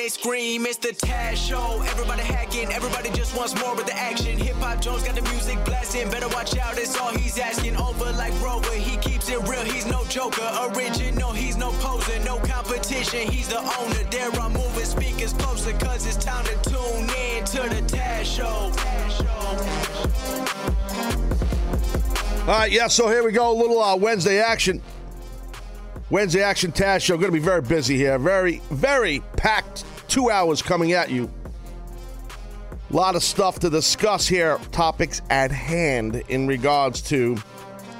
They 0.00 0.08
scream, 0.08 0.64
it's 0.64 0.78
the 0.78 0.94
Taz 0.94 1.36
Show. 1.36 1.82
Everybody 1.82 2.22
hacking, 2.22 2.72
everybody 2.72 3.10
just 3.10 3.36
wants 3.36 3.54
more 3.60 3.76
with 3.76 3.84
the 3.84 3.94
action. 3.94 4.38
Hip 4.38 4.56
Hop 4.56 4.80
Jones 4.80 5.02
got 5.02 5.14
the 5.14 5.20
music 5.30 5.62
blasting, 5.66 6.10
better 6.10 6.28
watch 6.28 6.56
out, 6.56 6.76
that's 6.76 6.98
all 6.98 7.12
he's 7.12 7.38
asking. 7.38 7.76
Over 7.76 8.10
like 8.12 8.32
Rover, 8.40 8.72
he 8.72 8.96
keeps 8.96 9.28
it 9.28 9.38
real, 9.46 9.62
he's 9.62 9.84
no 9.84 10.02
joker. 10.06 10.48
Original, 10.72 11.32
he's 11.32 11.58
no 11.58 11.70
poser, 11.84 12.18
no 12.24 12.38
competition, 12.38 13.30
he's 13.30 13.48
the 13.48 13.58
owner. 13.58 14.02
There 14.10 14.30
I'm 14.40 14.54
moving 14.54 14.86
speakers 14.86 15.34
closer, 15.34 15.72
cause 15.74 16.06
it's 16.06 16.16
time 16.16 16.46
to 16.46 16.70
tune 16.70 17.10
in 17.28 17.44
to 17.44 17.60
the 17.68 17.82
Taz 17.84 18.24
Show. 18.24 18.72
All 22.48 22.58
right, 22.58 22.72
yeah, 22.72 22.86
so 22.86 23.08
here 23.08 23.22
we 23.22 23.32
go. 23.32 23.52
A 23.52 23.52
little 23.52 23.82
uh, 23.82 23.96
Wednesday 23.96 24.40
action. 24.40 24.80
Wednesday 26.10 26.42
action 26.42 26.72
Taz 26.72 27.02
show. 27.02 27.16
Going 27.16 27.28
to 27.28 27.32
be 27.32 27.38
very 27.38 27.62
busy 27.62 27.96
here. 27.96 28.18
Very, 28.18 28.60
very 28.70 29.20
packed 29.36 29.84
two 30.08 30.28
hours 30.28 30.60
coming 30.60 30.92
at 30.92 31.10
you. 31.10 31.30
A 32.90 32.96
lot 32.96 33.14
of 33.14 33.22
stuff 33.22 33.60
to 33.60 33.70
discuss 33.70 34.26
here. 34.26 34.58
Topics 34.72 35.22
at 35.30 35.52
hand 35.52 36.22
in 36.28 36.48
regards 36.48 37.00
to 37.02 37.36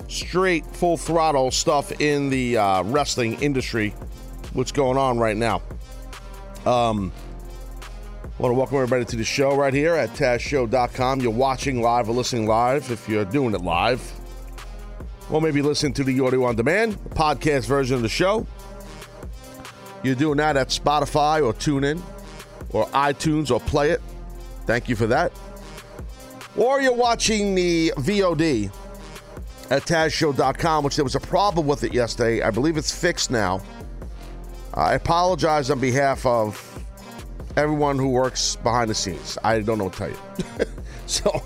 straight 0.09 0.67
full 0.67 0.97
throttle 0.97 1.53
stuff 1.53 2.01
in 2.01 2.31
the 2.31 2.57
uh, 2.57 2.83
wrestling 2.83 3.41
industry. 3.41 3.91
What's 4.55 4.73
going 4.73 4.99
on 4.99 5.21
right 5.21 5.37
now? 5.37 5.63
Um, 6.67 7.13
I 8.25 8.43
want 8.43 8.53
to 8.53 8.59
welcome 8.59 8.77
everybody 8.77 9.05
to 9.05 9.17
the 9.17 9.25
show 9.25 9.55
right 9.55 9.73
here 9.73 9.95
at 9.95 10.11
TazShow.com. 10.15 11.21
You're 11.21 11.31
watching 11.31 11.81
live 11.81 12.09
or 12.09 12.13
listening 12.13 12.49
live 12.49 12.91
if 12.91 13.09
you're 13.09 13.25
doing 13.25 13.55
it 13.55 13.61
live. 13.61 14.20
Or 15.31 15.41
maybe 15.41 15.63
listen 15.63 15.93
to 15.95 16.05
the 16.05 16.21
audio 16.21 16.45
on 16.45 16.57
demand, 16.57 16.95
the 16.95 17.11
podcast 17.11 17.67
version 17.67 17.97
of 17.97 18.03
the 18.03 18.09
show. 18.09 18.47
You're 20.03 20.15
doing 20.15 20.39
that 20.39 20.57
at 20.57 20.69
Spotify 20.69 21.45
or 21.45 21.53
TuneIn 21.53 22.03
or 22.71 22.87
iTunes 22.87 23.51
or 23.51 23.61
Play 23.61 23.91
It. 23.91 24.01
Thank 24.67 24.89
you 24.89 24.97
for 24.97 25.07
that. 25.09 25.33
Or 26.57 26.81
you're 26.81 26.95
watching 26.95 27.55
the 27.55 27.93
VOD 27.97 28.73
at 29.71 29.83
TazShow.com, 29.83 30.85
which 30.85 30.97
there 30.97 31.05
was 31.05 31.15
a 31.15 31.21
problem 31.21 31.67
with 31.67 31.85
it 31.85 31.95
yesterday. 31.95 32.43
I 32.43 32.51
believe 32.51 32.77
it's 32.77 32.93
fixed 32.93 33.31
now. 33.31 33.63
I 34.75 34.95
apologize 34.95 35.71
on 35.71 35.81
behalf 35.81 36.27
of 36.27 36.85
everyone 37.57 37.99
who 37.99 38.09
works 38.09 38.57
behind 38.57 38.91
the 38.91 38.95
scenes. 38.95 39.39
I 39.45 39.61
don't 39.61 39.79
know 39.79 39.85
what 39.85 39.93
to 39.95 39.99
tell 39.99 40.11
you. 40.11 40.67
so 41.07 41.43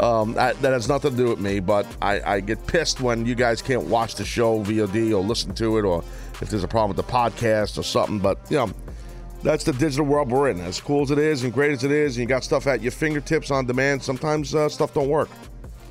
um, 0.00 0.34
that, 0.34 0.60
that 0.62 0.72
has 0.72 0.88
nothing 0.88 1.12
to 1.12 1.16
do 1.16 1.28
with 1.28 1.40
me, 1.40 1.60
but 1.60 1.86
I, 2.02 2.20
I 2.34 2.40
get 2.40 2.66
pissed 2.66 3.00
when 3.00 3.24
you 3.24 3.34
guys 3.34 3.62
can't 3.62 3.84
watch 3.84 4.16
the 4.16 4.24
show 4.24 4.62
VOD 4.62 5.12
or 5.12 5.22
listen 5.22 5.54
to 5.54 5.78
it, 5.78 5.84
or 5.84 6.04
if 6.40 6.50
there's 6.50 6.64
a 6.64 6.68
problem 6.68 6.94
with 6.94 7.06
the 7.06 7.12
podcast 7.12 7.78
or 7.78 7.82
something. 7.82 8.18
But 8.18 8.38
you 8.50 8.56
know, 8.58 8.70
that's 9.42 9.64
the 9.64 9.72
digital 9.72 10.04
world 10.04 10.30
we're 10.30 10.50
in. 10.50 10.60
As 10.60 10.80
cool 10.80 11.02
as 11.02 11.10
it 11.10 11.18
is 11.18 11.44
and 11.44 11.52
great 11.52 11.72
as 11.72 11.84
it 11.84 11.90
is, 11.90 12.16
and 12.16 12.22
you 12.22 12.28
got 12.28 12.44
stuff 12.44 12.66
at 12.66 12.82
your 12.82 12.92
fingertips 12.92 13.50
on 13.50 13.66
demand. 13.66 14.02
Sometimes 14.02 14.54
uh, 14.54 14.68
stuff 14.68 14.92
don't 14.92 15.08
work. 15.08 15.30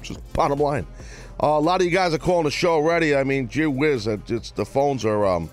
Just 0.02 0.22
bottom 0.34 0.60
line. 0.60 0.86
Uh, 1.42 1.48
a 1.48 1.60
lot 1.60 1.82
of 1.82 1.86
you 1.86 1.92
guys 1.92 2.14
are 2.14 2.20
calling 2.20 2.44
the 2.44 2.52
show 2.52 2.74
already. 2.74 3.16
I 3.16 3.24
mean, 3.24 3.48
gee 3.48 3.66
whiz, 3.66 4.08
it's, 4.08 4.52
the 4.52 4.66
phones 4.66 5.04
are 5.04 5.26
um, 5.26 5.50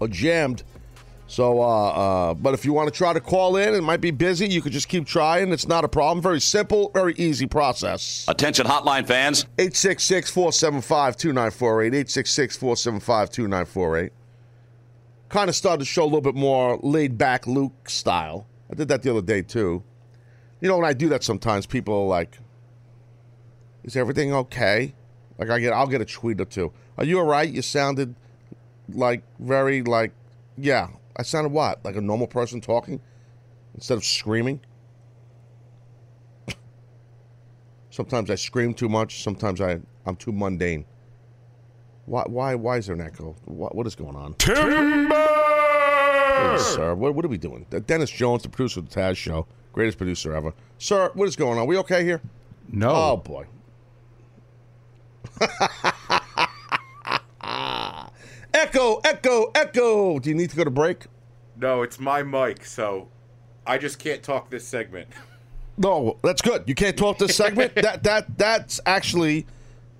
are 0.00 0.08
jammed. 0.08 0.62
So, 1.28 1.60
uh, 1.60 1.88
uh, 1.88 2.34
but 2.34 2.54
if 2.54 2.64
you 2.64 2.72
want 2.72 2.92
to 2.92 2.96
try 2.96 3.12
to 3.12 3.20
call 3.20 3.56
in, 3.56 3.74
it 3.74 3.82
might 3.82 4.00
be 4.00 4.10
busy. 4.10 4.48
You 4.48 4.62
could 4.62 4.72
just 4.72 4.88
keep 4.88 5.06
trying. 5.06 5.52
It's 5.52 5.68
not 5.68 5.84
a 5.84 5.88
problem. 5.88 6.22
Very 6.22 6.40
simple, 6.40 6.90
very 6.94 7.14
easy 7.18 7.46
process. 7.46 8.24
Attention, 8.28 8.66
hotline 8.66 9.06
fans. 9.06 9.42
866 9.58 10.30
475 10.30 11.16
2948. 11.18 11.86
866 11.88 12.56
475 12.56 13.30
2948. 13.30 14.12
Kind 15.28 15.50
of 15.50 15.54
started 15.54 15.80
to 15.80 15.84
show 15.84 16.02
a 16.02 16.06
little 16.06 16.22
bit 16.22 16.34
more 16.34 16.80
laid 16.82 17.18
back 17.18 17.46
Luke 17.46 17.90
style. 17.90 18.46
I 18.72 18.74
did 18.74 18.88
that 18.88 19.02
the 19.02 19.10
other 19.10 19.20
day 19.20 19.42
too. 19.42 19.82
You 20.62 20.68
know, 20.68 20.78
when 20.78 20.86
I 20.86 20.94
do 20.94 21.10
that 21.10 21.22
sometimes, 21.22 21.66
people 21.66 21.94
are 21.94 22.06
like, 22.06 22.38
is 23.84 23.96
everything 23.96 24.32
okay? 24.32 24.94
Like 25.36 25.50
I 25.50 25.60
get, 25.60 25.74
I'll 25.74 25.86
get 25.86 26.00
a 26.00 26.06
tweet 26.06 26.40
or 26.40 26.46
two. 26.46 26.72
Are 26.96 27.04
you 27.04 27.18
all 27.18 27.26
right? 27.26 27.48
You 27.48 27.60
sounded 27.60 28.14
like 28.88 29.22
very 29.38 29.82
like, 29.82 30.12
yeah. 30.56 30.88
I 31.18 31.22
sounded 31.22 31.52
what? 31.52 31.84
Like 31.84 31.96
a 31.96 32.00
normal 32.00 32.28
person 32.28 32.60
talking 32.60 33.00
instead 33.74 33.98
of 33.98 34.04
screaming? 34.04 34.60
sometimes 37.90 38.30
I 38.30 38.36
scream 38.36 38.72
too 38.72 38.88
much. 38.88 39.22
Sometimes 39.22 39.60
I, 39.60 39.80
I'm 40.06 40.16
too 40.16 40.32
mundane. 40.32 40.84
Why, 42.06 42.22
why, 42.26 42.54
why 42.54 42.78
is 42.78 42.86
there 42.86 42.94
an 42.94 43.02
echo? 43.02 43.36
What, 43.44 43.74
what 43.74 43.86
is 43.86 43.94
going 43.94 44.16
on? 44.16 44.34
Timber! 44.34 45.14
Please, 46.38 46.64
sir, 46.64 46.94
what, 46.94 47.14
what 47.14 47.24
are 47.24 47.28
we 47.28 47.36
doing? 47.36 47.66
Dennis 47.86 48.10
Jones, 48.10 48.44
the 48.44 48.48
producer 48.48 48.80
of 48.80 48.88
the 48.88 48.94
Taz 49.00 49.16
Show, 49.16 49.46
greatest 49.72 49.98
producer 49.98 50.34
ever. 50.34 50.54
Sir, 50.78 51.10
what 51.14 51.28
is 51.28 51.36
going 51.36 51.58
on? 51.58 51.66
we 51.66 51.76
okay 51.78 52.04
here? 52.04 52.22
No. 52.70 52.90
Oh, 52.90 53.16
boy. 53.16 53.46
Echo, 58.68 59.00
echo, 59.02 59.50
echo. 59.54 60.18
Do 60.18 60.28
you 60.28 60.34
need 60.34 60.50
to 60.50 60.56
go 60.56 60.62
to 60.62 60.70
break? 60.70 61.06
No, 61.56 61.80
it's 61.80 61.98
my 61.98 62.22
mic, 62.22 62.66
so 62.66 63.08
I 63.66 63.78
just 63.78 63.98
can't 63.98 64.22
talk 64.22 64.50
this 64.50 64.66
segment. 64.66 65.08
No, 65.80 66.18
that's 66.24 66.42
good. 66.42 66.64
You 66.66 66.74
can't 66.74 66.96
talk 66.96 67.18
this 67.18 67.36
segment. 67.36 67.72
that 67.76 68.02
that 68.02 68.36
that's 68.36 68.80
actually 68.84 69.46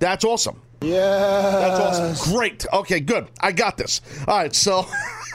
that's 0.01 0.25
awesome. 0.25 0.61
Yeah. 0.81 0.91
That's 0.99 1.81
awesome. 2.01 2.33
Great. 2.35 2.67
Okay, 2.73 2.99
good. 2.99 3.29
I 3.39 3.53
got 3.53 3.77
this. 3.77 4.01
All 4.27 4.39
right, 4.39 4.53
so 4.53 4.85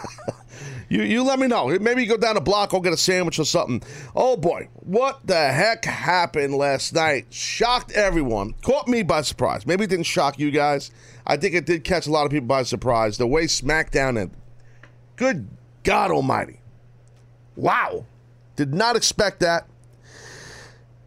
you 0.90 1.04
you 1.04 1.24
let 1.24 1.40
me 1.40 1.48
know. 1.48 1.68
Maybe 1.80 2.04
you 2.04 2.10
go 2.10 2.18
down 2.18 2.38
a 2.38 2.42
block, 2.42 2.72
go 2.72 2.80
get 2.80 2.94
a 2.94 2.98
sandwich 2.98 3.40
or 3.40 3.46
something. 3.46 3.82
Oh 4.16 4.38
boy, 4.38 4.70
what 4.76 5.26
the 5.26 5.52
heck 5.52 5.86
happened 5.86 6.56
last 6.56 6.94
night? 6.94 7.28
Shocked 7.30 7.92
everyone. 7.92 8.54
Caught 8.62 8.88
me 8.88 9.04
by 9.04 9.22
surprise. 9.22 9.66
Maybe 9.66 9.86
it 9.86 9.90
didn't 9.90 10.06
shock 10.06 10.40
you 10.40 10.52
guys. 10.52 10.92
I 11.26 11.38
think 11.38 11.56
it 11.56 11.66
did 11.66 11.84
catch 11.84 12.08
a 12.08 12.12
lot 12.12 12.26
of 12.26 12.32
people 12.32 12.48
by 12.48 12.64
surprise. 12.64 13.18
The 13.18 13.28
way 13.28 13.46
SmackDown 13.46 14.20
ended. 14.20 14.32
Good 15.16 15.48
God 15.84 16.12
Almighty! 16.12 16.60
Wow, 17.56 18.06
did 18.56 18.74
not 18.74 18.96
expect 18.96 19.40
that. 19.42 19.68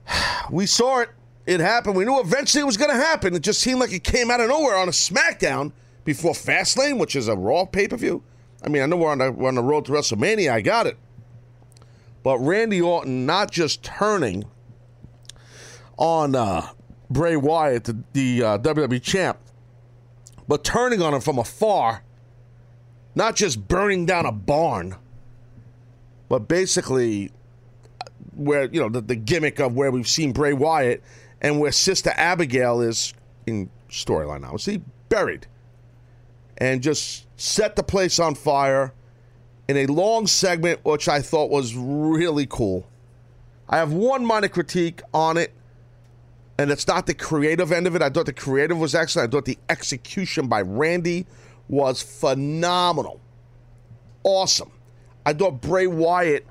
We 0.48 0.66
saw 0.66 1.00
it. 1.00 1.08
It 1.44 1.58
happened. 1.58 1.96
We 1.96 2.04
knew 2.04 2.20
eventually 2.20 2.62
it 2.62 2.66
was 2.66 2.76
going 2.76 2.90
to 2.90 2.96
happen. 2.96 3.34
It 3.34 3.42
just 3.42 3.60
seemed 3.60 3.80
like 3.80 3.92
it 3.92 4.04
came 4.04 4.30
out 4.30 4.40
of 4.40 4.48
nowhere 4.48 4.76
on 4.76 4.88
a 4.88 4.92
SmackDown 4.92 5.72
before 6.04 6.32
Fastlane, 6.32 6.98
which 6.98 7.16
is 7.16 7.26
a 7.28 7.36
Raw 7.36 7.64
pay 7.64 7.88
per 7.88 7.96
view. 7.96 8.22
I 8.64 8.68
mean, 8.68 8.82
I 8.82 8.86
know 8.86 8.96
we're 8.96 9.10
on, 9.10 9.18
the, 9.18 9.32
we're 9.32 9.48
on 9.48 9.54
the 9.54 9.62
road 9.62 9.84
to 9.86 9.92
WrestleMania. 9.92 10.50
I 10.50 10.60
got 10.60 10.86
it. 10.86 10.96
But 12.22 12.38
Randy 12.38 12.80
Orton 12.80 13.26
not 13.26 13.50
just 13.50 13.82
turning 13.84 14.44
on 15.96 16.34
uh, 16.34 16.68
Bray 17.08 17.36
Wyatt, 17.36 17.84
the, 17.84 18.02
the 18.12 18.42
uh, 18.42 18.58
WWE 18.58 19.00
champ, 19.02 19.38
but 20.48 20.64
turning 20.64 21.02
on 21.02 21.14
him 21.14 21.20
from 21.20 21.38
afar, 21.38 22.02
not 23.14 23.36
just 23.36 23.68
burning 23.68 24.06
down 24.06 24.26
a 24.26 24.32
barn, 24.32 24.96
but 26.28 26.48
basically 26.48 27.30
where 28.34 28.64
you 28.64 28.80
know 28.80 28.88
the, 28.88 29.00
the 29.00 29.16
gimmick 29.16 29.58
of 29.60 29.74
where 29.74 29.90
we've 29.90 30.08
seen 30.08 30.32
Bray 30.32 30.52
Wyatt 30.52 31.02
and 31.40 31.58
where 31.60 31.72
Sister 31.72 32.12
Abigail 32.16 32.80
is 32.80 33.14
in 33.46 33.70
storyline. 33.88 34.60
See, 34.60 34.82
buried, 35.08 35.46
and 36.58 36.82
just 36.82 37.26
set 37.38 37.76
the 37.76 37.82
place 37.82 38.18
on 38.18 38.34
fire 38.34 38.92
in 39.68 39.76
a 39.76 39.86
long 39.86 40.26
segment, 40.26 40.84
which 40.84 41.08
I 41.08 41.20
thought 41.20 41.50
was 41.50 41.74
really 41.74 42.46
cool. 42.46 42.86
I 43.68 43.78
have 43.78 43.92
one 43.92 44.24
minor 44.24 44.48
critique 44.48 45.02
on 45.12 45.36
it, 45.36 45.52
and 46.58 46.70
it's 46.70 46.86
not 46.86 47.06
the 47.06 47.14
creative 47.14 47.72
end 47.72 47.86
of 47.86 47.96
it. 47.96 48.02
I 48.02 48.10
thought 48.10 48.26
the 48.26 48.32
creative 48.32 48.78
was 48.78 48.94
excellent. 48.94 49.28
I 49.28 49.30
thought 49.36 49.44
the 49.44 49.58
execution 49.68 50.46
by 50.46 50.62
Randy 50.62 51.26
was 51.68 52.00
phenomenal, 52.00 53.20
awesome. 54.22 54.70
I 55.24 55.32
thought 55.32 55.60
Bray 55.60 55.88
Wyatt 55.88 56.46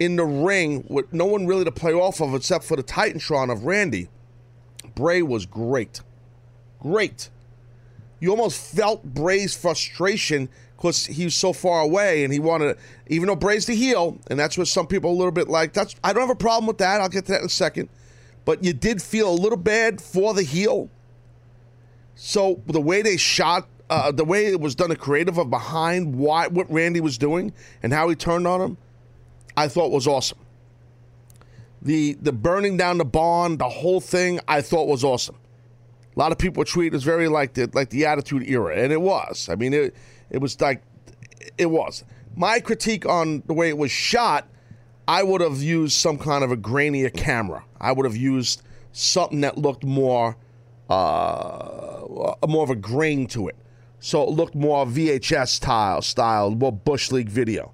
in 0.00 0.16
the 0.16 0.24
ring 0.24 0.84
with 0.88 1.12
no 1.12 1.26
one 1.26 1.46
really 1.46 1.64
to 1.64 1.72
play 1.72 1.92
off 1.92 2.20
of 2.20 2.34
except 2.34 2.64
for 2.64 2.76
the 2.76 2.82
Titantron 2.82 3.52
of 3.52 3.64
Randy. 3.64 4.08
Bray 4.94 5.22
was 5.22 5.46
great. 5.46 6.00
Great. 6.80 7.30
You 8.20 8.30
almost 8.30 8.74
felt 8.74 9.04
Bray's 9.04 9.56
frustration 9.56 10.48
because 10.76 11.06
he 11.06 11.24
was 11.24 11.34
so 11.34 11.52
far 11.52 11.80
away 11.80 12.24
and 12.24 12.32
he 12.32 12.38
wanted 12.38 12.76
even 13.08 13.28
though 13.28 13.36
Bray's 13.36 13.66
the 13.66 13.74
heel, 13.74 14.18
and 14.28 14.38
that's 14.38 14.56
what 14.56 14.68
some 14.68 14.86
people 14.86 15.10
a 15.10 15.16
little 15.16 15.32
bit 15.32 15.48
like. 15.48 15.72
That's 15.72 15.94
I 16.02 16.12
don't 16.12 16.22
have 16.22 16.30
a 16.30 16.34
problem 16.34 16.66
with 16.66 16.78
that. 16.78 17.00
I'll 17.00 17.08
get 17.08 17.26
to 17.26 17.32
that 17.32 17.40
in 17.40 17.46
a 17.46 17.50
second. 17.50 17.88
But 18.44 18.64
you 18.64 18.72
did 18.72 19.02
feel 19.02 19.30
a 19.30 19.34
little 19.34 19.58
bad 19.58 20.00
for 20.00 20.34
the 20.34 20.42
heel. 20.42 20.88
So 22.14 22.62
the 22.66 22.80
way 22.80 23.02
they 23.02 23.16
shot 23.16 23.68
uh, 23.90 24.12
the 24.12 24.24
way 24.24 24.46
it 24.46 24.60
was 24.60 24.74
done, 24.74 24.90
the 24.90 24.96
creative 24.96 25.38
of 25.38 25.50
behind 25.50 26.14
why 26.14 26.46
what 26.48 26.70
Randy 26.70 27.00
was 27.00 27.18
doing 27.18 27.52
and 27.82 27.92
how 27.92 28.08
he 28.08 28.14
turned 28.14 28.46
on 28.46 28.60
him, 28.60 28.76
I 29.56 29.68
thought 29.68 29.90
was 29.90 30.06
awesome. 30.06 30.38
The 31.80 32.14
the 32.20 32.32
burning 32.32 32.76
down 32.76 32.98
the 32.98 33.04
barn, 33.04 33.56
the 33.56 33.68
whole 33.68 34.00
thing, 34.00 34.40
I 34.48 34.60
thought 34.60 34.88
was 34.88 35.04
awesome. 35.04 35.36
A 36.18 36.20
lot 36.20 36.32
of 36.32 36.38
people 36.38 36.64
tweet 36.64 36.88
it 36.88 36.92
was 36.92 37.04
very 37.04 37.28
like 37.28 37.54
the 37.54 37.70
like 37.72 37.90
the 37.90 38.04
Attitude 38.04 38.42
Era, 38.48 38.76
and 38.76 38.92
it 38.92 39.00
was. 39.00 39.48
I 39.48 39.54
mean, 39.54 39.72
it 39.72 39.94
it 40.30 40.38
was 40.38 40.60
like 40.60 40.82
it 41.56 41.66
was. 41.66 42.02
My 42.34 42.58
critique 42.58 43.06
on 43.06 43.44
the 43.46 43.54
way 43.54 43.68
it 43.68 43.78
was 43.78 43.92
shot, 43.92 44.48
I 45.06 45.22
would 45.22 45.40
have 45.40 45.62
used 45.62 45.92
some 45.92 46.18
kind 46.18 46.42
of 46.42 46.50
a 46.50 46.56
grainier 46.56 47.14
camera. 47.14 47.64
I 47.80 47.92
would 47.92 48.04
have 48.04 48.16
used 48.16 48.62
something 48.90 49.42
that 49.42 49.58
looked 49.58 49.84
more 49.84 50.36
uh, 50.90 52.34
more 52.48 52.64
of 52.64 52.70
a 52.70 52.76
grain 52.76 53.28
to 53.28 53.46
it. 53.46 53.56
So 54.00 54.24
it 54.24 54.30
looked 54.30 54.56
more 54.56 54.86
VHS 54.86 55.48
style, 55.50 56.02
style, 56.02 56.50
more 56.50 56.72
Bush 56.72 57.12
League 57.12 57.28
video. 57.28 57.72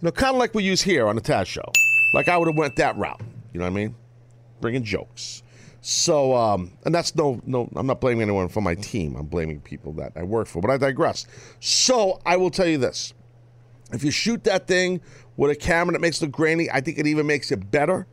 You 0.00 0.06
know, 0.06 0.10
kind 0.10 0.34
of 0.34 0.40
like 0.40 0.54
we 0.54 0.64
use 0.64 0.82
here 0.82 1.06
on 1.06 1.14
the 1.14 1.22
Taz 1.22 1.46
Show. 1.46 1.70
Like 2.14 2.28
I 2.28 2.36
would 2.36 2.48
have 2.48 2.56
went 2.56 2.74
that 2.76 2.96
route. 2.96 3.20
You 3.52 3.60
know 3.60 3.66
what 3.66 3.70
I 3.70 3.74
mean? 3.74 3.94
Bringing 4.60 4.82
jokes. 4.82 5.44
So, 5.86 6.34
um, 6.34 6.72
and 6.86 6.94
that's 6.94 7.14
no, 7.14 7.42
no, 7.44 7.68
I'm 7.76 7.86
not 7.86 8.00
blaming 8.00 8.22
anyone 8.22 8.48
for 8.48 8.62
my 8.62 8.74
team. 8.74 9.16
I'm 9.16 9.26
blaming 9.26 9.60
people 9.60 9.92
that 9.94 10.12
I 10.16 10.22
work 10.22 10.46
for, 10.46 10.62
but 10.62 10.70
I 10.70 10.78
digress. 10.78 11.26
So, 11.60 12.22
I 12.24 12.38
will 12.38 12.50
tell 12.50 12.66
you 12.66 12.78
this. 12.78 13.12
If 13.92 14.02
you 14.02 14.10
shoot 14.10 14.44
that 14.44 14.66
thing 14.66 15.02
with 15.36 15.50
a 15.50 15.54
camera 15.54 15.92
that 15.92 16.00
makes 16.00 16.22
it 16.22 16.24
look 16.24 16.32
grainy, 16.32 16.70
I 16.70 16.80
think 16.80 16.96
it 16.96 17.06
even 17.06 17.26
makes 17.26 17.52
it 17.52 17.70
better. 17.70 18.06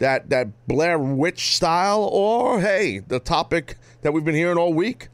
That, 0.00 0.30
that 0.30 0.66
Blair 0.66 0.98
Witch 0.98 1.54
style, 1.54 2.08
or 2.10 2.60
hey, 2.60 2.98
the 2.98 3.20
topic 3.20 3.76
that 4.00 4.12
we've 4.12 4.24
been 4.24 4.34
hearing 4.34 4.58
all 4.58 4.74
week, 4.74 5.10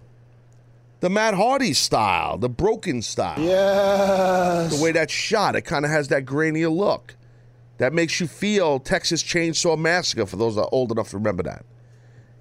the 1.00 1.10
Matt 1.10 1.34
Hardy 1.34 1.74
style, 1.74 2.38
the 2.38 2.48
broken 2.48 3.02
style. 3.02 3.38
Yes. 3.38 4.74
The 4.74 4.82
way 4.82 4.92
that's 4.92 5.12
shot, 5.12 5.56
it 5.56 5.66
kind 5.66 5.84
of 5.84 5.90
has 5.90 6.08
that 6.08 6.24
grainier 6.24 6.74
look. 6.74 7.15
That 7.78 7.92
makes 7.92 8.20
you 8.20 8.26
feel 8.26 8.78
Texas 8.78 9.22
Chainsaw 9.22 9.78
Massacre 9.78 10.26
for 10.26 10.36
those 10.36 10.54
that 10.56 10.62
are 10.62 10.68
old 10.72 10.90
enough 10.92 11.10
to 11.10 11.18
remember 11.18 11.42
that. 11.42 11.64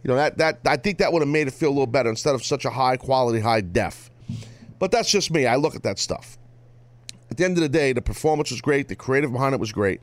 You 0.04 0.10
know, 0.10 0.16
that 0.16 0.38
that 0.38 0.60
I 0.66 0.78
think 0.78 1.00
that 1.00 1.12
would 1.12 1.22
have 1.22 1.30
made 1.30 1.48
it 1.48 1.54
feel 1.54 1.70
a 1.70 1.72
little 1.72 1.88
better 1.88 2.10
instead 2.10 2.36
of 2.36 2.44
such 2.44 2.64
a 2.64 2.70
high 2.70 2.96
quality, 2.96 3.40
high 3.40 3.62
def. 3.62 4.10
But 4.80 4.92
that's 4.92 5.10
just 5.10 5.32
me. 5.32 5.46
I 5.46 5.56
look 5.56 5.76
at 5.76 5.84
that 5.84 6.00
stuff. 6.00 6.38
At 7.32 7.38
the 7.38 7.46
end 7.46 7.58
of 7.58 7.62
the 7.62 7.70
day, 7.70 7.92
the 7.92 8.02
performance 8.02 8.52
was 8.52 8.62
great, 8.62 8.88
the 8.88 8.96
creative 8.96 9.32
behind 9.32 9.56
it 9.56 9.60
was 9.60 9.72
great. 9.72 10.02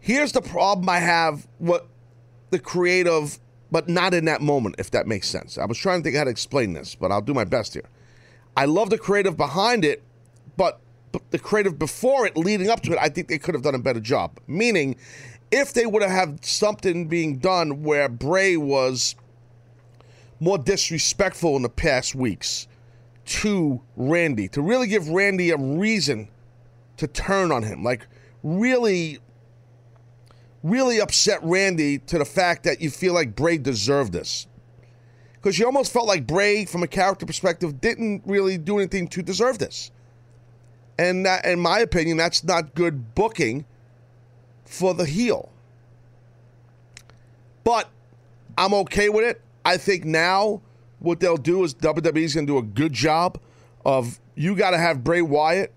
Here's 0.00 0.32
the 0.32 0.40
problem 0.40 0.88
I 0.88 0.98
have 0.98 1.46
what 1.58 1.88
the 2.50 2.58
creative, 2.58 3.38
but 3.70 3.88
not 3.88 4.14
in 4.14 4.24
that 4.24 4.40
moment, 4.40 4.76
if 4.78 4.90
that 4.92 5.06
makes 5.06 5.28
sense. 5.28 5.58
I 5.58 5.66
was 5.66 5.78
trying 5.78 6.00
to 6.00 6.04
think 6.04 6.16
how 6.16 6.24
to 6.24 6.30
explain 6.30 6.72
this, 6.72 6.94
but 6.94 7.12
I'll 7.12 7.20
do 7.20 7.34
my 7.34 7.44
best 7.44 7.74
here. 7.74 7.88
I 8.56 8.64
love 8.64 8.90
the 8.90 8.98
creative 8.98 9.36
behind 9.36 9.84
it, 9.84 10.02
but 10.56 10.80
but 10.80 10.80
the 11.30 11.38
creative 11.38 11.78
before 11.78 12.26
it, 12.26 12.36
leading 12.36 12.70
up 12.70 12.80
to 12.82 12.92
it, 12.92 12.98
I 13.00 13.08
think 13.08 13.28
they 13.28 13.38
could 13.38 13.54
have 13.54 13.62
done 13.62 13.74
a 13.74 13.78
better 13.78 14.00
job. 14.00 14.38
Meaning, 14.46 14.96
if 15.50 15.72
they 15.72 15.86
would 15.86 16.02
have 16.02 16.10
had 16.10 16.44
something 16.44 17.08
being 17.08 17.38
done 17.38 17.82
where 17.82 18.08
Bray 18.08 18.56
was 18.56 19.14
more 20.40 20.58
disrespectful 20.58 21.56
in 21.56 21.62
the 21.62 21.68
past 21.68 22.14
weeks 22.14 22.66
to 23.24 23.80
Randy, 23.96 24.48
to 24.48 24.62
really 24.62 24.88
give 24.88 25.08
Randy 25.08 25.50
a 25.50 25.56
reason 25.56 26.28
to 26.96 27.06
turn 27.06 27.52
on 27.52 27.62
him, 27.62 27.84
like 27.84 28.06
really, 28.42 29.18
really 30.62 31.00
upset 31.00 31.38
Randy 31.42 31.98
to 31.98 32.18
the 32.18 32.24
fact 32.24 32.64
that 32.64 32.80
you 32.80 32.90
feel 32.90 33.14
like 33.14 33.36
Bray 33.36 33.58
deserved 33.58 34.12
this. 34.12 34.46
Because 35.34 35.58
you 35.58 35.66
almost 35.66 35.92
felt 35.92 36.06
like 36.06 36.26
Bray, 36.26 36.64
from 36.64 36.82
a 36.82 36.88
character 36.88 37.26
perspective, 37.26 37.80
didn't 37.80 38.22
really 38.24 38.58
do 38.58 38.78
anything 38.78 39.08
to 39.08 39.22
deserve 39.22 39.58
this. 39.58 39.90
And 40.98 41.26
that, 41.26 41.44
in 41.44 41.58
my 41.58 41.80
opinion, 41.80 42.16
that's 42.16 42.44
not 42.44 42.74
good 42.74 43.14
booking 43.14 43.64
for 44.64 44.94
the 44.94 45.04
heel. 45.04 45.50
But 47.64 47.88
I'm 48.58 48.74
okay 48.74 49.08
with 49.08 49.24
it. 49.24 49.40
I 49.64 49.76
think 49.76 50.04
now 50.04 50.60
what 50.98 51.20
they'll 51.20 51.36
do 51.36 51.64
is 51.64 51.74
WWE's 51.74 52.34
going 52.34 52.46
to 52.46 52.52
do 52.52 52.58
a 52.58 52.62
good 52.62 52.92
job 52.92 53.38
of 53.84 54.20
you 54.34 54.54
got 54.54 54.70
to 54.70 54.78
have 54.78 55.04
Bray 55.04 55.22
Wyatt 55.22 55.72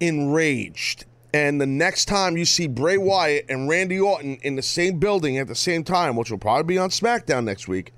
enraged. 0.00 1.04
And 1.32 1.60
the 1.60 1.66
next 1.66 2.06
time 2.06 2.36
you 2.36 2.44
see 2.44 2.66
Bray 2.66 2.96
Wyatt 2.96 3.46
and 3.48 3.68
Randy 3.68 4.00
Orton 4.00 4.38
in 4.42 4.56
the 4.56 4.62
same 4.62 4.98
building 4.98 5.36
at 5.38 5.46
the 5.46 5.54
same 5.54 5.84
time, 5.84 6.16
which 6.16 6.30
will 6.30 6.38
probably 6.38 6.74
be 6.74 6.78
on 6.78 6.88
SmackDown 6.88 7.44
next 7.44 7.68
week, 7.68 7.92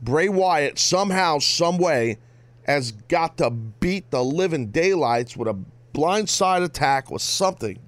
Bray 0.00 0.28
Wyatt 0.28 0.78
somehow, 0.78 1.38
some 1.38 1.78
way 1.78 2.18
has 2.64 2.92
got 2.92 3.38
to 3.38 3.50
beat 3.50 4.10
the 4.10 4.22
living 4.24 4.68
daylights 4.68 5.36
with 5.36 5.48
a 5.48 5.56
blindside 5.94 6.64
attack 6.64 7.10
or 7.10 7.18
something. 7.18 7.78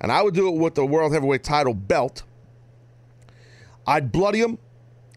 And 0.00 0.10
I 0.10 0.22
would 0.22 0.34
do 0.34 0.48
it 0.48 0.54
with 0.54 0.74
the 0.74 0.84
World 0.84 1.12
Heavyweight 1.12 1.44
title 1.44 1.74
belt. 1.74 2.22
I'd 3.86 4.12
bloody 4.12 4.40
him. 4.40 4.58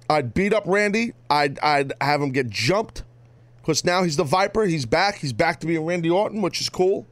I'd 0.09 0.33
beat 0.33 0.53
up 0.53 0.63
Randy. 0.65 1.13
I'd, 1.29 1.59
I'd 1.59 1.93
have 2.01 2.21
him 2.21 2.31
get 2.31 2.49
jumped 2.49 3.03
because 3.61 3.85
now 3.85 4.03
he's 4.03 4.17
the 4.17 4.23
Viper. 4.23 4.65
He's 4.65 4.85
back. 4.85 5.15
He's 5.15 5.33
back 5.33 5.59
to 5.61 5.67
being 5.67 5.85
Randy 5.85 6.09
Orton, 6.09 6.41
which 6.41 6.59
is 6.59 6.69
cool. 6.69 7.07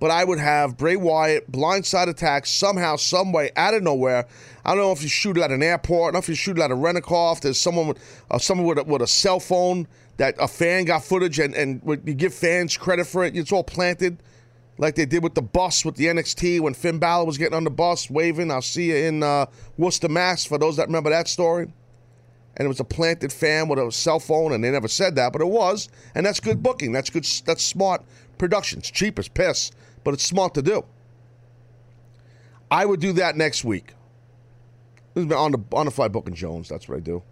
But 0.00 0.10
I 0.10 0.24
would 0.24 0.38
have 0.38 0.78
Bray 0.78 0.96
Wyatt 0.96 1.52
blindside 1.52 2.08
attack 2.08 2.46
somehow, 2.46 2.96
some 2.96 3.32
way, 3.32 3.50
out 3.54 3.74
of 3.74 3.82
nowhere. 3.82 4.26
I 4.64 4.70
don't 4.70 4.78
know 4.78 4.92
if 4.92 5.02
you 5.02 5.08
shoot 5.08 5.36
it 5.36 5.42
at 5.42 5.50
an 5.50 5.62
airport. 5.62 6.02
I 6.02 6.06
don't 6.06 6.12
know 6.14 6.18
if 6.20 6.28
you 6.28 6.34
shoot 6.34 6.58
it 6.58 6.62
at 6.62 6.70
a 6.70 6.74
rent 6.74 6.96
a 6.96 7.02
car. 7.02 7.34
If 7.34 7.42
there's 7.42 7.58
someone 7.58 7.88
with 7.88 8.24
uh, 8.30 8.38
someone 8.38 8.66
with 8.66 8.78
a, 8.78 8.84
with 8.84 9.02
a 9.02 9.06
cell 9.06 9.38
phone 9.38 9.86
that 10.20 10.34
a 10.38 10.46
fan 10.46 10.84
got 10.84 11.02
footage 11.02 11.38
and 11.38 11.54
and 11.54 11.80
you 12.04 12.12
give 12.12 12.34
fans 12.34 12.76
credit 12.76 13.06
for 13.06 13.24
it. 13.24 13.34
It's 13.34 13.52
all 13.52 13.64
planted, 13.64 14.22
like 14.76 14.94
they 14.94 15.06
did 15.06 15.22
with 15.22 15.34
the 15.34 15.40
bus 15.40 15.82
with 15.82 15.96
the 15.96 16.06
NXT 16.06 16.60
when 16.60 16.74
Finn 16.74 16.98
Balor 16.98 17.24
was 17.24 17.38
getting 17.38 17.54
on 17.54 17.64
the 17.64 17.70
bus 17.70 18.10
waving. 18.10 18.50
I'll 18.50 18.60
see 18.60 18.90
you 18.90 18.96
in 18.96 19.22
uh, 19.22 19.46
Worcester, 19.78 20.10
Mass. 20.10 20.44
For 20.44 20.58
those 20.58 20.76
that 20.76 20.88
remember 20.88 21.08
that 21.08 21.26
story. 21.26 21.72
And 22.56 22.66
it 22.66 22.68
was 22.68 22.80
a 22.80 22.84
planted 22.84 23.32
fan 23.32 23.68
with 23.68 23.78
a 23.78 23.90
cell 23.90 24.20
phone, 24.20 24.52
and 24.52 24.62
they 24.62 24.70
never 24.70 24.88
said 24.88 25.14
that, 25.14 25.32
but 25.32 25.40
it 25.40 25.46
was, 25.46 25.88
and 26.14 26.26
that's 26.26 26.40
good 26.40 26.62
booking. 26.62 26.92
That's 26.92 27.08
good. 27.08 27.24
That's 27.46 27.62
smart 27.62 28.02
production. 28.36 28.80
It's 28.80 28.90
cheap 28.90 29.18
as 29.18 29.28
piss, 29.28 29.70
but 30.04 30.12
it's 30.12 30.24
smart 30.24 30.52
to 30.54 30.62
do. 30.62 30.84
I 32.70 32.84
would 32.84 33.00
do 33.00 33.14
that 33.14 33.36
next 33.36 33.64
week. 33.64 33.94
This 35.14 35.22
has 35.22 35.26
been 35.26 35.38
on 35.38 35.52
the 35.52 35.60
on 35.72 35.86
the 35.86 35.92
fly 35.92 36.08
booking 36.08 36.34
Jones. 36.34 36.68
That's 36.68 36.86
what 36.88 36.98
I 36.98 37.00
do. 37.00 37.22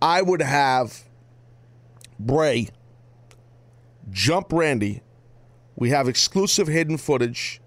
I 0.00 0.22
would 0.22 0.42
have 0.42 1.02
Bray 2.18 2.68
jump 4.10 4.52
Randy. 4.52 5.02
We 5.74 5.90
have 5.90 6.08
exclusive 6.08 6.68
hidden 6.68 6.96
footage. 6.96 7.60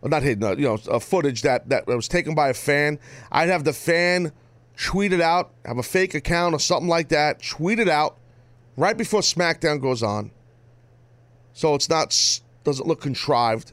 Well, 0.00 0.10
not 0.10 0.22
hidden, 0.22 0.44
uh, 0.44 0.56
you 0.56 0.64
know, 0.64 0.78
uh, 0.90 0.98
footage 0.98 1.42
that 1.42 1.68
that 1.68 1.86
was 1.86 2.08
taken 2.08 2.34
by 2.34 2.48
a 2.48 2.54
fan. 2.54 2.98
I'd 3.30 3.50
have 3.50 3.64
the 3.64 3.74
fan 3.74 4.32
tweet 4.80 5.12
it 5.12 5.20
out, 5.20 5.52
have 5.66 5.76
a 5.76 5.82
fake 5.82 6.14
account 6.14 6.54
or 6.54 6.58
something 6.58 6.88
like 6.88 7.10
that, 7.10 7.42
tweet 7.42 7.78
it 7.78 7.88
out 7.88 8.16
right 8.76 8.96
before 8.96 9.20
SmackDown 9.20 9.80
goes 9.80 10.02
on, 10.02 10.30
so 11.52 11.74
it's 11.74 11.88
not 11.88 12.16
doesn't 12.64 12.86
look 12.86 13.00
contrived. 13.00 13.72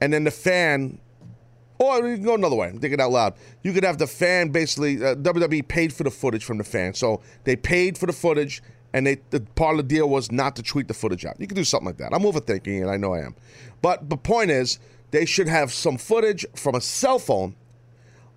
And 0.00 0.12
then 0.12 0.24
the 0.24 0.32
fan 0.32 0.98
or 1.78 2.06
you 2.06 2.16
can 2.16 2.24
go 2.24 2.34
another 2.34 2.56
way. 2.56 2.68
I'm 2.68 2.78
thinking 2.78 3.00
out 3.00 3.10
loud. 3.10 3.34
You 3.62 3.72
could 3.72 3.84
have 3.84 3.98
the 3.98 4.06
fan 4.06 4.50
basically. 4.50 4.96
Uh, 4.96 5.14
WWE 5.16 5.66
paid 5.66 5.92
for 5.92 6.04
the 6.04 6.10
footage 6.10 6.44
from 6.44 6.58
the 6.58 6.64
fan, 6.64 6.94
so 6.94 7.20
they 7.44 7.56
paid 7.56 7.98
for 7.98 8.06
the 8.06 8.12
footage, 8.12 8.62
and 8.92 9.06
they 9.06 9.18
the 9.30 9.40
part 9.40 9.78
of 9.78 9.88
the 9.88 9.94
deal 9.94 10.08
was 10.08 10.30
not 10.30 10.56
to 10.56 10.62
tweet 10.62 10.88
the 10.88 10.94
footage 10.94 11.24
out. 11.24 11.38
You 11.40 11.46
could 11.46 11.56
do 11.56 11.64
something 11.64 11.86
like 11.86 11.98
that. 11.98 12.14
I'm 12.14 12.22
overthinking 12.22 12.84
it. 12.84 12.88
I 12.88 12.96
know 12.96 13.14
I 13.14 13.20
am, 13.20 13.34
but 13.82 14.08
the 14.08 14.16
point 14.16 14.50
is 14.50 14.78
they 15.10 15.24
should 15.24 15.48
have 15.48 15.72
some 15.72 15.96
footage 15.96 16.46
from 16.54 16.74
a 16.74 16.80
cell 16.80 17.18
phone 17.18 17.56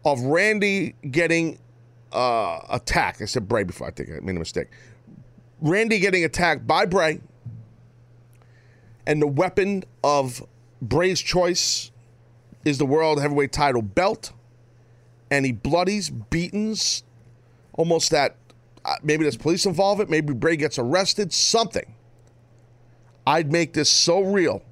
of 0.03 0.21
Randy 0.21 0.95
getting 1.11 1.59
uh, 2.11 2.59
attacked. 2.69 3.21
I 3.21 3.25
said 3.25 3.47
Bray 3.47 3.63
before. 3.63 3.87
I 3.87 3.91
think 3.91 4.09
I 4.09 4.19
made 4.21 4.35
a 4.35 4.39
mistake. 4.39 4.67
Randy 5.61 5.99
getting 5.99 6.23
attacked 6.23 6.65
by 6.65 6.85
Bray, 6.85 7.19
and 9.05 9.21
the 9.21 9.27
weapon 9.27 9.83
of 10.03 10.45
Bray's 10.81 11.21
choice 11.21 11.91
is 12.67 12.77
the 12.77 12.85
world 12.85 13.21
heavyweight 13.21 13.53
title 13.53 13.81
belt, 13.81 14.33
and 15.31 15.45
he 15.45 15.51
bloodies, 15.51 16.09
beatens, 16.09 17.03
almost 17.73 18.11
that. 18.11 18.35
Uh, 18.83 18.95
maybe 19.03 19.23
there's 19.23 19.37
police 19.37 19.65
involvement. 19.65 20.09
Maybe 20.09 20.33
Bray 20.33 20.57
gets 20.57 20.77
arrested. 20.77 21.33
Something. 21.33 21.95
I'd 23.25 23.51
make 23.51 23.73
this 23.73 23.89
so 23.89 24.21
real. 24.21 24.63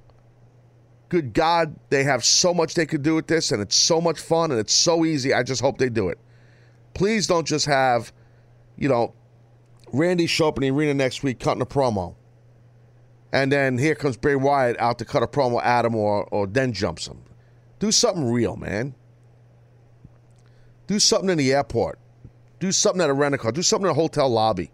Good 1.10 1.34
God, 1.34 1.75
they 1.90 2.04
have 2.04 2.25
so 2.25 2.54
much 2.54 2.74
they 2.74 2.86
could 2.86 3.02
do 3.02 3.16
with 3.16 3.28
this, 3.28 3.52
and 3.52 3.62
it's 3.62 3.75
so 3.75 4.02
much 4.02 4.20
fun, 4.20 4.52
and 4.52 4.60
it's 4.60 4.74
so 4.74 5.06
easy. 5.06 5.34
I 5.34 5.44
just 5.44 5.62
hope 5.62 5.78
they 5.78 5.90
do 5.90 6.10
it. 6.10 6.18
Please 6.94 7.28
don't 7.28 7.46
just 7.46 7.66
have, 7.66 8.12
you 8.78 8.90
know, 8.90 9.14
Randy 9.94 10.28
show 10.28 10.48
up 10.48 10.58
in 10.58 10.62
the 10.62 10.72
arena 10.72 10.94
next 10.94 11.24
week 11.24 11.40
cutting 11.40 11.62
a 11.62 11.66
promo. 11.66 12.16
And 13.32 13.52
then 13.52 13.78
here 13.78 13.96
comes 13.96 14.18
Bray 14.18 14.36
Wyatt 14.36 14.80
out 14.80 14.98
to 15.00 15.06
cut 15.06 15.22
a 15.22 15.28
promo 15.28 15.64
at 15.64 15.86
him 15.86 15.96
or, 15.96 16.24
or 16.25 16.48
then 16.48 16.74
jumps 16.74 17.08
him. 17.08 17.22
Do 17.79 17.91
something 17.91 18.32
real, 18.32 18.55
man. 18.55 18.96
Do 20.88 21.00
something 21.00 21.29
in 21.29 21.38
the 21.38 21.53
airport. 21.53 22.00
Do 22.60 22.72
something 22.72 23.01
at 23.01 23.10
a 23.10 23.13
rental 23.13 23.39
car. 23.39 23.51
Do 23.51 23.62
something 23.62 23.88
in 23.88 23.91
a 23.91 23.96
hotel 23.96 24.29
lobby. 24.29 24.72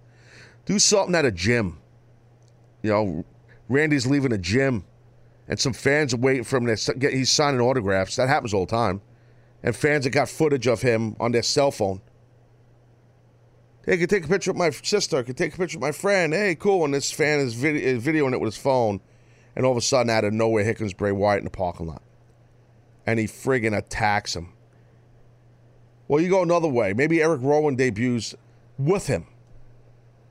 Do 0.66 0.78
something 0.80 1.16
at 1.16 1.26
a 1.26 1.32
gym. 1.32 1.80
You 2.84 2.92
know, 2.92 3.26
Randy's 3.70 4.06
leaving 4.06 4.34
a 4.34 4.38
gym, 4.38 4.84
and 5.48 5.60
some 5.60 5.74
fans 5.74 6.14
are 6.14 6.18
waiting 6.18 6.44
for 6.44 6.58
him 6.58 6.68
to. 6.68 7.10
He's 7.10 7.32
signing 7.32 7.62
autographs. 7.62 8.16
That 8.16 8.28
happens 8.28 8.54
all 8.54 8.66
the 8.66 8.72
time, 8.72 9.02
and 9.64 9.76
fans 9.76 10.06
have 10.06 10.14
got 10.14 10.30
footage 10.30 10.68
of 10.68 10.82
him 10.82 11.16
on 11.20 11.32
their 11.32 11.44
cell 11.44 11.72
phone. 11.72 12.02
Hey, 13.86 13.98
can 13.98 14.08
take 14.08 14.26
a 14.26 14.28
picture 14.28 14.52
of 14.52 14.58
my 14.58 14.70
sister. 14.70 15.24
Can 15.24 15.34
take 15.34 15.56
a 15.56 15.58
picture 15.58 15.78
of 15.78 15.82
my 15.82 15.92
friend. 15.92 16.34
Hey, 16.34 16.56
cool. 16.56 16.86
And 16.86 16.94
this 16.94 17.12
fan 17.12 17.40
is, 17.40 17.56
vid- 17.56 17.78
is 17.78 18.04
videoing 18.04 18.34
it 18.34 18.40
with 18.40 18.54
his 18.54 18.62
phone, 18.62 19.02
and 19.56 19.66
all 19.66 19.72
of 19.72 19.78
a 19.78 19.82
sudden, 19.82 20.10
out 20.10 20.24
of 20.24 20.34
nowhere, 20.34 20.64
here 20.64 20.76
comes 20.76 20.94
Bray 20.94 21.12
Wyatt 21.12 21.40
in 21.40 21.46
the 21.46 21.52
parking 21.52 21.88
lot, 21.88 22.04
and 23.12 23.20
he 23.20 23.26
friggin' 23.26 23.78
attacks 23.78 24.34
him. 24.34 24.54
Well, 26.08 26.22
you 26.22 26.30
go 26.30 26.44
another 26.44 26.70
way. 26.70 26.94
Maybe 26.94 27.22
Eric 27.22 27.42
Rowan 27.44 27.76
debuts 27.76 28.34
with 28.78 29.08
him. 29.08 29.28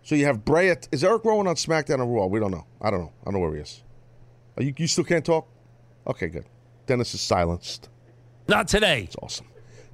So 0.03 0.15
you 0.15 0.25
have 0.25 0.47
Bray. 0.47 0.71
At, 0.71 0.89
is 0.91 1.05
Eric 1.05 1.27
Rowan 1.27 1.47
on 1.47 1.57
SmackDown 1.57 1.99
or 1.99 2.07
Raw? 2.07 2.25
We 2.25 2.41
don't 2.41 2.51
know. 2.51 2.65
I 2.81 2.91
don't 2.91 3.01
know. 3.01 3.13
I 3.21 3.25
don't 3.27 3.35
know 3.35 3.41
where 3.41 3.55
he 3.55 3.61
is. 3.61 3.83
Are 4.57 4.63
you, 4.63 4.73
you 4.79 4.87
still 4.87 5.05
can't 5.05 5.25
talk? 5.25 5.47
Okay, 6.07 6.29
good. 6.29 6.47
Dennis 6.87 7.13
is 7.13 7.21
silenced. 7.21 7.91
Not 8.49 8.67
today. 8.67 9.03
It's 9.03 9.17
awesome. 9.23 9.47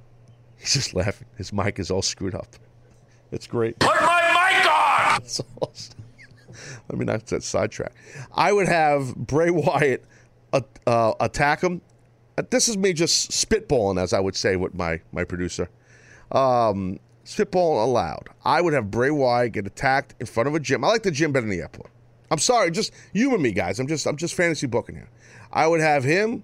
He's 0.57 0.73
just 0.73 0.93
laughing. 0.93 1.27
His 1.35 1.51
mic 1.51 1.79
is 1.79 1.91
all 1.91 2.01
screwed 2.01 2.35
up. 2.35 2.47
It's 3.29 3.45
great. 3.45 3.77
Put 3.79 3.99
my 3.99 4.53
mic 4.53 4.71
on! 4.71 5.17
It's 5.21 5.41
awesome. 5.59 5.99
Let 6.87 6.97
me 6.97 7.03
not 7.03 7.25
that 7.25 7.43
sidetrack. 7.43 7.91
I 8.33 8.53
would 8.53 8.69
have 8.69 9.13
Bray 9.17 9.49
Wyatt 9.49 10.05
uh, 10.53 10.61
uh, 10.85 11.13
attack 11.19 11.59
him. 11.61 11.81
Uh, 12.37 12.43
This 12.49 12.67
is 12.67 12.77
me 12.77 12.93
just 12.93 13.31
spitballing, 13.31 14.01
as 14.01 14.13
I 14.13 14.19
would 14.19 14.35
say 14.35 14.55
with 14.55 14.73
my 14.73 15.01
my 15.11 15.23
producer. 15.23 15.69
Um, 16.31 16.99
spitballing 17.25 17.83
aloud. 17.83 18.29
I 18.43 18.61
would 18.61 18.73
have 18.73 18.91
Bray 18.91 19.11
Wyatt 19.11 19.53
get 19.53 19.67
attacked 19.67 20.15
in 20.19 20.25
front 20.25 20.47
of 20.47 20.55
a 20.55 20.59
gym. 20.59 20.83
I 20.83 20.87
like 20.87 21.03
the 21.03 21.11
gym 21.11 21.31
better 21.31 21.41
than 21.41 21.51
the 21.51 21.61
airport. 21.61 21.91
I'm 22.29 22.37
sorry, 22.39 22.71
just 22.71 22.91
humor 23.13 23.37
me, 23.37 23.51
guys. 23.51 23.79
I'm 23.79 23.87
just 23.87 24.05
I'm 24.05 24.17
just 24.17 24.35
fantasy 24.35 24.67
booking 24.67 24.95
here. 24.95 25.09
I 25.51 25.67
would 25.67 25.79
have 25.79 26.03
him, 26.03 26.43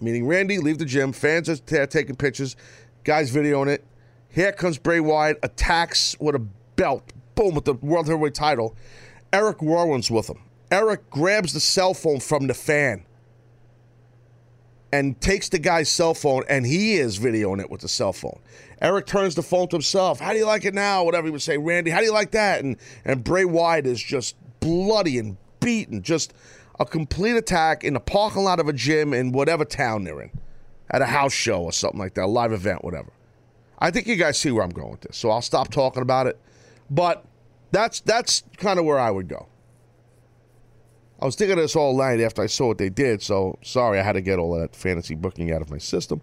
meaning 0.00 0.26
Randy, 0.26 0.58
leave 0.58 0.78
the 0.78 0.84
gym. 0.84 1.12
Fans 1.12 1.48
are 1.48 1.56
there 1.56 1.86
taking 1.86 2.16
pictures, 2.16 2.56
guys 3.04 3.34
videoing 3.34 3.68
it. 3.68 3.84
Here 4.28 4.52
comes 4.52 4.78
Bray 4.78 5.00
Wyatt, 5.00 5.38
attacks 5.42 6.16
with 6.18 6.34
a 6.34 6.38
belt, 6.76 7.12
boom, 7.34 7.54
with 7.54 7.64
the 7.66 7.74
World 7.74 8.06
Heavyweight 8.06 8.34
title. 8.34 8.74
Eric 9.32 9.58
Rowan's 9.60 10.10
with 10.10 10.30
him. 10.30 10.38
Eric 10.70 11.10
grabs 11.10 11.52
the 11.52 11.60
cell 11.60 11.92
phone 11.92 12.20
from 12.20 12.46
the 12.46 12.54
fan 12.54 13.04
and 14.92 15.18
takes 15.20 15.48
the 15.48 15.58
guy's 15.58 15.90
cell 15.90 16.14
phone, 16.14 16.44
and 16.48 16.66
he 16.66 16.94
is 16.94 17.18
videoing 17.18 17.60
it 17.60 17.70
with 17.70 17.80
the 17.80 17.88
cell 17.88 18.12
phone. 18.12 18.38
Eric 18.80 19.06
turns 19.06 19.34
the 19.34 19.42
phone 19.42 19.68
to 19.68 19.76
himself. 19.76 20.20
How 20.20 20.32
do 20.32 20.38
you 20.38 20.46
like 20.46 20.64
it 20.64 20.74
now? 20.74 21.02
Whatever 21.04 21.28
he 21.28 21.30
would 21.30 21.42
say, 21.42 21.56
Randy. 21.56 21.90
How 21.90 22.00
do 22.00 22.04
you 22.04 22.12
like 22.12 22.32
that? 22.32 22.62
And 22.62 22.76
and 23.04 23.24
Bray 23.24 23.44
Wyatt 23.44 23.86
is 23.86 24.02
just 24.02 24.36
bloody 24.60 25.18
and 25.18 25.36
beaten, 25.60 26.02
just 26.02 26.34
a 26.78 26.84
complete 26.84 27.36
attack 27.36 27.84
in 27.84 27.94
the 27.94 28.00
parking 28.00 28.44
lot 28.44 28.60
of 28.60 28.68
a 28.68 28.72
gym 28.72 29.14
in 29.14 29.32
whatever 29.32 29.64
town 29.64 30.04
they're 30.04 30.20
in, 30.20 30.30
at 30.90 31.00
a 31.00 31.06
house 31.06 31.32
show 31.32 31.62
or 31.62 31.72
something 31.72 32.00
like 32.00 32.14
that, 32.14 32.24
a 32.24 32.26
live 32.26 32.52
event, 32.52 32.84
whatever. 32.84 33.10
I 33.78 33.90
think 33.90 34.06
you 34.06 34.16
guys 34.16 34.38
see 34.38 34.50
where 34.50 34.62
I'm 34.62 34.70
going 34.70 34.90
with 34.90 35.00
this, 35.00 35.16
so 35.16 35.30
I'll 35.30 35.42
stop 35.42 35.68
talking 35.68 36.02
about 36.02 36.26
it. 36.26 36.38
But 36.90 37.24
that's 37.70 38.00
that's 38.00 38.42
kind 38.58 38.78
of 38.78 38.84
where 38.84 38.98
I 38.98 39.10
would 39.10 39.28
go. 39.28 39.46
I 41.22 41.24
was 41.24 41.36
thinking 41.36 41.56
of 41.56 41.62
this 41.62 41.76
all 41.76 41.96
night 41.96 42.18
after 42.18 42.42
I 42.42 42.46
saw 42.46 42.66
what 42.66 42.78
they 42.78 42.88
did, 42.88 43.22
so 43.22 43.56
sorry 43.62 44.00
I 44.00 44.02
had 44.02 44.14
to 44.14 44.20
get 44.20 44.40
all 44.40 44.58
that 44.58 44.74
fantasy 44.74 45.14
booking 45.14 45.52
out 45.52 45.62
of 45.62 45.70
my 45.70 45.78
system. 45.78 46.20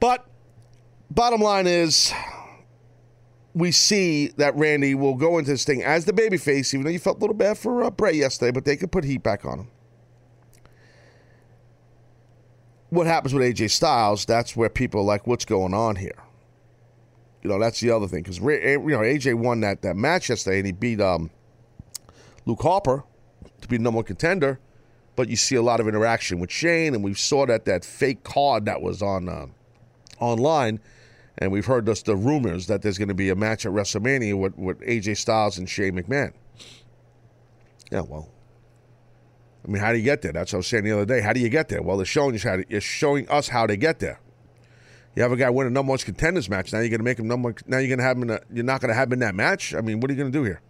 But 0.00 0.26
bottom 1.12 1.40
line 1.40 1.68
is, 1.68 2.12
we 3.54 3.70
see 3.70 4.28
that 4.36 4.56
Randy 4.56 4.96
will 4.96 5.14
go 5.14 5.38
into 5.38 5.52
this 5.52 5.64
thing 5.64 5.84
as 5.84 6.06
the 6.06 6.12
babyface, 6.12 6.74
even 6.74 6.82
though 6.82 6.90
you 6.90 6.98
felt 6.98 7.18
a 7.18 7.20
little 7.20 7.36
bad 7.36 7.56
for 7.56 7.84
uh, 7.84 7.90
Bray 7.90 8.14
yesterday, 8.14 8.50
but 8.50 8.64
they 8.64 8.76
could 8.76 8.90
put 8.90 9.04
heat 9.04 9.22
back 9.22 9.44
on 9.44 9.60
him. 9.60 9.68
What 12.90 13.06
happens 13.06 13.32
with 13.32 13.44
AJ 13.44 13.70
Styles? 13.70 14.24
That's 14.24 14.56
where 14.56 14.68
people 14.68 15.02
are 15.02 15.04
like, 15.04 15.28
what's 15.28 15.44
going 15.44 15.72
on 15.72 15.94
here? 15.94 16.18
You 17.44 17.50
know, 17.50 17.60
that's 17.60 17.78
the 17.78 17.90
other 17.90 18.08
thing 18.08 18.24
because 18.24 18.38
you 18.38 18.44
know 18.44 18.98
AJ 18.98 19.34
won 19.34 19.60
that 19.60 19.82
that 19.82 19.94
match 19.94 20.30
yesterday, 20.30 20.58
and 20.58 20.66
he 20.66 20.72
beat 20.72 21.00
um, 21.00 21.30
Luke 22.44 22.60
Harper 22.60 23.04
to 23.64 23.68
be 23.68 23.76
the 23.76 23.82
number 23.82 23.96
one 23.96 24.04
contender. 24.04 24.58
But 25.16 25.28
you 25.28 25.36
see 25.36 25.54
a 25.54 25.62
lot 25.62 25.80
of 25.80 25.86
interaction 25.86 26.40
with 26.40 26.50
Shane, 26.50 26.94
and 26.94 27.04
we 27.04 27.14
saw 27.14 27.46
that 27.46 27.66
that 27.66 27.84
fake 27.84 28.24
card 28.24 28.64
that 28.64 28.82
was 28.82 29.00
on 29.00 29.28
uh, 29.28 29.46
online, 30.18 30.80
and 31.38 31.52
we've 31.52 31.66
heard 31.66 31.86
just 31.86 32.06
the 32.06 32.16
rumors 32.16 32.66
that 32.66 32.82
there's 32.82 32.98
going 32.98 33.08
to 33.08 33.14
be 33.14 33.30
a 33.30 33.36
match 33.36 33.64
at 33.64 33.72
WrestleMania 33.72 34.38
with, 34.38 34.56
with 34.58 34.80
AJ 34.80 35.18
Styles 35.18 35.56
and 35.56 35.68
Shane 35.68 35.94
McMahon. 35.94 36.32
Yeah, 37.92 38.00
well, 38.00 38.28
I 39.64 39.70
mean, 39.70 39.80
how 39.80 39.92
do 39.92 39.98
you 39.98 40.04
get 40.04 40.22
there? 40.22 40.32
That's 40.32 40.52
what 40.52 40.56
I 40.56 40.58
was 40.58 40.66
saying 40.66 40.84
the 40.84 40.92
other 40.92 41.06
day. 41.06 41.20
How 41.20 41.32
do 41.32 41.40
you 41.40 41.48
get 41.48 41.68
there? 41.68 41.80
Well, 41.80 41.96
they're 41.96 42.06
showing 42.06 42.36
how. 42.38 42.56
To, 42.56 42.80
showing 42.80 43.28
us 43.28 43.48
how 43.48 43.66
to 43.66 43.76
get 43.76 44.00
there. 44.00 44.20
You 45.14 45.22
have 45.22 45.30
a 45.30 45.36
guy 45.36 45.48
win 45.48 45.68
a 45.68 45.70
number 45.70 45.90
one 45.90 45.98
contenders 45.98 46.50
match. 46.50 46.72
Now 46.72 46.80
you're 46.80 46.88
going 46.88 46.98
to 46.98 47.04
make 47.04 47.18
him 47.18 47.28
number. 47.28 47.50
One, 47.50 47.56
now 47.66 47.78
you're 47.78 47.88
going 47.88 47.98
to 47.98 48.04
have 48.04 48.18
him. 48.18 48.30
A, 48.30 48.40
you're 48.52 48.64
not 48.64 48.80
going 48.80 48.88
to 48.88 48.94
have 48.94 49.08
him 49.08 49.14
in 49.14 49.18
that 49.20 49.34
match. 49.34 49.74
I 49.74 49.80
mean, 49.80 50.00
what 50.00 50.10
are 50.10 50.14
you 50.14 50.18
going 50.18 50.32
to 50.32 50.38
do 50.38 50.44
here? 50.44 50.60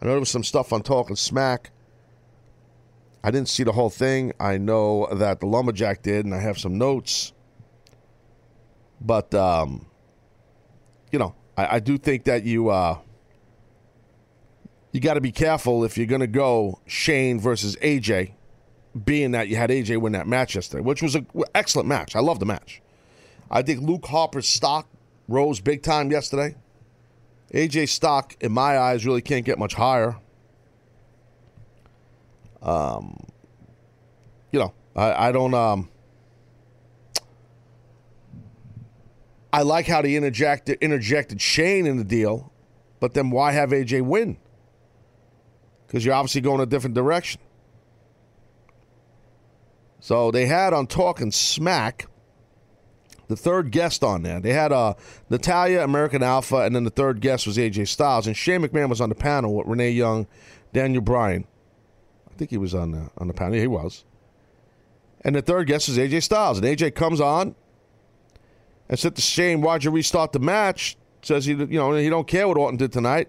I 0.00 0.04
know 0.04 0.12
there 0.12 0.20
was 0.20 0.28
some 0.28 0.44
stuff 0.44 0.72
on 0.72 0.82
Talking 0.82 1.16
Smack. 1.16 1.70
I 3.28 3.30
didn't 3.30 3.50
see 3.50 3.62
the 3.62 3.72
whole 3.72 3.90
thing. 3.90 4.32
I 4.40 4.56
know 4.56 5.06
that 5.12 5.40
the 5.40 5.46
lumberjack 5.46 6.00
did, 6.00 6.24
and 6.24 6.34
I 6.34 6.40
have 6.40 6.56
some 6.56 6.78
notes. 6.78 7.34
But 9.02 9.34
um, 9.34 9.84
you 11.12 11.18
know, 11.18 11.34
I, 11.54 11.76
I 11.76 11.80
do 11.80 11.98
think 11.98 12.24
that 12.24 12.44
you 12.44 12.70
uh, 12.70 12.96
you 14.92 15.00
got 15.00 15.14
to 15.14 15.20
be 15.20 15.30
careful 15.30 15.84
if 15.84 15.98
you're 15.98 16.06
going 16.06 16.22
to 16.22 16.26
go 16.26 16.80
Shane 16.86 17.38
versus 17.38 17.76
AJ, 17.82 18.32
being 19.04 19.32
that 19.32 19.48
you 19.48 19.56
had 19.56 19.68
AJ 19.68 20.00
win 20.00 20.14
that 20.14 20.26
match 20.26 20.54
yesterday, 20.54 20.82
which 20.82 21.02
was 21.02 21.14
an 21.14 21.26
excellent 21.54 21.86
match. 21.86 22.16
I 22.16 22.20
love 22.20 22.40
the 22.40 22.46
match. 22.46 22.80
I 23.50 23.60
think 23.60 23.82
Luke 23.82 24.06
Harper's 24.06 24.48
stock 24.48 24.88
rose 25.28 25.60
big 25.60 25.82
time 25.82 26.10
yesterday. 26.10 26.56
AJ 27.52 27.90
stock, 27.90 28.38
in 28.40 28.52
my 28.52 28.78
eyes, 28.78 29.04
really 29.04 29.20
can't 29.20 29.44
get 29.44 29.58
much 29.58 29.74
higher. 29.74 30.16
Um, 32.62 33.18
you 34.52 34.58
know, 34.58 34.72
I, 34.96 35.28
I 35.28 35.32
don't. 35.32 35.54
Um, 35.54 35.88
I 39.52 39.62
like 39.62 39.86
how 39.86 40.02
they 40.02 40.14
interjected 40.14 40.78
interjected 40.80 41.40
Shane 41.40 41.86
in 41.86 41.96
the 41.96 42.04
deal, 42.04 42.52
but 43.00 43.14
then 43.14 43.30
why 43.30 43.52
have 43.52 43.70
AJ 43.70 44.02
win? 44.02 44.36
Because 45.86 46.04
you're 46.04 46.14
obviously 46.14 46.42
going 46.42 46.60
a 46.60 46.66
different 46.66 46.94
direction. 46.94 47.40
So 50.00 50.30
they 50.30 50.46
had 50.46 50.72
on 50.72 50.86
Talking 50.86 51.32
Smack 51.32 52.06
the 53.28 53.36
third 53.36 53.70
guest 53.70 54.02
on 54.02 54.22
there. 54.22 54.40
They 54.40 54.52
had 54.52 54.72
uh, 54.72 54.94
Natalya, 55.30 55.84
American 55.84 56.22
Alpha, 56.22 56.62
and 56.62 56.74
then 56.74 56.84
the 56.84 56.90
third 56.90 57.20
guest 57.20 57.46
was 57.46 57.56
AJ 57.56 57.88
Styles. 57.88 58.26
And 58.26 58.36
Shane 58.36 58.62
McMahon 58.62 58.88
was 58.88 59.00
on 59.00 59.10
the 59.10 59.14
panel 59.14 59.54
with 59.54 59.66
Renee 59.66 59.90
Young, 59.90 60.26
Daniel 60.72 61.02
Bryan. 61.02 61.46
I 62.38 62.46
think 62.46 62.52
he 62.52 62.56
was 62.56 62.72
on 62.72 62.92
the, 62.92 63.10
on 63.18 63.26
the 63.26 63.34
panel. 63.34 63.56
Yeah, 63.56 63.62
he 63.62 63.66
was. 63.66 64.04
And 65.22 65.34
the 65.34 65.42
third 65.42 65.66
guest 65.66 65.88
is 65.88 65.98
AJ 65.98 66.22
Styles. 66.22 66.58
And 66.58 66.66
AJ 66.68 66.94
comes 66.94 67.20
on 67.20 67.56
and 68.88 68.96
said 68.96 69.16
to 69.16 69.22
Shane, 69.22 69.60
why'd 69.60 69.82
you 69.82 69.90
restart 69.90 70.30
the 70.30 70.38
match? 70.38 70.96
Says 71.22 71.46
he, 71.46 71.54
you 71.54 71.66
know, 71.66 71.92
he 71.94 72.08
don't 72.08 72.28
care 72.28 72.46
what 72.46 72.56
Orton 72.56 72.76
did 72.76 72.92
tonight. 72.92 73.28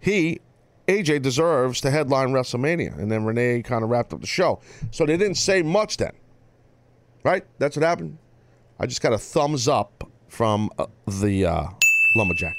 He, 0.00 0.40
AJ, 0.88 1.20
deserves 1.20 1.82
to 1.82 1.90
headline 1.90 2.28
WrestleMania. 2.30 2.98
And 2.98 3.12
then 3.12 3.26
Renee 3.26 3.60
kind 3.60 3.84
of 3.84 3.90
wrapped 3.90 4.14
up 4.14 4.22
the 4.22 4.26
show. 4.26 4.62
So 4.90 5.04
they 5.04 5.18
didn't 5.18 5.34
say 5.34 5.60
much 5.60 5.98
then. 5.98 6.12
Right? 7.24 7.44
That's 7.58 7.76
what 7.76 7.84
happened. 7.84 8.16
I 8.80 8.86
just 8.86 9.02
got 9.02 9.12
a 9.12 9.18
thumbs 9.18 9.68
up 9.68 10.02
from 10.28 10.70
uh, 10.78 10.86
the 11.06 11.44
uh, 11.44 11.66
lumberjack. 12.16 12.56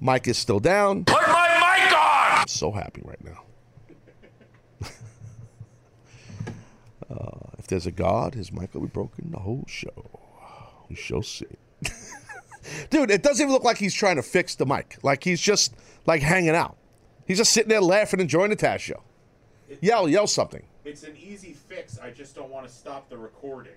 Mike 0.00 0.26
is 0.26 0.38
still 0.38 0.58
down. 0.58 1.04
Put 1.04 1.20
my 1.28 1.48
mic 1.82 1.92
on! 1.92 2.40
I'm 2.40 2.48
so 2.48 2.72
happy 2.72 3.02
right 3.04 3.22
now. 3.22 3.42
uh, 7.10 7.38
if 7.58 7.66
there's 7.66 7.86
a 7.86 7.92
God, 7.92 8.34
his 8.34 8.52
mic 8.52 8.74
will 8.74 8.82
be 8.82 8.86
broken 8.88 9.30
the 9.30 9.38
whole 9.40 9.64
show. 9.66 10.20
We 10.88 10.96
shall 10.96 11.22
see. 11.22 11.46
Dude, 12.90 13.10
it 13.10 13.22
doesn't 13.22 13.42
even 13.42 13.52
look 13.52 13.64
like 13.64 13.78
he's 13.78 13.94
trying 13.94 14.16
to 14.16 14.22
fix 14.22 14.54
the 14.54 14.66
mic. 14.66 14.98
Like 15.02 15.24
he's 15.24 15.40
just 15.40 15.74
like 16.06 16.22
hanging 16.22 16.54
out. 16.54 16.76
He's 17.26 17.38
just 17.38 17.52
sitting 17.52 17.68
there 17.68 17.80
laughing, 17.80 18.20
and 18.20 18.26
enjoying 18.26 18.50
the 18.50 18.56
Taz 18.56 18.80
show. 18.80 19.02
Yell, 19.80 20.08
yell 20.08 20.26
something. 20.26 20.62
It's 20.84 21.02
an 21.04 21.16
easy 21.16 21.52
fix. 21.54 21.98
I 21.98 22.10
just 22.10 22.34
don't 22.34 22.50
want 22.50 22.66
to 22.66 22.72
stop 22.72 23.08
the 23.08 23.16
recording. 23.16 23.72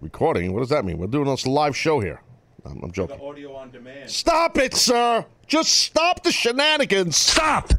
Recording? 0.00 0.52
What 0.52 0.60
does 0.60 0.68
that 0.70 0.84
mean? 0.84 0.98
We're 0.98 1.06
doing 1.06 1.26
this 1.26 1.46
live 1.46 1.76
show 1.76 2.00
here. 2.00 2.22
I'm, 2.64 2.72
I'm 2.82 2.88
The 2.88 2.94
joking. 2.94 3.20
audio 3.20 3.54
on 3.54 3.70
demand. 3.70 4.10
Stop 4.10 4.58
it, 4.58 4.74
sir! 4.74 5.24
Just 5.46 5.72
stop 5.72 6.22
the 6.22 6.32
shenanigans. 6.32 7.16
Stop! 7.16 7.72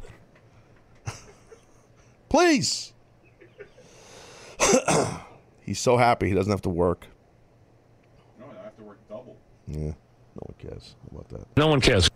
Please. 2.31 2.93
He's 5.61 5.81
so 5.81 5.97
happy 5.97 6.29
he 6.29 6.33
doesn't 6.33 6.50
have 6.50 6.61
to 6.61 6.69
work. 6.69 7.05
No, 8.39 8.45
I 8.50 8.63
have 8.63 8.77
to 8.77 8.83
work 8.83 9.00
double. 9.09 9.35
Yeah, 9.67 9.77
no 9.77 9.95
one 10.35 10.55
cares 10.57 10.95
about 11.11 11.27
that. 11.27 11.45
No 11.57 11.67
one 11.67 11.81
cares. 11.81 12.09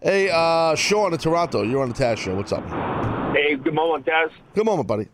Hey, 0.00 0.30
uh, 0.32 0.74
Sean 0.74 1.12
in 1.12 1.18
Toronto, 1.18 1.64
you're 1.64 1.82
on 1.82 1.90
the 1.90 1.94
Taz 1.94 2.16
Show. 2.16 2.34
What's 2.34 2.50
up? 2.50 2.64
Hey, 3.36 3.56
good 3.56 3.74
moment, 3.74 4.06
Taz. 4.06 4.30
Good 4.54 4.64
moment, 4.64 4.88
buddy. 4.88 5.06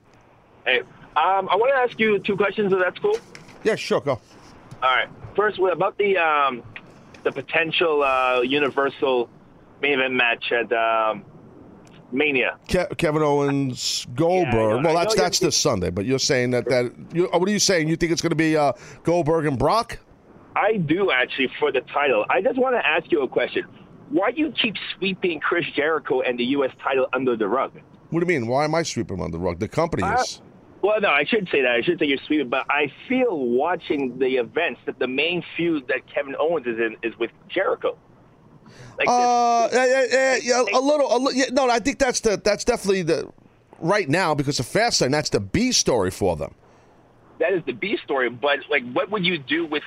Hey, 0.65 0.83
um, 0.83 1.49
I 1.49 1.57
want 1.57 1.73
to 1.75 1.79
ask 1.81 1.99
you 1.99 2.21
two 2.21 2.37
questions, 2.37 2.73
if 2.73 2.79
that's 2.79 3.01
cool. 3.01 3.17
Yeah, 3.65 3.75
sure, 3.75 4.01
go. 4.01 4.13
All 4.13 4.21
right. 4.83 5.09
First, 5.35 5.59
what 5.59 5.73
about 5.73 5.99
the 5.99 6.17
um, 6.19 6.63
the 7.25 7.33
potential 7.33 8.05
uh, 8.05 8.43
Universal 8.43 9.29
main 9.81 9.95
event 9.95 10.15
match 10.15 10.53
at 10.53 10.73
um, 10.73 11.25
Mania? 12.13 12.59
Ke- 12.69 12.97
Kevin 12.99 13.23
Owens, 13.23 14.07
Goldberg. 14.15 14.85
Yeah, 14.85 14.93
well, 14.93 14.95
that's 14.95 15.15
that's 15.15 15.39
this 15.39 15.57
Sunday, 15.57 15.91
but 15.91 16.05
you're 16.05 16.19
saying 16.19 16.51
that 16.53 16.67
that. 16.67 16.93
You, 17.13 17.29
uh, 17.31 17.39
what 17.39 17.49
are 17.49 17.53
you 17.53 17.59
saying? 17.59 17.89
You 17.89 17.97
think 17.97 18.13
it's 18.13 18.23
going 18.23 18.31
to 18.31 18.37
be 18.37 18.57
uh, 18.57 18.73
Goldberg 19.03 19.47
and 19.47 19.59
Brock? 19.59 19.99
I 20.55 20.77
do 20.77 21.11
actually 21.11 21.51
for 21.59 21.73
the 21.73 21.81
title. 21.93 22.25
I 22.29 22.43
just 22.43 22.59
want 22.59 22.75
to 22.77 22.87
ask 22.87 23.11
you 23.11 23.23
a 23.23 23.29
question. 23.29 23.65
Why 24.11 24.31
do 24.33 24.41
you 24.41 24.53
keep 24.53 24.75
sweeping 24.97 25.41
Chris 25.41 25.65
Jericho 25.75 26.21
and 26.21 26.39
the 26.39 26.45
U.S. 26.57 26.71
title 26.83 27.07
under 27.15 27.35
the 27.37 27.49
rug? 27.49 27.73
What 28.11 28.21
do 28.21 28.31
you 28.33 28.41
mean? 28.41 28.47
Why 28.49 28.65
am 28.65 28.75
I 28.75 28.83
sweeping 28.83 29.17
him 29.17 29.23
under 29.23 29.39
the 29.39 29.43
rug? 29.43 29.59
The 29.59 29.69
company 29.69 30.03
Uh, 30.03 30.21
is. 30.21 30.43
Well, 30.83 31.01
no, 31.01 31.09
I 31.09 31.25
should 31.25 31.49
say 31.51 31.63
that. 31.63 31.71
I 31.71 31.81
should 31.81 31.99
say 31.99 32.07
you're 32.07 32.19
sweeping, 32.27 32.49
but 32.51 32.67
I 32.69 32.93
feel 33.09 33.39
watching 33.39 34.19
the 34.19 34.37
events 34.37 34.81
that 34.85 34.99
the 34.99 35.07
main 35.07 35.43
feud 35.57 35.87
that 35.89 36.01
Kevin 36.13 36.35
Owens 36.39 36.67
is 36.67 36.77
in 36.79 36.97
is 37.03 37.17
with 37.19 37.31
Jericho. 37.49 37.97
Like 38.99 39.09
Uh, 39.09 39.69
yeah, 39.73 39.87
yeah, 39.87 40.05
yeah, 40.11 40.39
yeah, 40.43 40.63
a 40.75 40.81
little. 40.81 41.11
A 41.11 41.35
yeah, 41.35 41.47
no, 41.53 41.69
I 41.69 41.79
think 41.79 41.99
that's 41.99 42.21
the 42.21 42.41
that's 42.43 42.65
definitely 42.65 43.03
the 43.03 43.31
right 43.79 44.09
now 44.09 44.35
because 44.35 44.59
the 44.59 44.63
of 44.63 44.69
Fastlane. 44.69 45.11
That's 45.11 45.31
the 45.31 45.41
B 45.41 45.73
story 45.73 46.11
for 46.11 46.37
them. 46.37 46.55
that 47.39 47.53
is 47.53 47.63
the 47.67 47.73
B 47.73 47.99
story. 48.05 48.31
But 48.31 48.61
like, 48.71 48.85
what 48.93 49.11
would 49.11 49.25
you 49.25 49.39
do 49.39 49.67
with 49.67 49.83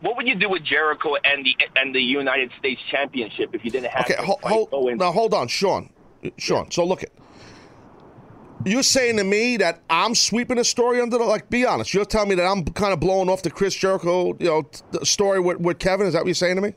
what 0.00 0.16
would 0.16 0.26
you 0.26 0.34
do 0.34 0.48
with 0.48 0.64
Jericho 0.64 1.14
and 1.24 1.44
the 1.44 1.56
and 1.76 1.94
the 1.94 2.02
United 2.02 2.50
States 2.58 2.80
Championship 2.90 3.54
if 3.54 3.64
you 3.64 3.70
didn't 3.70 3.90
have 3.90 4.04
Okay, 4.04 4.16
hold, 4.18 4.98
now. 4.98 5.12
Hold 5.12 5.32
on, 5.34 5.48
Sean. 5.48 5.90
Sean. 6.38 6.70
So 6.70 6.84
look 6.84 7.02
at. 7.02 7.10
You're 8.64 8.84
saying 8.84 9.16
to 9.16 9.24
me 9.24 9.56
that 9.56 9.80
I'm 9.90 10.14
sweeping 10.14 10.56
a 10.58 10.64
story 10.64 11.00
under 11.00 11.18
the 11.18 11.24
like. 11.24 11.50
Be 11.50 11.64
honest. 11.66 11.94
You're 11.94 12.04
telling 12.04 12.28
me 12.28 12.36
that 12.36 12.46
I'm 12.46 12.64
kind 12.64 12.92
of 12.92 13.00
blowing 13.00 13.28
off 13.28 13.42
the 13.42 13.50
Chris 13.50 13.74
Jericho, 13.74 14.36
you 14.38 14.46
know, 14.46 14.62
t- 14.62 15.04
story 15.04 15.40
with, 15.40 15.58
with 15.58 15.80
Kevin. 15.80 16.06
Is 16.06 16.12
that 16.12 16.20
what 16.20 16.26
you're 16.28 16.34
saying 16.34 16.56
to 16.56 16.62
me? 16.62 16.74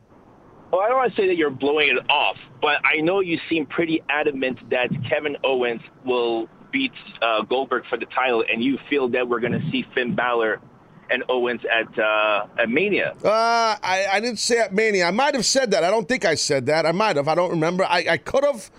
Well, 0.75 0.83
I 0.83 0.89
don't 0.89 0.97
want 0.97 1.15
to 1.15 1.21
say 1.21 1.27
that 1.27 1.37
you're 1.37 1.49
blowing 1.49 1.87
it 1.87 2.09
off, 2.09 2.35
but 2.61 2.81
I 2.83 2.99
know 2.99 3.21
you 3.21 3.39
seem 3.49 3.65
pretty 3.65 4.03
adamant 4.09 4.69
that 4.71 4.89
Kevin 5.07 5.37
Owens 5.41 5.79
will 6.03 6.49
beat 6.73 6.91
uh, 7.21 7.43
Goldberg 7.43 7.85
for 7.89 7.97
the 7.97 8.07
title, 8.07 8.43
and 8.51 8.61
you 8.61 8.77
feel 8.89 9.07
that 9.11 9.25
we're 9.25 9.39
going 9.39 9.53
to 9.53 9.71
see 9.71 9.85
Finn 9.95 10.15
Balor 10.15 10.59
and 11.09 11.23
Owens 11.29 11.61
at 11.71 11.97
uh, 11.97 12.47
at 12.59 12.69
Mania. 12.69 13.15
Uh, 13.23 13.77
I, 13.81 14.05
I 14.11 14.19
didn't 14.19 14.39
say 14.39 14.59
at 14.59 14.73
Mania. 14.73 15.05
I 15.05 15.11
might 15.11 15.33
have 15.33 15.45
said 15.45 15.71
that. 15.71 15.85
I 15.85 15.89
don't 15.89 16.09
think 16.09 16.25
I 16.25 16.35
said 16.35 16.65
that. 16.65 16.85
I 16.85 16.91
might 16.91 17.15
have. 17.15 17.29
I 17.29 17.35
don't 17.35 17.51
remember. 17.51 17.85
I, 17.85 18.05
I 18.09 18.17
could 18.17 18.43
have. 18.43 18.69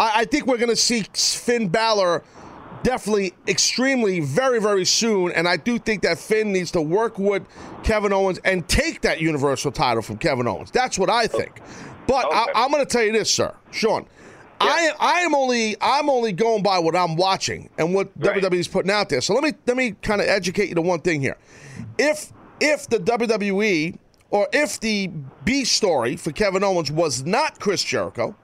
I, 0.00 0.22
I 0.22 0.24
think 0.24 0.48
we're 0.48 0.58
going 0.58 0.70
to 0.70 0.74
see 0.74 1.04
Finn 1.12 1.68
Balor 1.68 2.24
definitely 2.82 3.32
extremely 3.48 4.20
very, 4.20 4.60
very 4.60 4.84
soon. 4.84 5.32
And 5.32 5.48
I 5.48 5.56
do 5.56 5.78
think 5.78 6.02
that 6.02 6.18
Finn 6.18 6.52
needs 6.52 6.70
to 6.72 6.80
work 6.82 7.18
with 7.18 7.42
Kevin 7.82 8.12
Owens 8.12 8.38
and 8.44 8.66
take 8.68 9.00
that 9.02 9.20
Universal 9.20 9.72
title 9.72 10.02
from 10.02 10.18
Kevin 10.18 10.46
Owens. 10.46 10.70
That's 10.70 10.98
what 10.98 11.10
I 11.10 11.26
think. 11.26 11.60
But 12.06 12.26
I, 12.32 12.42
Okay. 12.42 12.52
I'm 12.54 12.70
going 12.70 12.84
to 12.84 12.90
tell 12.90 13.02
you 13.02 13.12
this, 13.12 13.32
sir. 13.32 13.54
Sean. 13.70 14.06
I, 14.58 14.90
I 14.98 15.20
am 15.20 15.34
only 15.34 15.76
I'm 15.82 16.08
only 16.08 16.32
going 16.32 16.62
by 16.62 16.78
what 16.78 16.96
I'm 16.96 17.16
watching 17.16 17.68
and 17.76 17.92
what 17.92 18.08
Right. 18.16 18.42
WWE's 18.42 18.68
putting 18.68 18.90
out 18.90 19.10
there. 19.10 19.20
So 19.20 19.34
let 19.34 19.42
me 19.44 19.52
let 19.66 19.76
me 19.76 19.92
kind 20.00 20.20
of 20.22 20.28
educate 20.28 20.70
you 20.70 20.74
to 20.76 20.80
one 20.80 21.00
thing 21.00 21.20
here. 21.20 21.36
If 21.98 22.32
if 22.58 22.88
the 22.88 22.96
WWE 22.98 23.98
or 24.30 24.48
if 24.54 24.80
the 24.80 25.10
B 25.44 25.64
story 25.64 26.16
for 26.16 26.32
Kevin 26.32 26.64
Owens 26.64 26.90
was 26.90 27.22
not 27.26 27.60
Chris 27.60 27.84
Jericho, 27.84 28.34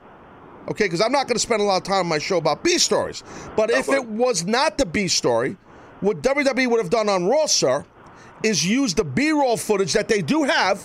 okay, 0.69 0.85
because 0.85 1.01
I'm 1.01 1.13
not 1.13 1.27
going 1.27 1.37
to 1.37 1.41
spend 1.41 1.61
a 1.61 1.65
lot 1.65 1.77
of 1.79 1.83
time 1.85 2.01
on 2.01 2.07
my 2.07 2.19
show 2.19 2.39
about 2.39 2.63
B 2.65 2.79
stories, 2.79 3.23
but 3.57 3.71
if 3.71 3.89
it 3.89 4.05
was 4.07 4.45
not 4.47 4.79
the 4.79 4.87
B 4.87 5.09
story, 5.09 5.57
what 6.01 6.23
WWE 6.23 6.69
would 6.71 6.81
have 6.81 6.91
done 6.91 7.09
on 7.09 7.27
Raw, 7.27 7.47
sir, 7.47 7.85
is 8.43 8.67
use 8.67 8.95
the 8.95 9.05
B-roll 9.05 9.57
footage 9.57 9.93
that 9.93 10.09
they 10.09 10.21
do 10.21 10.43
have, 10.45 10.83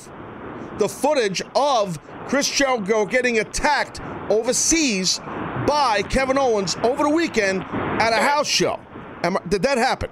the 0.77 0.87
footage 0.87 1.41
of 1.55 1.97
Chris 2.27 2.49
Jericho 2.49 3.05
getting 3.05 3.39
attacked 3.39 3.99
overseas 4.29 5.19
by 5.65 6.03
Kevin 6.09 6.37
Owens 6.37 6.75
over 6.83 7.03
the 7.03 7.09
weekend 7.09 7.63
at 7.63 8.13
a 8.13 8.17
house 8.17 8.47
show. 8.47 8.79
Am 9.23 9.37
I- 9.37 9.41
did 9.47 9.63
that 9.63 9.77
happen? 9.77 10.09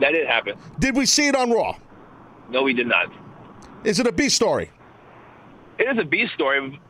That 0.00 0.12
did 0.12 0.26
happen. 0.26 0.56
Did 0.78 0.96
we 0.96 1.04
see 1.04 1.28
it 1.28 1.36
on 1.36 1.50
Raw? 1.50 1.76
No, 2.48 2.62
we 2.62 2.72
did 2.72 2.86
not. 2.86 3.12
Is 3.84 4.00
it 4.00 4.06
a 4.06 4.12
B 4.12 4.28
story? 4.28 4.70
It 5.78 5.84
is 5.84 5.98
a 5.98 6.04
B 6.04 6.26
story, 6.34 6.80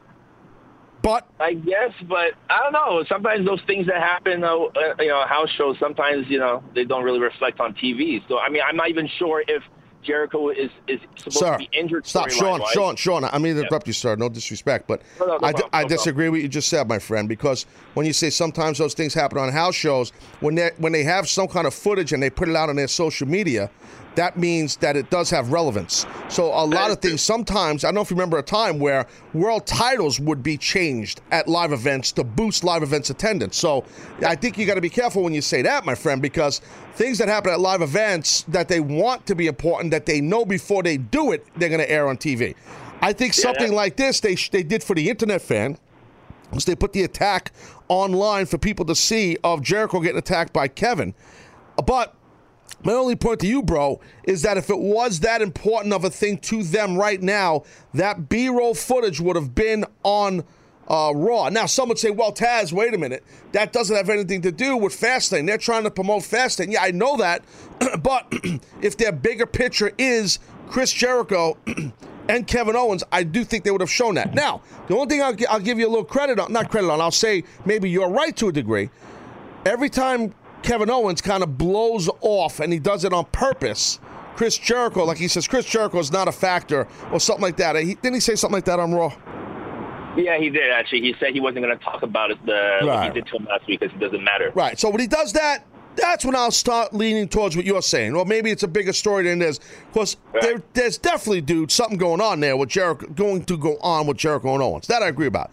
But 1.03 1.27
I 1.39 1.55
guess, 1.55 1.93
but 2.09 2.35
I 2.51 2.59
don't 2.63 2.73
know. 2.73 3.05
Sometimes 3.09 3.47
those 3.47 3.63
things 3.67 3.87
that 3.87 4.03
happen, 4.03 4.45
uh, 4.45 4.49
uh, 4.49 4.95
you 4.99 5.09
know, 5.09 5.25
house 5.27 5.51
shows. 5.51 5.77
Sometimes 5.79 6.27
you 6.29 6.39
know 6.39 6.63
they 6.75 6.85
don't 6.85 7.05
really 7.05 7.21
reflect 7.21 7.61
on 7.61 7.75
TV. 7.75 8.23
So 8.29 8.39
I 8.39 8.49
mean, 8.51 8.63
I'm 8.67 8.77
not 8.77 8.91
even 8.91 9.09
sure 9.19 9.43
if 9.49 9.63
Jericho 10.03 10.49
is 10.51 10.71
is 10.89 11.01
supposed 11.17 11.39
sir, 11.39 11.53
to 11.53 11.59
be 11.59 11.69
injured. 11.73 12.07
stop, 12.07 12.31
Sean. 12.31 12.61
Sean, 12.73 12.97
Sean. 12.97 13.25
I 13.25 13.39
mean 13.39 13.55
to 13.57 13.63
interrupt 13.63 13.87
you, 13.87 13.93
sir. 13.93 14.17
No 14.17 14.29
disrespect, 14.29 14.87
but 14.87 15.03
No, 15.19 15.27
no, 15.27 15.33
no 15.39 15.47
I, 15.47 15.53
problem, 15.53 15.71
I 15.73 15.85
disagree 15.85 16.29
with 16.29 16.39
what 16.39 16.43
you 16.43 16.49
just 16.49 16.69
said, 16.69 16.89
my 16.89 16.99
friend. 16.99 17.29
Because 17.29 17.67
when 17.95 18.07
you 18.07 18.13
say 18.13 18.31
sometimes 18.31 18.79
those 18.79 18.95
things 18.95 19.15
happen 19.15 19.39
on 19.39 19.53
house 19.53 19.75
shows, 19.75 20.11
when 20.41 20.55
they 20.55 20.71
when 20.79 20.93
they 20.93 21.05
have 21.05 21.29
some 21.29 21.49
kind 21.49 21.67
of 21.67 21.75
footage 21.75 22.13
and 22.13 22.23
they 22.23 22.31
put 22.31 22.49
it 22.49 22.57
out 22.57 22.69
on 22.69 22.77
their 22.77 22.89
social 22.89 23.29
media, 23.29 23.71
that 24.17 24.37
means 24.37 24.77
that 24.79 24.97
it 24.97 25.09
does 25.09 25.31
have 25.31 25.53
relevance. 25.53 26.05
So 26.29 26.47
a 26.47 26.67
lot 26.67 26.91
of 26.91 26.99
things. 27.01 27.23
Sometimes 27.23 27.85
I 27.85 27.89
don't 27.89 27.95
know 27.95 28.01
if 28.01 28.11
you 28.11 28.17
remember 28.17 28.39
a 28.39 28.43
time 28.43 28.79
where 28.79 29.07
world 29.33 29.67
titles 29.67 30.19
would 30.19 30.43
be 30.43 30.57
changed 30.57 31.21
at 31.31 31.47
live 31.49 31.73
events 31.73 32.11
to 32.13 32.25
boost 32.25 32.65
live 32.65 32.83
events 32.83 33.11
attendance. 33.11 33.57
So 33.57 33.85
I 34.27 34.35
think 34.35 34.59
you 34.59 34.67
got 34.67 34.75
to 34.75 34.81
be 34.81 34.91
careful 34.91 35.23
when 35.23 35.33
you 35.33 35.41
say 35.43 35.63
that, 35.63 35.85
my 35.85 35.95
friend, 35.95 36.21
because 36.21 36.61
things 36.95 37.19
that 37.19 37.29
happen 37.29 37.53
at 37.53 37.61
live 37.61 37.83
events 37.83 38.43
that 38.49 38.69
they 38.69 38.81
want 38.81 39.27
to 39.27 39.35
be 39.35 39.47
important, 39.47 39.93
that 39.93 40.07
they 40.07 40.21
know 40.21 40.45
before 40.45 40.83
they 40.83 40.97
do 40.97 41.33
it, 41.33 41.47
they're 41.57 41.69
going 41.69 41.81
to 41.81 41.91
air 41.91 42.09
on 42.09 42.17
TV. 42.17 42.55
I 43.01 43.13
think 43.13 43.33
something 43.33 43.69
that- 43.71 43.75
like 43.77 43.97
this 43.97 44.21
they 44.21 44.35
sh- 44.35 44.51
they 44.51 44.63
did 44.63 44.83
for 44.83 44.95
the 44.95 45.09
internet 45.09 45.41
fan 45.41 45.79
was 46.53 46.65
they 46.65 46.75
put 46.75 46.93
the 46.93 47.03
attack 47.05 47.53
online 47.89 48.45
for 48.47 48.59
people 48.59 48.85
to 48.87 48.95
see 48.95 49.39
of 49.45 49.63
Jericho 49.63 50.01
getting 50.01 50.19
attacked 50.19 50.53
by 50.53 50.67
Kevin. 50.69 51.15
But 51.87 52.15
my 52.83 52.93
only 52.93 53.17
point 53.17 53.41
to 53.41 53.47
you, 53.47 53.63
bro, 53.63 54.01
is 54.25 54.43
that 54.43 54.57
if 54.57 54.71
it 54.71 54.79
was 54.79 55.21
that 55.21 55.43
important 55.43 55.93
of 55.93 56.05
a 56.05 56.11
thing 56.11 56.39
to 56.39 56.63
them 56.63 56.97
right 56.97 57.21
now, 57.21 57.65
that 57.95 58.29
B-roll 58.29 58.75
footage 58.75 59.21
would 59.21 59.37
have 59.37 59.55
been 59.55 59.85
on 60.03 60.45
uh, 60.89 61.13
Raw. 61.15 61.49
Now, 61.51 61.67
some 61.67 61.89
would 61.89 61.99
say, 61.99 62.11
well, 62.11 62.33
Taz, 62.33 62.73
wait 62.73 62.95
a 62.95 62.99
minute. 62.99 63.23
That 63.53 63.73
doesn't 63.73 63.95
have 63.95 64.11
anything 64.11 64.43
to 64.43 64.53
do 64.53 64.77
with 64.77 64.93
Fastlane. 64.93 65.47
They're 65.47 65.59
trying 65.59 65.85
to 65.85 65.91
promote 65.91 66.23
Fastlane. 66.23 66.73
Yeah, 66.73 66.83
I 66.83 66.91
know 66.91 67.17
that. 67.19 67.45
but 68.03 68.33
if 68.83 68.97
their 68.97 69.13
bigger 69.13 69.47
picture 69.47 69.93
is 69.99 70.41
Chris 70.69 70.93
Jericho 70.93 71.57
and 72.29 72.47
Kevin 72.47 72.75
Owens, 72.75 73.05
I 73.13 73.23
do 73.23 73.45
think 73.45 73.63
they 73.63 73.71
would 73.71 73.81
have 73.81 73.91
shown 73.91 74.17
that. 74.17 74.35
Now, 74.35 74.63
the 74.89 74.97
only 74.97 75.07
thing 75.07 75.23
I'll, 75.23 75.37
I'll 75.49 75.61
give 75.61 75.79
you 75.79 75.87
a 75.87 75.91
little 75.91 76.05
credit 76.05 76.41
on, 76.41 76.53
not 76.53 76.71
credit 76.71 76.91
on, 76.91 77.01
I'll 77.01 77.13
say 77.13 77.45
maybe 77.65 77.89
you're 77.89 78.11
right 78.11 78.37
to 78.39 78.49
a 78.49 78.53
degree 78.53 78.91
every 79.65 79.91
time 79.91 80.35
Kevin 80.63 80.91
Owens 80.91 81.21
kind 81.21 81.43
of 81.43 81.57
blows 81.59 82.09
off 82.21 82.61
and 82.61 82.73
he 82.73 82.79
does 82.79 83.05
it 83.05 83.13
on 83.13 83.25
purpose, 83.27 83.99
Chris 84.37 84.57
Jericho, 84.57 85.05
like 85.05 85.19
he 85.19 85.29
says, 85.29 85.47
Chris 85.49 85.67
Jericho 85.67 85.99
is 85.99 86.13
not 86.13 86.29
a 86.29 86.33
factor 86.33 86.87
or 87.13 87.21
something 87.21 87.43
like 87.43 87.57
that. 87.57 87.77
He, 87.77 87.95
didn't 87.95 88.15
he 88.15 88.21
say 88.21 88.35
something 88.37 88.55
like 88.57 88.65
that 88.67 88.79
on 88.79 88.93
Raw? 88.93 89.13
Yeah, 90.17 90.39
he 90.39 90.51
did 90.51 90.71
actually. 90.73 91.03
He 91.03 91.15
said 91.21 91.33
he 91.33 91.41
wasn't 91.41 91.65
going 91.65 91.77
to 91.79 91.85
talk 91.85 92.03
about 92.03 92.31
it. 92.31 92.39
The 92.45 92.79
what 92.81 92.89
Right. 92.89 93.13
he 93.13 93.21
did 93.21 93.27
to 93.29 93.37
him 93.37 93.45
last 93.45 93.67
week 93.67 93.81
because 93.81 93.95
it 93.95 94.01
doesn't 94.01 94.25
matter. 94.25 94.51
Right. 94.55 94.79
So 94.79 94.91
when 94.91 95.01
he 95.01 95.07
does 95.07 95.33
that, 95.35 95.65
that's 95.97 96.25
when 96.25 96.35
I'll 96.35 96.51
start 96.51 96.93
leaning 96.95 97.29
towards 97.29 97.57
what 97.57 97.65
you're 97.65 97.83
saying. 97.83 98.15
Well, 98.15 98.25
maybe 98.25 98.51
it's 98.51 98.63
a 98.63 98.69
bigger 98.69 98.93
story 98.93 99.25
than 99.25 99.39
this. 99.41 99.61
Because 99.93 100.17
there, 100.41 100.63
there's 100.73 100.99
definitely, 100.99 101.41
dude, 101.43 101.71
something 101.71 101.99
going 101.99 102.21
on 102.21 102.41
there 102.41 102.57
with 102.57 102.69
Jericho, 102.71 103.07
going 103.09 103.45
to 103.45 103.57
go 103.57 103.77
on 103.83 104.07
with 104.07 104.17
Jericho 104.17 104.55
and 104.55 104.63
Owens. 104.63 104.87
That 104.87 105.03
I 105.03 105.09
agree 105.09 105.27
about. 105.27 105.51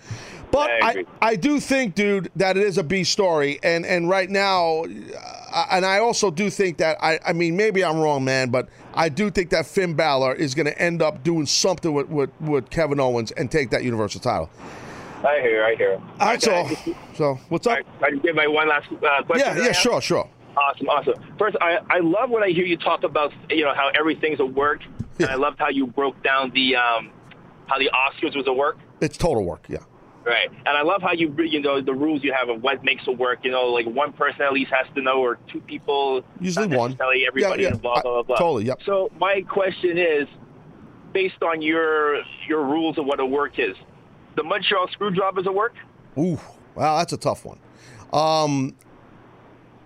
But 0.52 0.70
I 0.70 0.80
I. 0.82 1.06
I, 1.22 1.36
do 1.36 1.60
think, 1.60 1.96
dude, 1.96 2.32
that 2.36 2.58
it 2.58 2.64
is 2.64 2.78
a 2.78 2.84
B 2.84 3.04
story. 3.04 3.60
And 3.64 3.86
and 3.86 4.10
right 4.10 4.30
now, 4.30 4.84
uh, 4.84 5.66
and 5.72 5.86
I 5.86 6.00
also 6.00 6.32
do 6.32 6.50
think 6.50 6.78
that, 6.78 6.98
I, 7.02 7.20
I 7.26 7.34
mean, 7.34 7.58
maybe 7.58 7.84
I'm 7.84 7.98
wrong, 8.00 8.24
man, 8.24 8.50
but 8.50 8.70
I 8.94 9.10
do 9.10 9.30
think 9.30 9.50
that 9.52 9.66
Finn 9.66 9.94
Balor 9.94 10.36
is 10.36 10.56
going 10.56 10.66
to 10.66 10.82
end 10.82 11.02
up 11.02 11.24
doing 11.24 11.46
something 11.46 11.94
with, 11.94 12.10
with, 12.10 12.30
with 12.42 12.70
Kevin 12.70 13.00
Owens 13.00 13.32
and 13.32 13.52
take 13.52 13.70
that 13.72 13.84
Universal 13.84 14.22
title. 14.22 14.50
I 15.26 15.40
hear, 15.42 15.64
I 15.64 15.76
hear. 15.76 16.02
All. 16.20 16.34
Okay. 16.34 16.96
So, 17.16 17.40
what's 17.50 17.66
up? 17.68 17.78
Right, 17.78 17.86
I 18.14 18.18
give 18.18 18.36
my 18.36 18.48
one 18.48 18.70
last 18.70 18.88
uh, 18.92 19.24
question. 19.24 19.58
Yeah, 19.58 19.66
yeah, 19.66 19.72
sure, 19.72 20.00
sure. 20.02 20.30
Awesome, 20.56 20.90
awesome. 20.90 21.16
First, 21.38 21.58
I, 21.62 21.80
I 21.90 22.00
love 22.00 22.30
when 22.30 22.44
I 22.44 22.50
hear 22.50 22.66
you 22.66 22.78
talk 22.78 23.04
about 23.04 23.32
you 23.50 23.64
know 23.64 23.74
how 23.76 23.90
everything's 23.98 24.40
a 24.40 24.46
work, 24.46 24.82
Yeah. 25.18 25.26
and 25.26 25.30
I 25.30 25.36
loved 25.36 25.60
how 25.60 25.70
you 25.70 25.88
broke 25.88 26.22
down 26.24 26.52
the 26.52 26.76
um, 26.76 27.12
how 27.68 27.78
the 27.78 27.90
Oscars 27.94 28.36
was 28.36 28.48
a 28.48 28.54
work, 28.54 28.78
It's 29.02 29.18
total 29.18 29.44
work, 29.44 29.66
yeah. 29.70 29.80
Right? 30.28 30.50
And 30.52 30.70
I 30.78 30.82
love 30.84 31.02
how 31.02 31.14
you 31.14 31.34
you 31.44 31.62
know 31.62 31.82
the 31.82 31.94
rules 31.94 32.24
you 32.24 32.34
have 32.34 32.50
of 32.50 32.62
what 32.62 32.84
makes 32.84 33.08
a 33.08 33.12
work. 33.12 33.40
You 33.44 33.52
know, 33.52 33.68
like 33.68 33.86
one 33.88 34.14
person 34.14 34.42
at 34.42 34.54
least 34.54 34.72
has 34.72 34.86
to 34.96 35.02
know, 35.02 35.22
or 35.22 35.40
two 35.52 35.62
people. 35.62 36.24
Usually 36.40 36.68
one. 36.68 36.98
Everybody 37.02 37.42
Yeah, 37.42 37.56
yeah. 37.56 37.68
and 37.74 37.82
blah 37.82 38.02
blah 38.02 38.24
blah. 38.24 38.36
I- 38.36 38.40
totally, 38.40 38.66
yep. 38.66 38.80
So 38.86 39.10
my 39.20 39.42
question 39.48 39.98
is, 39.98 40.28
based 41.14 41.42
on 41.42 41.62
your 41.62 42.22
your 42.48 42.64
rules 42.66 42.98
of 42.98 43.06
what 43.06 43.20
a 43.20 43.26
work 43.26 43.58
is, 43.58 43.76
the 44.36 44.44
Montreal 44.44 44.88
Screwjob 44.90 45.40
is 45.40 45.48
a 45.48 45.52
work. 45.52 45.74
Ooh, 46.18 46.40
wow, 46.76 46.98
that's 46.98 47.14
a 47.14 47.18
tough 47.18 47.46
one. 47.46 47.60
Um, 48.14 48.76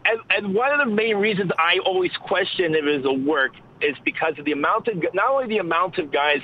And, 0.06 0.19
and 0.32 0.56
one 0.56 0.71
of 0.71 0.80
the 0.88 0.93
main 0.93 1.17
reasons 1.17 1.51
I 1.60 1.77
always 1.86 2.12
question 2.17 2.73
if 2.73 2.86
it's 2.86 3.06
a 3.06 3.13
work 3.13 3.51
is 3.82 3.95
because 4.04 4.34
of 4.39 4.45
the 4.45 4.51
amount 4.51 4.88
of 4.88 4.95
not 5.13 5.30
only 5.32 5.47
the 5.47 5.60
amount 5.60 5.97
of 5.99 6.12
guys 6.12 6.39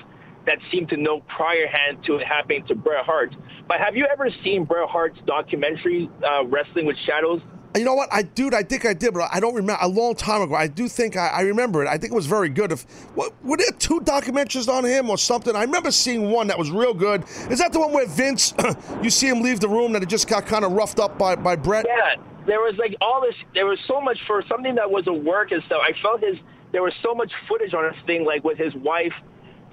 that 0.48 0.58
seem 0.72 0.88
to 0.88 0.98
know 0.98 1.22
prior 1.28 1.68
hand 1.68 2.04
to 2.06 2.16
it 2.16 2.26
happening 2.26 2.66
to 2.68 2.76
Bret 2.76 3.06
Hart, 3.06 3.36
but 3.68 3.80
have 3.80 3.96
you 3.96 4.08
ever 4.12 4.30
seen 4.44 4.64
Bret 4.64 4.90
Hart's 4.90 5.20
documentary 5.26 6.10
uh, 6.28 6.46
Wrestling 6.46 6.86
with 6.86 6.98
Shadows? 7.06 7.42
you 7.76 7.86
know 7.86 7.94
what, 7.94 8.10
I 8.12 8.24
dude, 8.24 8.54
I 8.54 8.64
think 8.64 8.86
I 8.86 8.94
did, 8.94 9.14
but 9.14 9.30
I 9.32 9.40
don't 9.40 9.54
remember. 9.54 9.80
A 9.82 9.88
long 9.88 10.16
time 10.16 10.42
ago, 10.42 10.56
I 10.56 10.68
do 10.68 10.88
think 10.88 11.16
I, 11.16 11.28
I 11.28 11.42
remember 11.42 11.84
it. 11.84 11.88
I 11.88 11.98
think 11.98 12.12
it 12.12 12.16
was 12.16 12.26
very 12.26 12.50
good. 12.50 12.72
If 12.72 12.84
what, 13.16 13.34
were 13.44 13.58
there 13.58 13.72
two 13.78 14.00
documentaries 14.02 14.68
on 14.68 14.84
him 14.84 15.10
or 15.10 15.18
something? 15.18 15.56
I 15.56 15.62
remember 15.62 15.92
seeing 15.92 16.32
one 16.32 16.48
that 16.48 16.58
was 16.58 16.72
real 16.72 16.94
good. 16.94 17.24
Is 17.50 17.60
that 17.60 17.74
the 17.74 17.80
one 17.80 17.94
where 17.94 18.08
Vince, 18.08 18.54
you 19.04 19.10
see 19.10 19.28
him 19.28 19.42
leave 19.42 19.60
the 19.60 19.70
room, 19.70 19.94
that 19.94 20.04
it 20.04 20.10
just 20.10 20.28
got 20.28 20.46
kind 20.46 20.66
of 20.66 20.72
roughed 20.72 21.00
up 21.00 21.18
by 21.18 21.36
by 21.36 21.56
Bret? 21.56 21.86
Yeah, 21.88 22.22
there 22.46 22.60
was 22.60 22.76
like 22.78 22.96
all 23.02 23.22
this. 23.22 23.36
There 23.54 23.66
was 23.66 23.80
so 23.88 24.02
much 24.02 24.18
for 24.26 24.44
something 24.48 24.76
that 24.76 24.90
was 24.90 25.06
a 25.08 25.14
work 25.14 25.52
and 25.52 25.64
stuff. 25.66 25.82
I 25.84 25.94
felt 26.02 26.22
his. 26.22 26.38
There 26.72 26.84
was 26.84 26.94
so 27.02 27.16
much 27.16 27.32
footage 27.48 27.74
on 27.74 27.94
his 27.94 28.04
thing, 28.06 28.26
like 28.26 28.44
with 28.44 28.58
his 28.58 28.74
wife 28.76 29.14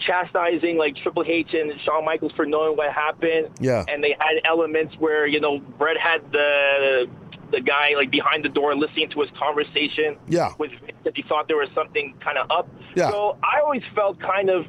chastising 0.06 0.76
like 0.76 0.96
Triple 0.96 1.24
H 1.26 1.54
and 1.54 1.72
Shawn 1.80 2.04
Michaels 2.04 2.32
for 2.32 2.46
knowing 2.46 2.76
what 2.76 2.92
happened. 2.92 3.50
Yeah. 3.60 3.84
And 3.88 4.02
they 4.02 4.16
had 4.18 4.40
elements 4.44 4.94
where 4.98 5.26
you 5.26 5.40
know 5.40 5.58
Bret 5.58 5.96
had 5.96 6.30
the 6.32 7.08
the 7.50 7.60
guy 7.60 7.94
like 7.96 8.10
behind 8.10 8.44
the 8.44 8.48
door 8.48 8.74
listening 8.74 9.10
to 9.10 9.20
his 9.20 9.30
conversation. 9.38 10.16
Yeah. 10.28 10.52
With 10.58 10.72
that 11.04 11.16
he 11.16 11.22
thought 11.22 11.48
there 11.48 11.56
was 11.56 11.68
something 11.74 12.14
kind 12.20 12.38
of 12.38 12.50
up. 12.50 12.68
Yeah. 12.94 13.10
So 13.10 13.38
I 13.42 13.60
always 13.60 13.82
felt 13.94 14.20
kind 14.20 14.50
of 14.50 14.66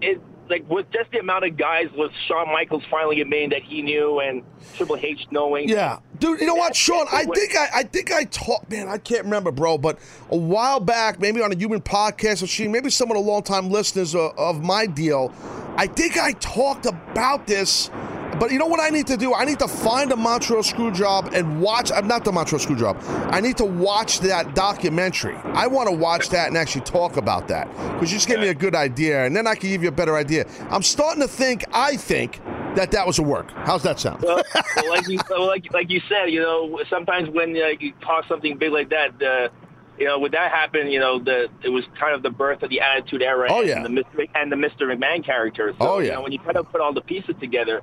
it 0.00 0.20
like 0.48 0.68
with 0.68 0.90
just 0.90 1.10
the 1.10 1.18
amount 1.18 1.44
of 1.44 1.56
guys 1.56 1.88
with 1.96 2.12
Shawn 2.26 2.48
Michaels 2.52 2.82
finally 2.90 3.16
in 3.16 3.22
admitting 3.22 3.50
that 3.50 3.62
he 3.62 3.82
knew 3.82 4.20
and 4.20 4.42
Triple 4.76 4.96
H 4.96 5.26
knowing. 5.30 5.68
Yeah, 5.68 5.98
dude. 6.18 6.40
You 6.40 6.46
know 6.46 6.54
what, 6.54 6.76
Sean? 6.76 7.06
I 7.12 7.24
think 7.24 7.56
I, 7.56 7.68
I 7.74 7.82
think 7.82 8.12
I 8.12 8.24
talked. 8.24 8.70
Man, 8.70 8.88
I 8.88 8.98
can't 8.98 9.24
remember, 9.24 9.50
bro. 9.50 9.78
But 9.78 9.98
a 10.30 10.36
while 10.36 10.80
back, 10.80 11.20
maybe 11.20 11.42
on 11.42 11.52
a 11.52 11.56
human 11.56 11.80
podcast 11.80 12.42
or 12.42 12.46
she, 12.46 12.68
maybe 12.68 12.90
some 12.90 13.10
of 13.10 13.16
the 13.16 13.22
longtime 13.22 13.70
listeners 13.70 14.14
of, 14.14 14.36
of 14.38 14.62
my 14.62 14.86
deal, 14.86 15.32
I 15.76 15.86
think 15.86 16.18
I 16.18 16.32
talked 16.32 16.86
about 16.86 17.46
this. 17.46 17.90
But 18.38 18.50
you 18.52 18.58
know 18.58 18.66
what 18.66 18.80
I 18.80 18.90
need 18.90 19.06
to 19.08 19.16
do? 19.16 19.32
I 19.34 19.44
need 19.44 19.58
to 19.60 19.68
find 19.68 20.12
a 20.12 20.16
Montreal 20.16 20.62
Screwjob 20.62 21.32
and 21.32 21.60
watch. 21.60 21.90
I'm 21.92 22.06
not 22.06 22.24
the 22.24 22.32
Montreal 22.32 22.60
Screwjob. 22.64 23.02
I 23.32 23.40
need 23.40 23.56
to 23.58 23.64
watch 23.64 24.20
that 24.20 24.54
documentary. 24.54 25.36
I 25.44 25.66
want 25.66 25.88
to 25.88 25.94
watch 25.94 26.28
that 26.30 26.48
and 26.48 26.56
actually 26.56 26.82
talk 26.82 27.16
about 27.16 27.48
that 27.48 27.68
because 27.94 28.12
you 28.12 28.16
just 28.18 28.28
gave 28.28 28.40
me 28.40 28.48
a 28.48 28.54
good 28.54 28.74
idea, 28.74 29.24
and 29.24 29.34
then 29.34 29.46
I 29.46 29.54
can 29.54 29.70
give 29.70 29.82
you 29.82 29.88
a 29.88 29.92
better 29.92 30.16
idea. 30.16 30.46
I'm 30.70 30.82
starting 30.82 31.22
to 31.22 31.28
think. 31.28 31.64
I 31.72 31.96
think 31.96 32.40
that 32.76 32.90
that 32.90 33.06
was 33.06 33.18
a 33.18 33.22
work. 33.22 33.50
How's 33.52 33.82
that 33.84 33.98
sound? 33.98 34.22
well, 34.22 34.42
well, 34.76 34.88
like 34.90 35.08
you 35.08 35.18
well, 35.30 35.46
like 35.46 35.72
like 35.72 35.90
you 35.90 36.00
said, 36.08 36.26
you 36.26 36.40
know, 36.40 36.78
sometimes 36.90 37.30
when 37.30 37.56
uh, 37.56 37.68
you 37.80 37.92
talk 38.02 38.26
something 38.28 38.58
big 38.58 38.70
like 38.72 38.90
that, 38.90 39.22
uh, 39.22 39.48
you 39.98 40.04
know, 40.04 40.18
when 40.18 40.32
that 40.32 40.50
happened, 40.52 40.92
you 40.92 41.00
know, 41.00 41.18
the 41.18 41.48
it 41.62 41.70
was 41.70 41.84
kind 41.98 42.14
of 42.14 42.22
the 42.22 42.30
birth 42.30 42.62
of 42.62 42.68
the 42.68 42.80
Attitude 42.82 43.22
Era 43.22 43.48
Oh, 43.50 43.62
and 43.62 43.84
the 43.96 44.02
Mr. 44.02 44.28
and 44.34 44.52
the 44.52 44.56
Mr. 44.56 44.82
McMahon 44.94 45.24
character. 45.24 45.72
So, 45.80 45.88
Oh, 45.88 45.98
you 46.00 46.08
yeah. 46.08 46.14
know, 46.16 46.22
when 46.22 46.32
you 46.32 46.38
kind 46.38 46.58
of 46.58 46.70
put 46.70 46.82
all 46.82 46.92
the 46.92 47.00
pieces 47.00 47.34
together, 47.40 47.80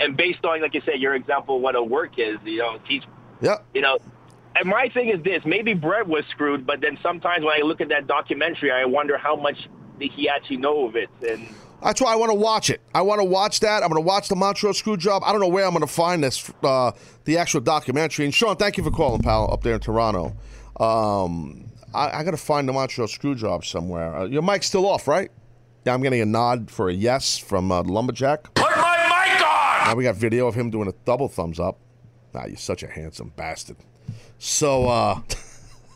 and 0.00 0.16
based 0.16 0.44
on, 0.44 0.60
like 0.62 0.74
you 0.74 0.82
said, 0.84 1.00
your 1.00 1.14
example, 1.14 1.56
of 1.56 1.62
what 1.62 1.74
a 1.76 1.82
work 1.82 2.18
is, 2.18 2.38
you 2.44 2.58
know, 2.58 2.78
teach. 2.88 3.04
Yeah. 3.40 3.58
you 3.74 3.80
know. 3.80 3.98
And 4.54 4.68
my 4.68 4.88
thing 4.88 5.10
is 5.10 5.22
this: 5.22 5.42
maybe 5.44 5.74
Bret 5.74 6.06
was 6.06 6.24
screwed, 6.30 6.66
but 6.66 6.80
then 6.80 6.98
sometimes 7.02 7.44
when 7.44 7.54
I 7.60 7.62
look 7.64 7.80
at 7.80 7.88
that 7.90 8.06
documentary, 8.06 8.70
I 8.70 8.84
wonder 8.86 9.18
how 9.18 9.36
much 9.36 9.68
did 9.98 10.10
he 10.12 10.28
actually 10.28 10.56
know 10.58 10.86
of 10.86 10.96
it, 10.96 11.10
and 11.26 11.46
That's 11.82 12.00
why 12.00 12.12
I 12.12 12.16
want 12.16 12.30
to 12.30 12.34
watch 12.34 12.70
it. 12.70 12.80
I 12.94 13.02
want 13.02 13.20
to 13.20 13.24
watch 13.24 13.60
that. 13.60 13.82
I'm 13.82 13.90
going 13.90 14.02
to 14.02 14.06
watch 14.06 14.28
the 14.28 14.36
Montreal 14.36 14.72
Screwjob. 14.72 15.22
I 15.24 15.32
don't 15.32 15.40
know 15.40 15.48
where 15.48 15.64
I'm 15.64 15.72
going 15.72 15.82
to 15.82 15.86
find 15.86 16.24
this, 16.24 16.50
uh, 16.62 16.92
the 17.24 17.36
actual 17.38 17.60
documentary. 17.60 18.24
And 18.24 18.34
Sean, 18.34 18.56
thank 18.56 18.76
you 18.78 18.84
for 18.84 18.90
calling, 18.90 19.20
pal, 19.20 19.52
up 19.52 19.62
there 19.62 19.74
in 19.74 19.80
Toronto. 19.80 20.34
Um, 20.80 21.70
I, 21.94 22.20
I 22.20 22.24
got 22.24 22.32
to 22.32 22.36
find 22.38 22.68
the 22.68 22.72
Montreal 22.72 23.08
Screwjob 23.08 23.64
somewhere. 23.64 24.14
Uh, 24.16 24.24
your 24.24 24.42
mic's 24.42 24.66
still 24.66 24.86
off, 24.88 25.06
right? 25.06 25.30
Yeah, 25.84 25.94
I'm 25.94 26.02
getting 26.02 26.20
a 26.20 26.26
nod 26.26 26.70
for 26.70 26.88
a 26.88 26.92
yes 26.92 27.38
from 27.38 27.70
uh, 27.70 27.82
Lumberjack. 27.82 28.54
Put 28.54 28.76
my 28.76 28.96
mic 29.06 29.46
on! 29.46 29.75
Now 29.86 29.94
we 29.94 30.02
got 30.02 30.16
video 30.16 30.48
of 30.48 30.56
him 30.56 30.68
doing 30.70 30.88
a 30.88 30.92
double 31.04 31.28
thumbs 31.28 31.60
up. 31.60 31.78
Nah, 32.34 32.46
you're 32.46 32.56
such 32.56 32.82
a 32.82 32.88
handsome 32.88 33.32
bastard. 33.36 33.76
So, 34.36 34.88
uh, 34.88 35.20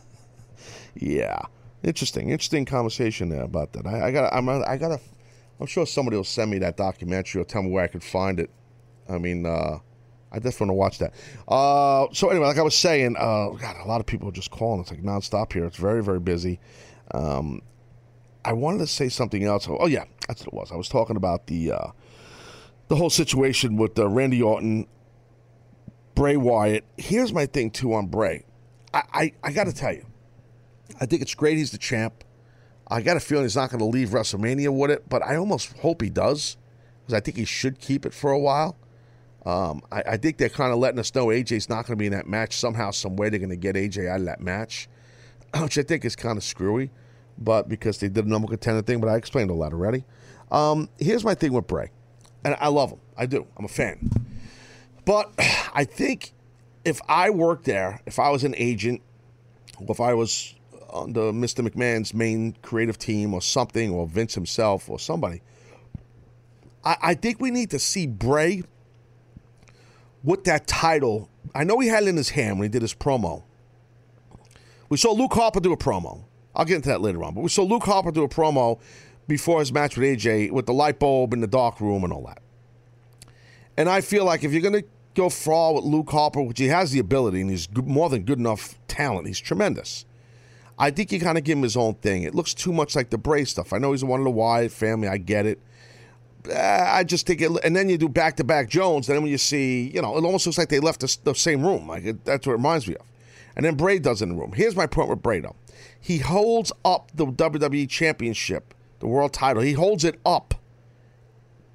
yeah, 0.94 1.40
interesting, 1.82 2.30
interesting 2.30 2.64
conversation 2.64 3.30
there 3.30 3.42
about 3.42 3.72
that. 3.72 3.88
I, 3.88 4.06
I 4.06 4.10
got, 4.12 4.32
I'm, 4.32 4.48
I 4.48 4.76
got 4.76 4.88
to, 4.90 5.00
I'm 5.58 5.66
sure 5.66 5.84
somebody 5.86 6.16
will 6.16 6.22
send 6.22 6.52
me 6.52 6.58
that 6.58 6.76
documentary 6.76 7.42
or 7.42 7.44
tell 7.44 7.64
me 7.64 7.70
where 7.70 7.82
I 7.82 7.88
could 7.88 8.04
find 8.04 8.38
it. 8.38 8.50
I 9.08 9.18
mean, 9.18 9.44
uh, 9.44 9.78
I 10.30 10.38
definitely 10.38 10.66
want 10.66 10.70
to 10.70 10.74
watch 10.74 10.98
that. 10.98 11.52
Uh, 11.52 12.06
so 12.12 12.28
anyway, 12.28 12.46
like 12.46 12.58
I 12.58 12.62
was 12.62 12.76
saying, 12.76 13.16
uh, 13.18 13.48
God, 13.48 13.74
a 13.82 13.88
lot 13.88 13.98
of 13.98 14.06
people 14.06 14.28
are 14.28 14.32
just 14.32 14.52
calling. 14.52 14.80
It's 14.82 14.92
like 14.92 15.02
nonstop 15.02 15.52
here. 15.52 15.64
It's 15.64 15.76
very, 15.76 16.00
very 16.00 16.20
busy. 16.20 16.60
Um, 17.10 17.60
I 18.44 18.52
wanted 18.52 18.78
to 18.78 18.86
say 18.86 19.08
something 19.08 19.42
else. 19.42 19.66
Oh 19.68 19.88
yeah, 19.88 20.04
that's 20.28 20.42
what 20.42 20.46
it 20.46 20.54
was. 20.54 20.70
I 20.70 20.76
was 20.76 20.88
talking 20.88 21.16
about 21.16 21.48
the. 21.48 21.72
Uh, 21.72 21.90
the 22.90 22.96
whole 22.96 23.08
situation 23.08 23.76
with 23.76 23.96
uh, 23.96 24.08
Randy 24.08 24.42
Orton, 24.42 24.84
Bray 26.16 26.36
Wyatt. 26.36 26.84
Here's 26.96 27.32
my 27.32 27.46
thing 27.46 27.70
too 27.70 27.94
on 27.94 28.08
Bray. 28.08 28.44
I 28.92 29.02
I, 29.12 29.32
I 29.44 29.52
got 29.52 29.64
to 29.68 29.72
tell 29.72 29.92
you, 29.92 30.04
I 31.00 31.06
think 31.06 31.22
it's 31.22 31.34
great 31.34 31.56
he's 31.56 31.70
the 31.70 31.78
champ. 31.78 32.24
I 32.88 33.00
got 33.00 33.16
a 33.16 33.20
feeling 33.20 33.44
he's 33.44 33.54
not 33.54 33.70
going 33.70 33.78
to 33.78 33.84
leave 33.84 34.08
WrestleMania 34.08 34.76
with 34.76 34.90
it, 34.90 35.08
but 35.08 35.22
I 35.22 35.36
almost 35.36 35.78
hope 35.78 36.02
he 36.02 36.10
does 36.10 36.56
because 37.00 37.14
I 37.14 37.20
think 37.20 37.36
he 37.36 37.44
should 37.44 37.78
keep 37.78 38.04
it 38.04 38.12
for 38.12 38.32
a 38.32 38.38
while. 38.40 38.76
Um, 39.46 39.82
I, 39.92 40.02
I 40.02 40.16
think 40.16 40.38
they're 40.38 40.48
kind 40.48 40.72
of 40.72 40.80
letting 40.80 40.98
us 40.98 41.14
know 41.14 41.26
AJ's 41.26 41.68
not 41.68 41.86
going 41.86 41.96
to 41.96 41.96
be 41.96 42.06
in 42.06 42.12
that 42.12 42.26
match 42.26 42.56
somehow, 42.56 42.90
some 42.90 43.14
way. 43.14 43.28
They're 43.28 43.38
going 43.38 43.50
to 43.50 43.56
get 43.56 43.76
AJ 43.76 44.08
out 44.08 44.18
of 44.18 44.26
that 44.26 44.40
match, 44.40 44.88
which 45.60 45.78
I 45.78 45.82
think 45.82 46.04
is 46.04 46.16
kind 46.16 46.36
of 46.36 46.42
screwy, 46.42 46.90
but 47.38 47.68
because 47.68 47.98
they 47.98 48.08
did 48.08 48.26
a 48.26 48.28
number 48.28 48.48
contender 48.48 48.82
thing. 48.82 49.00
But 49.00 49.10
I 49.10 49.16
explained 49.16 49.52
all 49.52 49.60
that 49.60 49.72
already. 49.72 50.04
Um, 50.50 50.88
here's 50.98 51.22
my 51.22 51.36
thing 51.36 51.52
with 51.52 51.68
Bray, 51.68 51.92
and 52.44 52.56
I 52.60 52.68
love 52.68 52.90
him. 52.90 53.00
I 53.16 53.26
do. 53.26 53.46
I'm 53.56 53.64
a 53.64 53.68
fan. 53.68 54.10
But 55.04 55.32
I 55.74 55.84
think 55.84 56.32
if 56.84 57.00
I 57.08 57.30
worked 57.30 57.64
there, 57.64 58.00
if 58.06 58.18
I 58.18 58.30
was 58.30 58.44
an 58.44 58.54
agent, 58.56 59.02
if 59.80 60.00
I 60.00 60.14
was 60.14 60.54
under 60.92 61.32
Mr. 61.32 61.66
McMahon's 61.66 62.12
main 62.12 62.56
creative 62.62 62.98
team 62.98 63.32
or 63.32 63.40
something, 63.40 63.90
or 63.90 64.06
Vince 64.06 64.34
himself 64.34 64.90
or 64.90 64.98
somebody, 64.98 65.42
I, 66.84 66.96
I 67.02 67.14
think 67.14 67.40
we 67.40 67.50
need 67.50 67.70
to 67.70 67.78
see 67.78 68.06
Bray 68.06 68.64
with 70.22 70.44
that 70.44 70.66
title. 70.66 71.28
I 71.54 71.64
know 71.64 71.78
he 71.78 71.88
had 71.88 72.04
it 72.04 72.08
in 72.08 72.16
his 72.16 72.30
hand 72.30 72.58
when 72.58 72.66
he 72.66 72.70
did 72.70 72.82
his 72.82 72.94
promo. 72.94 73.42
We 74.88 74.96
saw 74.96 75.12
Luke 75.12 75.32
Harper 75.32 75.60
do 75.60 75.72
a 75.72 75.76
promo. 75.76 76.24
I'll 76.54 76.64
get 76.64 76.76
into 76.76 76.88
that 76.88 77.00
later 77.00 77.22
on. 77.22 77.34
But 77.34 77.42
we 77.42 77.48
saw 77.48 77.62
Luke 77.62 77.84
Harper 77.84 78.10
do 78.10 78.24
a 78.24 78.28
promo 78.28 78.80
before 79.30 79.60
his 79.60 79.72
match 79.72 79.96
with 79.96 80.06
AJ 80.06 80.50
with 80.50 80.66
the 80.66 80.74
light 80.74 80.98
bulb 80.98 81.32
in 81.32 81.40
the 81.40 81.46
dark 81.46 81.80
room 81.80 82.04
and 82.04 82.12
all 82.12 82.26
that. 82.26 82.42
And 83.76 83.88
I 83.88 84.02
feel 84.02 84.24
like 84.24 84.44
if 84.44 84.52
you're 84.52 84.60
going 84.60 84.82
to 84.82 84.84
go 85.14 85.30
far 85.30 85.72
with 85.72 85.84
Luke 85.84 86.10
Harper, 86.10 86.42
which 86.42 86.58
he 86.58 86.66
has 86.66 86.90
the 86.90 86.98
ability 86.98 87.40
and 87.40 87.48
he's 87.48 87.68
more 87.74 88.10
than 88.10 88.24
good 88.24 88.38
enough 88.38 88.78
talent, 88.88 89.28
he's 89.28 89.40
tremendous. 89.40 90.04
I 90.78 90.90
think 90.90 91.12
you 91.12 91.20
kind 91.20 91.38
of 91.38 91.44
give 91.44 91.56
him 91.56 91.62
his 91.62 91.76
own 91.76 91.94
thing. 91.94 92.24
It 92.24 92.34
looks 92.34 92.52
too 92.52 92.72
much 92.72 92.96
like 92.96 93.10
the 93.10 93.18
Bray 93.18 93.44
stuff. 93.44 93.72
I 93.72 93.78
know 93.78 93.92
he's 93.92 94.02
one 94.02 94.18
of 94.18 94.24
the 94.24 94.30
Wyatt 94.30 94.72
family. 94.72 95.08
I 95.08 95.18
get 95.18 95.46
it. 95.46 95.60
Uh, 96.48 96.84
I 96.88 97.04
just 97.04 97.26
think 97.26 97.40
it, 97.40 97.52
and 97.62 97.76
then 97.76 97.88
you 97.88 97.98
do 97.98 98.08
back 98.08 98.36
to 98.38 98.44
back 98.44 98.68
Jones. 98.68 99.08
And 99.08 99.14
then 99.14 99.22
when 99.22 99.30
you 99.30 99.38
see, 99.38 99.90
you 99.94 100.02
know, 100.02 100.16
it 100.16 100.24
almost 100.24 100.46
looks 100.46 100.58
like 100.58 100.70
they 100.70 100.80
left 100.80 101.00
the, 101.00 101.16
the 101.24 101.34
same 101.34 101.64
room. 101.64 101.86
Like 101.86 102.04
it, 102.04 102.24
that's 102.24 102.46
what 102.46 102.54
it 102.54 102.56
reminds 102.56 102.88
me 102.88 102.96
of. 102.96 103.06
And 103.54 103.64
then 103.64 103.76
Bray 103.76 103.98
does 103.98 104.22
in 104.22 104.30
the 104.30 104.34
room. 104.34 104.52
Here's 104.54 104.74
my 104.74 104.86
point 104.86 105.08
with 105.08 105.22
Bray 105.22 105.40
though. 105.40 105.56
He 106.00 106.18
holds 106.18 106.72
up 106.84 107.10
the 107.14 107.26
WWE 107.26 107.88
Championship, 107.88 108.74
the 109.00 109.06
world 109.06 109.32
title. 109.32 109.62
He 109.62 109.72
holds 109.72 110.04
it 110.04 110.20
up 110.24 110.54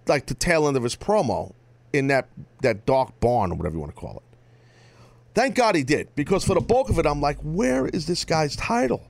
like 0.07 0.27
the 0.27 0.33
tail 0.33 0.67
end 0.67 0.77
of 0.77 0.83
his 0.83 0.95
promo 0.95 1.53
in 1.91 2.07
that 2.07 2.29
that 2.61 2.85
dark 2.85 3.19
barn 3.19 3.51
or 3.51 3.55
whatever 3.55 3.75
you 3.75 3.81
want 3.81 3.93
to 3.93 3.99
call 3.99 4.17
it. 4.17 4.37
Thank 5.33 5.55
God 5.55 5.75
he 5.75 5.83
did 5.83 6.15
because 6.15 6.45
for 6.45 6.53
the 6.53 6.61
bulk 6.61 6.89
of 6.89 6.97
it, 6.97 7.05
I'm 7.05 7.19
like, 7.19 7.37
where 7.41 7.87
is 7.87 8.05
this 8.05 8.23
guy's 8.23 8.55
title? 8.55 9.03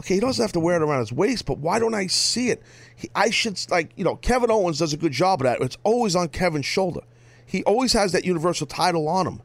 Okay, 0.00 0.14
he 0.14 0.20
doesn't 0.20 0.42
have 0.42 0.52
to 0.52 0.60
wear 0.60 0.76
it 0.76 0.82
around 0.82 1.00
his 1.00 1.12
waist, 1.12 1.46
but 1.46 1.58
why 1.58 1.78
don't 1.78 1.94
I 1.94 2.08
see 2.08 2.50
it? 2.50 2.62
He, 2.96 3.08
I 3.14 3.30
should 3.30 3.58
like 3.70 3.92
you 3.96 4.04
know 4.04 4.16
Kevin 4.16 4.50
Owens 4.50 4.78
does 4.78 4.92
a 4.92 4.96
good 4.96 5.12
job 5.12 5.40
of 5.40 5.44
that. 5.44 5.60
It's 5.60 5.78
always 5.84 6.16
on 6.16 6.28
Kevin's 6.28 6.66
shoulder. 6.66 7.00
He 7.46 7.62
always 7.64 7.92
has 7.92 8.12
that 8.12 8.24
universal 8.24 8.66
title 8.66 9.08
on 9.08 9.26
him. 9.26 9.42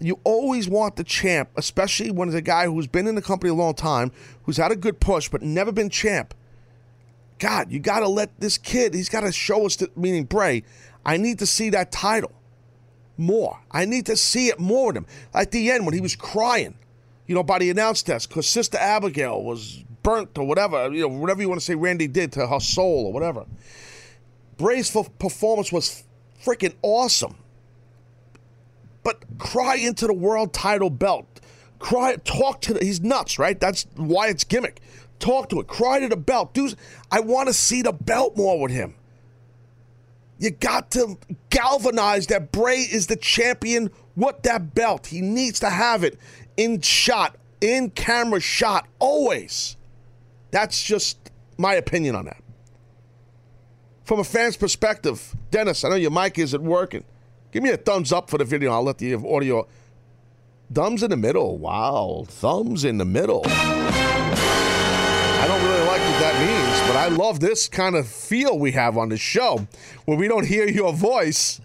You 0.00 0.20
always 0.22 0.68
want 0.68 0.94
the 0.94 1.02
champ, 1.02 1.50
especially 1.56 2.12
when 2.12 2.28
it's 2.28 2.36
a 2.36 2.42
guy 2.42 2.66
who's 2.66 2.86
been 2.86 3.08
in 3.08 3.16
the 3.16 3.22
company 3.22 3.50
a 3.50 3.54
long 3.54 3.74
time, 3.74 4.12
who's 4.44 4.56
had 4.56 4.70
a 4.70 4.76
good 4.76 5.00
push 5.00 5.28
but 5.28 5.42
never 5.42 5.72
been 5.72 5.90
champ. 5.90 6.34
God, 7.38 7.70
you 7.70 7.78
got 7.80 8.00
to 8.00 8.08
let 8.08 8.40
this 8.40 8.58
kid. 8.58 8.94
He's 8.94 9.08
got 9.08 9.20
to 9.20 9.32
show 9.32 9.66
us, 9.66 9.76
that, 9.76 9.96
meaning 9.96 10.24
Bray. 10.24 10.64
I 11.06 11.16
need 11.16 11.38
to 11.40 11.46
see 11.46 11.70
that 11.70 11.92
title 11.92 12.32
more. 13.16 13.60
I 13.70 13.84
need 13.84 14.06
to 14.06 14.16
see 14.16 14.48
it 14.48 14.58
more 14.58 14.88
with 14.88 14.96
him. 14.96 15.06
At 15.34 15.50
the 15.52 15.70
end, 15.70 15.86
when 15.86 15.94
he 15.94 16.00
was 16.00 16.16
crying, 16.16 16.76
you 17.26 17.34
know, 17.34 17.42
by 17.42 17.58
the 17.58 17.70
announce 17.70 18.02
desk, 18.02 18.28
because 18.28 18.48
Sister 18.48 18.78
Abigail 18.78 19.42
was 19.42 19.84
burnt 20.02 20.38
or 20.38 20.46
whatever, 20.46 20.92
you 20.92 21.02
know, 21.02 21.08
whatever 21.08 21.42
you 21.42 21.48
want 21.48 21.60
to 21.60 21.64
say 21.64 21.74
Randy 21.74 22.08
did 22.08 22.32
to 22.32 22.46
her 22.46 22.60
soul 22.60 23.06
or 23.06 23.12
whatever. 23.12 23.46
Bray's 24.56 24.90
performance 25.18 25.70
was 25.72 26.04
freaking 26.44 26.74
awesome. 26.82 27.36
but 29.08 29.24
cry 29.38 29.76
into 29.76 30.06
the 30.06 30.12
world 30.12 30.52
title 30.52 30.90
belt. 30.90 31.40
Cry, 31.78 32.16
talk 32.24 32.60
to 32.62 32.74
the, 32.74 32.84
he's 32.84 33.00
nuts, 33.00 33.38
right? 33.38 33.58
That's 33.58 33.86
why 33.96 34.28
it's 34.28 34.44
gimmick. 34.44 34.82
Talk 35.18 35.48
to 35.50 35.60
it. 35.60 35.66
Cry 35.66 36.00
to 36.00 36.08
the 36.08 36.16
belt. 36.16 36.54
Dude, 36.54 36.74
I 37.10 37.20
want 37.20 37.48
to 37.48 37.52
see 37.52 37.82
the 37.82 37.92
belt 37.92 38.36
more 38.36 38.60
with 38.60 38.70
him. 38.70 38.94
You 40.38 40.50
got 40.50 40.92
to 40.92 41.18
galvanize 41.50 42.28
that 42.28 42.52
Bray 42.52 42.78
is 42.78 43.08
the 43.08 43.16
champion 43.16 43.90
with 44.14 44.42
that 44.42 44.74
belt. 44.74 45.08
He 45.08 45.20
needs 45.20 45.60
to 45.60 45.70
have 45.70 46.04
it 46.04 46.18
in 46.56 46.80
shot, 46.80 47.36
in 47.60 47.90
camera 47.90 48.40
shot, 48.40 48.86
always. 49.00 49.76
That's 50.52 50.82
just 50.82 51.30
my 51.56 51.74
opinion 51.74 52.14
on 52.14 52.26
that. 52.26 52.42
From 54.04 54.20
a 54.20 54.24
fan's 54.24 54.56
perspective, 54.56 55.36
Dennis, 55.50 55.84
I 55.84 55.90
know 55.90 55.96
your 55.96 56.10
mic 56.10 56.38
isn't 56.38 56.62
working. 56.62 57.04
Give 57.50 57.62
me 57.62 57.70
a 57.70 57.76
thumbs 57.76 58.12
up 58.12 58.30
for 58.30 58.38
the 58.38 58.44
video. 58.44 58.72
I'll 58.72 58.84
let 58.84 58.98
the 58.98 59.14
audio. 59.14 59.66
Thumbs 60.72 61.02
in 61.02 61.10
the 61.10 61.16
middle. 61.16 61.58
Wow. 61.58 62.24
Thumbs 62.28 62.84
in 62.84 62.98
the 62.98 63.04
middle. 63.04 63.42
I 65.48 65.50
don't 65.52 65.64
really 65.66 65.86
like 65.86 66.00
what 66.02 66.20
that 66.20 66.46
means, 66.46 66.86
but 66.86 66.96
I 66.96 67.08
love 67.08 67.40
this 67.40 67.68
kind 67.68 67.96
of 67.96 68.06
feel 68.06 68.58
we 68.58 68.72
have 68.72 68.98
on 68.98 69.08
the 69.08 69.16
show 69.16 69.66
where 70.04 70.18
we 70.18 70.28
don't 70.28 70.46
hear 70.46 70.68
your 70.68 70.92
voice 70.92 71.58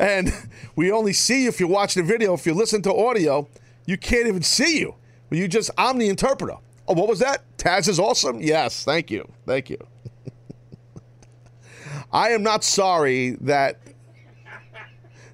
and 0.00 0.32
we 0.74 0.90
only 0.90 1.12
see 1.12 1.44
you 1.44 1.48
if 1.48 1.60
you 1.60 1.68
watch 1.68 1.94
the 1.94 2.02
video. 2.02 2.34
If 2.34 2.44
you 2.44 2.54
listen 2.54 2.82
to 2.82 2.92
audio, 2.92 3.46
you 3.86 3.96
can't 3.96 4.26
even 4.26 4.42
see 4.42 4.80
you. 4.80 4.96
You 5.30 5.46
just, 5.46 5.70
I'm 5.78 5.96
the 5.98 6.08
interpreter. 6.08 6.56
Oh, 6.88 6.94
what 6.94 7.06
was 7.06 7.20
that? 7.20 7.44
Taz 7.56 7.86
is 7.86 8.00
awesome? 8.00 8.40
Yes, 8.40 8.82
thank 8.82 9.12
you. 9.12 9.30
Thank 9.46 9.70
you. 9.70 9.78
I 12.12 12.30
am 12.30 12.42
not 12.42 12.64
sorry 12.64 13.36
that 13.42 13.78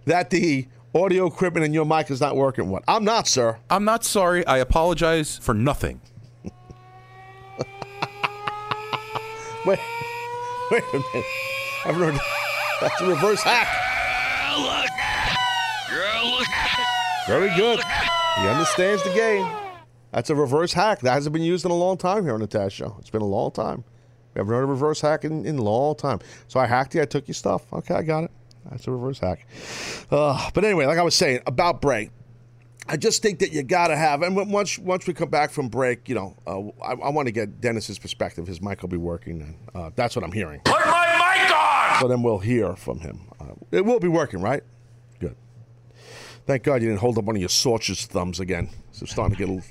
that 0.04 0.28
the 0.28 0.68
audio 0.94 1.24
equipment 1.24 1.64
in 1.64 1.72
your 1.72 1.86
mic 1.86 2.10
is 2.10 2.20
not 2.20 2.36
working. 2.36 2.68
What? 2.68 2.84
I'm 2.86 3.04
not, 3.04 3.26
sir. 3.26 3.56
I'm 3.70 3.84
not 3.84 4.04
sorry. 4.04 4.46
I 4.46 4.58
apologize 4.58 5.38
for 5.38 5.54
nothing. 5.54 6.02
Wait, 9.66 9.78
wait 10.70 10.82
a 10.92 10.96
minute. 10.96 11.26
I've 11.84 11.96
heard 11.96 12.18
that's 12.80 13.00
a 13.00 13.06
reverse 13.06 13.42
hack. 13.42 13.68
Look. 14.58 14.88
Very 17.28 17.54
good. 17.56 17.78
He 18.38 18.48
understands 18.48 19.02
the 19.04 19.12
game. 19.12 19.46
That's 20.12 20.30
a 20.30 20.34
reverse 20.34 20.72
hack. 20.72 21.00
That 21.00 21.12
hasn't 21.12 21.34
been 21.34 21.42
used 21.42 21.66
in 21.66 21.70
a 21.70 21.76
long 21.76 21.98
time 21.98 22.24
here 22.24 22.32
on 22.32 22.40
the 22.40 22.48
Taz 22.48 22.70
Show. 22.70 22.96
It's 22.98 23.10
been 23.10 23.20
a 23.20 23.26
long 23.26 23.50
time. 23.50 23.84
We 24.34 24.38
haven't 24.38 24.54
heard 24.54 24.62
a 24.62 24.66
reverse 24.66 25.02
hack 25.02 25.24
in, 25.24 25.44
in 25.44 25.58
a 25.58 25.62
long 25.62 25.94
time. 25.94 26.20
So 26.46 26.58
I 26.58 26.66
hacked 26.66 26.94
you. 26.94 27.02
I 27.02 27.04
took 27.04 27.28
your 27.28 27.34
stuff. 27.34 27.70
Okay, 27.70 27.94
I 27.94 28.02
got 28.02 28.24
it. 28.24 28.30
That's 28.70 28.86
a 28.86 28.90
reverse 28.92 29.18
hack. 29.18 29.46
Uh, 30.10 30.50
but 30.54 30.64
anyway, 30.64 30.86
like 30.86 30.96
I 30.96 31.02
was 31.02 31.14
saying 31.14 31.40
about 31.46 31.82
Bray, 31.82 32.10
I 32.90 32.96
just 32.96 33.20
think 33.20 33.40
that 33.40 33.52
you 33.52 33.62
got 33.62 33.88
to 33.88 33.96
have, 33.96 34.22
and 34.22 34.34
once 34.50 34.78
once 34.78 35.06
we 35.06 35.12
come 35.12 35.28
back 35.28 35.50
from 35.50 35.68
break, 35.68 36.08
you 36.08 36.14
know, 36.14 36.36
uh, 36.46 36.58
I, 36.82 36.92
I 36.92 37.10
want 37.10 37.26
to 37.26 37.32
get 37.32 37.60
Dennis's 37.60 37.98
perspective. 37.98 38.46
His 38.46 38.62
mic 38.62 38.80
will 38.80 38.88
be 38.88 38.96
working, 38.96 39.42
and 39.42 39.54
uh, 39.74 39.90
that's 39.94 40.16
what 40.16 40.24
I'm 40.24 40.32
hearing. 40.32 40.62
Put 40.64 40.86
my 40.86 41.44
mic 41.44 41.54
on! 41.54 42.00
So 42.00 42.08
then 42.08 42.22
we'll 42.22 42.38
hear 42.38 42.76
from 42.76 43.00
him. 43.00 43.28
Uh, 43.38 43.52
it 43.72 43.84
will 43.84 44.00
be 44.00 44.08
working, 44.08 44.40
right? 44.40 44.62
Good. 45.20 45.36
Thank 46.46 46.62
God 46.62 46.80
you 46.80 46.88
didn't 46.88 47.00
hold 47.00 47.18
up 47.18 47.24
one 47.24 47.36
of 47.36 47.40
your 47.42 47.50
sausage 47.50 48.06
thumbs 48.06 48.40
again. 48.40 48.70
So 48.92 49.02
I'm 49.02 49.06
starting 49.08 49.36
to 49.36 49.38
get 49.38 49.50
a 49.50 49.52
little. 49.52 49.68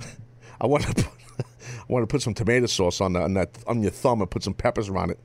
I 0.60 0.66
want 0.66 0.84
to 0.84 0.94
put, 0.94 1.06
I 1.40 1.84
want 1.88 2.04
to 2.04 2.06
put 2.06 2.22
some 2.22 2.32
tomato 2.32 2.64
sauce 2.66 3.02
on, 3.02 3.12
the, 3.12 3.20
on 3.20 3.34
that 3.34 3.50
on 3.66 3.82
your 3.82 3.90
thumb 3.90 4.22
and 4.22 4.30
put 4.30 4.42
some 4.42 4.54
peppers 4.54 4.88
around 4.88 5.10
it. 5.10 5.18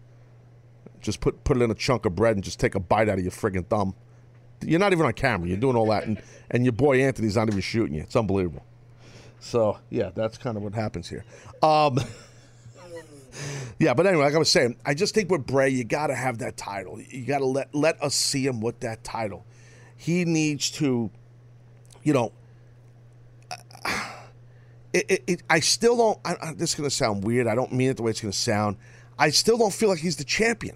Just 0.99 1.21
put 1.21 1.45
put 1.45 1.55
it 1.55 1.63
in 1.63 1.71
a 1.71 1.75
chunk 1.75 2.05
of 2.05 2.13
bread 2.13 2.35
and 2.35 2.43
just 2.43 2.59
take 2.59 2.75
a 2.75 2.79
bite 2.81 3.07
out 3.07 3.19
of 3.19 3.23
your 3.23 3.31
friggin' 3.31 3.67
thumb. 3.67 3.95
You're 4.63 4.79
not 4.79 4.91
even 4.93 5.05
on 5.05 5.13
camera. 5.13 5.47
You're 5.47 5.57
doing 5.57 5.75
all 5.75 5.87
that, 5.87 6.03
and, 6.03 6.21
and 6.49 6.63
your 6.63 6.73
boy 6.73 7.01
Anthony's 7.01 7.35
not 7.35 7.47
even 7.47 7.61
shooting 7.61 7.95
you. 7.95 8.01
It's 8.01 8.15
unbelievable. 8.15 8.65
So 9.39 9.79
yeah, 9.89 10.11
that's 10.13 10.37
kind 10.37 10.55
of 10.55 10.63
what 10.63 10.73
happens 10.73 11.09
here. 11.09 11.25
Um, 11.63 11.99
yeah, 13.79 13.93
but 13.93 14.05
anyway, 14.05 14.25
like 14.25 14.35
I 14.35 14.37
was 14.37 14.51
saying, 14.51 14.77
I 14.85 14.93
just 14.93 15.13
think 15.13 15.29
with 15.29 15.45
Bray, 15.45 15.69
you 15.69 15.83
got 15.83 16.07
to 16.07 16.15
have 16.15 16.37
that 16.39 16.57
title. 16.57 17.01
You 17.01 17.25
got 17.25 17.39
to 17.39 17.45
let 17.45 17.73
let 17.73 18.01
us 18.01 18.15
see 18.15 18.45
him 18.45 18.61
with 18.61 18.79
that 18.81 19.03
title. 19.03 19.45
He 19.97 20.25
needs 20.25 20.71
to, 20.71 21.09
you 22.03 22.13
know. 22.13 22.31
It, 24.93 25.05
it, 25.09 25.23
it, 25.25 25.43
I 25.49 25.61
still 25.61 25.95
don't. 25.95 26.19
I, 26.25 26.51
this 26.53 26.71
is 26.71 26.75
going 26.75 26.89
to 26.89 26.93
sound 26.93 27.23
weird. 27.23 27.47
I 27.47 27.55
don't 27.55 27.71
mean 27.71 27.91
it 27.91 27.95
the 27.95 28.03
way 28.03 28.11
it's 28.11 28.19
going 28.19 28.33
to 28.33 28.37
sound. 28.37 28.75
I 29.17 29.29
still 29.29 29.57
don't 29.57 29.73
feel 29.73 29.87
like 29.87 29.99
he's 29.99 30.17
the 30.17 30.25
champion. 30.25 30.75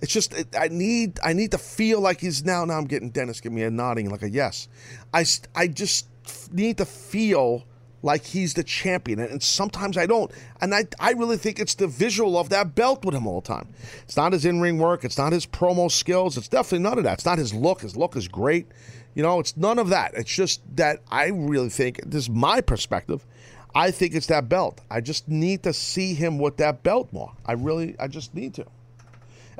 It's 0.00 0.12
just 0.12 0.34
I 0.58 0.68
need 0.68 1.18
I 1.22 1.32
need 1.32 1.50
to 1.52 1.58
feel 1.58 2.00
like 2.00 2.20
he's 2.20 2.44
now. 2.44 2.64
Now 2.64 2.78
I'm 2.78 2.86
getting 2.86 3.10
Dennis 3.10 3.40
give 3.40 3.52
me 3.52 3.62
a 3.62 3.70
nodding 3.70 4.10
like 4.10 4.22
a 4.22 4.30
yes. 4.30 4.68
I 5.12 5.24
I 5.54 5.68
just 5.68 6.08
need 6.52 6.78
to 6.78 6.84
feel 6.84 7.64
like 8.02 8.24
he's 8.24 8.54
the 8.54 8.62
champion, 8.62 9.18
and 9.18 9.42
sometimes 9.42 9.96
I 9.96 10.06
don't. 10.06 10.30
And 10.60 10.74
I 10.74 10.84
I 11.00 11.12
really 11.12 11.36
think 11.36 11.58
it's 11.58 11.74
the 11.74 11.88
visual 11.88 12.38
of 12.38 12.48
that 12.50 12.74
belt 12.74 13.04
with 13.04 13.14
him 13.14 13.26
all 13.26 13.40
the 13.40 13.48
time. 13.48 13.68
It's 14.04 14.16
not 14.16 14.32
his 14.32 14.44
in 14.44 14.60
ring 14.60 14.78
work. 14.78 15.04
It's 15.04 15.18
not 15.18 15.32
his 15.32 15.46
promo 15.46 15.90
skills. 15.90 16.36
It's 16.36 16.48
definitely 16.48 16.84
none 16.84 16.98
of 16.98 17.04
that. 17.04 17.14
It's 17.14 17.26
not 17.26 17.38
his 17.38 17.52
look. 17.52 17.82
His 17.82 17.96
look 17.96 18.16
is 18.16 18.28
great. 18.28 18.66
You 19.14 19.22
know, 19.22 19.40
it's 19.40 19.56
none 19.56 19.78
of 19.78 19.88
that. 19.88 20.14
It's 20.14 20.32
just 20.32 20.60
that 20.76 21.00
I 21.10 21.28
really 21.28 21.70
think 21.70 22.00
this 22.04 22.24
is 22.24 22.30
my 22.30 22.60
perspective. 22.60 23.26
I 23.74 23.90
think 23.90 24.14
it's 24.14 24.26
that 24.28 24.48
belt. 24.48 24.80
I 24.90 25.00
just 25.00 25.28
need 25.28 25.62
to 25.64 25.72
see 25.72 26.14
him 26.14 26.38
with 26.38 26.56
that 26.58 26.82
belt 26.82 27.12
more. 27.12 27.32
I 27.44 27.52
really, 27.52 27.96
I 27.98 28.08
just 28.08 28.34
need 28.34 28.54
to. 28.54 28.66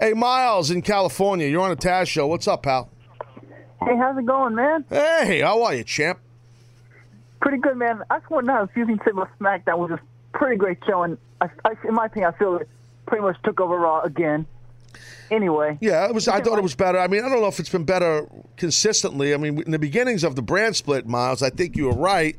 Hey, 0.01 0.13
Miles 0.13 0.71
in 0.71 0.81
California, 0.81 1.49
you're 1.49 1.61
on 1.61 1.73
a 1.73 1.77
Taz 1.77 2.07
show. 2.07 2.29
What's 2.29 2.47
up, 2.47 2.63
pal? 2.63 2.89
Hey, 3.81 3.97
how's 3.97 4.17
it 4.17 4.27
going, 4.27 4.55
man? 4.55 4.85
Hey, 4.89 5.41
how 5.41 5.65
are 5.65 5.75
you, 5.75 5.83
champ? 5.83 6.21
Pretty 7.41 7.59
good, 7.59 7.77
man. 7.77 8.03
I 8.09 8.19
just 8.19 8.31
want 8.31 8.47
to 8.47 8.53
know 8.53 8.63
if 8.63 8.71
you 8.77 8.87
can 8.87 8.99
say 8.99 9.11
about 9.11 9.37
SmackDown 9.41 9.79
was 9.79 9.91
a 9.91 10.01
pretty 10.39 10.57
great 10.57 10.79
show, 10.87 11.03
and 11.03 11.19
I, 11.41 11.49
I, 11.65 11.73
in 11.85 11.95
my 11.95 12.07
opinion, 12.07 12.33
I 12.33 12.39
feel 12.39 12.57
it 12.59 12.69
pretty 13.07 13.23
much 13.23 13.39
took 13.43 13.61
over 13.61 13.77
Raw 13.77 14.03
again. 14.03 14.47
Anyway, 15.33 15.77
yeah, 15.81 16.07
it 16.07 16.15
was. 16.15 16.29
I 16.29 16.41
thought 16.41 16.59
it 16.59 16.63
was 16.63 16.75
better. 16.75 16.99
I 16.99 17.09
mean, 17.09 17.25
I 17.25 17.29
don't 17.29 17.41
know 17.41 17.49
if 17.49 17.61
it's 17.61 17.69
been 17.69 17.85
better 17.85 18.27
consistently. 18.57 19.35
I 19.35 19.37
mean, 19.37 19.61
in 19.63 19.73
the 19.73 19.79
beginnings 19.79 20.25
of 20.25 20.37
the 20.37 20.43
brand 20.43 20.77
split, 20.77 21.07
Miles, 21.07 21.43
I 21.43 21.51
think 21.51 21.77
you 21.77 21.87
were 21.87 21.93
right. 21.93 22.37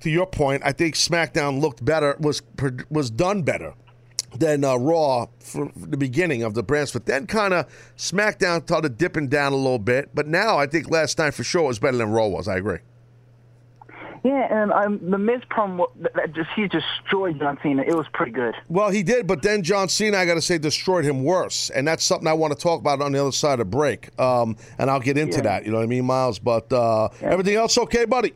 To 0.00 0.10
your 0.10 0.26
point, 0.26 0.62
I 0.64 0.72
think 0.72 0.94
SmackDown 0.94 1.60
looked 1.60 1.84
better, 1.84 2.16
was 2.18 2.40
was 2.88 3.10
done 3.10 3.42
better 3.42 3.74
than 4.36 4.64
uh, 4.64 4.76
Raw 4.76 5.26
for 5.40 5.70
the 5.76 5.96
beginning 5.96 6.42
of 6.42 6.54
the 6.54 6.62
brand 6.62 6.90
but 6.92 7.06
Then 7.06 7.26
kind 7.26 7.52
of 7.52 7.66
SmackDown 7.96 8.62
started 8.62 8.96
dipping 8.96 9.28
down 9.28 9.52
a 9.52 9.56
little 9.56 9.78
bit, 9.78 10.10
but 10.14 10.26
now 10.26 10.58
I 10.58 10.66
think 10.66 10.90
last 10.90 11.18
night 11.18 11.34
for 11.34 11.44
sure 11.44 11.62
was 11.64 11.78
better 11.78 11.96
than 11.96 12.10
Raw 12.10 12.26
was. 12.28 12.48
I 12.48 12.56
agree. 12.56 12.78
Yeah, 14.22 14.62
and 14.62 14.70
um, 14.72 15.10
the 15.10 15.16
Miz 15.16 15.40
promo 15.50 15.86
just 16.34 16.50
he 16.54 16.68
destroyed 16.68 17.38
John 17.38 17.58
Cena. 17.62 17.82
It 17.82 17.94
was 17.94 18.06
pretty 18.12 18.32
good. 18.32 18.54
Well, 18.68 18.90
he 18.90 19.02
did, 19.02 19.26
but 19.26 19.40
then 19.40 19.62
John 19.62 19.88
Cena, 19.88 20.18
I 20.18 20.26
got 20.26 20.34
to 20.34 20.42
say, 20.42 20.58
destroyed 20.58 21.06
him 21.06 21.24
worse, 21.24 21.70
and 21.70 21.88
that's 21.88 22.04
something 22.04 22.28
I 22.28 22.34
want 22.34 22.52
to 22.52 22.58
talk 22.58 22.80
about 22.80 23.00
on 23.00 23.12
the 23.12 23.18
other 23.20 23.32
side 23.32 23.60
of 23.60 23.70
break. 23.70 24.10
Um, 24.20 24.56
and 24.78 24.90
I'll 24.90 25.00
get 25.00 25.16
into 25.16 25.38
Yeah. 25.38 25.42
that. 25.44 25.64
You 25.64 25.72
know 25.72 25.78
what 25.78 25.84
I 25.84 25.86
mean, 25.86 26.04
Miles? 26.04 26.38
But 26.38 26.70
uh, 26.70 27.08
everything 27.22 27.54
else 27.54 27.78
okay, 27.78 28.04
buddy? 28.04 28.34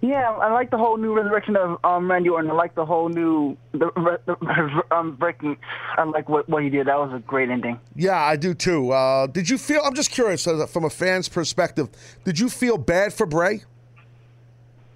Yeah, 0.00 0.30
I 0.30 0.52
like 0.52 0.70
the 0.70 0.78
whole 0.78 0.96
new 0.96 1.12
resurrection 1.12 1.56
of 1.56 1.84
um, 1.84 2.08
Randy 2.08 2.28
Orton. 2.28 2.50
I 2.50 2.54
like 2.54 2.74
the 2.76 2.86
whole 2.86 3.08
new 3.08 3.56
the, 3.72 3.90
the, 4.26 4.82
um, 4.96 5.16
breaking. 5.16 5.56
I 5.96 6.04
like 6.04 6.28
what 6.28 6.48
what 6.48 6.62
he 6.62 6.70
did. 6.70 6.86
That 6.86 6.98
was 6.98 7.12
a 7.12 7.18
great 7.18 7.50
ending. 7.50 7.80
Yeah, 7.96 8.16
I 8.16 8.36
do 8.36 8.54
too. 8.54 8.92
Uh, 8.92 9.26
did 9.26 9.50
you 9.50 9.58
feel? 9.58 9.80
I'm 9.84 9.94
just 9.94 10.12
curious, 10.12 10.46
uh, 10.46 10.66
from 10.66 10.84
a 10.84 10.90
fan's 10.90 11.28
perspective, 11.28 11.88
did 12.24 12.38
you 12.38 12.48
feel 12.48 12.78
bad 12.78 13.12
for 13.12 13.26
Bray? 13.26 13.64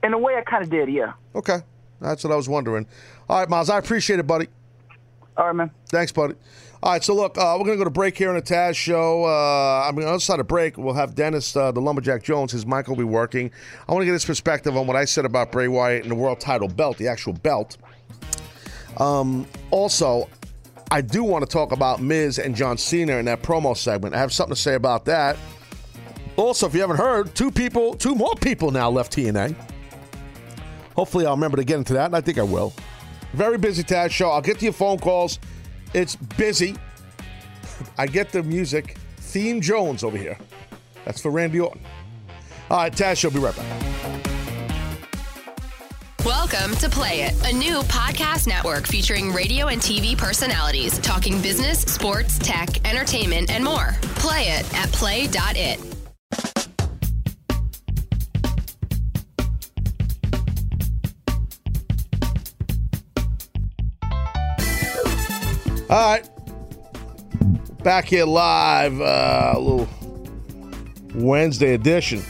In 0.04 0.14
a 0.14 0.18
way, 0.18 0.36
I 0.36 0.42
kind 0.42 0.62
of 0.62 0.70
did. 0.70 0.88
Yeah. 0.88 1.14
Okay, 1.34 1.58
that's 2.00 2.22
what 2.22 2.32
I 2.32 2.36
was 2.36 2.48
wondering. 2.48 2.86
All 3.28 3.40
right, 3.40 3.48
Miles, 3.48 3.70
I 3.70 3.78
appreciate 3.78 4.20
it, 4.20 4.26
buddy. 4.26 4.46
All 5.36 5.46
right, 5.46 5.56
man. 5.56 5.70
Thanks, 5.86 6.12
buddy. 6.12 6.34
All 6.84 6.90
right, 6.90 7.04
so 7.04 7.14
look, 7.14 7.38
uh, 7.38 7.54
we're 7.56 7.64
going 7.64 7.78
to 7.78 7.80
go 7.80 7.84
to 7.84 7.90
break 7.90 8.18
here 8.18 8.28
on 8.28 8.34
the 8.34 8.42
Taz 8.42 8.74
show. 8.74 9.24
Uh, 9.24 9.88
I 9.88 9.92
mean, 9.92 10.04
on 10.04 10.14
the 10.14 10.20
side 10.20 10.40
of 10.40 10.48
break, 10.48 10.76
we'll 10.76 10.94
have 10.94 11.14
Dennis, 11.14 11.54
uh, 11.54 11.70
the 11.70 11.80
Lumberjack 11.80 12.24
Jones. 12.24 12.50
His 12.50 12.66
mic 12.66 12.88
will 12.88 12.96
be 12.96 13.04
working. 13.04 13.52
I 13.88 13.92
want 13.92 14.02
to 14.02 14.06
get 14.06 14.14
his 14.14 14.24
perspective 14.24 14.76
on 14.76 14.88
what 14.88 14.96
I 14.96 15.04
said 15.04 15.24
about 15.24 15.52
Bray 15.52 15.68
Wyatt 15.68 16.02
and 16.02 16.10
the 16.10 16.16
world 16.16 16.40
title 16.40 16.66
belt, 16.66 16.98
the 16.98 17.06
actual 17.06 17.34
belt. 17.34 17.76
Um, 18.96 19.46
also, 19.70 20.28
I 20.90 21.02
do 21.02 21.22
want 21.22 21.48
to 21.48 21.50
talk 21.50 21.70
about 21.70 22.02
Miz 22.02 22.40
and 22.40 22.56
John 22.56 22.76
Cena 22.76 23.12
in 23.18 23.26
that 23.26 23.44
promo 23.44 23.76
segment. 23.76 24.16
I 24.16 24.18
have 24.18 24.32
something 24.32 24.56
to 24.56 24.60
say 24.60 24.74
about 24.74 25.04
that. 25.04 25.36
Also, 26.36 26.66
if 26.66 26.74
you 26.74 26.80
haven't 26.80 26.96
heard, 26.96 27.32
two 27.36 27.52
people, 27.52 27.94
two 27.94 28.16
more 28.16 28.34
people 28.34 28.72
now 28.72 28.90
left 28.90 29.16
TNA. 29.16 29.54
Hopefully, 30.96 31.26
I'll 31.26 31.36
remember 31.36 31.58
to 31.58 31.64
get 31.64 31.78
into 31.78 31.92
that, 31.92 32.06
and 32.06 32.16
I 32.16 32.20
think 32.20 32.38
I 32.38 32.42
will. 32.42 32.72
Very 33.34 33.56
busy 33.56 33.84
Taz 33.84 34.10
show. 34.10 34.30
I'll 34.30 34.42
get 34.42 34.58
to 34.58 34.64
your 34.64 34.74
phone 34.74 34.98
calls. 34.98 35.38
It's 35.94 36.16
busy. 36.16 36.76
I 37.98 38.06
get 38.06 38.32
the 38.32 38.42
music. 38.42 38.96
Theme 39.16 39.60
Jones 39.60 40.04
over 40.04 40.16
here. 40.16 40.38
That's 41.04 41.20
for 41.20 41.30
Randy 41.30 41.60
Orton. 41.60 41.82
All 42.70 42.78
right, 42.78 42.92
Taz 42.92 43.18
show. 43.18 43.30
Be 43.30 43.38
right 43.38 43.54
back. 43.56 44.22
Welcome 46.24 46.76
to 46.76 46.88
Play 46.88 47.22
It, 47.22 47.52
a 47.52 47.52
new 47.52 47.80
podcast 47.82 48.46
network 48.46 48.86
featuring 48.86 49.32
radio 49.32 49.66
and 49.66 49.80
TV 49.80 50.16
personalities 50.16 50.98
talking 51.00 51.42
business, 51.42 51.80
sports, 51.80 52.38
tech, 52.38 52.88
entertainment, 52.88 53.50
and 53.50 53.64
more. 53.64 53.96
Play 54.16 54.44
it 54.44 54.74
at 54.74 54.92
play.it. 54.92 55.80
All 65.92 65.98
right. 65.98 66.26
Back 67.82 68.06
here 68.06 68.24
live, 68.24 68.98
uh, 68.98 69.52
a 69.54 69.60
little 69.60 69.88
Wednesday 71.14 71.74
edition. 71.74 72.22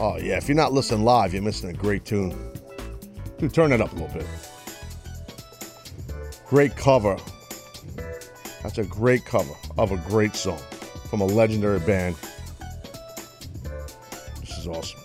Oh, 0.00 0.16
yeah. 0.16 0.38
If 0.38 0.48
you're 0.48 0.56
not 0.56 0.72
listening 0.72 1.04
live, 1.04 1.32
you're 1.32 1.44
missing 1.44 1.70
a 1.70 1.72
great 1.72 2.04
tune. 2.04 2.36
Dude, 3.38 3.54
turn 3.54 3.70
it 3.70 3.80
up 3.80 3.92
a 3.92 3.94
little 3.94 4.18
bit. 4.18 4.26
Great 6.48 6.74
cover. 6.74 7.16
That's 8.64 8.78
a 8.78 8.84
great 8.84 9.24
cover 9.24 9.54
of 9.78 9.92
a 9.92 9.96
great 9.96 10.34
song 10.34 10.58
from 11.08 11.20
a 11.20 11.24
legendary 11.24 11.78
band. 11.78 12.16
This 14.40 14.58
is 14.58 14.66
awesome. 14.66 15.01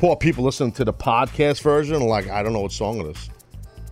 Poor 0.00 0.16
people 0.16 0.44
listening 0.44 0.72
to 0.72 0.82
the 0.86 0.94
podcast 0.94 1.60
version, 1.60 1.96
are 1.96 1.98
like, 1.98 2.26
I 2.26 2.42
don't 2.42 2.54
know 2.54 2.62
what 2.62 2.72
song 2.72 3.00
it 3.00 3.08
is. 3.14 3.28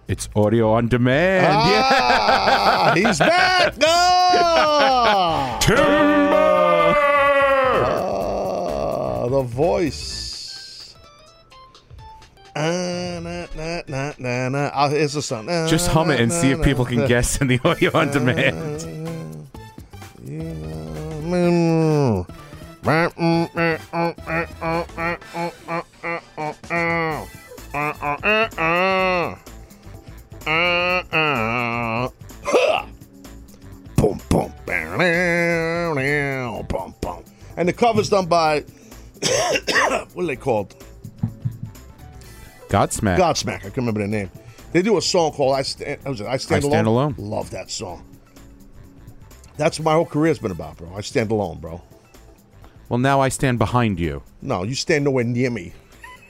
It's 0.09 0.27
audio 0.35 0.73
on 0.73 0.89
demand. 0.89 1.47
Ah, 1.51 2.93
he's 2.97 3.19
back! 3.19 3.75
Ah! 3.85 5.59
Ah, 9.21 9.29
the 9.29 9.43
voice. 9.43 10.95
Ah, 12.57 13.21
na, 13.23 13.47
na, 13.55 13.83
na, 13.87 14.13
na, 14.19 14.49
na. 14.49 14.71
Ah, 14.73 14.89
it's 14.89 15.15
a 15.15 15.21
song. 15.21 15.47
Yeah. 15.47 15.67
Just 15.67 15.91
hum 15.91 16.11
it 16.11 16.21
and 16.23 16.33
see 16.33 16.53
if 16.53 16.63
people 16.63 16.87
can 16.87 17.07
guess 17.13 17.39
in 17.43 17.49
the 17.49 17.61
audio 17.63 17.91
on 17.95 18.11
demand. 18.11 18.87
cover's 37.79 38.11
done 38.11 38.27
by 38.27 38.61
what 40.13 40.25
are 40.25 40.27
they 40.27 40.37
called? 40.37 40.75
Godsmack. 42.69 43.17
Godsmack. 43.17 43.57
I 43.57 43.61
can't 43.61 43.77
remember 43.79 44.01
their 44.01 44.09
name. 44.09 44.31
They 44.73 44.83
do 44.83 44.99
a 44.99 45.03
song 45.03 45.33
called 45.33 45.57
"I 45.57 45.63
Stand." 45.63 46.05
Was 46.05 46.21
it 46.21 46.27
"I 46.27 46.37
Stand, 46.37 46.65
I 46.65 46.69
Stand 46.69 46.87
Alone"? 46.87 47.15
Love 47.17 47.51
that 47.51 47.71
song. 47.71 48.05
That's 49.57 49.79
what 49.79 49.85
my 49.85 49.95
whole 49.95 50.07
career's 50.07 50.39
been 50.39 50.53
about, 50.53 50.77
bro. 50.77 50.95
I 50.95 51.01
stand 51.01 51.33
alone, 51.33 51.59
bro. 51.59 51.83
Well, 52.89 52.99
now 52.99 53.21
I 53.21 53.29
stand 53.29 53.59
behind 53.59 53.99
you. 53.99 54.23
No, 54.41 54.63
you 54.63 54.75
stand 54.75 55.05
nowhere 55.05 55.25
near 55.25 55.51
me. 55.51 55.73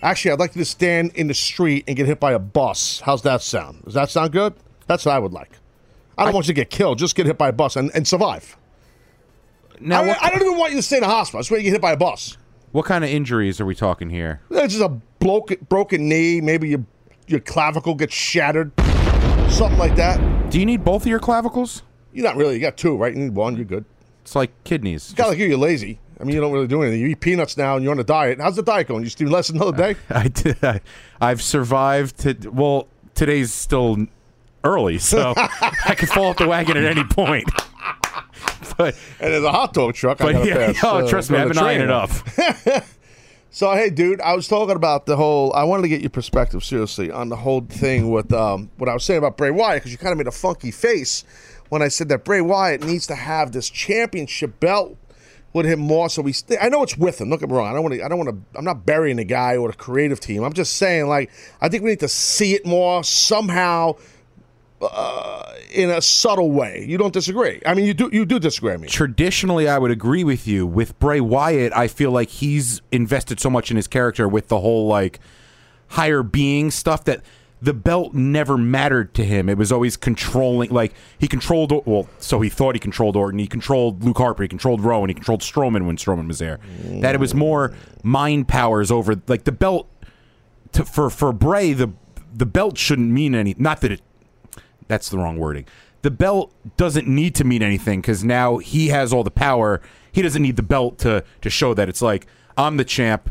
Actually, 0.01 0.33
I'd 0.33 0.39
like 0.39 0.57
you 0.57 0.63
to 0.63 0.65
stand 0.65 1.13
in 1.15 1.27
the 1.27 1.35
street 1.35 1.85
and 1.87 1.97
get 1.97 2.07
hit 2.07 2.21
by 2.21 2.33
a 2.33 2.39
bus. 2.39 3.01
How's 3.01 3.23
that 3.23 3.43
sound? 3.43 3.85
Does 3.85 3.95
that 3.95 4.11
sound 4.11 4.33
good? 4.33 4.55
That's 4.87 5.05
what 5.05 5.15
I 5.15 5.19
would 5.19 5.33
like. 5.33 5.51
I 6.17 6.25
don't 6.25 6.33
I, 6.33 6.35
want 6.35 6.47
you 6.47 6.55
to 6.55 6.61
get 6.61 6.71
killed. 6.71 6.99
Just 6.99 7.15
get 7.15 7.27
hit 7.27 7.37
by 7.37 7.49
a 7.49 7.53
bus 7.53 7.77
and, 7.77 7.91
and 7.95 8.09
survive. 8.09 8.57
Now, 9.81 10.03
I, 10.03 10.07
what, 10.07 10.23
I 10.23 10.31
don't 10.31 10.43
even 10.43 10.59
want 10.59 10.73
you 10.73 10.79
to 10.79 10.83
stay 10.83 10.99
in 10.99 11.05
a 11.05 11.07
hospital. 11.07 11.39
I 11.39 11.41
just 11.41 11.51
want 11.51 11.63
you 11.63 11.71
to 11.71 11.71
get 11.71 11.75
hit 11.77 11.83
by 11.83 11.93
a 11.93 11.97
bus. 11.97 12.37
What 12.73 12.85
kind 12.85 13.05
of 13.05 13.11
injuries 13.11 13.61
are 13.61 13.67
we 13.67 13.75
talking 13.75 14.11
here? 14.11 14.41
It's 14.51 14.75
just 14.75 14.85
a 14.85 14.89
broken, 14.89 15.67
broken 15.69 16.09
knee. 16.09 16.41
Maybe 16.41 16.69
your 16.69 16.85
your 17.27 17.41
clavicle 17.41 17.95
gets 17.95 18.15
shattered. 18.15 18.73
Something 19.49 19.79
like 19.79 19.97
that. 19.97 20.51
Do 20.51 20.59
you 20.59 20.67
need 20.67 20.85
both 20.85 21.03
of 21.03 21.09
your 21.09 21.19
clavicles? 21.19 21.83
You're 22.13 22.25
not 22.25 22.37
really. 22.37 22.55
You 22.55 22.61
got 22.61 22.77
two, 22.77 22.97
right? 22.97 23.15
You 23.15 23.21
need 23.21 23.35
one. 23.35 23.57
You're 23.57 23.65
good. 23.65 23.85
It's 24.23 24.35
like 24.35 24.51
kidneys. 24.65 25.07
It's 25.07 25.15
kind 25.15 25.27
of 25.27 25.33
like 25.33 25.39
you. 25.39 25.47
You're 25.47 25.59
lazy. 25.59 26.01
I 26.21 26.25
mean, 26.25 26.35
you 26.35 26.41
don't 26.41 26.53
really 26.53 26.67
do 26.67 26.83
anything. 26.83 27.01
You 27.01 27.09
eat 27.09 27.21
peanuts 27.21 27.57
now, 27.57 27.77
and 27.77 27.85
you're 27.85 27.93
on 27.93 28.01
a 28.01 28.05
diet. 28.05 28.41
How's 28.41 28.57
the 28.57 28.63
diet 28.63 28.89
going? 28.89 29.05
You 29.05 29.09
still 29.09 29.29
less 29.29 29.49
than 29.49 29.57
another 29.57 29.77
day? 29.77 29.99
I 30.11 30.29
did. 30.29 30.63
I, 30.65 30.81
I've 31.21 31.41
survived. 31.41 32.19
To, 32.21 32.51
well, 32.51 32.89
today's 33.15 33.53
still 33.53 34.07
early, 34.65 34.99
so 34.99 35.33
I 35.37 35.95
could 35.97 36.09
fall 36.09 36.27
off 36.27 36.39
the 36.39 36.49
wagon 36.49 36.77
at 36.77 36.85
any 36.85 37.05
point. 37.05 37.49
but 38.77 38.97
and 39.21 39.33
there's 39.33 39.45
a 39.45 39.53
hot 39.53 39.73
dog 39.73 39.95
truck. 39.95 40.21
I 40.21 40.43
yeah, 40.43 40.73
pass, 40.73 40.85
oh, 40.85 40.99
uh, 40.99 41.09
trust 41.09 41.31
me, 41.31 41.39
I've 41.39 41.49
been 41.49 41.59
eyeing 41.59 41.81
it 41.81 41.91
up. 41.91 42.11
so 43.51 43.73
hey, 43.73 43.91
dude, 43.91 44.21
I 44.21 44.35
was 44.35 44.49
talking 44.49 44.77
about 44.77 45.07
the 45.07 45.17
whole. 45.17 45.53
I 45.55 45.65
wanted 45.65 45.83
to 45.83 45.89
get 45.89 46.01
your 46.01 46.11
perspective 46.11 46.65
seriously 46.65 47.11
on 47.11 47.29
the 47.29 47.37
whole 47.37 47.63
thing 47.63 48.11
with 48.11 48.33
um, 48.33 48.71
what 48.77 48.89
I 48.89 48.95
was 48.95 49.05
saying 49.05 49.19
about 49.19 49.37
Bray 49.37 49.51
Wyatt 49.51 49.83
because 49.83 49.93
you 49.93 49.99
kind 49.99 50.13
of 50.13 50.19
made 50.19 50.27
a 50.27 50.33
funky 50.33 50.71
face 50.71 51.25
when 51.69 51.83
I 51.83 51.89
said 51.89 52.09
that 52.09 52.25
Bray 52.25 52.41
Wyatt 52.41 52.83
needs 52.83 53.07
to 53.09 53.15
have 53.15 53.53
this 53.53 53.69
championship 53.69 54.59
belt 54.61 54.97
with 55.53 55.67
him 55.67 55.81
more. 55.81 56.09
So 56.09 56.23
we, 56.23 56.33
st- 56.33 56.61
I 56.63 56.69
know 56.69 56.83
it's 56.83 56.97
with 56.97 57.21
him. 57.21 57.31
Don't 57.31 57.39
get 57.39 57.49
me 57.49 57.57
wrong. 57.57 57.69
I 57.69 57.73
don't 57.73 57.83
want 57.83 57.95
to. 57.95 58.05
I 58.05 58.09
don't 58.09 58.19
want 58.19 58.31
to. 58.31 58.59
I'm 58.59 58.65
not 58.65 58.87
burying 58.87 59.17
the 59.17 59.25
guy 59.25 59.57
or 59.57 59.69
the 59.71 59.77
creative 59.77 60.21
team. 60.21 60.43
I'm 60.43 60.53
just 60.53 60.77
saying, 60.77 61.09
like, 61.09 61.31
I 61.61 61.69
think 61.69 61.83
we 61.83 61.91
need 61.91 62.01
to 62.01 62.09
see 62.09 62.55
it 62.55 62.67
more 62.67 63.05
somehow. 63.05 63.97
Uh, 64.81 65.55
in 65.73 65.91
a 65.91 66.01
subtle 66.01 66.53
way, 66.53 66.85
you 66.89 66.97
don't 66.97 67.13
disagree. 67.13 67.61
I 67.67 67.75
mean, 67.75 67.85
you 67.85 67.95
do. 67.95 68.09
You 68.13 68.25
do 68.25 68.39
disagree. 68.39 68.73
I 68.73 68.77
mean, 68.77 68.89
traditionally, 68.89 69.69
I 69.69 69.77
would 69.77 69.91
agree 69.91 70.23
with 70.23 70.47
you. 70.47 70.67
With 70.67 70.99
Bray 70.99 71.21
Wyatt, 71.21 71.73
I 71.75 71.89
feel 71.89 72.13
like 72.13 72.29
he's 72.29 72.81
invested 72.93 73.41
so 73.41 73.51
much 73.51 73.71
in 73.71 73.77
his 73.77 73.89
character 73.89 74.29
with 74.29 74.49
the 74.49 74.61
whole 74.61 74.87
like 74.87 75.19
higher 75.89 76.23
being 76.23 76.71
stuff 76.71 77.05
that 77.05 77.23
the 77.61 77.75
belt 77.75 78.15
never 78.15 78.57
mattered 78.57 79.15
to 79.15 79.25
him. 79.25 79.49
It 79.49 79.59
was 79.59 79.73
always 79.73 79.97
controlling. 79.97 80.71
Like 80.71 80.95
he 81.19 81.27
controlled. 81.27 81.73
Well, 81.87 82.09
so 82.19 82.41
he 82.41 82.49
thought 82.49 82.75
he 82.75 82.79
controlled 82.79 83.17
Orton. 83.17 83.39
He 83.39 83.47
controlled 83.47 84.05
Luke 84.05 84.19
Harper. 84.19 84.45
He 84.45 84.49
controlled 84.49 84.81
Rowan. 84.81 85.11
He 85.11 85.15
controlled 85.15 85.41
Strowman 85.41 85.87
when 85.87 85.97
Strowman 85.97 86.29
was 86.29 86.39
there. 86.39 86.61
Mm. 86.83 87.01
That 87.01 87.15
it 87.15 87.21
was 87.21 87.35
more 87.35 87.75
mind 88.03 88.49
powers 88.49 88.91
over 88.91 89.21
like 89.27 89.45
the 89.45 89.53
belt. 89.53 89.89
To, 90.73 90.85
for 90.85 91.11
for 91.11 91.33
Bray, 91.33 91.73
the 91.73 91.91
the 92.33 92.47
belt 92.47 92.79
shouldn't 92.79 93.11
mean 93.11 93.35
any. 93.35 93.55
Not 93.59 93.81
that 93.81 93.93
it. 93.93 94.03
That's 94.89 95.09
the 95.09 95.19
wrong 95.19 95.39
wording. 95.39 95.67
The 96.03 96.11
belt 96.11 96.55
doesn't 96.77 97.07
need 97.07 97.35
to 97.37 97.45
mean 97.45 97.63
anything 97.63 98.01
because 98.01 98.25
now 98.25 98.59
he 98.59 98.89
has 98.89 99.13
all 99.13 99.25
the 99.25 99.31
power. 99.31 99.81
He 100.13 100.23
doesn't 100.23 100.43
need 100.43 100.57
the 100.57 100.63
belt 100.63 100.99
to 100.99 101.25
to 101.41 101.51
show 101.51 101.75
that 101.75 101.89
it's 101.89 102.03
like 102.03 102.27
I'm 102.57 102.77
the 102.77 102.85
champ 102.85 103.31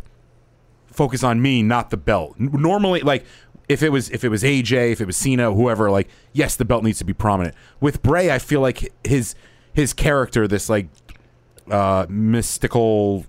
focus 0.98 1.24
on 1.24 1.42
me, 1.42 1.62
not 1.62 1.92
the 1.92 1.98
belt. 1.98 2.36
Normally, 2.40 3.02
like 3.02 3.26
if 3.70 3.84
it 3.84 3.90
was 3.90 4.10
if 4.10 4.24
it 4.24 4.30
was 4.30 4.44
AJ, 4.44 4.92
if 4.92 5.02
it 5.02 5.06
was 5.06 5.16
Cena, 5.16 5.54
whoever, 5.54 5.90
like 5.92 6.10
yes, 6.34 6.56
the 6.56 6.66
belt 6.66 6.84
needs 6.84 6.98
to 7.00 7.06
be 7.06 7.14
prominent. 7.14 7.56
With 7.80 8.02
Bray, 8.02 8.32
I 8.32 8.40
feel 8.40 8.62
like 8.62 8.92
his 9.06 9.36
his 9.74 9.94
character, 9.94 10.48
this 10.48 10.70
like 10.70 10.88
uh, 11.70 12.06
mystical, 12.10 13.26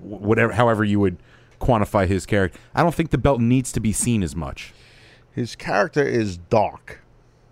whatever, 0.00 0.52
however 0.52 0.84
you 0.84 1.00
would 1.00 1.16
quantify 1.60 2.06
his 2.06 2.26
character, 2.26 2.58
I 2.74 2.82
don't 2.82 2.94
think 2.94 3.10
the 3.10 3.18
belt 3.18 3.40
needs 3.40 3.72
to 3.72 3.80
be 3.80 3.92
seen 3.92 4.22
as 4.22 4.36
much. 4.36 4.74
His 5.32 5.56
character 5.56 6.02
is 6.02 6.36
dark, 6.36 7.00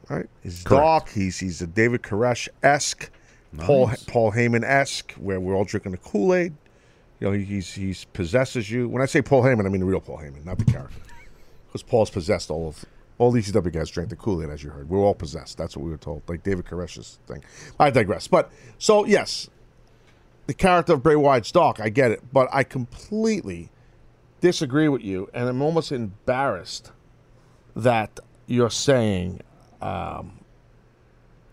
right? 0.09 0.27
He's 0.43 0.63
Correct. 0.63 0.83
dark. 0.83 1.09
He's 1.11 1.39
he's 1.39 1.63
a 1.63 1.67
David 1.67 2.03
Koresh 2.03 2.49
esque, 2.63 3.11
nice. 3.53 3.67
Paul 3.67 3.91
Paul 4.07 4.33
Heyman 4.33 4.65
esque, 4.65 5.13
where 5.13 5.41
we're 5.41 5.55
all 5.55 5.65
drinking 5.65 5.93
the 5.93 5.99
Kool 5.99 6.35
Aid. 6.35 6.55
You 7.21 7.29
know, 7.29 7.33
he, 7.33 7.45
he's 7.45 7.73
he's 7.73 8.05
possesses 8.05 8.71
you. 8.71 8.89
When 8.89 9.03
I 9.03 9.07
say 9.07 9.23
Paul 9.23 9.43
Heyman, 9.43 9.67
I 9.67 9.69
mean 9.69 9.81
the 9.81 9.87
real 9.87 10.01
Paul 10.01 10.19
Heyman, 10.19 10.45
not 10.45 10.59
the 10.59 10.65
character 10.65 11.01
because 11.67 11.83
Paul's 11.83 12.11
possessed 12.11 12.51
all 12.51 12.69
of 12.69 12.85
all 13.19 13.31
these 13.31 13.51
ECW 13.51 13.73
guys 13.73 13.91
drank 13.91 14.11
the 14.11 14.17
Kool 14.17 14.43
Aid, 14.43 14.51
as 14.51 14.63
you 14.63 14.71
heard. 14.71 14.91
We 14.91 14.99
are 14.99 15.01
all 15.01 15.15
possessed. 15.15 15.57
That's 15.57 15.77
what 15.77 15.85
we 15.85 15.91
were 15.91 15.97
told, 15.97 16.23
like 16.29 16.43
David 16.43 16.67
Koresh's 16.67 17.19
thing. 17.27 17.43
I 17.81 17.91
digress. 17.91 18.29
But 18.29 18.51
so 18.79 19.07
yes, 19.07 19.49
the 20.47 20.55
character 20.55 20.93
of 20.95 21.03
Bray 21.03 21.17
Wyatt's 21.17 21.51
dark. 21.51 21.81
I 21.81 21.89
get 21.89 22.11
it, 22.11 22.23
but 22.33 22.49
I 22.53 22.63
completely 22.63 23.71
disagree 24.41 24.89
with 24.89 25.03
you, 25.03 25.29
and 25.33 25.49
I'm 25.49 25.63
almost 25.63 25.93
embarrassed 25.93 26.93
that 27.75 28.21
you're 28.47 28.71
saying 28.71 29.41
um, 29.83 30.39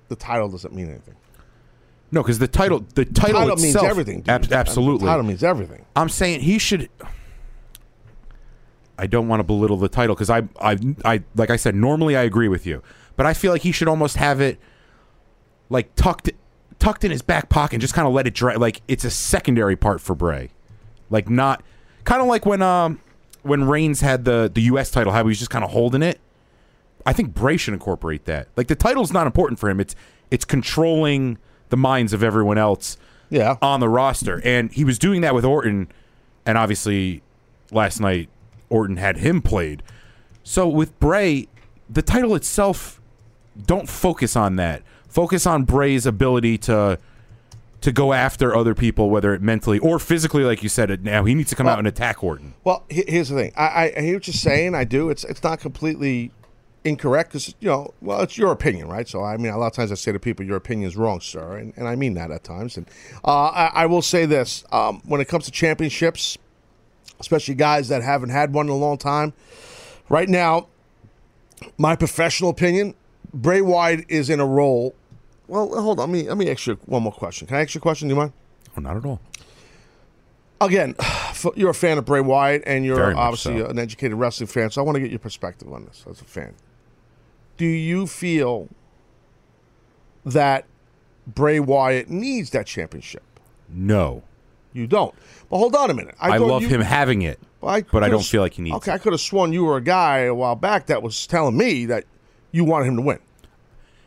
the 0.07 0.15
title 0.15 0.49
doesn't 0.49 0.73
mean 0.73 0.89
anything. 0.89 1.15
No, 2.11 2.21
because 2.21 2.37
the 2.37 2.47
title, 2.47 2.85
the 2.93 3.05
title, 3.05 3.39
title 3.39 3.53
itself, 3.53 3.61
means 3.61 3.75
everything. 3.91 4.17
Dude. 4.21 4.29
Ab- 4.29 4.53
absolutely, 4.53 5.05
the 5.05 5.11
title 5.11 5.23
means 5.23 5.43
everything. 5.43 5.85
I'm 5.95 6.09
saying 6.09 6.41
he 6.41 6.59
should. 6.59 6.89
I 8.97 9.07
don't 9.07 9.27
want 9.27 9.39
to 9.39 9.43
belittle 9.43 9.77
the 9.77 9.89
title 9.89 10.15
because 10.15 10.29
I, 10.29 10.43
I, 10.61 10.77
I, 11.03 11.23
like 11.35 11.49
I 11.49 11.55
said, 11.55 11.73
normally 11.73 12.15
I 12.15 12.21
agree 12.21 12.47
with 12.47 12.67
you, 12.67 12.83
but 13.15 13.25
I 13.25 13.33
feel 13.33 13.51
like 13.51 13.63
he 13.63 13.71
should 13.71 13.87
almost 13.87 14.17
have 14.17 14.39
it 14.39 14.59
like 15.69 15.95
tucked, 15.95 16.29
tucked 16.77 17.03
in 17.03 17.09
his 17.09 17.23
back 17.23 17.49
pocket, 17.49 17.73
and 17.73 17.81
just 17.81 17.95
kind 17.95 18.07
of 18.07 18.13
let 18.13 18.27
it 18.27 18.35
dry. 18.35 18.55
Like 18.55 18.81
it's 18.87 19.03
a 19.03 19.09
secondary 19.09 19.75
part 19.75 19.99
for 19.99 20.13
Bray, 20.13 20.51
like 21.09 21.29
not 21.29 21.63
kind 22.03 22.21
of 22.21 22.27
like 22.27 22.45
when 22.45 22.61
um 22.61 23.01
when 23.41 23.63
Reigns 23.67 24.01
had 24.01 24.23
the 24.23 24.51
the 24.53 24.61
U.S. 24.61 24.91
title, 24.91 25.11
how 25.11 25.23
he 25.23 25.27
was 25.29 25.39
just 25.39 25.49
kind 25.51 25.65
of 25.65 25.71
holding 25.71 26.03
it. 26.03 26.19
I 27.05 27.13
think 27.13 27.33
Bray 27.33 27.57
should 27.57 27.73
incorporate 27.73 28.25
that. 28.25 28.47
Like 28.55 28.67
the 28.67 28.75
title's 28.75 29.11
not 29.11 29.27
important 29.27 29.59
for 29.59 29.69
him. 29.69 29.79
It's 29.79 29.95
it's 30.31 30.45
controlling 30.45 31.37
the 31.69 31.77
minds 31.77 32.13
of 32.13 32.23
everyone 32.23 32.57
else. 32.57 32.97
Yeah. 33.29 33.57
on 33.63 33.79
the 33.79 33.89
roster, 33.89 34.41
and 34.45 34.71
he 34.71 34.83
was 34.83 34.99
doing 34.99 35.21
that 35.21 35.33
with 35.33 35.43
Orton, 35.43 35.87
and 36.45 36.55
obviously 36.55 37.23
last 37.71 37.99
night 37.99 38.29
Orton 38.69 38.97
had 38.97 39.17
him 39.17 39.41
played. 39.41 39.81
So 40.43 40.67
with 40.67 40.99
Bray, 40.99 41.47
the 41.89 42.03
title 42.03 42.35
itself, 42.35 43.01
don't 43.65 43.89
focus 43.89 44.35
on 44.35 44.57
that. 44.57 44.83
Focus 45.07 45.47
on 45.47 45.63
Bray's 45.63 46.05
ability 46.05 46.57
to 46.59 46.99
to 47.81 47.91
go 47.91 48.13
after 48.13 48.55
other 48.55 48.73
people, 48.73 49.09
whether 49.09 49.33
it 49.33 49.41
mentally 49.41 49.77
or 49.79 49.99
physically, 49.99 50.43
like 50.43 50.63
you 50.63 50.69
said. 50.69 51.03
Now 51.03 51.25
he 51.25 51.35
needs 51.35 51.49
to 51.49 51.55
come 51.55 51.67
out 51.67 51.79
and 51.79 51.87
attack 51.87 52.23
Orton. 52.23 52.53
Well, 52.63 52.83
here's 52.89 53.29
the 53.29 53.35
thing. 53.35 53.51
I, 53.57 53.65
I, 53.65 53.93
I 53.97 54.01
hear 54.01 54.15
what 54.15 54.27
you're 54.27 54.33
saying. 54.33 54.73
I 54.73 54.83
do. 54.85 55.09
It's 55.09 55.23
it's 55.23 55.43
not 55.43 55.59
completely 55.59 56.31
incorrect 56.85 57.31
because 57.31 57.55
you 57.59 57.69
know, 57.69 57.93
well, 58.01 58.21
it's 58.21 58.37
your 58.37 58.51
opinion, 58.51 58.87
right? 58.87 59.07
So 59.07 59.23
I 59.23 59.37
mean, 59.37 59.51
a 59.51 59.57
lot 59.57 59.67
of 59.67 59.73
times 59.73 59.91
I 59.91 59.95
say 59.95 60.11
to 60.11 60.19
people, 60.19 60.45
"Your 60.45 60.57
opinion 60.57 60.87
is 60.87 60.97
wrong, 60.97 61.21
sir," 61.21 61.57
and, 61.57 61.73
and 61.77 61.87
I 61.87 61.95
mean 61.95 62.13
that 62.15 62.31
at 62.31 62.43
times. 62.43 62.77
And 62.77 62.87
uh, 63.23 63.47
I, 63.47 63.71
I 63.73 63.85
will 63.85 64.01
say 64.01 64.25
this: 64.25 64.63
um, 64.71 65.01
when 65.05 65.21
it 65.21 65.27
comes 65.27 65.45
to 65.45 65.51
championships, 65.51 66.37
especially 67.19 67.55
guys 67.55 67.87
that 67.89 68.01
haven't 68.01 68.29
had 68.29 68.53
one 68.53 68.67
in 68.67 68.71
a 68.71 68.77
long 68.77 68.97
time, 68.97 69.33
right 70.09 70.29
now, 70.29 70.67
my 71.77 71.95
professional 71.95 72.49
opinion, 72.49 72.95
Bray 73.33 73.61
Wyatt 73.61 74.05
is 74.09 74.29
in 74.29 74.39
a 74.39 74.45
role. 74.45 74.95
Well, 75.47 75.69
hold 75.81 75.99
on. 75.99 76.11
Let 76.11 76.13
me 76.13 76.27
let 76.27 76.37
me 76.37 76.49
ask 76.49 76.67
you 76.67 76.77
one 76.85 77.03
more 77.03 77.13
question. 77.13 77.47
Can 77.47 77.57
I 77.57 77.61
ask 77.61 77.75
you 77.75 77.79
a 77.79 77.81
question? 77.81 78.07
Do 78.07 78.13
you 78.13 78.19
mind? 78.19 78.33
Oh, 78.77 78.81
not 78.81 78.97
at 78.97 79.05
all. 79.05 79.19
again, 80.61 80.95
you're 81.55 81.69
a 81.69 81.75
fan 81.75 81.97
of 81.97 82.05
Bray 82.05 82.21
Wyatt, 82.21 82.63
and 82.65 82.83
you're 82.83 83.15
obviously 83.15 83.59
so. 83.59 83.67
an 83.67 83.79
educated 83.79 84.17
wrestling 84.17 84.47
fan. 84.47 84.71
So 84.71 84.81
I 84.81 84.85
want 84.85 84.95
to 84.95 84.99
get 85.01 85.11
your 85.11 85.19
perspective 85.19 85.71
on 85.71 85.85
this 85.85 86.03
as 86.09 86.21
a 86.21 86.25
fan. 86.25 86.53
Do 87.57 87.65
you 87.65 88.07
feel 88.07 88.67
that 90.25 90.65
Bray 91.27 91.59
Wyatt 91.59 92.09
needs 92.09 92.49
that 92.51 92.65
championship? 92.65 93.23
No, 93.69 94.23
You 94.73 94.87
don't. 94.87 95.13
But 95.49 95.57
hold 95.57 95.75
on 95.75 95.89
a 95.89 95.93
minute. 95.93 96.15
I, 96.19 96.37
thought 96.37 96.47
love 96.47 96.61
you- 96.63 96.67
him 96.69 96.81
having 96.81 97.21
it, 97.21 97.39
I 97.61 97.81
but 97.81 98.03
I 98.03 98.09
don't 98.09 98.23
feel 98.23 98.41
like 98.41 98.53
he 98.53 98.61
needs. 98.63 98.75
Okay, 98.77 98.91
I 98.91 98.97
could 98.97 99.13
have 99.13 99.21
sworn 99.21 99.53
you 99.53 99.63
were 99.65 99.77
a 99.77 99.81
guy 99.81 100.19
a 100.19 100.33
while 100.33 100.55
back 100.55 100.87
that 100.87 101.01
was 101.03 101.25
telling 101.27 101.55
me 101.57 101.85
that 101.87 102.05
you 102.51 102.63
wanted 102.65 102.87
him 102.87 102.95
to 102.97 103.01
win. 103.01 103.19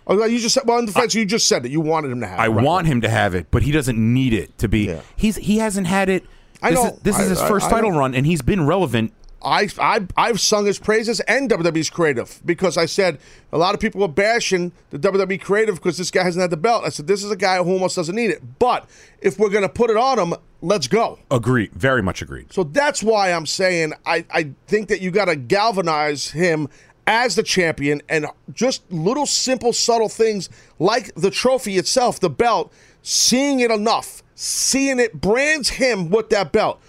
Oh, 0.08 0.24
you 0.24 0.38
just 0.38 0.54
said. 0.54 0.62
Well, 0.66 0.78
in 0.78 0.86
defense, 0.86 1.14
you 1.16 1.24
just 1.24 1.48
said 1.48 1.64
that 1.64 1.70
you 1.70 1.80
wanted 1.80 2.12
him 2.12 2.20
to 2.20 2.26
have. 2.28 2.38
I 2.38 2.46
it. 2.46 2.50
Right, 2.50 2.64
want 2.64 2.86
him 2.86 3.00
to 3.00 3.08
have 3.08 3.34
it, 3.34 3.46
but 3.50 3.62
he 3.64 3.72
doesn't 3.72 3.98
need 3.98 4.32
it 4.32 4.56
to 4.58 4.68
be. 4.68 4.86
Yeah. 4.86 5.00
He's 5.16 5.34
he 5.36 5.58
hasn't 5.58 5.88
had 5.88 6.08
it. 6.08 6.24
I 6.62 6.70
this 6.70 6.78
know. 6.84 6.90
Is, 6.90 6.98
this 7.00 7.18
is 7.18 7.28
his 7.30 7.40
I- 7.40 7.48
first 7.48 7.66
I 7.66 7.70
title 7.70 7.90
run, 7.92 8.14
and 8.14 8.24
he's 8.26 8.42
been 8.42 8.66
relevant. 8.66 9.12
I, 9.42 9.68
I 9.78 10.06
I've 10.16 10.40
sung 10.40 10.66
his 10.66 10.78
praises 10.78 11.20
and 11.20 11.50
WWE's 11.50 11.90
creative 11.90 12.40
because 12.44 12.76
I 12.76 12.86
said 12.86 13.18
a 13.52 13.58
lot 13.58 13.74
of 13.74 13.80
people 13.80 14.00
were 14.00 14.08
bashing 14.08 14.72
the 14.90 14.98
WWE 14.98 15.40
creative 15.40 15.76
because 15.76 15.98
this 15.98 16.10
guy 16.10 16.24
hasn't 16.24 16.40
had 16.40 16.50
the 16.50 16.56
belt. 16.56 16.84
I 16.84 16.88
said 16.88 17.06
this 17.06 17.22
is 17.22 17.30
a 17.30 17.36
guy 17.36 17.62
who 17.62 17.70
almost 17.70 17.96
doesn't 17.96 18.14
need 18.14 18.30
it. 18.30 18.58
But 18.58 18.88
if 19.20 19.38
we're 19.38 19.50
gonna 19.50 19.68
put 19.68 19.90
it 19.90 19.96
on 19.96 20.18
him, 20.18 20.34
let's 20.62 20.88
go. 20.88 21.18
Agree. 21.30 21.70
very 21.72 22.02
much 22.02 22.22
agreed. 22.22 22.52
So 22.52 22.64
that's 22.64 23.02
why 23.02 23.32
I'm 23.32 23.46
saying 23.46 23.92
I, 24.04 24.24
I 24.30 24.52
think 24.66 24.88
that 24.88 25.00
you 25.00 25.10
got 25.10 25.26
to 25.26 25.36
galvanize 25.36 26.30
him 26.30 26.68
as 27.06 27.36
the 27.36 27.42
champion 27.42 28.02
and 28.08 28.26
just 28.52 28.90
little 28.90 29.26
simple 29.26 29.72
subtle 29.72 30.08
things 30.08 30.48
like 30.78 31.14
the 31.14 31.30
trophy 31.30 31.76
itself, 31.76 32.18
the 32.18 32.30
belt, 32.30 32.72
seeing 33.02 33.60
it 33.60 33.70
enough, 33.70 34.22
seeing 34.34 34.98
it 34.98 35.20
brands 35.20 35.68
him 35.68 36.10
with 36.10 36.30
that 36.30 36.50
belt. 36.50 36.80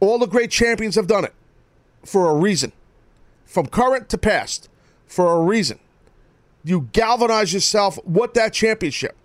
All 0.00 0.18
the 0.20 0.26
great 0.26 0.52
champions 0.52 0.94
have 0.94 1.08
done 1.08 1.24
it 1.24 1.34
for 2.08 2.30
a 2.30 2.34
reason. 2.34 2.72
From 3.44 3.66
current 3.66 4.08
to 4.10 4.18
past, 4.18 4.68
for 5.06 5.36
a 5.36 5.40
reason. 5.42 5.78
You 6.64 6.88
galvanize 6.92 7.52
yourself 7.54 7.98
with 8.04 8.34
that 8.34 8.52
championship. 8.52 9.16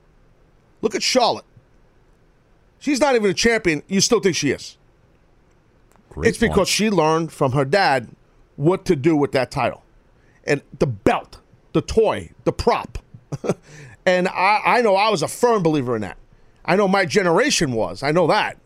Look 0.81 0.95
at 0.95 1.03
Charlotte. 1.03 1.45
She's 2.79 2.99
not 2.99 3.15
even 3.15 3.29
a 3.29 3.33
champion. 3.33 3.83
You 3.87 4.01
still 4.01 4.19
think 4.19 4.35
she 4.35 4.51
is. 4.51 4.77
Great 6.09 6.29
It's 6.29 6.37
because 6.37 6.55
point. 6.57 6.67
she 6.67 6.89
learned 6.89 7.31
from 7.31 7.53
her 7.53 7.65
dad 7.65 8.09
what 8.55 8.85
to 8.85 8.95
do 8.95 9.15
with 9.15 9.31
that 9.31 9.49
title. 9.51 9.83
And 10.45 10.61
the 10.77 10.87
belt, 10.87 11.39
the 11.71 11.81
toy, 11.81 12.31
the 12.43 12.51
prop. 12.51 12.97
and 14.05 14.27
I, 14.27 14.61
I 14.65 14.81
know 14.81 14.95
I 14.95 15.09
was 15.09 15.23
a 15.23 15.27
firm 15.27 15.63
believer 15.63 15.95
in 15.95 16.01
that. 16.01 16.17
I 16.65 16.75
know 16.75 16.87
my 16.87 17.05
generation 17.05 17.71
was. 17.71 18.03
I 18.03 18.11
know 18.11 18.27
that. 18.27 18.57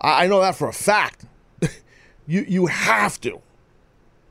I, 0.00 0.24
I 0.24 0.26
know 0.28 0.40
that 0.40 0.54
for 0.56 0.68
a 0.68 0.72
fact. 0.72 1.26
You 2.26 2.44
you 2.48 2.66
have 2.66 3.20
to. 3.22 3.40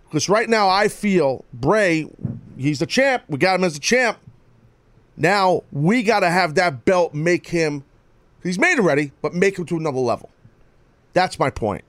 Because 0.05 0.27
right 0.27 0.49
now 0.49 0.67
I 0.67 0.89
feel 0.89 1.45
Bray, 1.53 2.09
he's 2.57 2.79
the 2.79 2.85
champ. 2.85 3.23
We 3.29 3.37
got 3.37 3.55
him 3.55 3.63
as 3.63 3.75
the 3.75 3.79
champ. 3.79 4.17
Now 5.15 5.63
we 5.71 6.03
got 6.03 6.21
to 6.21 6.29
have 6.29 6.55
that 6.55 6.83
belt 6.83 7.13
make 7.13 7.47
him, 7.47 7.83
he's 8.43 8.59
made 8.59 8.77
it 8.77 8.81
ready, 8.81 9.11
but 9.21 9.33
make 9.33 9.57
him 9.57 9.65
to 9.67 9.77
another 9.77 9.99
level. 9.99 10.29
That's 11.13 11.39
my 11.39 11.49
point. 11.49 11.83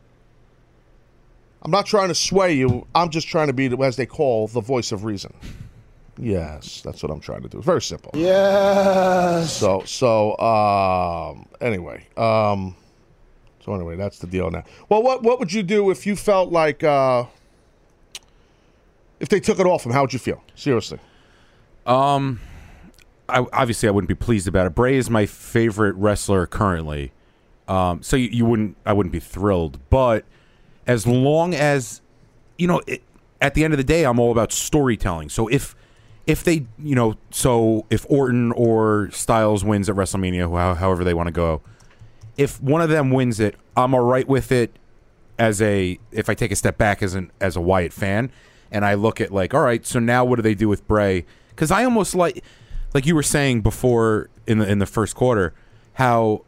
I'm 1.63 1.71
not 1.71 1.87
trying 1.87 2.09
to 2.09 2.15
sway 2.15 2.53
you. 2.55 2.87
I'm 2.95 3.11
just 3.11 3.29
trying 3.29 3.47
to 3.47 3.53
be, 3.53 3.67
as 3.83 3.97
they 3.97 4.07
call, 4.07 4.49
the 4.49 4.61
voice 4.61 4.91
of 4.91 5.05
reason. 5.05 5.33
Yes, 6.19 6.83
that's 6.83 7.03
what 7.03 7.11
I'm 7.11 7.21
trying 7.21 7.43
to 7.43 7.49
do. 7.49 7.63
Very 7.63 7.81
simple. 7.81 8.11
Yes. 8.15 9.57
So 9.57 9.83
so 9.87 10.37
um 10.39 11.47
anyway, 11.61 12.07
um 12.17 12.77
so 13.65 13.75
anyway, 13.75 13.97
that's 13.97 14.19
the 14.19 14.27
deal 14.27 14.51
now. 14.51 14.65
Well, 14.89 15.03
what 15.03 15.23
what 15.23 15.39
would 15.39 15.53
you 15.53 15.63
do 15.63 15.91
if 15.91 16.07
you 16.07 16.17
felt 16.17 16.51
like 16.51 16.83
uh 16.83 17.25
if 19.21 19.29
they 19.29 19.41
took 19.41 19.59
it 19.59 19.67
off 19.67 19.87
him? 19.87 19.93
How 19.93 20.03
would 20.03 20.13
you 20.13 20.19
feel? 20.19 20.43
Seriously. 20.55 20.99
Um, 21.87 22.41
I, 23.29 23.47
obviously, 23.53 23.89
I 23.89 23.93
wouldn't 23.93 24.09
be 24.09 24.15
pleased 24.15 24.49
about 24.49 24.67
it. 24.67 24.75
Bray 24.75 24.97
is 24.97 25.09
my 25.09 25.27
favorite 25.27 25.95
wrestler 25.95 26.47
currently, 26.47 27.13
um, 27.69 28.03
so 28.03 28.17
you, 28.17 28.29
you 28.29 28.45
wouldn't. 28.45 28.77
I 28.85 28.93
wouldn't 28.93 29.13
be 29.13 29.21
thrilled. 29.21 29.79
But 29.91 30.25
as 30.87 31.07
long 31.07 31.55
as 31.55 32.01
you 32.59 32.67
know, 32.67 32.83
it, 32.87 33.03
at 33.41 33.55
the 33.55 33.65
end 33.65 33.73
of 33.73 33.79
the 33.79 33.85
day, 33.85 34.05
I'm 34.05 34.19
all 34.19 34.33
about 34.33 34.53
storytelling. 34.53 35.29
So 35.29 35.49
if 35.49 35.75
if 36.27 36.45
they, 36.45 36.67
you 36.79 36.95
know, 36.95 37.17
so 37.31 37.87
if 37.91 38.07
Orton 38.09 38.53
or 38.53 39.11
Styles 39.13 39.65
wins 39.65 39.89
at 39.89 39.97
WrestleMania, 39.97 40.77
however 40.77 41.05
they 41.05 41.15
want 41.15 41.29
to 41.29 41.33
go, 41.33 41.63
if 42.37 42.61
one 42.63 42.81
of 42.81 42.89
them 42.89 43.11
wins 43.11 43.41
it, 43.41 43.57
I'm 43.77 43.95
all 43.95 44.05
right 44.05 44.27
with 44.27 44.51
it. 44.53 44.77
As 45.39 45.61
a, 45.63 45.99
if 46.13 46.29
I 46.29 46.35
take 46.35 46.53
a 46.53 46.57
step 46.57 46.79
back 46.79 47.03
as 47.03 47.15
an 47.15 47.33
as 47.41 47.57
a 47.57 47.61
Wyatt 47.61 47.93
fan, 47.93 48.31
and 48.71 48.85
I 48.85 48.95
look 48.95 49.21
at 49.21 49.33
like, 49.33 49.55
all 49.55 49.63
right, 49.63 49.85
so 49.85 49.99
now 49.99 50.25
what 50.25 50.37
do 50.37 50.43
they 50.43 50.55
do 50.55 50.69
with 50.69 50.87
Bray? 50.87 51.25
Because 51.51 51.71
I 51.71 51.85
almost 51.85 52.15
like, 52.15 52.45
like 52.95 53.07
you 53.07 53.15
were 53.15 53.23
saying 53.25 53.63
before 53.63 54.29
in 54.47 54.59
the 54.59 54.71
in 54.71 54.79
the 54.79 54.87
first 54.87 55.15
quarter, 55.17 55.53
how 55.95 56.45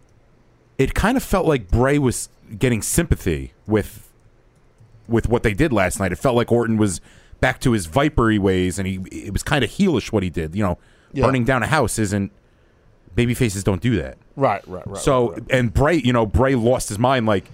it 0.79 0.95
kind 0.95 1.17
of 1.17 1.23
felt 1.23 1.47
like 1.47 1.71
Bray 1.71 1.99
was 1.99 2.29
getting 2.59 2.83
sympathy 2.83 3.53
with 3.67 4.13
with 5.09 5.29
what 5.29 5.43
they 5.43 5.55
did 5.55 5.73
last 5.73 5.99
night. 5.99 6.13
It 6.13 6.17
felt 6.17 6.37
like 6.37 6.53
Orton 6.53 6.77
was 6.77 7.01
back 7.41 7.61
to 7.61 7.73
his 7.73 7.87
vipery 7.89 8.39
ways, 8.39 8.79
and 8.79 8.87
he 8.87 9.01
it 9.11 9.33
was 9.33 9.43
kind 9.43 9.65
of 9.65 9.71
heelish 9.71 10.13
what 10.13 10.23
he 10.23 10.31
did. 10.31 10.55
You 10.55 10.63
know, 10.63 10.79
Yeah. 11.13 11.27
burning 11.27 11.45
down 11.45 11.63
a 11.63 11.67
house 11.67 11.99
isn't 11.99 12.31
baby 13.15 13.35
faces 13.35 13.65
don't 13.65 13.81
do 13.83 13.97
that. 13.97 14.17
Right, 14.37 14.67
right, 14.69 14.87
right. 14.87 14.99
So 15.03 15.31
right, 15.33 15.41
right. 15.41 15.51
and 15.53 15.73
Bray, 15.75 15.97
you 15.97 16.13
know, 16.13 16.27
Bray 16.27 16.55
lost 16.55 16.89
his 16.89 16.99
mind 16.99 17.27
like 17.27 17.51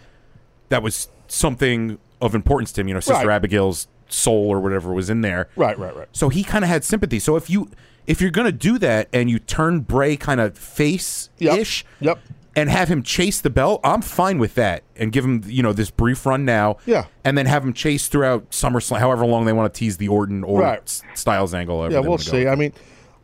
that 0.71 0.83
was 0.83 1.09
something 1.29 1.99
of 2.21 2.35
importance 2.35 2.73
to 2.73 2.81
him. 2.81 2.89
You 2.89 2.95
know, 2.95 3.01
Sister 3.01 3.27
Right. 3.27 3.35
Abigail's 3.37 3.89
soul 4.09 4.49
or 4.49 4.61
whatever 4.61 4.93
was 4.93 5.09
in 5.11 5.21
there. 5.21 5.49
right, 5.57 5.79
right, 5.79 5.97
right. 5.97 6.09
So 6.13 6.29
he 6.29 6.43
kind 6.43 6.65
of 6.65 6.69
had 6.69 6.85
sympathy. 6.85 7.19
So 7.19 7.37
if 7.37 7.49
you 7.51 7.71
if 8.07 8.21
you're 8.21 8.31
gonna 8.31 8.51
do 8.53 8.79
that 8.79 9.09
and 9.13 9.31
you 9.31 9.39
turn 9.39 9.81
Bray 9.81 10.17
kind 10.17 10.41
of 10.41 10.57
face 10.59 11.31
ish, 11.39 11.85
Yep. 12.01 12.19
and 12.57 12.69
have 12.69 12.89
him 12.89 13.03
chase 13.05 13.41
the 13.41 13.51
belt, 13.51 13.81
I'm 13.85 14.03
fine 14.03 14.39
with 14.39 14.55
that. 14.57 14.83
And 14.97 15.13
give 15.13 15.25
him 15.25 15.43
you 15.47 15.63
know 15.63 15.73
this 15.73 15.91
brief 15.91 16.27
run 16.27 16.45
now, 16.45 16.79
Yeah. 16.87 17.05
and 17.25 17.39
then 17.39 17.47
have 17.47 17.63
him 17.65 17.73
chase 17.73 18.09
throughout 18.09 18.51
SummerSlam, 18.51 18.99
however 18.99 19.25
long 19.27 19.45
they 19.45 19.53
want 19.53 19.73
to 19.73 19.79
tease 19.79 19.99
the 19.99 20.09
Orton 20.09 20.43
or 20.43 20.61
Right. 20.63 21.03
Styles 21.15 21.55
angle. 21.55 21.91
Yeah, 21.93 22.01
we'll 22.01 22.19
see. 22.19 22.49
I 22.49 22.57
mean, 22.57 22.73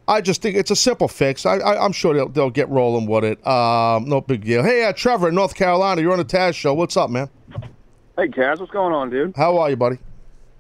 I 0.09 0.21
just 0.21 0.41
think 0.41 0.57
it's 0.57 0.71
a 0.71 0.77
simple 0.77 1.09
fix. 1.09 1.45
I, 1.45 1.57
I, 1.57 1.85
I'm 1.85 1.93
sure 1.93 2.15
they'll, 2.15 2.29
they'll 2.29 2.51
get 2.51 2.69
rolling 2.69 3.07
with 3.07 3.25
it. 3.25 3.45
Um, 3.47 4.09
no 4.09 4.21
big 4.21 4.45
deal. 4.45 4.63
Hey, 4.63 4.85
uh, 4.85 4.93
Trevor 4.93 5.29
in 5.29 5.35
North 5.35 5.55
Carolina, 5.55 6.01
you're 6.01 6.13
on 6.13 6.19
the 6.19 6.25
Taz 6.25 6.55
show. 6.55 6.75
What's 6.75 6.97
up, 6.97 7.11
man? 7.11 7.29
Hey, 8.17 8.29
Kaz, 8.29 8.61
what's 8.61 8.73
going 8.73 8.95
on, 8.95 9.11
dude? 9.11 9.35
How 9.37 9.59
are 9.59 9.69
you, 9.69 9.77
buddy? 9.77 9.99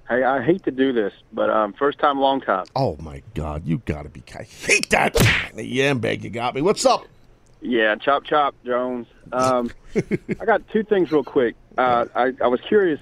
Hey, 0.08 0.22
I 0.22 0.42
hate 0.42 0.64
to 0.64 0.70
do 0.70 0.92
this, 0.92 1.12
but 1.32 1.50
um, 1.50 1.72
first 1.72 1.98
time, 1.98 2.18
long 2.18 2.40
time. 2.40 2.66
Oh 2.76 2.96
my 3.00 3.22
God, 3.34 3.66
you 3.66 3.82
gotta 3.86 4.08
be. 4.08 4.22
I 4.38 4.44
hate 4.44 4.90
that. 4.90 5.14
The 5.54 5.64
yam 5.64 5.98
bag 5.98 6.22
you 6.22 6.30
got 6.30 6.54
me. 6.54 6.62
What's 6.62 6.86
up? 6.86 7.06
Yeah, 7.60 7.96
chop 7.96 8.24
chop, 8.24 8.54
Jones. 8.64 9.08
Um, 9.32 9.70
I 9.96 10.44
got 10.44 10.68
two 10.68 10.84
things 10.84 11.10
real 11.10 11.24
quick. 11.24 11.56
Uh, 11.76 12.06
I, 12.14 12.32
I 12.40 12.46
was 12.46 12.60
curious, 12.60 13.00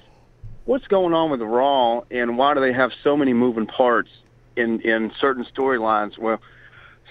what's 0.65 0.87
going 0.87 1.13
on 1.13 1.29
with 1.29 1.41
Raw, 1.41 2.01
and 2.09 2.37
why 2.37 2.55
do 2.55 2.59
they 2.59 2.73
have 2.73 2.91
so 3.03 3.15
many 3.15 3.33
moving 3.33 3.67
parts 3.67 4.09
in 4.55 4.81
in 4.81 5.11
certain 5.19 5.45
storylines? 5.45 6.17
Well, 6.17 6.39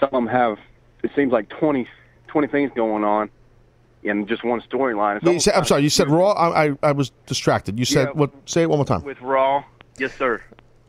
some 0.00 0.08
of 0.08 0.12
them 0.12 0.26
have. 0.26 0.58
It 1.02 1.10
seems 1.14 1.32
like 1.32 1.48
20, 1.50 1.86
20 2.28 2.48
things 2.48 2.70
going 2.74 3.04
on 3.04 3.28
in 4.02 4.26
just 4.26 4.42
one 4.42 4.60
storyline. 4.62 5.16
It's 5.16 5.24
You 5.24 5.28
almost 5.28 5.44
said, 5.44 5.54
I'm 5.54 5.64
sorry. 5.64 5.82
You 5.82 5.90
said. 5.90 6.08
Raw. 6.10 6.32
I, 6.32 6.64
I, 6.66 6.76
I 6.82 6.92
was 6.92 7.10
distracted. 7.26 7.78
You 7.78 7.84
said 7.84 8.08
Yeah. 8.08 8.12
what? 8.12 8.30
Say 8.46 8.62
it 8.62 8.70
one 8.70 8.78
more 8.78 8.86
time. 8.86 9.02
with 9.04 9.20
Raw. 9.20 9.64
Yes, 9.98 10.14
sir. 10.16 10.42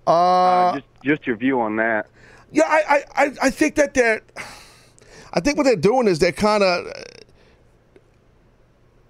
Uh, 0.08 0.12
Uh, 0.12 0.74
just 0.76 0.86
just 1.04 1.28
your 1.28 1.36
view 1.36 1.60
on 1.60 1.76
that. 1.78 2.08
yeah, 2.52 2.64
I, 2.68 3.04
I, 3.16 3.32
I, 3.44 3.50
think 3.50 3.76
that 3.76 3.94
they're. 3.94 4.22
I 5.34 5.40
think 5.42 5.58
what 5.58 5.64
they're 5.64 5.76
doing 5.76 6.08
is 6.08 6.20
they're 6.20 6.32
kind 6.32 6.64
of. 6.64 6.86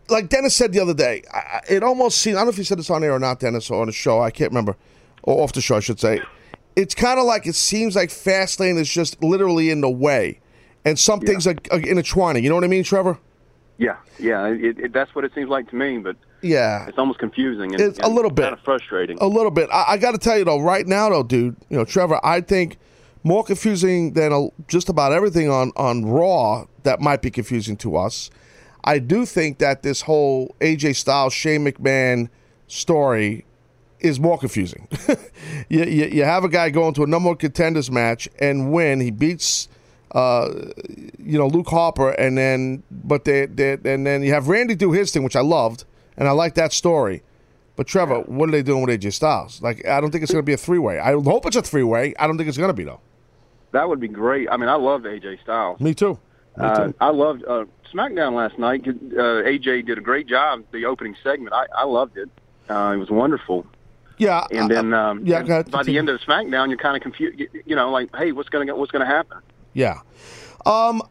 Like 0.07 0.29
Dennis 0.29 0.55
said 0.55 0.71
the 0.71 0.79
other 0.79 0.93
day, 0.93 1.23
I, 1.33 1.61
it 1.67 1.81
almost 1.83 2.19
seems. 2.19 2.35
I 2.35 2.39
don't 2.39 2.47
know 2.47 2.51
if 2.51 2.57
you 2.59 2.63
said 2.63 2.77
this 2.77 2.89
on 2.89 3.03
air 3.03 3.13
or 3.13 3.19
not, 3.19 3.39
Dennis, 3.39 3.69
or 3.71 3.81
on 3.81 3.87
the 3.87 3.93
show. 3.93 4.21
I 4.21 4.29
can't 4.29 4.51
remember, 4.51 4.75
or 5.23 5.43
off 5.43 5.53
the 5.53 5.61
show, 5.61 5.77
I 5.77 5.79
should 5.79 5.99
say. 5.99 6.21
It's 6.75 6.93
kind 6.95 7.19
of 7.19 7.25
like 7.25 7.47
it 7.47 7.55
seems 7.55 7.95
like 7.95 8.09
Fastlane 8.09 8.77
is 8.79 8.89
just 8.89 9.21
literally 9.23 9.69
in 9.69 9.81
the 9.81 9.89
way, 9.89 10.39
and 10.83 10.99
some 10.99 11.19
things 11.21 11.47
are, 11.47 11.55
are 11.71 11.79
intertwining. 11.79 12.43
You 12.43 12.49
know 12.49 12.55
what 12.55 12.63
I 12.63 12.67
mean, 12.67 12.83
Trevor? 12.83 13.17
Yeah, 13.77 13.97
yeah. 14.19 14.47
It, 14.47 14.79
it, 14.79 14.93
that's 14.93 15.13
what 15.15 15.25
it 15.25 15.33
seems 15.35 15.49
like 15.49 15.69
to 15.69 15.75
me, 15.75 15.97
but 15.97 16.15
Yeah. 16.41 16.85
it's 16.87 16.97
almost 16.97 17.19
confusing. 17.19 17.73
And, 17.73 17.81
It's 17.81 17.99
a 17.99 18.07
little 18.07 18.31
bit. 18.31 18.43
kind 18.43 18.53
of 18.53 18.61
frustrating. 18.61 19.17
A 19.19 19.27
little 19.27 19.51
bit. 19.51 19.69
I, 19.71 19.83
I 19.89 19.97
got 19.97 20.11
to 20.11 20.17
tell 20.17 20.37
you 20.37 20.45
though, 20.45 20.61
right 20.61 20.87
now 20.87 21.09
though, 21.09 21.23
dude, 21.23 21.57
you 21.69 21.77
know, 21.77 21.83
Trevor, 21.85 22.19
I 22.23 22.39
think 22.41 22.77
more 23.23 23.43
confusing 23.43 24.13
than 24.13 24.31
a, 24.31 24.47
just 24.69 24.87
about 24.87 25.11
everything 25.11 25.49
on 25.49 25.71
on 25.75 26.05
Raw 26.05 26.65
that 26.83 27.01
might 27.01 27.21
be 27.21 27.31
confusing 27.31 27.75
to 27.77 27.97
us. 27.97 28.29
I 28.85 28.99
do 28.99 29.25
think 29.25 29.57
that 29.57 29.81
this 29.83 30.03
whole 30.03 30.55
AJ 30.61 30.95
Styles 30.95 31.33
Shane 31.33 31.65
McMahon 31.65 32.29
story 32.67 33.43
is 33.99 34.19
more 34.19 34.37
confusing. 34.37 34.87
you, 35.69 35.83
you 35.83 36.05
you 36.05 36.23
have 36.23 36.43
a 36.43 36.49
guy 36.49 36.69
going 36.69 36.93
to 36.95 37.03
a 37.03 37.07
number 37.07 37.29
one 37.29 37.37
contenders 37.37 37.89
match 37.91 38.27
and 38.39 38.71
win. 38.71 38.99
He 38.99 39.11
beats. 39.11 39.67
Uh, 40.13 40.71
you 41.19 41.37
know 41.37 41.47
Luke 41.47 41.67
Harper, 41.67 42.11
and 42.11 42.37
then 42.37 42.83
but 42.89 43.25
they, 43.25 43.47
they 43.47 43.73
and 43.83 44.05
then 44.07 44.23
you 44.23 44.31
have 44.33 44.47
Randy 44.47 44.73
do 44.75 44.93
his 44.93 45.11
thing, 45.11 45.23
which 45.23 45.35
I 45.35 45.41
loved, 45.41 45.83
and 46.15 46.25
I 46.27 46.31
like 46.31 46.55
that 46.55 46.71
story. 46.71 47.21
But 47.75 47.87
Trevor, 47.87 48.19
what 48.21 48.47
are 48.47 48.51
they 48.53 48.63
doing 48.63 48.85
with 48.85 48.97
AJ 49.01 49.11
Styles? 49.11 49.61
Like, 49.61 49.85
I 49.85 49.99
don't 49.99 50.11
think 50.11 50.23
it's 50.23 50.31
going 50.31 50.41
to 50.43 50.45
be 50.45 50.53
a 50.53 50.57
three 50.57 50.79
way. 50.79 50.99
I 50.99 51.11
hope 51.11 51.45
it's 51.45 51.57
a 51.57 51.61
three 51.61 51.83
way. 51.83 52.13
I 52.17 52.27
don't 52.27 52.37
think 52.37 52.47
it's 52.47 52.57
going 52.57 52.69
to 52.69 52.73
be 52.73 52.85
though. 52.85 53.01
That 53.71 53.89
would 53.89 53.99
be 53.99 54.07
great. 54.07 54.47
I 54.49 54.55
mean, 54.55 54.69
I 54.69 54.75
loved 54.75 55.03
AJ 55.03 55.41
Styles. 55.43 55.81
Me 55.81 55.93
too. 55.93 56.17
Me 56.55 56.65
Uh, 56.65 56.85
too. 56.87 56.93
I 57.01 57.09
loved 57.09 57.43
uh, 57.43 57.65
SmackDown 57.93 58.33
last 58.35 58.57
night. 58.57 58.87
Uh, 58.87 58.93
AJ 59.43 59.85
did 59.87 59.97
a 59.97 60.01
great 60.01 60.27
job. 60.27 60.63
The 60.71 60.85
opening 60.85 61.17
segment, 61.23 61.51
I, 61.53 61.65
I 61.77 61.83
loved 61.83 62.15
it. 62.17 62.29
Uh, 62.69 62.93
it 62.95 62.97
was 62.97 63.09
wonderful. 63.09 63.65
Yeah, 64.17 64.45
And 64.51 64.69
then, 64.71 64.93
um, 64.93 65.25
yeah, 65.25 65.39
and 65.39 65.69
by 65.71 65.83
the 65.83 65.97
end 65.97 66.09
of 66.09 66.19
the 66.19 66.25
SmackDown, 66.25 66.69
you're 66.69 66.77
kind 66.77 66.95
of 66.95 67.01
confused. 67.03 67.39
You, 67.39 67.47
you 67.65 67.75
know, 67.75 67.89
like, 67.91 68.15
hey, 68.15 68.31
what's 68.31 68.49
going 68.49 68.67
to 68.67 68.75
what's 68.75 68.91
going 68.91 69.05
to 69.05 69.11
happen? 69.11 69.37
Yeah. 69.73 69.99
Um, 70.65 71.01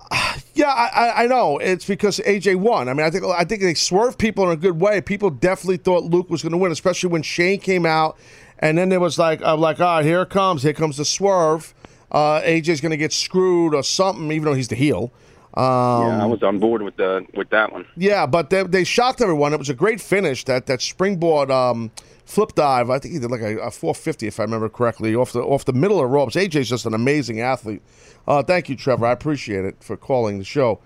yeah, 0.55 0.67
I, 0.73 0.89
I- 0.95 1.23
I 1.25 1.27
know 1.27 1.59
it's 1.59 1.85
because 1.85 2.19
AJ 2.21 2.57
won. 2.57 2.89
I 2.89 2.95
mean, 2.95 3.07
I 3.07 3.11
think 3.11 3.25
I 3.25 3.45
think 3.45 3.63
they 3.63 3.75
swerved 3.75 4.19
people 4.19 4.45
in 4.45 4.51
a 4.51 4.57
good 4.57 4.81
way. 4.81 5.01
People 5.01 5.31
definitely 5.31 5.77
thought 5.77 6.05
Luke 6.05 6.29
was 6.31 6.43
going 6.43 6.53
to 6.53 6.59
win, 6.59 6.73
especially 6.73 7.11
when 7.11 7.23
Shane 7.23 7.61
came 7.61 7.87
out, 7.87 8.19
and 8.59 8.77
then 8.77 8.89
there 8.89 9.01
was 9.01 9.19
like, 9.19 9.41
I'm 9.43 9.61
like, 9.61 9.81
all 9.81 9.97
right, 9.97 10.05
here 10.05 10.23
it 10.23 10.31
comes, 10.31 10.63
here 10.63 10.73
comes 10.73 10.97
the 10.97 11.05
swerve. 11.05 11.73
Uh, 12.11 12.41
AJ's 12.43 12.81
going 12.81 12.91
to 12.91 12.97
get 12.97 13.13
screwed 13.13 13.75
or 13.75 13.83
something, 13.83 14.31
even 14.33 14.45
though 14.45 14.55
he's 14.55 14.69
the 14.69 14.77
heel. 14.77 15.13
Um, 15.57 15.63
yeah, 15.63 16.23
I 16.23 16.27
was 16.27 16.43
on 16.43 16.59
board 16.59 16.83
with 16.83 16.97
the 16.97 17.25
with 17.35 17.51
that 17.51 17.73
one. 17.73 17.87
Yeah, 17.97 18.27
but 18.27 18.51
they, 18.51 18.65
they 18.65 18.83
shocked 18.83 19.21
everyone. 19.21 19.53
It 19.53 19.59
was 19.59 19.69
a 19.71 19.75
great 19.75 20.01
finish. 20.01 20.45
That 20.45 20.67
that 20.67 20.83
springboard 20.83 21.53
um, 21.53 21.93
flip 22.25 22.55
dive. 22.55 22.91
I 22.91 22.99
think 22.99 23.15
he 23.15 23.21
did 23.21 23.31
like 23.31 23.41
a, 23.41 23.59
a 23.59 23.71
450, 23.71 24.27
if 24.27 24.41
I 24.41 24.45
remember 24.45 24.69
correctly, 24.69 25.15
off 25.15 25.33
the 25.33 25.41
off 25.43 25.65
the 25.65 25.73
middle 25.73 26.03
of 26.03 26.11
ropes. 26.11 26.35
AJ's 26.35 26.69
just 26.69 26.87
an 26.87 26.95
amazing 26.95 27.41
athlete. 27.41 27.83
Uh, 28.27 28.43
thank 28.43 28.69
you, 28.69 28.77
Trevor. 28.77 29.07
I 29.07 29.13
appreciate 29.13 29.65
it 29.65 29.77
for 29.83 29.97
calling 29.97 30.39
the 30.39 30.45
show. 30.45 30.81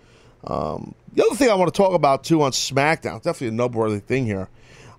Um, 0.45 0.95
the 1.12 1.24
other 1.24 1.36
thing 1.36 1.51
I 1.51 1.55
want 1.55 1.72
to 1.72 1.76
talk 1.76 1.95
about 1.95 2.24
too 2.24 2.43
on 2.43 2.53
SmackDown, 2.53 3.22
definitely 3.22 3.49
a 3.49 3.53
noteworthy 3.53 4.01
thing 4.01 4.26
here. 4.26 4.49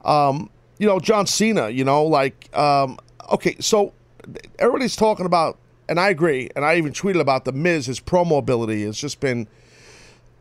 Um, 0.04 0.50
you 0.78 0.88
know, 0.88 1.00
John 1.00 1.28
Cena. 1.28 1.70
You 1.70 1.84
know, 1.84 2.06
like 2.06 2.56
um, 2.58 2.98
okay, 3.32 3.56
so 3.60 3.94
everybody's 4.58 4.96
talking 4.96 5.26
about, 5.26 5.58
and 5.88 6.00
I 6.00 6.10
agree, 6.10 6.50
and 6.56 6.66
I 6.66 6.78
even 6.78 6.94
tweeted 6.94 7.20
about 7.20 7.46
the 7.46 7.52
Miz. 7.52 7.86
His 7.86 8.00
promo 8.00 8.40
ability 8.40 8.84
has 8.84 8.98
just 8.98 9.20
been 9.20 9.48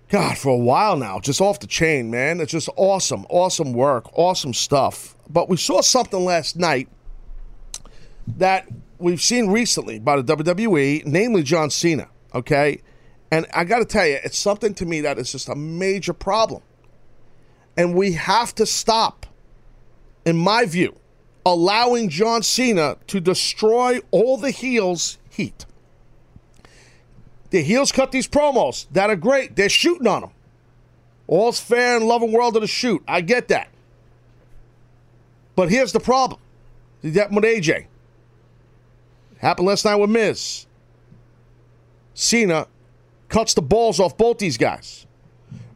God, 0.09 0.39
for 0.39 0.49
a 0.49 0.57
while 0.57 0.97
now, 0.97 1.21
just 1.21 1.41
off 1.41 1.61
the 1.61 1.67
chain, 1.67 2.11
man. 2.11 2.41
It's 2.41 2.53
just 2.53 2.71
awesome, 2.77 3.27
awesome 3.29 3.75
work, 3.75 4.09
awesome 4.17 4.55
stuff. 4.55 5.15
But 5.29 5.51
we 5.51 5.59
saw 5.59 5.83
something 5.83 6.25
last 6.25 6.57
night 6.57 6.89
that 8.39 8.69
we've 8.99 9.21
seen 9.21 9.51
recently 9.51 9.99
by 9.99 10.21
the 10.21 10.37
WWE, 10.37 11.05
namely 11.05 11.43
John 11.43 11.69
Cena, 11.69 12.09
okay? 12.35 12.81
And 13.31 13.47
I 13.55 13.65
got 13.65 13.81
to 13.81 13.85
tell 13.85 14.07
you, 14.07 14.19
it's 14.25 14.39
something 14.39 14.73
to 14.75 14.87
me 14.87 15.03
that 15.03 15.19
is 15.19 15.33
just 15.33 15.51
a 15.51 15.55
major 15.55 16.15
problem. 16.15 16.63
And 17.77 17.95
we 17.95 18.13
have 18.13 18.55
to 18.55 18.65
stop, 18.65 19.27
in 20.25 20.37
my 20.37 20.65
view, 20.65 20.99
allowing 21.45 22.09
John 22.09 22.43
Cena 22.43 22.97
to 23.09 23.21
destroy 23.21 24.01
all 24.11 24.39
the 24.39 24.51
heels' 24.51 25.19
heat. 25.31 25.67
The 27.51 27.63
heels 27.63 27.93
cut 27.93 28.13
these 28.13 28.29
promos 28.29 28.87
that 28.93 29.11
are 29.11 29.17
great. 29.17 29.57
They're 29.57 29.69
shooting 29.69 30.07
on 30.07 30.23
them. 30.23 30.31
All's 31.27 31.61
fair 31.61 31.97
in 31.97 32.07
love 32.07 32.23
and 32.23 32.33
world 32.33 32.57
of 32.57 32.63
the 32.63 32.69
shoot. 32.69 33.03
I 33.07 33.21
get 33.21 33.49
that. 33.49 33.69
But 35.55 35.71
here's 35.71 35.93
the 35.93 36.01
problem. 36.01 36.41
That 37.03 37.31
with 37.31 37.45
AJ. 37.45 37.87
Happened 39.39 39.69
last 39.69 39.85
night 39.85 39.97
with 39.97 40.11
Miz. 40.11 40.67
Cena 42.15 42.67
cuts 43.29 43.55
the 43.55 43.63
balls 43.63 44.01
off 44.01 44.17
both 44.17 44.39
these 44.39 44.57
guys. 44.57 45.07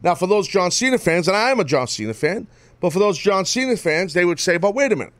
Now, 0.01 0.15
for 0.15 0.27
those 0.27 0.47
John 0.47 0.69
Cena 0.71 0.97
fans, 0.97 1.27
and 1.27 1.37
I 1.37 1.51
am 1.51 1.59
a 1.59 1.63
John 1.63 1.87
Cena 1.87 2.13
fan, 2.13 2.47
but 2.81 2.91
for 2.91 2.99
those 2.99 3.17
John 3.17 3.45
Cena 3.45 3.77
fans, 3.77 4.13
they 4.13 4.25
would 4.25 4.39
say, 4.39 4.57
but 4.57 4.75
wait 4.75 4.91
a 4.91 4.95
minute. 4.95 5.13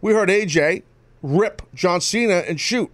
We 0.00 0.12
heard 0.12 0.28
AJ 0.28 0.84
rip 1.22 1.62
John 1.74 2.00
Cena 2.00 2.44
and 2.46 2.60
shoot. 2.60 2.90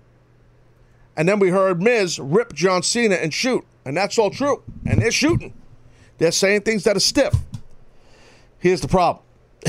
And 1.16 1.28
then 1.28 1.38
we 1.38 1.50
heard 1.50 1.80
Miz 1.80 2.18
rip 2.18 2.52
John 2.52 2.82
Cena 2.82 3.14
and 3.14 3.32
shoot. 3.32 3.64
And 3.84 3.96
that's 3.96 4.18
all 4.18 4.30
true. 4.30 4.62
And 4.84 5.00
they're 5.00 5.10
shooting. 5.10 5.54
They're 6.18 6.32
saying 6.32 6.62
things 6.62 6.84
that 6.84 6.96
are 6.96 7.00
stiff. 7.00 7.34
Here's 8.58 8.80
the 8.80 8.88
problem. 8.88 9.24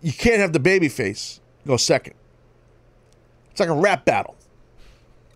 you 0.00 0.12
can't 0.12 0.40
have 0.40 0.52
the 0.52 0.60
baby 0.60 0.88
face 0.88 1.40
go 1.66 1.76
second. 1.76 2.14
It's 3.50 3.60
like 3.60 3.68
a 3.68 3.74
rap 3.74 4.04
battle. 4.04 4.36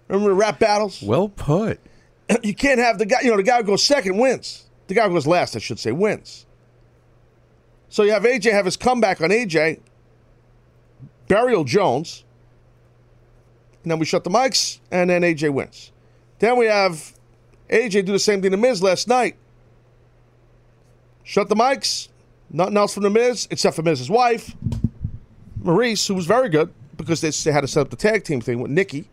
Remember 0.08 0.30
the 0.30 0.34
rap 0.34 0.58
battles? 0.58 1.02
Well 1.02 1.28
put. 1.28 1.80
You 2.42 2.54
can't 2.54 2.80
have 2.80 2.98
the 2.98 3.04
guy, 3.04 3.20
you 3.20 3.30
know, 3.30 3.36
the 3.36 3.42
guy 3.42 3.58
who 3.58 3.64
goes 3.64 3.82
second 3.82 4.16
wins. 4.16 4.64
The 4.86 4.94
guy 4.94 5.06
who 5.06 5.12
goes 5.12 5.26
last, 5.26 5.54
I 5.56 5.58
should 5.58 5.78
say, 5.78 5.92
wins. 5.92 6.46
So 7.90 8.02
you 8.02 8.12
have 8.12 8.22
AJ 8.22 8.50
have 8.52 8.64
his 8.64 8.78
comeback 8.78 9.20
on 9.20 9.28
AJ, 9.28 9.80
Burial 11.28 11.64
Jones, 11.64 12.24
and 13.84 13.90
then 13.90 13.98
we 13.98 14.06
shut 14.06 14.24
the 14.24 14.30
mics, 14.30 14.80
and 14.90 15.10
then 15.10 15.22
AJ 15.22 15.52
wins. 15.52 15.92
Then 16.38 16.56
we 16.56 16.66
have 16.66 17.12
AJ 17.68 18.06
do 18.06 18.12
the 18.12 18.18
same 18.18 18.40
thing 18.40 18.50
to 18.50 18.56
Miz 18.56 18.82
last 18.82 19.06
night. 19.06 19.36
Shut 21.22 21.48
the 21.48 21.54
mics, 21.54 22.08
nothing 22.50 22.76
else 22.76 22.94
from 22.94 23.02
the 23.02 23.10
Miz 23.10 23.46
except 23.50 23.76
for 23.76 23.82
Miz's 23.82 24.10
wife, 24.10 24.56
Maryse, 25.62 26.08
who 26.08 26.14
was 26.14 26.26
very 26.26 26.48
good 26.48 26.72
because 26.96 27.20
they, 27.20 27.30
they 27.30 27.52
had 27.52 27.60
to 27.60 27.68
set 27.68 27.82
up 27.82 27.90
the 27.90 27.96
tag 27.96 28.24
team 28.24 28.40
thing 28.40 28.60
with 28.60 28.70
Nikki. 28.70 29.08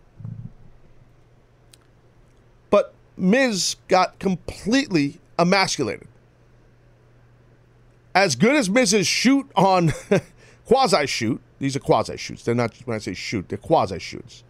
But 2.70 2.94
Miz 3.18 3.76
got 3.88 4.20
completely 4.20 5.20
emasculated. 5.38 6.08
As 8.16 8.36
good 8.36 8.56
as 8.56 8.70
Miz's 8.70 9.08
shoot 9.08 9.50
on 9.56 9.92
quasi 10.66 11.06
shoot, 11.08 11.42
these 11.60 11.76
are 11.76 11.80
quasi 11.80 12.18
shoots. 12.18 12.44
They're 12.44 12.56
not, 12.56 12.76
when 12.86 12.96
I 12.96 13.00
say 13.00 13.14
shoot, 13.14 13.50
they're 13.50 13.58
quasi 13.58 14.00
shoots. 14.00 14.44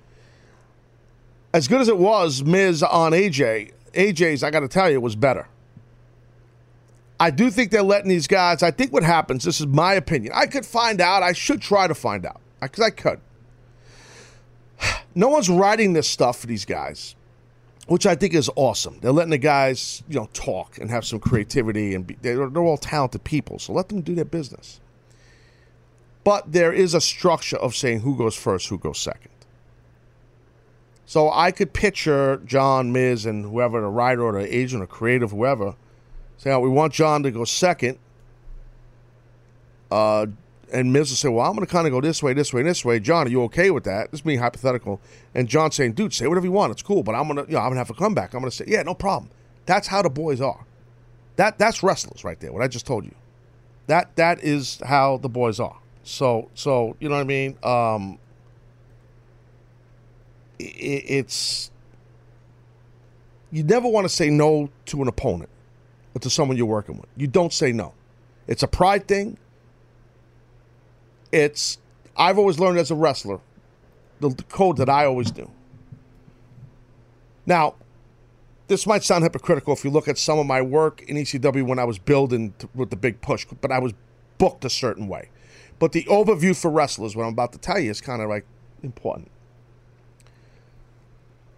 As 1.53 1.67
good 1.67 1.81
as 1.81 1.87
it 1.87 1.97
was, 1.97 2.43
Miz 2.43 2.81
on 2.81 3.11
AJ, 3.11 3.73
AJ's, 3.93 4.43
I 4.43 4.51
got 4.51 4.61
to 4.61 4.67
tell 4.67 4.89
you, 4.89 5.01
was 5.01 5.15
better. 5.15 5.47
I 7.19 7.29
do 7.29 7.51
think 7.51 7.69
they're 7.69 7.83
letting 7.83 8.09
these 8.09 8.25
guys. 8.25 8.63
I 8.63 8.71
think 8.71 8.91
what 8.91 9.03
happens, 9.03 9.43
this 9.43 9.59
is 9.59 9.67
my 9.67 9.93
opinion. 9.93 10.33
I 10.35 10.47
could 10.47 10.65
find 10.65 10.99
out. 10.99 11.21
I 11.21 11.33
should 11.33 11.61
try 11.61 11.87
to 11.87 11.93
find 11.93 12.25
out 12.25 12.41
because 12.59 12.83
I 12.83 12.89
could. 12.89 13.19
No 15.13 15.27
one's 15.27 15.49
writing 15.49 15.91
this 15.91 16.07
stuff 16.07 16.39
for 16.39 16.47
these 16.47 16.63
guys, 16.63 17.15
which 17.87 18.05
I 18.05 18.15
think 18.15 18.33
is 18.33 18.49
awesome. 18.55 18.97
They're 19.01 19.11
letting 19.11 19.31
the 19.31 19.37
guys, 19.37 20.03
you 20.07 20.15
know, 20.15 20.29
talk 20.31 20.77
and 20.77 20.89
have 20.89 21.05
some 21.05 21.19
creativity, 21.19 21.93
and 21.93 22.07
be, 22.07 22.15
they're, 22.21 22.47
they're 22.47 22.63
all 22.63 22.77
talented 22.77 23.25
people. 23.25 23.59
So 23.59 23.73
let 23.73 23.89
them 23.89 23.99
do 23.99 24.15
their 24.15 24.23
business. 24.23 24.79
But 26.23 26.53
there 26.53 26.71
is 26.71 26.93
a 26.93 27.01
structure 27.01 27.57
of 27.57 27.75
saying 27.75 27.99
who 27.99 28.15
goes 28.15 28.37
first, 28.37 28.69
who 28.69 28.77
goes 28.77 28.99
second. 28.99 29.31
So 31.11 31.29
I 31.29 31.51
could 31.51 31.73
picture 31.73 32.37
John, 32.45 32.93
Miz, 32.93 33.25
and 33.25 33.43
whoever, 33.43 33.81
the 33.81 33.87
writer 33.87 34.23
or 34.23 34.31
the 34.31 34.57
agent 34.57 34.81
or 34.81 34.87
creative, 34.87 35.31
whoever, 35.31 35.75
saying, 36.37 36.55
oh, 36.55 36.61
we 36.61 36.69
want 36.69 36.93
John 36.93 37.21
to 37.23 37.31
go 37.31 37.43
second. 37.43 37.99
Uh, 39.91 40.27
and 40.71 40.93
Miz 40.93 41.09
will 41.09 41.17
say, 41.17 41.27
well, 41.27 41.45
I'm 41.45 41.53
going 41.53 41.67
to 41.67 41.69
kind 41.69 41.85
of 41.85 41.91
go 41.91 41.99
this 41.99 42.23
way, 42.23 42.31
this 42.31 42.53
way, 42.53 42.63
this 42.63 42.85
way. 42.85 43.01
John, 43.01 43.27
are 43.27 43.29
you 43.29 43.43
okay 43.43 43.71
with 43.71 43.83
that? 43.83 44.11
This 44.11 44.19
is 44.19 44.21
being 44.21 44.39
hypothetical. 44.39 45.01
And 45.35 45.49
John 45.49 45.73
saying, 45.73 45.95
dude, 45.95 46.13
say 46.13 46.27
whatever 46.27 46.45
you 46.45 46.53
want. 46.53 46.71
It's 46.71 46.81
cool. 46.81 47.03
But 47.03 47.13
I'm 47.13 47.27
going 47.27 47.45
to, 47.45 47.51
you 47.51 47.57
know, 47.57 47.59
I'm 47.59 47.73
going 47.73 47.73
to 47.73 47.79
have 47.79 47.89
a 47.89 47.93
comeback. 47.93 48.33
I'm 48.33 48.39
going 48.39 48.49
to 48.49 48.55
say, 48.55 48.63
yeah, 48.69 48.81
no 48.83 48.93
problem. 48.93 49.31
That's 49.65 49.89
how 49.89 50.01
the 50.01 50.09
boys 50.09 50.39
are. 50.39 50.65
That 51.35 51.59
That's 51.59 51.83
wrestlers 51.83 52.23
right 52.23 52.39
there, 52.39 52.53
what 52.53 52.61
I 52.61 52.69
just 52.69 52.87
told 52.87 53.03
you. 53.03 53.15
That 53.87 54.15
That 54.15 54.41
is 54.45 54.79
how 54.85 55.17
the 55.17 55.27
boys 55.27 55.59
are. 55.59 55.77
So, 56.03 56.49
so 56.53 56.95
you 57.01 57.09
know 57.09 57.15
what 57.15 57.21
I 57.21 57.25
mean? 57.25 57.57
Um, 57.63 58.17
it's 60.61 61.71
you 63.51 63.63
never 63.63 63.87
want 63.87 64.05
to 64.05 64.09
say 64.09 64.29
no 64.29 64.69
to 64.85 65.01
an 65.01 65.07
opponent 65.07 65.49
or 66.15 66.21
to 66.21 66.29
someone 66.29 66.57
you're 66.57 66.65
working 66.65 66.97
with. 66.97 67.07
You 67.17 67.27
don't 67.27 67.53
say 67.53 67.71
no. 67.71 67.93
It's 68.47 68.63
a 68.63 68.67
pride 68.67 69.07
thing. 69.07 69.37
It's 71.31 71.77
I've 72.15 72.37
always 72.37 72.59
learned 72.59 72.77
as 72.77 72.91
a 72.91 72.95
wrestler 72.95 73.39
the, 74.19 74.43
code 74.49 74.77
that 74.77 74.89
I 74.89 75.05
always 75.05 75.31
do. 75.31 75.49
Now, 77.45 77.75
this 78.67 78.85
might 78.85 79.03
sound 79.03 79.23
hypocritical 79.23 79.73
if 79.73 79.83
you 79.83 79.89
look 79.89 80.07
at 80.07 80.17
some 80.17 80.39
of 80.39 80.45
my 80.45 80.61
work 80.61 81.01
in 81.03 81.17
ECW 81.17 81.65
when 81.65 81.79
I 81.79 81.83
was 81.83 81.97
building 81.97 82.53
with 82.75 82.89
the 82.89 82.95
big 82.95 83.19
push, 83.21 83.45
but 83.59 83.71
I 83.71 83.79
was 83.79 83.93
booked 84.37 84.63
a 84.63 84.69
certain 84.69 85.07
way. 85.07 85.29
But 85.79 85.91
the 85.91 86.03
overview 86.05 86.55
for 86.55 86.69
wrestlers, 86.69 87.15
what 87.15 87.23
I'm 87.23 87.33
about 87.33 87.51
to 87.53 87.57
tell 87.57 87.79
you, 87.79 87.89
is 87.89 88.01
kind 88.01 88.21
of 88.21 88.29
like 88.29 88.45
important. 88.83 89.31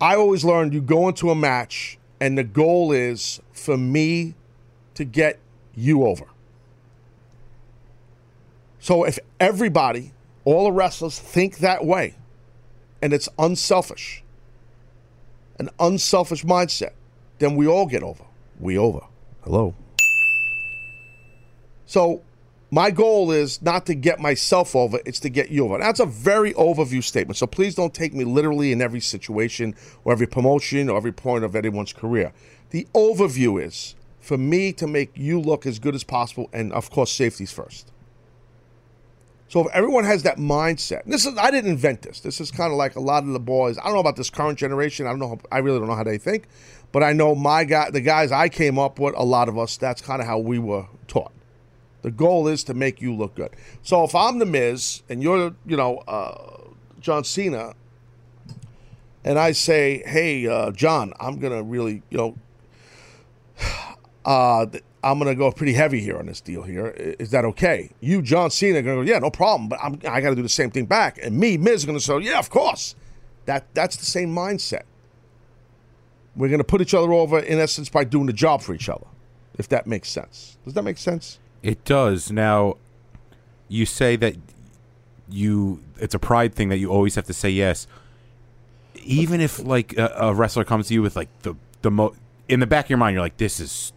I 0.03 0.17
always 0.17 0.43
learned 0.43 0.73
you 0.73 0.81
go 0.81 1.07
into 1.07 1.29
a 1.29 1.35
match, 1.35 1.97
and 2.19 2.37
the 2.37 2.43
goal 2.43 2.91
is 2.91 3.39
for 3.53 3.77
me 3.77 4.35
to 4.95 5.05
get 5.05 5.39
you 5.75 6.05
over. 6.05 6.25
So 8.79 9.05
if 9.05 9.17
everybody, 9.39 10.11
all 10.43 10.65
the 10.65 10.73
wrestlers 10.73 11.17
think 11.17 11.59
that 11.59 11.85
way, 11.85 12.15
and 13.01 13.13
it's 13.13 13.29
unselfish, 13.39 14.25
an 15.57 15.69
unselfish 15.79 16.43
mindset, 16.43 16.91
then 17.39 17.55
we 17.55 17.65
all 17.65 17.85
get 17.85 18.03
over. 18.03 18.25
We 18.59 18.77
over. 18.77 19.05
Hello. 19.45 19.73
So 21.85 22.23
my 22.73 22.89
goal 22.89 23.31
is 23.31 23.61
not 23.61 23.85
to 23.85 23.93
get 23.93 24.19
myself 24.19 24.75
over, 24.75 24.99
it's 25.05 25.19
to 25.19 25.29
get 25.29 25.51
you 25.51 25.63
over. 25.63 25.77
That's 25.77 25.99
a 25.99 26.07
very 26.07 26.55
overview 26.55 27.03
statement. 27.03 27.37
So 27.37 27.45
please 27.45 27.75
don't 27.75 27.93
take 27.93 28.15
me 28.15 28.23
literally 28.23 28.71
in 28.71 28.81
every 28.81 28.99
situation 28.99 29.75
or 30.03 30.11
every 30.11 30.25
promotion 30.25 30.89
or 30.89 30.97
every 30.97 31.11
point 31.11 31.43
of 31.43 31.55
anyone's 31.55 31.93
career. 31.93 32.33
The 32.71 32.87
overview 32.95 33.63
is 33.63 33.93
for 34.19 34.39
me 34.39 34.73
to 34.73 34.87
make 34.87 35.11
you 35.15 35.39
look 35.39 35.67
as 35.67 35.77
good 35.77 35.93
as 35.93 36.03
possible, 36.03 36.49
and 36.51 36.73
of 36.73 36.89
course, 36.89 37.11
safety's 37.11 37.51
first. 37.51 37.91
So 39.49 39.59
if 39.59 39.67
everyone 39.71 40.05
has 40.05 40.23
that 40.23 40.37
mindset, 40.37 41.03
this 41.05 41.27
is 41.27 41.37
I 41.37 41.51
didn't 41.51 41.69
invent 41.69 42.01
this. 42.01 42.21
This 42.21 42.41
is 42.41 42.49
kind 42.49 42.71
of 42.71 42.77
like 42.79 42.95
a 42.95 43.01
lot 43.01 43.21
of 43.21 43.29
the 43.29 43.39
boys. 43.39 43.77
I 43.77 43.83
don't 43.83 43.93
know 43.93 43.99
about 43.99 44.15
this 44.15 44.31
current 44.31 44.57
generation. 44.57 45.05
I 45.05 45.11
don't 45.11 45.19
know. 45.19 45.39
I 45.51 45.59
really 45.59 45.77
don't 45.77 45.89
know 45.89 45.95
how 45.95 46.03
they 46.03 46.17
think, 46.17 46.47
but 46.91 47.03
I 47.03 47.13
know 47.13 47.35
my 47.35 47.65
guy, 47.65 47.91
the 47.91 48.01
guys 48.01 48.31
I 48.31 48.49
came 48.49 48.79
up 48.79 48.97
with. 48.97 49.13
A 49.15 49.23
lot 49.23 49.47
of 49.47 49.59
us. 49.59 49.77
That's 49.77 50.01
kind 50.01 50.23
of 50.23 50.27
how 50.27 50.39
we 50.39 50.57
were 50.57 50.87
taught. 51.07 51.33
The 52.03 52.11
goal 52.11 52.47
is 52.47 52.63
to 52.65 52.73
make 52.73 53.01
you 53.01 53.15
look 53.15 53.33
good. 53.33 53.49
So 53.81 54.03
if 54.03 54.13
I'm 54.13 54.37
the 54.37 54.45
Miz 54.45 55.01
and 55.09 55.23
you're, 55.23 55.55
you 55.65 55.77
know, 55.77 55.97
uh, 55.99 56.69
John 56.99 57.23
Cena, 57.23 57.73
and 59.25 59.39
I 59.39 59.53
say, 59.53 60.03
"Hey, 60.05 60.45
uh, 60.45 60.71
John, 60.71 61.13
I'm 61.19 61.39
gonna 61.39 61.63
really, 61.63 62.03
you 62.09 62.17
know, 62.17 62.35
uh, 64.25 64.65
I'm 65.01 65.17
gonna 65.17 65.33
go 65.33 65.49
pretty 65.51 65.73
heavy 65.73 66.01
here 66.01 66.17
on 66.17 66.25
this 66.25 66.41
deal 66.41 66.63
Here 66.63 66.87
is 66.87 67.31
that 67.31 67.45
okay?" 67.45 67.89
You, 68.01 68.21
John 68.21 68.51
Cena, 68.51 68.81
gonna 68.81 68.97
go, 68.97 69.01
"Yeah, 69.01 69.19
no 69.19 69.31
problem," 69.31 69.69
but 69.69 69.79
I'm, 69.81 69.93
I 70.07 70.19
got 70.19 70.31
to 70.31 70.35
do 70.35 70.41
the 70.43 70.49
same 70.49 70.71
thing 70.71 70.85
back. 70.85 71.17
And 71.23 71.37
me, 71.37 71.57
Miz, 71.57 71.85
gonna 71.85 72.01
say, 72.01 72.19
"Yeah, 72.19 72.39
of 72.39 72.49
course." 72.49 72.95
That 73.45 73.73
that's 73.73 73.95
the 73.95 74.05
same 74.05 74.33
mindset. 74.33 74.83
We're 76.35 76.49
gonna 76.49 76.63
put 76.63 76.81
each 76.81 76.93
other 76.93 77.13
over 77.13 77.39
in 77.39 77.59
essence 77.59 77.89
by 77.89 78.03
doing 78.03 78.25
the 78.25 78.33
job 78.33 78.61
for 78.61 78.73
each 78.73 78.89
other. 78.89 79.05
If 79.57 79.69
that 79.69 79.87
makes 79.87 80.09
sense. 80.09 80.57
Does 80.65 80.73
that 80.73 80.83
make 80.83 80.97
sense? 80.97 81.39
It 81.63 81.83
does. 81.85 82.31
Now, 82.31 82.75
you 83.69 83.85
say 83.85 84.15
that 84.17 84.35
you 85.29 85.81
it's 85.97 86.13
a 86.13 86.19
pride 86.19 86.53
thing 86.53 86.69
that 86.69 86.77
you 86.77 86.91
always 86.91 87.15
have 87.15 87.25
to 87.25 87.33
say 87.33 87.49
yes. 87.49 87.87
Even 89.05 89.41
if 89.41 89.59
like 89.59 89.97
a, 89.97 90.13
a 90.17 90.33
wrestler 90.33 90.63
comes 90.63 90.89
to 90.89 90.93
you 90.93 91.01
with 91.01 91.15
like 91.15 91.29
the 91.41 91.55
the 91.81 91.89
mo 91.89 92.13
in 92.47 92.59
the 92.59 92.67
back 92.67 92.85
of 92.85 92.89
your 92.89 92.97
mind, 92.97 93.13
you're 93.13 93.23
like, 93.23 93.37
this 93.37 93.59
is 93.59 93.93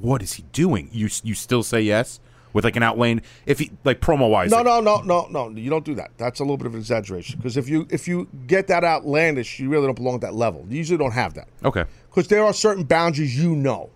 what 0.00 0.22
is 0.22 0.34
he 0.34 0.44
doing? 0.52 0.88
You 0.92 1.08
you 1.22 1.34
still 1.34 1.62
say 1.62 1.80
yes 1.80 2.20
with 2.52 2.64
like 2.64 2.76
an 2.76 2.82
outline 2.82 3.22
if 3.46 3.58
he 3.58 3.70
like 3.84 4.00
promo 4.00 4.30
wise. 4.30 4.50
No, 4.50 4.62
no, 4.62 4.80
no, 4.80 5.00
no, 5.02 5.26
no. 5.28 5.48
You 5.50 5.70
don't 5.70 5.84
do 5.84 5.94
that. 5.96 6.10
That's 6.16 6.40
a 6.40 6.44
little 6.44 6.56
bit 6.56 6.66
of 6.66 6.74
an 6.74 6.80
exaggeration. 6.80 7.38
Because 7.38 7.56
if 7.56 7.68
you 7.68 7.86
if 7.90 8.08
you 8.08 8.28
get 8.46 8.68
that 8.68 8.84
outlandish, 8.84 9.58
you 9.58 9.68
really 9.68 9.86
don't 9.86 9.94
belong 9.94 10.16
at 10.16 10.20
that 10.22 10.34
level. 10.34 10.64
You 10.68 10.76
usually 10.76 10.98
don't 10.98 11.12
have 11.12 11.34
that. 11.34 11.48
Okay. 11.64 11.84
Because 12.08 12.28
there 12.28 12.44
are 12.44 12.52
certain 12.52 12.84
boundaries 12.84 13.38
you 13.38 13.54
know. 13.54 13.90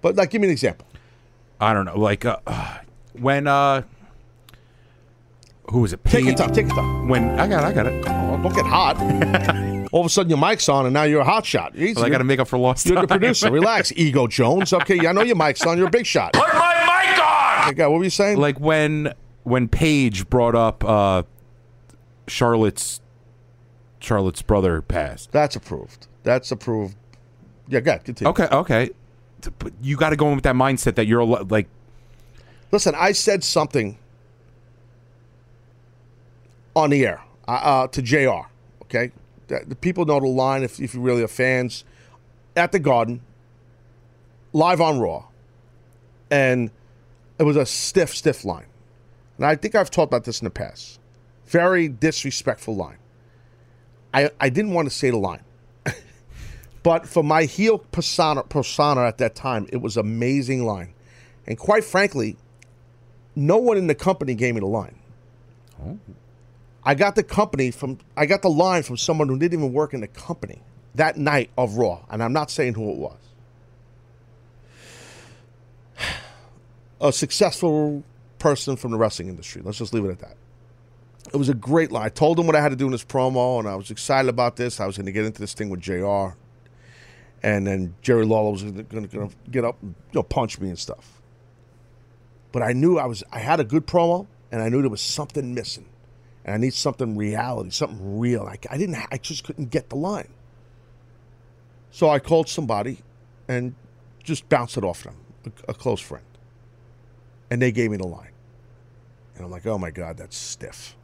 But 0.00 0.16
like, 0.16 0.30
give 0.30 0.40
me 0.40 0.48
an 0.48 0.52
example. 0.52 0.86
I 1.60 1.72
don't 1.72 1.84
know. 1.84 1.98
Like 1.98 2.24
uh, 2.24 2.38
when 3.12 3.46
uh 3.46 3.82
who 5.70 5.80
was 5.80 5.92
it? 5.92 6.02
Take 6.04 6.24
Paige? 6.24 6.34
it 6.34 6.40
up. 6.40 6.52
Take 6.52 6.66
it 6.66 6.72
up. 6.72 7.06
When 7.08 7.38
I 7.38 7.46
got, 7.46 7.64
I 7.64 7.72
got 7.72 7.86
it. 7.86 8.04
Oh, 8.06 8.40
don't 8.42 8.54
get 8.54 8.64
hot. 8.64 8.96
All 9.92 10.00
of 10.00 10.06
a 10.06 10.08
sudden, 10.08 10.30
your 10.30 10.38
mic's 10.38 10.68
on, 10.68 10.84
and 10.86 10.94
now 10.94 11.04
you're 11.04 11.20
a 11.20 11.24
hot 11.24 11.44
shot. 11.46 11.74
Easy. 11.74 11.94
Well, 11.94 12.04
I 12.04 12.10
got 12.10 12.18
to 12.18 12.24
make 12.24 12.38
up 12.40 12.48
for 12.48 12.58
lost 12.58 12.86
You're 12.86 13.00
the 13.00 13.06
producer. 13.06 13.50
Relax, 13.50 13.92
Ego 13.96 14.26
Jones. 14.26 14.72
Okay, 14.72 15.06
I 15.06 15.12
know 15.12 15.22
your 15.22 15.36
mic's 15.36 15.62
on. 15.64 15.78
You're 15.78 15.88
a 15.88 15.90
big 15.90 16.06
shot. 16.06 16.34
Put 16.34 16.46
my 16.52 16.74
mic 17.08 17.18
on! 17.22 17.70
Okay, 17.70 17.86
what 17.86 17.98
were 17.98 18.04
you 18.04 18.10
saying? 18.10 18.38
like 18.38 18.60
when 18.60 19.14
when 19.44 19.68
Paige 19.68 20.28
brought 20.28 20.54
up 20.54 20.84
uh 20.84 21.22
Charlotte's 22.26 23.00
Charlotte's 23.98 24.42
brother 24.42 24.80
passed. 24.82 25.32
That's 25.32 25.56
approved. 25.56 26.06
That's 26.22 26.50
approved. 26.50 26.96
Yeah, 27.66 27.80
go 27.80 27.92
ahead. 27.92 28.04
Continue. 28.04 28.30
Okay, 28.30 28.48
okay. 28.52 28.90
You 29.80 29.96
got 29.96 30.10
to 30.10 30.16
go 30.16 30.28
in 30.28 30.34
with 30.34 30.44
that 30.44 30.54
mindset 30.54 30.96
that 30.96 31.06
you're 31.06 31.24
like 31.24 31.68
Listen, 32.70 32.94
I 32.94 33.12
said 33.12 33.42
something 33.42 33.98
on 36.76 36.90
the 36.90 37.06
air 37.06 37.22
uh, 37.46 37.52
uh, 37.52 37.86
to 37.88 38.02
JR, 38.02 38.46
okay? 38.82 39.12
The, 39.48 39.64
the 39.66 39.76
people 39.76 40.04
know 40.04 40.20
the 40.20 40.26
line 40.26 40.62
if, 40.62 40.78
if 40.80 40.94
you 40.94 41.00
really 41.00 41.22
are 41.22 41.28
fans. 41.28 41.84
At 42.54 42.72
the 42.72 42.78
Garden, 42.78 43.22
live 44.52 44.80
on 44.80 45.00
Raw. 45.00 45.24
And 46.30 46.70
it 47.38 47.44
was 47.44 47.56
a 47.56 47.64
stiff, 47.64 48.14
stiff 48.14 48.44
line. 48.44 48.66
And 49.38 49.46
I 49.46 49.54
think 49.54 49.74
I've 49.74 49.90
talked 49.90 50.10
about 50.10 50.24
this 50.24 50.40
in 50.40 50.44
the 50.44 50.50
past. 50.50 51.00
Very 51.46 51.88
disrespectful 51.88 52.76
line. 52.76 52.98
I, 54.12 54.30
I 54.40 54.50
didn't 54.50 54.72
want 54.72 54.88
to 54.88 54.94
say 54.94 55.10
the 55.10 55.16
line. 55.16 55.42
But 56.88 57.06
for 57.06 57.22
my 57.22 57.44
heel 57.44 57.76
persona, 57.76 58.44
persona 58.44 59.02
at 59.02 59.18
that 59.18 59.34
time, 59.34 59.66
it 59.70 59.76
was 59.76 59.98
amazing 59.98 60.64
line. 60.64 60.94
And 61.46 61.58
quite 61.58 61.84
frankly, 61.84 62.38
no 63.36 63.58
one 63.58 63.76
in 63.76 63.88
the 63.88 63.94
company 63.94 64.34
gave 64.34 64.54
me 64.54 64.60
the 64.60 64.66
line. 64.68 64.98
Oh. 65.84 65.98
I 66.82 66.94
got 66.94 67.14
the 67.14 67.22
company 67.22 67.72
from 67.72 67.98
I 68.16 68.24
got 68.24 68.40
the 68.40 68.48
line 68.48 68.84
from 68.84 68.96
someone 68.96 69.28
who 69.28 69.38
didn't 69.38 69.60
even 69.60 69.74
work 69.74 69.92
in 69.92 70.00
the 70.00 70.08
company 70.08 70.62
that 70.94 71.18
night 71.18 71.50
of 71.58 71.76
Raw, 71.76 72.06
and 72.08 72.22
I'm 72.22 72.32
not 72.32 72.50
saying 72.50 72.72
who 72.72 72.90
it 72.90 72.96
was. 72.96 73.18
A 77.02 77.12
successful 77.12 78.02
person 78.38 78.76
from 78.76 78.92
the 78.92 78.96
wrestling 78.96 79.28
industry. 79.28 79.60
Let's 79.62 79.76
just 79.76 79.92
leave 79.92 80.06
it 80.06 80.10
at 80.10 80.20
that. 80.20 80.38
It 81.34 81.36
was 81.36 81.50
a 81.50 81.54
great 81.54 81.92
line. 81.92 82.06
I 82.06 82.08
told 82.08 82.38
him 82.40 82.46
what 82.46 82.56
I 82.56 82.62
had 82.62 82.70
to 82.70 82.76
do 82.76 82.86
in 82.86 82.92
this 82.92 83.04
promo, 83.04 83.58
and 83.58 83.68
I 83.68 83.74
was 83.74 83.90
excited 83.90 84.30
about 84.30 84.56
this. 84.56 84.80
I 84.80 84.86
was 84.86 84.96
going 84.96 85.04
to 85.04 85.12
get 85.12 85.26
into 85.26 85.42
this 85.42 85.52
thing 85.52 85.68
with 85.68 85.82
JR 85.82 86.30
And 87.42 87.66
then 87.66 87.94
Jerry 88.02 88.24
Lawler 88.24 88.50
was 88.50 88.62
going 88.64 89.08
to 89.08 89.30
get 89.50 89.64
up 89.64 89.76
and 89.82 89.94
you 90.12 90.18
know, 90.18 90.22
punch 90.22 90.58
me 90.60 90.68
and 90.68 90.78
stuff 90.78 91.18
but 92.52 92.62
I 92.62 92.72
knew 92.72 92.98
I 92.98 93.06
was 93.06 93.22
I 93.30 93.38
had 93.40 93.60
a 93.60 93.64
good 93.64 93.86
promo, 93.86 94.26
and 94.50 94.62
I 94.62 94.68
knew 94.68 94.80
there 94.80 94.90
was 94.90 95.00
something 95.00 95.54
missing, 95.54 95.86
and 96.44 96.54
I 96.54 96.58
need 96.58 96.74
something 96.74 97.16
reality, 97.16 97.70
something 97.70 98.18
real. 98.18 98.42
I, 98.42 98.58
I 98.70 98.78
didn't, 98.78 98.96
I 99.10 99.18
just 99.18 99.44
couldn't 99.44 99.70
get 99.70 99.90
the 99.90 99.96
line. 99.96 100.28
So 101.90 102.08
I 102.08 102.18
called 102.18 102.48
somebody, 102.48 102.98
and 103.46 103.74
just 104.22 104.48
bounced 104.48 104.76
it 104.76 104.84
off 104.84 105.04
them, 105.04 105.16
a, 105.44 105.70
a 105.70 105.74
close 105.74 106.00
friend, 106.00 106.24
and 107.50 107.60
they 107.60 107.72
gave 107.72 107.90
me 107.90 107.96
the 107.96 108.06
line, 108.06 108.32
and 109.36 109.44
I'm 109.44 109.50
like, 109.50 109.66
oh 109.66 109.78
my 109.78 109.90
god, 109.90 110.16
that's 110.16 110.36
stiff. 110.36 110.96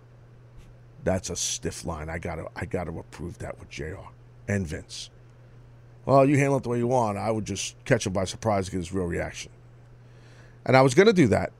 That's 1.02 1.28
a 1.28 1.36
stiff 1.36 1.84
line. 1.84 2.08
I 2.08 2.18
gotta, 2.18 2.46
I 2.56 2.64
gotta 2.64 2.90
approve 2.90 3.38
that 3.38 3.58
with 3.60 3.68
JR 3.68 4.08
and 4.48 4.66
Vince. 4.66 5.10
Well, 6.06 6.28
you 6.28 6.38
handle 6.38 6.58
it 6.58 6.62
the 6.62 6.68
way 6.68 6.78
you 6.78 6.86
want. 6.86 7.16
I 7.18 7.30
would 7.30 7.44
just 7.44 7.82
catch 7.84 8.06
him 8.06 8.12
by 8.12 8.24
surprise, 8.24 8.66
and 8.66 8.72
get 8.72 8.78
his 8.78 8.92
real 8.92 9.06
reaction. 9.06 9.50
And 10.66 10.76
I 10.76 10.82
was 10.82 10.94
going 10.94 11.06
to 11.06 11.12
do 11.12 11.28
that, 11.28 11.52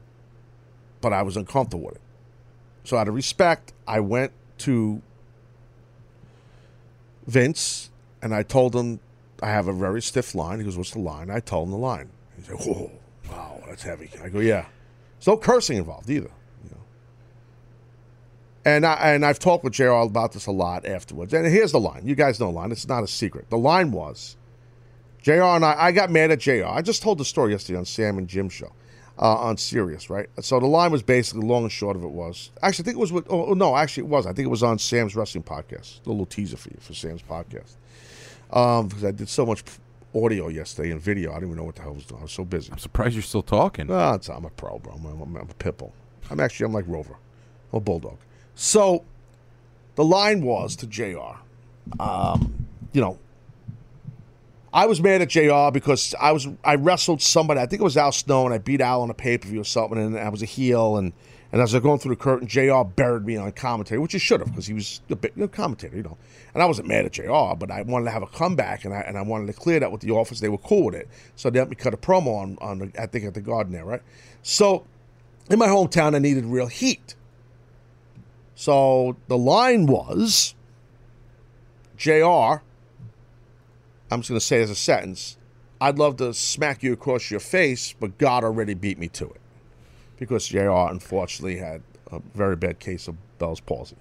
but 1.01 1.13
I 1.13 1.23
was 1.23 1.37
uncomfortable 1.37 1.87
with 1.87 1.97
it. 1.97 2.01
So, 2.85 2.97
out 2.97 3.09
of 3.09 3.15
respect, 3.15 3.73
I 3.87 4.01
went 4.01 4.33
to 4.59 5.01
Vince 7.27 7.91
and 8.23 8.35
I 8.35 8.43
told 8.43 8.75
him 8.75 9.01
I 9.43 9.49
have 9.49 9.69
a 9.69 9.73
very 9.73 10.03
stiff 10.03 10.35
line. 10.35 10.59
He 10.59 10.65
goes, 10.65 10.77
What's 10.77 10.93
the 10.93 10.99
line? 10.99 11.31
I 11.31 11.41
told 11.41 11.69
him 11.69 11.73
the 11.73 11.79
line. 11.79 12.11
He 12.37 12.43
said, 12.43 12.57
Whoa, 12.57 12.91
wow, 13.31 13.63
that's 13.67 13.83
heavy. 13.83 14.11
I 14.23 14.29
go, 14.29 14.41
Yeah. 14.41 14.67
There's 15.19 15.27
no 15.27 15.37
cursing 15.37 15.79
involved 15.79 16.11
either. 16.11 16.31
And, 18.65 18.87
I, 18.87 18.95
and 19.13 19.27
I've 19.27 19.39
talked 19.39 19.63
with 19.63 19.75
JR 19.75 19.91
about 19.91 20.33
this 20.33 20.47
a 20.47 20.51
lot 20.51 20.87
afterwards. 20.87 21.35
And 21.35 21.47
here's 21.47 21.73
the 21.73 21.81
line. 21.81 22.07
You 22.07 22.15
guys 22.15 22.41
know 22.41 22.47
the 22.47 22.53
line. 22.53 22.73
It's 22.73 22.89
not 22.89 23.05
a 23.05 23.07
secret. 23.07 23.51
The 23.51 23.59
line 23.59 23.93
was 23.93 24.37
JR 25.21 25.43
and 25.43 25.65
I, 25.65 25.75
I 25.79 25.93
got 25.93 26.11
mad 26.11 26.31
at 26.31 26.41
JR. 26.41 26.67
I 26.67 26.83
just 26.83 27.03
told 27.03 27.19
the 27.19 27.25
story 27.25 27.53
yesterday 27.53 27.79
on 27.79 27.85
Sam 27.85 28.19
and 28.19 28.29
Jim 28.29 28.49
show 28.49 28.73
uh, 29.19 29.37
on 29.37 29.57
Sirius, 29.57 30.11
right? 30.11 30.29
So 30.41 30.61
the 30.61 30.67
line 30.67 30.93
was 30.93 31.03
basically 31.03 31.47
long 31.47 31.63
and 31.63 31.73
short 31.73 31.97
of 31.97 32.05
it 32.05 32.11
was. 32.11 32.51
Actually, 32.63 32.83
I 32.83 32.87
think 32.87 32.97
it 32.97 33.01
was 33.01 33.13
with. 33.13 33.27
Oh, 33.31 33.55
no, 33.55 33.77
actually, 33.77 34.05
it 34.05 34.11
was. 34.11 34.27
I 34.27 34.33
think 34.33 34.47
it 34.47 34.51
was 34.51 34.63
on 34.63 34.79
Sam's 34.79 35.15
wrestling 35.15 35.45
podcast. 35.45 36.05
A 36.05 36.09
little 36.09 36.27
teaser 36.27 36.57
for 36.57 36.71
you 36.71 36.77
for 36.81 36.95
Sam's 36.95 37.23
podcast. 37.23 37.77
Um, 38.53 38.89
because 38.89 39.05
I 39.05 39.11
did 39.11 39.29
so 39.29 39.47
much 39.47 39.63
audio 40.15 40.49
yesterday 40.49 40.91
and 40.91 41.01
video, 41.01 41.33
I 41.33 41.35
didn't 41.35 41.49
even 41.49 41.57
know 41.57 41.65
what 41.65 41.75
the 41.75 41.83
hell 41.83 41.93
I 41.93 41.95
was 41.95 42.07
doing. 42.07 42.21
I 42.21 42.25
was 42.25 42.33
so 42.33 42.45
busy. 42.45 42.71
I'm 42.71 42.79
surprised 42.79 43.15
you're 43.15 43.23
still 43.23 43.43
talking. 43.43 43.89
No, 43.89 43.95
I'm 43.95 44.45
a 44.45 44.51
pro, 44.51 44.79
bro. 44.79 44.95
I'm, 44.95 45.05
I'm, 45.07 45.37
I'm 45.37 45.51
a 45.51 45.55
pit 45.55 45.79
bull. 45.79 45.93
I'm 46.31 46.41
actually, 46.41 46.67
I'm 46.67 46.73
like 46.73 46.85
Rover. 46.87 47.17
I'm 47.73 47.79
a 47.79 47.81
bulldog. 47.81 48.19
So 48.55 49.05
the 49.97 50.05
line 50.05 50.43
was 50.43 50.77
to 50.77 50.87
JR, 50.87 51.37
um, 52.01 52.67
you 52.93 53.01
know, 53.01 53.19
I 54.73 54.87
was 54.87 55.01
mad 55.01 55.23
at 55.23 55.29
JR 55.29 55.71
because 55.73 56.17
I 56.21 56.33
was 56.33 56.49
I 56.65 56.75
wrestled 56.75 57.23
somebody. 57.23 57.61
I 57.61 57.67
think 57.67 57.81
it 57.81 57.85
was 57.85 57.97
Al 57.97 58.11
Snow, 58.11 58.45
and 58.45 58.53
I 58.53 58.59
beat 58.59 58.81
Al 58.81 59.03
on 59.03 59.11
a 59.11 59.15
pay 59.15 59.39
per 59.39 59.49
view 59.49 59.61
or 59.61 59.65
something, 59.65 59.99
and 59.99 60.19
I 60.19 60.29
was 60.29 60.43
a 60.43 60.47
heel. 60.47 60.97
And 60.97 61.13
and 61.53 61.63
as 61.63 61.73
I 61.73 61.77
was 61.77 61.85
going 61.85 62.01
through 62.01 62.17
the 62.17 62.21
curtain, 62.21 62.49
JR 62.49 62.83
buried 62.83 63.25
me 63.25 63.37
on 63.37 63.53
commentary, 63.53 64.01
which 64.01 64.13
he 64.13 64.19
should 64.19 64.41
have 64.41 64.49
because 64.49 64.67
he 64.67 64.75
was 64.75 65.01
a 65.11 65.15
bit, 65.15 65.33
you 65.37 65.43
know, 65.43 65.49
commentator, 65.49 65.97
you 65.97 66.03
know. 66.03 66.19
And 66.53 66.61
I 66.61 66.67
wasn't 66.67 66.89
mad 66.89 67.05
at 67.05 67.13
JR 67.13 67.55
But 67.57 67.71
I 67.71 67.83
wanted 67.83 68.07
to 68.07 68.11
have 68.11 68.25
a 68.25 68.27
comeback, 68.27 68.85
and 68.85 68.93
I 68.93 69.03
and 69.03 69.17
I 69.17 69.23
wanted 69.23 69.47
to 69.47 69.53
clear 69.53 69.79
that 69.79 69.93
with 69.93 70.01
the 70.01 70.11
office. 70.11 70.41
They 70.41 70.49
were 70.49 70.59
cool 70.59 70.87
with 70.87 70.97
it, 70.97 71.09
so 71.37 71.51
they 71.51 71.61
let 71.61 71.71
me 71.71 71.77
cut 71.77 71.95
a 71.95 71.97
promo 71.97 72.37
on 72.37 72.59
on 72.61 72.79
the, 72.81 72.93
I 73.01 73.07
think 73.07 73.25
at 73.27 73.35
the 73.35 73.41
Garden 73.41 73.73
there, 73.73 73.85
right? 73.85 74.03
So 74.43 74.85
in 75.49 75.61
my 75.61 75.69
hometown, 75.69 76.17
I 76.17 76.19
needed 76.19 76.47
real 76.47 76.67
heat. 76.67 77.15
So 78.55 79.17
the 79.29 79.39
line 79.39 79.87
was 79.87 80.55
JR, 81.97 82.63
I'm 84.11 84.21
just 84.21 84.29
going 84.29 84.39
to 84.39 84.41
say 84.41 84.63
as 84.63 84.71
a 84.71 84.75
sentence, 84.75 85.37
I'd 85.81 85.99
love 85.99 86.17
to 86.17 86.33
smack 86.35 86.83
you 86.83 86.93
across 86.93 87.31
your 87.31 87.41
face, 87.41 87.95
but 87.99 88.19
God 88.19 88.45
already 88.45 88.75
beat 88.75 88.99
me 88.99 89.09
to 89.09 89.27
it. 89.27 89.41
Because 90.19 90.47
JR 90.47 90.71
unfortunately 90.71 91.57
had 91.57 91.83
a 92.11 92.21
very 92.35 92.57
bad 92.57 92.79
case 92.79 93.09
of 93.09 93.17
Bell's 93.39 93.61
palsy, 93.61 93.97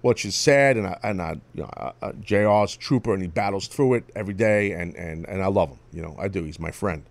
which 0.00 0.24
is 0.24 0.34
sad. 0.34 0.76
And 0.76 0.86
I, 0.86 0.98
and 1.02 1.20
I, 1.20 1.36
you 1.54 1.62
know, 1.62 1.92
JR's 2.20 2.74
a 2.74 2.78
trooper 2.78 3.12
and 3.12 3.22
he 3.22 3.28
battles 3.28 3.68
through 3.68 3.94
it 3.94 4.04
every 4.16 4.34
day. 4.34 4.72
And, 4.72 4.94
and, 4.96 5.28
and 5.28 5.42
I 5.42 5.46
love 5.46 5.68
him. 5.68 5.78
You 5.92 6.02
know, 6.02 6.16
I 6.18 6.28
do. 6.28 6.44
He's 6.44 6.58
my 6.58 6.70
friend. 6.70 7.04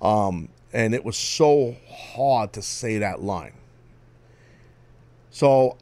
Um, 0.00 0.48
and 0.72 0.94
it 0.94 1.04
was 1.04 1.16
so 1.16 1.76
hard 1.88 2.52
to 2.54 2.62
say 2.62 2.98
that 2.98 3.22
line. 3.22 3.54
So 5.30 5.78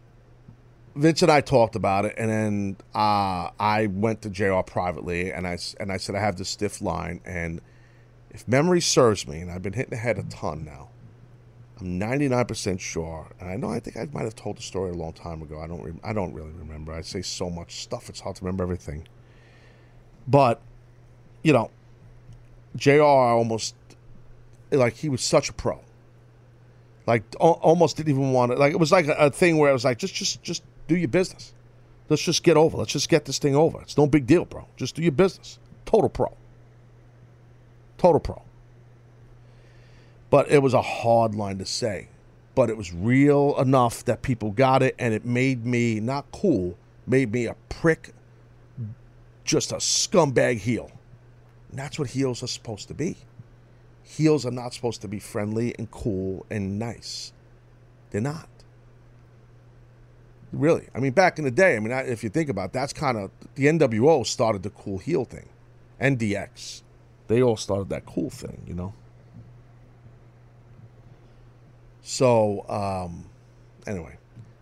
Vince 0.96 1.22
and 1.22 1.30
I 1.30 1.40
talked 1.40 1.76
about 1.76 2.04
it, 2.04 2.14
and 2.18 2.30
then 2.30 2.76
uh, 2.94 3.50
I 3.58 3.88
went 3.92 4.22
to 4.22 4.30
JR 4.30 4.60
privately, 4.60 5.32
and 5.32 5.46
I 5.46 5.58
and 5.78 5.92
I 5.92 5.96
said 5.96 6.16
I 6.16 6.20
have 6.20 6.36
this 6.36 6.48
stiff 6.48 6.82
line, 6.82 7.20
and 7.24 7.60
if 8.30 8.46
memory 8.48 8.80
serves 8.80 9.26
me, 9.26 9.40
and 9.40 9.50
I've 9.50 9.62
been 9.62 9.72
hitting 9.72 9.90
the 9.90 9.96
head 9.96 10.18
a 10.18 10.24
ton 10.24 10.64
now, 10.64 10.88
I'm 11.80 11.98
99 11.98 12.44
percent 12.44 12.80
sure, 12.80 13.28
and 13.38 13.48
I 13.48 13.56
know 13.56 13.70
I 13.70 13.78
think 13.78 13.96
I 13.96 14.08
might 14.12 14.24
have 14.24 14.34
told 14.34 14.58
the 14.58 14.62
story 14.62 14.90
a 14.90 14.94
long 14.94 15.12
time 15.12 15.42
ago. 15.42 15.60
I 15.60 15.68
don't 15.68 15.82
re- 15.82 16.00
I 16.02 16.12
don't 16.12 16.34
really 16.34 16.52
remember. 16.52 16.92
I 16.92 17.02
say 17.02 17.22
so 17.22 17.48
much 17.48 17.76
stuff; 17.82 18.08
it's 18.08 18.20
hard 18.20 18.36
to 18.36 18.44
remember 18.44 18.64
everything. 18.64 19.06
But 20.26 20.60
you 21.42 21.52
know, 21.52 21.70
JR 22.74 23.02
almost 23.02 23.76
like 24.72 24.94
he 24.96 25.08
was 25.08 25.22
such 25.22 25.48
a 25.48 25.52
pro. 25.52 25.80
Like 27.06 27.22
al- 27.40 27.60
almost 27.62 27.96
didn't 27.96 28.10
even 28.10 28.32
want 28.32 28.52
to. 28.52 28.58
Like 28.58 28.72
it 28.72 28.78
was 28.78 28.92
like 28.92 29.06
a, 29.06 29.14
a 29.14 29.30
thing 29.30 29.58
where 29.58 29.70
it 29.70 29.72
was 29.72 29.84
like 29.84 29.98
just 29.98 30.14
just 30.14 30.42
just 30.42 30.62
do 30.90 30.96
your 30.96 31.08
business. 31.08 31.52
Let's 32.08 32.22
just 32.22 32.42
get 32.42 32.56
over. 32.56 32.76
Let's 32.76 32.90
just 32.90 33.08
get 33.08 33.24
this 33.24 33.38
thing 33.38 33.54
over. 33.54 33.80
It's 33.80 33.96
no 33.96 34.08
big 34.08 34.26
deal, 34.26 34.44
bro. 34.44 34.66
Just 34.76 34.96
do 34.96 35.02
your 35.02 35.12
business. 35.12 35.60
Total 35.86 36.08
pro. 36.08 36.36
Total 37.96 38.18
pro. 38.18 38.42
But 40.30 40.50
it 40.50 40.58
was 40.58 40.74
a 40.74 40.82
hard 40.82 41.36
line 41.36 41.58
to 41.58 41.64
say. 41.64 42.08
But 42.56 42.70
it 42.70 42.76
was 42.76 42.92
real 42.92 43.56
enough 43.60 44.04
that 44.06 44.22
people 44.22 44.50
got 44.50 44.82
it, 44.82 44.96
and 44.98 45.14
it 45.14 45.24
made 45.24 45.64
me 45.64 46.00
not 46.00 46.26
cool, 46.32 46.76
made 47.06 47.30
me 47.30 47.46
a 47.46 47.54
prick, 47.68 48.12
just 49.44 49.70
a 49.70 49.76
scumbag 49.76 50.58
heel. 50.58 50.90
And 51.70 51.78
that's 51.78 52.00
what 52.00 52.10
heels 52.10 52.42
are 52.42 52.48
supposed 52.48 52.88
to 52.88 52.94
be. 52.94 53.16
Heels 54.02 54.44
are 54.44 54.50
not 54.50 54.74
supposed 54.74 55.02
to 55.02 55.08
be 55.08 55.20
friendly 55.20 55.72
and 55.78 55.88
cool 55.92 56.44
and 56.50 56.80
nice. 56.80 57.32
They're 58.10 58.20
not. 58.20 58.48
Really. 60.52 60.88
I 60.94 60.98
mean, 60.98 61.12
back 61.12 61.38
in 61.38 61.44
the 61.44 61.50
day, 61.50 61.76
I 61.76 61.80
mean, 61.80 61.92
if 61.92 62.24
you 62.24 62.30
think 62.30 62.48
about 62.48 62.66
it, 62.66 62.72
that's 62.72 62.92
kind 62.92 63.16
of 63.16 63.30
the 63.54 63.66
NWO 63.66 64.26
started 64.26 64.62
the 64.62 64.70
cool 64.70 64.98
heel 64.98 65.24
thing. 65.24 65.48
NDX. 66.00 66.82
They 67.28 67.42
all 67.42 67.56
started 67.56 67.88
that 67.90 68.06
cool 68.06 68.30
thing, 68.30 68.62
you 68.66 68.74
know? 68.74 68.92
So, 72.02 72.64
um, 72.68 73.26
anyway, 73.86 74.16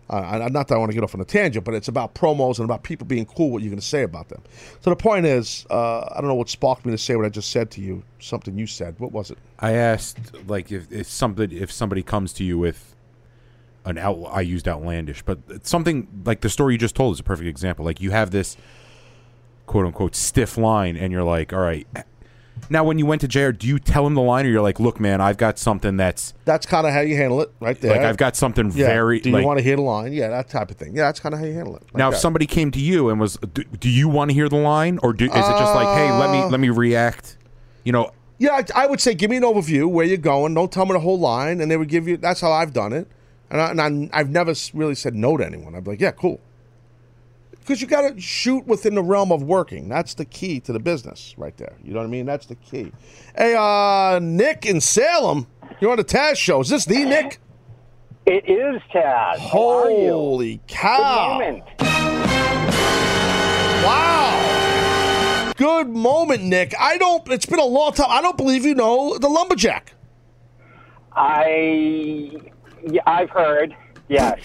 I, 0.09 0.49
not 0.49 0.67
that 0.67 0.75
I 0.75 0.77
want 0.77 0.91
to 0.91 0.93
get 0.93 1.03
off 1.03 1.13
on 1.13 1.21
a 1.21 1.25
tangent, 1.25 1.65
but 1.65 1.73
it's 1.73 1.87
about 1.87 2.15
promos 2.15 2.57
and 2.57 2.65
about 2.65 2.83
people 2.83 3.05
being 3.05 3.25
cool, 3.25 3.51
what 3.51 3.61
you're 3.61 3.69
going 3.69 3.79
to 3.79 3.85
say 3.85 4.03
about 4.03 4.29
them. 4.29 4.41
So 4.81 4.89
the 4.89 4.95
point 4.95 5.25
is, 5.25 5.65
uh, 5.69 6.01
I 6.11 6.15
don't 6.19 6.27
know 6.27 6.35
what 6.35 6.49
sparked 6.49 6.85
me 6.85 6.91
to 6.91 6.97
say 6.97 7.15
what 7.15 7.25
I 7.25 7.29
just 7.29 7.51
said 7.51 7.69
to 7.71 7.81
you, 7.81 8.03
something 8.19 8.57
you 8.57 8.65
said. 8.65 8.99
What 8.99 9.11
was 9.11 9.29
it? 9.29 9.37
I 9.59 9.73
asked 9.73 10.17
like 10.47 10.71
if, 10.71 10.91
if 10.91 11.07
something 11.07 11.51
if 11.51 11.71
somebody 11.71 12.01
comes 12.01 12.33
to 12.33 12.43
you 12.43 12.57
with 12.57 12.95
an 13.89 13.97
out 13.97 14.23
I 14.31 14.41
used 14.41 14.67
outlandish, 14.67 15.21
but 15.23 15.39
it's 15.49 15.69
something 15.69 16.07
like 16.25 16.41
the 16.41 16.49
story 16.49 16.73
you 16.73 16.77
just 16.77 16.95
told 16.95 17.15
is 17.15 17.19
a 17.19 17.23
perfect 17.23 17.47
example. 17.47 17.83
Like 17.85 17.99
you 18.01 18.11
have 18.11 18.31
this 18.31 18.55
quote 19.65 19.85
unquote 19.85 20.15
stiff 20.15 20.57
line, 20.57 20.95
and 20.97 21.11
you're 21.11 21.23
like, 21.23 21.53
all 21.53 21.59
right. 21.59 21.87
Now, 22.69 22.83
when 22.83 22.99
you 22.99 23.05
went 23.05 23.21
to 23.21 23.27
JR, 23.27 23.51
do 23.51 23.65
you 23.67 23.79
tell 23.79 24.05
him 24.05 24.15
the 24.15 24.21
line, 24.21 24.45
or 24.45 24.49
you're 24.49 24.61
like, 24.61 24.81
look, 24.81 24.99
man, 24.99 25.21
I've 25.21 25.37
got 25.37 25.57
something 25.57 25.95
that's 25.95 26.33
That's 26.43 26.65
kind 26.65 26.85
of 26.85 26.91
how 26.91 26.99
you 26.99 27.15
handle 27.15 27.39
it, 27.41 27.51
right 27.61 27.79
there. 27.79 27.91
like 27.91 28.01
I've 28.01 28.17
got 28.17 28.35
something 28.35 28.71
Yeah. 28.75 28.87
very. 28.87 29.21
Do 29.21 29.29
you 29.29 29.35
like- 29.37 29.45
want 29.45 29.59
to 29.59 29.63
hear 29.63 29.77
the 29.77 29.81
line? 29.81 30.11
Yeah, 30.11 30.27
that 30.27 30.49
type 30.49 30.69
of 30.69 30.75
thing. 30.75 30.93
Yeah, 30.95 31.03
that's 31.03 31.21
kind 31.21 31.33
of 31.33 31.39
how 31.39 31.45
you 31.45 31.53
handle 31.53 31.77
it. 31.77 31.83
Like 31.83 31.95
now, 31.95 32.09
if 32.09 32.15
that. 32.15 32.19
somebody 32.19 32.45
came 32.45 32.69
to 32.71 32.79
you 32.79 33.09
and 33.09 33.19
was, 33.19 33.37
do, 33.53 33.63
do 33.63 33.89
you 33.89 34.09
want 34.09 34.29
to 34.31 34.35
hear 34.35 34.49
the 34.49 34.57
line, 34.57 34.99
or 35.03 35.13
do, 35.13 35.25
is 35.25 35.31
it 35.31 35.35
just 35.35 35.73
like, 35.75 35.87
hey, 35.97 36.11
let 36.11 36.31
me 36.31 36.39
Uh, 36.39 36.49
let 36.49 36.59
me 36.59 36.69
react? 36.69 37.37
You 37.85 37.93
know, 37.93 38.11
Yeah, 38.39 38.51
I, 38.75 38.83
I 38.83 38.87
would 38.87 38.99
say 38.99 39.13
give 39.13 39.29
me 39.31 39.37
an 39.37 39.43
overview 39.43 39.89
where 39.89 40.05
you're 40.05 40.17
going. 40.17 40.53
Don't 40.53 40.69
tell 40.71 40.85
me 40.85 40.91
the 40.93 40.99
whole 40.99 41.17
line, 41.19 41.61
and 41.61 41.71
they 41.71 41.77
would 41.77 41.87
give 41.89 42.09
you. 42.09 42.17
That's 42.17 42.41
how 42.41 42.51
I've 42.51 42.73
done 42.73 42.91
it, 42.91 43.07
and, 43.49 43.61
I, 43.61 43.87
and 43.87 44.09
I've 44.13 44.29
never 44.29 44.53
really 44.73 44.95
said 44.95 45.15
no 45.15 45.37
to 45.37 45.45
anyone. 45.45 45.75
I'd 45.75 45.83
be 45.83 45.91
like, 45.91 46.01
yeah, 46.01 46.11
cool, 46.11 46.39
because 47.51 47.81
you 47.81 47.87
got 47.87 48.13
to 48.13 48.19
shoot 48.19 48.65
within 48.65 48.95
the 48.95 49.03
realm 49.03 49.31
of 49.31 49.43
working. 49.43 49.89
That's 49.89 50.13
the 50.15 50.25
key 50.25 50.59
to 50.61 50.73
the 50.73 50.79
business, 50.79 51.35
right 51.37 51.55
there. 51.57 51.75
You 51.83 51.93
know 51.93 51.99
what 51.99 52.07
I 52.07 52.09
mean? 52.09 52.25
That's 52.25 52.47
the 52.47 52.55
key. 52.55 52.91
Hey, 53.35 53.55
uh, 53.57 54.19
Nick 54.19 54.65
in 54.65 54.81
Salem, 54.81 55.47
you're 55.79 55.91
on 55.91 55.97
the 55.97 56.03
Taz 56.03 56.35
show. 56.37 56.61
Is 56.61 56.69
this 56.69 56.85
the 56.85 57.05
Nick? 57.05 57.39
It 58.25 58.47
is 58.49 58.81
Taz. 58.93 59.37
How 59.37 59.83
are 59.83 59.91
you? 59.91 60.11
Holy 60.11 60.61
cow! 60.67 61.39
Good 61.39 61.45
moment. 61.45 61.63
Wow. 63.83 65.53
Good 65.55 65.89
moment, 65.89 66.43
Nick. 66.43 66.73
I 66.79 66.97
don't. 66.97 67.27
It's 67.31 67.45
been 67.45 67.59
a 67.59 67.65
long 67.65 67.93
time. 67.93 68.07
I 68.09 68.21
don't 68.21 68.37
believe 68.37 68.65
you 68.65 68.75
know 68.75 69.17
the 69.17 69.27
lumberjack. 69.27 69.93
I, 71.13 72.31
yeah, 72.87 73.01
I've 73.05 73.29
heard. 73.29 73.75
Yes, 74.07 74.39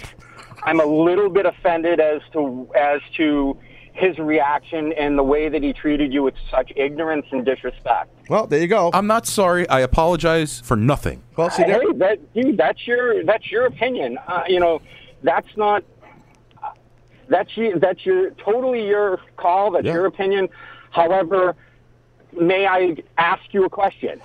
I'm 0.62 0.80
a 0.80 0.86
little 0.86 1.28
bit 1.28 1.46
offended 1.46 2.00
as 2.00 2.20
to 2.32 2.68
as 2.76 3.00
to 3.16 3.58
his 3.94 4.18
reaction 4.18 4.92
and 4.94 5.16
the 5.16 5.22
way 5.22 5.48
that 5.48 5.62
he 5.62 5.72
treated 5.72 6.12
you 6.12 6.22
with 6.22 6.34
such 6.50 6.72
ignorance 6.74 7.26
and 7.30 7.44
disrespect. 7.44 8.10
Well, 8.28 8.46
there 8.46 8.60
you 8.60 8.66
go. 8.66 8.90
I'm 8.92 9.06
not 9.06 9.26
sorry. 9.26 9.68
I 9.68 9.80
apologize 9.80 10.60
for 10.60 10.76
nothing. 10.76 11.22
Well, 11.36 11.48
see, 11.50 11.62
hey, 11.62 11.80
that 11.94 12.34
dude, 12.34 12.56
that's 12.56 12.86
your 12.86 13.24
that's 13.24 13.50
your 13.50 13.66
opinion. 13.66 14.18
Uh, 14.26 14.42
you 14.48 14.60
know, 14.60 14.82
that's 15.22 15.56
not. 15.56 15.84
That's 17.28 17.56
you. 17.56 17.78
That's 17.78 18.04
your 18.04 18.30
totally 18.32 18.86
your 18.86 19.20
call. 19.36 19.70
That's 19.70 19.86
your 19.86 20.06
opinion. 20.06 20.48
However, 20.90 21.56
may 22.32 22.66
I 22.66 22.96
ask 23.16 23.42
you 23.52 23.64
a 23.64 23.70
question? 23.70 24.20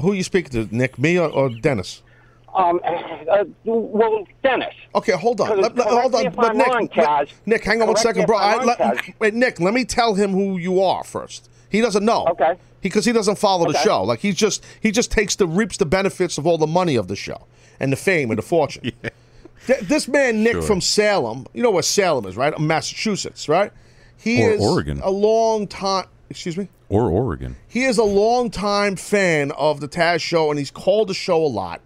Who 0.00 0.12
are 0.12 0.14
you 0.14 0.22
speaking 0.22 0.50
to, 0.52 0.74
Nick? 0.74 0.98
Me 0.98 1.18
or, 1.18 1.28
or 1.28 1.48
Dennis? 1.50 2.02
Um, 2.54 2.80
uh, 2.84 3.44
well, 3.64 4.24
Dennis. 4.42 4.74
Okay, 4.94 5.12
hold 5.12 5.40
on. 5.40 5.60
Let- 5.60 5.74
let- 5.76 5.86
hold 5.88 6.14
on. 6.14 6.26
if 6.26 6.36
But 6.36 6.54
Nick, 6.54 6.66
wrong, 6.68 6.82
Nick- 6.82 6.92
Kaz. 6.92 7.28
Nick, 7.46 7.64
hang 7.64 7.82
on 7.82 7.88
one 7.88 7.96
Correct 7.96 8.16
me 8.18 8.24
bro. 8.26 8.38
I'm 8.38 8.58
wrong, 8.58 8.66
let- 8.78 9.20
wait, 9.20 9.34
Nick, 9.34 9.58
let 9.60 9.74
me 9.74 9.84
tell 9.84 10.14
him 10.14 10.30
who 10.32 10.56
you 10.58 10.80
are 10.82 11.02
first. 11.04 11.48
He 11.68 11.80
doesn't 11.80 12.04
know. 12.04 12.26
Okay. 12.30 12.54
Because 12.80 13.04
he 13.04 13.12
doesn't 13.12 13.38
follow 13.38 13.70
the 13.72 13.78
show. 13.78 14.04
Like 14.04 14.20
he's 14.20 14.36
just 14.36 14.64
he 14.80 14.92
just 14.92 15.10
takes 15.10 15.34
the 15.36 15.46
reaps 15.48 15.78
the 15.78 15.86
benefits 15.86 16.38
of 16.38 16.46
all 16.46 16.58
the 16.58 16.66
money 16.66 16.94
of 16.96 17.08
the 17.08 17.16
show 17.16 17.46
and 17.80 17.90
the 17.90 17.96
fame 17.96 18.30
and 18.30 18.38
the 18.38 18.42
fortune. 18.42 18.92
Th- 19.66 19.80
This 19.80 20.06
man 20.06 20.42
Nick 20.44 20.52
Sure. 20.52 20.62
from 20.62 20.80
Salem, 20.80 21.46
you 21.54 21.62
know 21.62 21.70
where 21.70 21.82
Salem 21.82 22.26
is, 22.26 22.36
right? 22.36 22.56
Massachusetts, 22.60 23.48
right? 23.48 23.72
He 24.16 24.44
Or 24.44 24.50
is 24.52 24.60
Oregon. 24.62 25.00
a 25.02 25.10
long 25.10 25.66
time. 25.66 26.06
Excuse 26.30 26.56
me. 26.56 26.68
Or 26.90 27.08
Oregon. 27.10 27.56
He 27.66 27.84
is 27.84 27.96
a 27.98 28.04
long 28.04 28.50
time 28.50 28.94
fan 28.96 29.50
of 29.52 29.80
the 29.80 29.88
Taz 29.88 30.20
show, 30.20 30.50
and 30.50 30.58
he's 30.58 30.70
called 30.70 31.08
the 31.08 31.14
show 31.14 31.42
a 31.44 31.48
lot. 31.48 31.80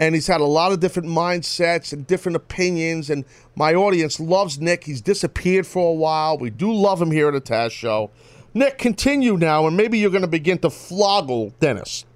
And 0.00 0.14
he's 0.14 0.26
had 0.26 0.40
a 0.40 0.46
lot 0.46 0.72
of 0.72 0.80
different 0.80 1.10
mindsets 1.10 1.92
and 1.92 2.06
different 2.06 2.34
opinions. 2.34 3.10
And 3.10 3.26
my 3.54 3.74
audience 3.74 4.18
loves 4.18 4.58
Nick. 4.58 4.84
He's 4.84 5.02
disappeared 5.02 5.66
for 5.66 5.90
a 5.90 5.94
while. 5.94 6.38
We 6.38 6.48
do 6.48 6.72
love 6.72 7.02
him 7.02 7.10
here 7.10 7.28
at 7.28 7.34
the 7.34 7.40
Taz 7.42 7.70
show. 7.70 8.10
Nick, 8.54 8.78
continue 8.78 9.36
now, 9.36 9.66
and 9.66 9.76
maybe 9.76 9.98
you're 9.98 10.10
going 10.10 10.22
to 10.22 10.26
begin 10.26 10.58
to 10.60 10.68
floggle 10.68 11.52
Dennis. 11.60 12.06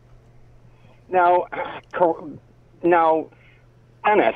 Now, 1.11 1.47
now, 2.83 3.29
Dennis, 4.05 4.35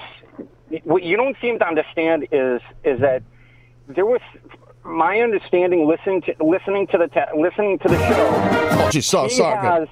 what 0.84 1.02
you 1.02 1.16
don't 1.16 1.36
seem 1.40 1.58
to 1.58 1.66
understand 1.66 2.28
is 2.30 2.60
is 2.84 3.00
that 3.00 3.22
there 3.88 4.06
was 4.06 4.20
my 4.84 5.20
understanding 5.20 5.88
listening 5.88 6.20
to 6.22 6.34
listening 6.44 6.86
to 6.88 6.98
the 6.98 7.08
te- 7.08 7.40
listening 7.40 7.78
to 7.80 7.88
the 7.88 7.98
show. 7.98 8.28
Oh, 8.30 8.90
geez, 8.92 9.06
so- 9.06 9.26
sorry, 9.26 9.56
Has, 9.56 9.88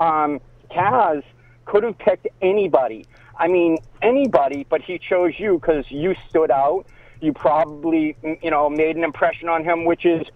um, 0.00 0.40
Kaz 0.70 1.22
could 1.66 1.82
have 1.82 1.98
picked 1.98 2.26
anybody. 2.40 3.04
I 3.38 3.48
mean, 3.48 3.78
anybody, 4.02 4.66
but 4.68 4.80
he 4.80 4.98
chose 4.98 5.34
you 5.38 5.58
because 5.60 5.84
you 5.90 6.14
stood 6.28 6.50
out. 6.50 6.86
You 7.20 7.32
probably, 7.32 8.16
you 8.42 8.50
know, 8.50 8.68
made 8.70 8.96
an 8.96 9.04
impression 9.04 9.48
on 9.48 9.64
him, 9.64 9.84
which 9.84 10.06
is 10.06 10.26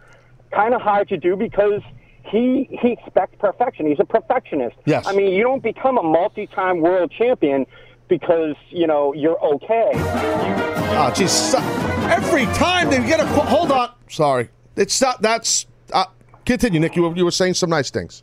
kind 0.52 0.74
of 0.74 0.80
hard 0.80 1.08
to 1.08 1.16
do 1.16 1.36
because 1.36 1.82
he 2.24 2.68
he 2.82 2.92
expects 2.92 3.36
perfection. 3.38 3.86
He's 3.86 4.00
a 4.00 4.04
perfectionist. 4.04 4.76
Yes. 4.84 5.06
I 5.06 5.12
mean, 5.12 5.32
you 5.32 5.42
don't 5.42 5.62
become 5.62 5.98
a 5.98 6.02
multi-time 6.02 6.80
world 6.80 7.12
champion 7.16 7.66
because 8.08 8.56
you 8.70 8.86
know 8.86 9.14
you're 9.14 9.38
okay. 9.54 9.92
Oh, 9.94 11.12
geez. 11.14 11.54
Every 11.54 12.44
time 12.56 12.90
they 12.90 12.98
get 12.98 13.20
a 13.20 13.26
hold 13.26 13.70
on. 13.70 13.92
Sorry, 14.08 14.48
it's 14.76 15.00
not. 15.00 15.22
That's 15.22 15.66
uh, 15.92 16.06
continue, 16.44 16.80
Nick. 16.80 16.96
You 16.96 17.02
were, 17.02 17.16
you 17.16 17.24
were 17.24 17.30
saying 17.30 17.54
some 17.54 17.70
nice 17.70 17.90
things. 17.90 18.22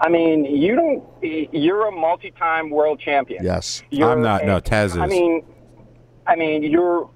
I 0.00 0.08
mean, 0.08 0.44
you 0.44 0.74
don't. 0.76 1.04
You're 1.22 1.86
a 1.88 1.92
multi-time 1.92 2.70
world 2.70 3.00
champion. 3.00 3.44
Yes, 3.44 3.82
You're 3.90 4.10
I'm 4.12 4.22
not. 4.22 4.42
a- 4.42 4.46
No, 4.46 4.60
Taz 4.60 4.86
is. 4.86 4.96
I 4.98 5.06
mean, 5.06 5.44
I 6.26 6.36
mean, 6.36 6.62
you're, 6.62 7.08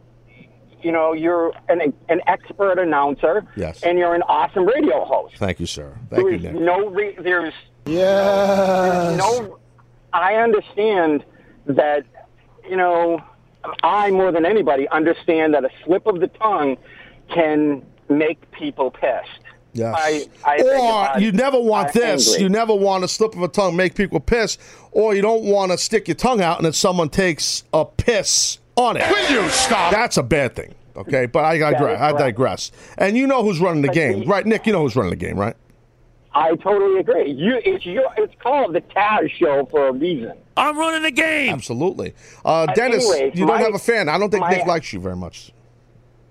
you 0.83 0.93
know, 0.93 1.12
you're 1.12 1.53
an 1.68 1.93
an 2.09 2.20
expert 2.26 2.78
announcer. 2.78 3.45
Yes. 3.57 3.83
And 3.83 3.99
you're 3.99 4.14
an 4.14 4.22
awesome 4.22 4.64
radio 4.66 5.05
host. 5.05 5.37
Thank 5.37 5.61
you, 5.61 5.66
sir. 5.66 5.97
Thank 6.11 6.24
you, 6.31 6.39
There's 6.39 6.55
Nick. 6.55 6.62
no 6.62 6.89
re- 6.89 7.16
there's 7.18 7.55
Yes. 7.87 9.18
no. 9.18 9.59
I 10.12 10.35
understand 10.37 11.24
that. 11.66 12.05
You 12.68 12.76
know, 12.76 13.20
I 13.83 14.11
more 14.11 14.31
than 14.31 14.47
anybody 14.47 14.87
understand 14.89 15.55
that 15.55 15.64
a 15.64 15.70
slip 15.85 16.07
of 16.07 16.20
the 16.20 16.28
tongue 16.28 16.76
can 17.28 17.85
make 18.09 18.49
people 18.53 18.91
pissed. 18.91 19.39
Yes. 19.72 19.94
I, 19.96 20.26
I 20.44 21.14
or 21.16 21.20
you 21.20 21.32
never 21.32 21.60
want 21.60 21.88
uh, 21.88 21.92
this. 21.92 22.28
angry. 22.32 22.42
You 22.42 22.48
never 22.48 22.74
want 22.74 23.04
a 23.04 23.08
slip 23.08 23.34
of 23.36 23.42
a 23.42 23.48
tongue 23.48 23.76
make 23.76 23.94
people 23.94 24.18
piss, 24.20 24.58
or 24.90 25.14
you 25.14 25.22
don't 25.22 25.44
want 25.44 25.70
to 25.72 25.78
stick 25.78 26.08
your 26.08 26.16
tongue 26.16 26.40
out 26.42 26.56
and 26.58 26.64
then 26.66 26.72
someone 26.72 27.08
takes 27.08 27.62
a 27.72 27.84
piss 27.84 28.58
on 28.76 28.96
it. 28.96 29.08
Will 29.08 29.42
you 29.44 29.48
stop? 29.50 29.92
That's 29.92 30.16
a 30.16 30.22
bad 30.22 30.56
thing. 30.56 30.74
Okay, 30.96 31.26
but 31.26 31.44
I 31.44 31.56
digress. 31.58 32.00
I 32.00 32.12
digress. 32.12 32.72
And 32.98 33.16
you 33.16 33.26
know 33.26 33.42
who's 33.44 33.60
running 33.60 33.82
the 33.82 33.88
But 33.88 33.94
game, 33.94 34.20
the- 34.20 34.26
right? 34.26 34.44
Nick, 34.44 34.66
you 34.66 34.72
know 34.72 34.82
who's 34.82 34.96
running 34.96 35.10
the 35.10 35.16
game, 35.16 35.38
right? 35.38 35.54
I 36.32 36.54
totally 36.56 37.00
agree. 37.00 37.30
You, 37.32 37.60
it's 37.64 37.84
your, 37.86 38.04
it's 38.16 38.34
called 38.40 38.72
the 38.74 38.80
Taz 38.82 39.30
Show 39.30 39.66
for 39.70 39.88
a 39.88 39.92
reason. 39.92 40.32
I'm 40.56 40.78
running 40.78 41.02
the 41.02 41.10
game. 41.10 41.52
Absolutely. 41.52 42.14
Uh, 42.44 42.66
But 42.66 42.76
Dennis, 42.76 43.10
anyways, 43.10 43.38
you 43.38 43.46
don't 43.46 43.58
have 43.60 43.74
a 43.74 43.78
fan. 43.80 44.08
I 44.08 44.18
don't 44.18 44.30
think 44.30 44.42
my- 44.42 44.50
Nick 44.50 44.66
likes 44.66 44.92
you 44.92 45.00
very 45.00 45.16
much. 45.16 45.52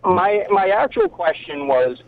My 0.03 0.45
my 0.49 0.69
actual 0.69 1.09
question 1.09 1.67
was, 1.67 2.01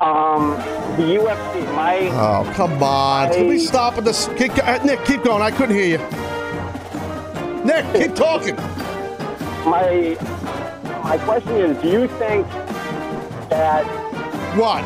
um, 0.00 0.50
the 0.96 1.16
UFC. 1.18 1.64
My 1.74 2.08
Oh, 2.12 2.50
come 2.54 2.82
on. 2.82 3.32
Can 3.32 3.48
we 3.48 3.58
stop 3.58 3.96
with 3.96 4.04
this? 4.04 4.28
Keep, 4.36 4.52
uh, 4.66 4.78
Nick, 4.84 5.04
keep 5.04 5.22
going. 5.22 5.42
I 5.42 5.50
couldn't 5.50 5.74
hear 5.76 5.86
you. 5.98 7.64
Nick, 7.64 7.84
keep 7.94 8.14
talking. 8.26 8.56
my 9.64 10.16
my 11.04 11.18
question 11.18 11.52
is, 11.52 11.80
do 11.82 11.88
you 11.88 12.08
think 12.08 12.46
that 13.50 13.84
What? 14.56 14.82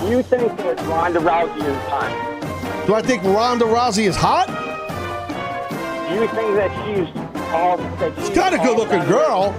do 0.00 0.08
you 0.08 0.22
think 0.22 0.56
that 0.58 0.80
Ronda 0.86 1.20
Rousey 1.20 1.64
is 1.64 1.76
hot? 1.88 2.86
Do 2.86 2.94
I 2.94 3.02
think 3.02 3.22
Ronda 3.22 3.64
Rousey 3.64 4.06
is 4.08 4.16
hot? 4.16 4.46
Do 6.08 6.14
you 6.20 6.26
think 6.28 6.56
that 6.56 6.70
she's 6.84 7.08
all 7.52 7.76
that 7.76 8.14
she's 8.16 8.26
She's 8.28 8.36
got 8.36 8.52
a 8.52 8.58
good-looking 8.58 8.98
done 8.98 9.08
girl. 9.08 9.54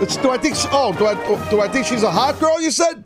It's, 0.00 0.16
do 0.16 0.30
I 0.30 0.38
think? 0.38 0.54
She, 0.56 0.68
oh, 0.70 0.92
do 0.96 1.06
I? 1.06 1.14
Do 1.50 1.60
I 1.60 1.68
think 1.68 1.86
she's 1.86 2.02
a 2.02 2.10
hot 2.10 2.38
girl? 2.38 2.60
You 2.60 2.70
said? 2.70 3.04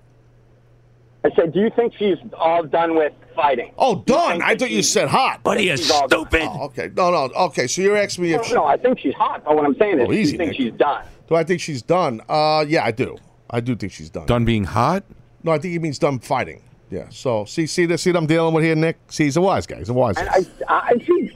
I 1.25 1.31
said, 1.37 1.53
do 1.53 1.61
you 1.61 1.71
think 1.77 1.95
she's 1.97 2.19
all 2.37 2.65
done 2.65 2.97
with 2.97 3.13
fighting? 3.37 3.73
Oh, 3.79 4.03
done. 4.07 4.33
think 4.33 4.43
I 4.45 4.57
thought 4.57 4.71
you 4.73 4.83
said 4.83 5.09
hot. 5.09 5.43
Buddy 5.45 5.69
is 5.69 5.81
She's 5.81 5.91
all 5.93 6.09
stupid. 6.09 6.43
Oh, 6.43 6.65
okay. 6.65 6.91
No, 6.97 7.11
no. 7.13 7.33
Okay, 7.47 7.69
so 7.69 7.81
you're 7.81 7.97
asking 7.97 8.25
me 8.25 8.33
if 8.33 8.41
No, 8.43 8.47
she, 8.49 8.55
no, 8.55 8.65
I 8.65 8.77
think 8.77 8.99
she's 8.99 9.15
hot. 9.15 9.45
But 9.45 9.55
what 9.55 9.65
I'm 9.65 9.77
saying 9.77 10.01
is, 10.01 10.07
Oh, 10.09 10.11
do 10.13 10.19
you 10.19 10.27
think 10.27 10.39
Nick. 10.51 10.57
she's 10.57 10.73
done? 10.73 11.05
do 11.29 11.37
I 11.37 11.45
think 11.45 11.61
she's 11.61 11.81
done? 11.81 12.21
Uh, 12.29 12.65
yeah, 12.67 12.85
I 12.85 12.91
do. 12.91 13.17
I 13.49 13.61
do 13.61 13.77
think 13.77 13.93
she's 13.93 14.11
done. 14.11 14.27
Done 14.27 14.45
being 14.45 14.65
hot? 14.65 15.05
No, 15.45 15.53
I 15.53 15.59
think 15.59 15.73
he 15.73 15.79
means 15.79 15.99
done 16.01 16.19
fighting. 16.19 16.61
Yeah. 16.91 17.07
So 17.11 17.45
see, 17.45 17.67
see 17.69 17.87
this, 17.87 18.03
see 18.03 18.11
what 18.11 18.17
I'm 18.19 18.27
dealing 18.27 18.53
with 18.53 18.65
here, 18.65 18.75
Nick. 18.75 18.99
See, 19.09 19.25
he's 19.25 19.37
a 19.37 19.41
wise 19.41 19.65
guy. 19.67 19.79
He's 19.79 19.89
a 19.91 19.95
wise 19.95 20.17
And 20.19 20.29
guy. 20.29 20.45
I, 20.69 20.91
I 20.93 20.99
see. 21.07 21.31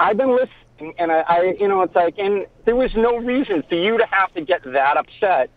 I've 0.00 0.16
been 0.16 0.30
listening, 0.32 0.50
and 0.80 1.12
I, 1.12 1.20
I, 1.20 1.56
you 1.58 1.68
know, 1.68 1.82
it's 1.82 1.94
like, 1.94 2.18
and 2.18 2.46
there 2.64 2.76
was 2.76 2.94
no 2.94 3.16
reason 3.16 3.62
for 3.68 3.74
you 3.74 3.98
to 3.98 4.06
have 4.06 4.32
to 4.34 4.40
get 4.42 4.62
that 4.64 4.96
upset. 4.96 5.50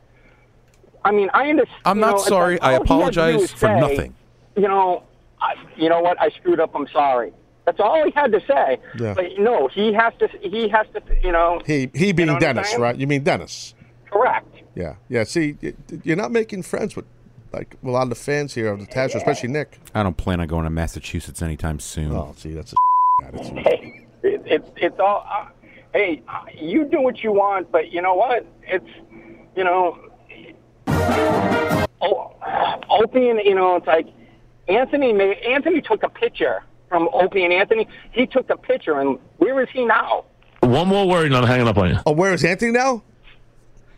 I 1.04 1.12
mean, 1.12 1.30
I 1.34 1.50
understand. 1.50 1.82
I'm 1.86 2.00
not 2.00 2.18
know, 2.18 2.24
sorry. 2.24 2.54
like, 2.56 2.64
I 2.64 2.76
all 2.76 2.84
he 2.84 3.04
had 3.04 3.14
to 3.14 3.20
do 3.20 3.22
apologize 3.24 3.52
for 3.52 3.58
say, 3.58 3.80
nothing. 3.80 4.16
You 4.56 4.68
know, 4.68 5.04
I, 5.42 5.56
you 5.76 5.90
know 5.90 6.02
what? 6.02 6.22
I 6.22 6.30
screwed 6.30 6.60
up. 6.60 6.76
I'm 6.76 6.88
sorry. 6.88 7.34
That's 7.66 7.80
all 7.80 8.04
he 8.04 8.12
had 8.12 8.32
to 8.32 8.42
say. 8.42 8.80
Yeah. 9.00 9.14
But 9.14 9.26
no, 9.38 9.68
he 9.68 9.94
has 9.94 10.14
to. 10.20 10.28
He 10.42 10.68
has 10.70 10.88
to. 10.94 11.02
You 11.24 11.32
know, 11.32 11.62
He 11.66 11.90
he 11.94 12.12
being 12.12 12.28
know 12.28 12.40
Dennis, 12.40 12.76
right? 12.78 12.96
You 12.96 13.08
mean 13.08 13.24
Dennis? 13.24 13.74
correct. 14.10 14.48
Yeah. 14.76 14.96
Yeah. 15.10 15.24
See, 15.24 15.56
you're 16.04 16.18
not 16.18 16.32
making 16.32 16.64
friends 16.64 16.96
with 16.96 17.06
like 17.54 17.76
a 17.84 17.90
lot 17.90 18.04
of 18.04 18.10
the 18.10 18.16
fans 18.16 18.54
here 18.54 18.72
of 18.72 18.80
the 18.80 18.86
Taz, 18.86 19.12
show, 19.12 19.18
especially 19.18 19.50
Nick. 19.50 19.80
I 19.94 20.04
don't 20.04 20.18
plan 20.18 20.40
on 20.40 20.48
going 20.48 20.64
to 20.66 20.70
Massachusetts 20.70 21.42
anytime 21.42 21.80
soon. 21.80 22.14
Oh, 22.14 22.34
see, 22.38 22.54
that's 22.54 22.74
a 22.74 22.76
attitude. 23.26 24.01
Hey, 24.22 24.30
it, 24.36 24.42
it's 24.46 24.70
it's 24.78 25.00
all. 25.00 25.26
Uh, 25.30 25.46
hey, 25.94 26.22
uh, 26.28 26.46
you 26.56 26.86
do 26.86 27.02
what 27.02 27.24
you 27.24 27.32
want, 27.32 27.72
but 27.72 27.92
you 27.92 28.02
know 28.02 28.14
what? 28.16 28.46
It's 28.64 28.86
you 29.56 29.64
know. 29.64 29.98
Oh, 32.04 32.36
Opie 32.90 33.30
and 33.30 33.40
you 33.44 33.56
know, 33.56 33.76
it's 33.76 33.88
like 33.88 34.08
Anthony. 34.68 35.14
Made, 35.14 35.38
Anthony 35.38 35.82
took 35.82 36.04
a 36.04 36.10
picture 36.10 36.64
from 36.90 37.10
Opie 37.14 37.44
and 37.44 37.54
Anthony. 37.54 37.88
He 38.12 38.26
took 38.26 38.50
a 38.50 38.58
picture, 38.58 39.00
and 39.00 39.20
where 39.38 39.62
is 39.62 39.70
he 39.72 39.86
now? 39.86 40.26
One 40.62 40.88
more 40.88 41.08
word 41.08 41.26
and 41.26 41.36
I'm 41.36 41.46
hanging 41.46 41.68
up 41.68 41.78
on 41.78 41.90
you. 41.90 41.98
Oh, 42.06 42.12
where 42.12 42.34
is 42.34 42.44
Anthony 42.44 42.72
now? 42.72 43.04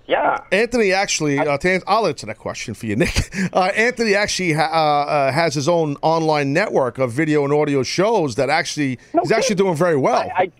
Yeah. 0.06 0.40
Anthony 0.52 0.92
actually, 0.92 1.40
uh, 1.40 1.58
to 1.58 1.70
ans- 1.70 1.84
I'll 1.88 2.06
answer 2.08 2.26
that 2.28 2.38
question 2.38 2.74
for 2.74 2.86
you, 2.86 2.96
Nick. 2.96 3.30
Uh, 3.54 3.72
Anthony 3.76 4.16
actually 4.16 4.54
ha- 4.54 4.70
uh, 4.72 5.10
uh, 5.12 5.32
has 5.32 5.54
his 5.54 5.68
own 5.70 5.96
online 6.02 6.54
network 6.54 6.98
of 6.98 7.12
video 7.12 7.44
and 7.44 7.54
audio 7.54 7.84
shows 7.84 8.36
that 8.36 8.50
actually 8.50 8.98
he's 9.22 9.32
actually 9.32 9.56
doing 9.56 9.76
very 9.76 9.96
well. 9.98 10.16
I, 10.36 10.44
I 10.44 10.52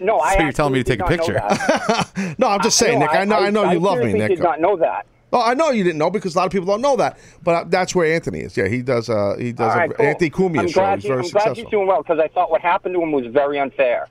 no, 0.00 0.18
I. 0.18 0.34
So 0.36 0.42
you're 0.42 0.52
telling 0.52 0.72
me 0.74 0.82
to 0.82 0.96
take 0.96 1.00
a 1.00 1.08
did 1.08 1.20
not 1.20 1.28
know 1.28 2.04
picture. 2.06 2.34
no, 2.38 2.48
I'm 2.48 2.60
just 2.62 2.76
saying, 2.78 2.98
No, 2.98 3.06
Nick. 3.06 3.14
I 3.14 3.24
know, 3.24 3.36
I, 3.36 3.50
know 3.50 3.70
you 3.70 3.78
love 3.80 3.98
me, 3.98 4.04
seriously 4.10 4.18
Nick. 4.20 4.28
Did 4.36 4.42
not 4.42 4.60
know 4.60 4.76
that. 4.76 5.06
Oh, 5.32 5.40
I 5.42 5.54
know 5.54 5.70
you 5.70 5.82
didn't 5.82 5.98
know 5.98 6.10
because 6.10 6.34
a 6.34 6.38
lot 6.38 6.46
of 6.46 6.52
people 6.52 6.66
don't 6.66 6.80
know 6.80 6.96
that, 6.96 7.18
but 7.42 7.50
uh, 7.54 7.64
that's 7.68 7.94
where 7.94 8.14
Anthony 8.14 8.40
is. 8.40 8.56
Yeah, 8.56 8.68
he 8.68 8.82
does. 8.82 9.08
Uh, 9.08 9.36
he 9.38 9.52
does 9.52 9.74
All 9.74 9.80
a, 9.84 9.88
cool. 9.88 10.06
Anthony 10.06 10.30
Cumia 10.30 10.58
I'm 10.60 10.68
show. 10.68 10.74
glad, 10.74 10.94
He's 10.96 11.04
you, 11.04 11.08
very 11.08 11.18
I'm 11.20 11.24
successful. 11.24 11.56
you're 11.56 11.70
doing 11.70 11.86
well 11.88 12.02
because 12.02 12.18
I 12.20 12.28
thought 12.28 12.50
what 12.50 12.60
happened 12.60 12.94
to 12.94 13.02
him 13.02 13.10
was 13.12 13.26
very 13.26 13.58
unfair. 13.58 14.06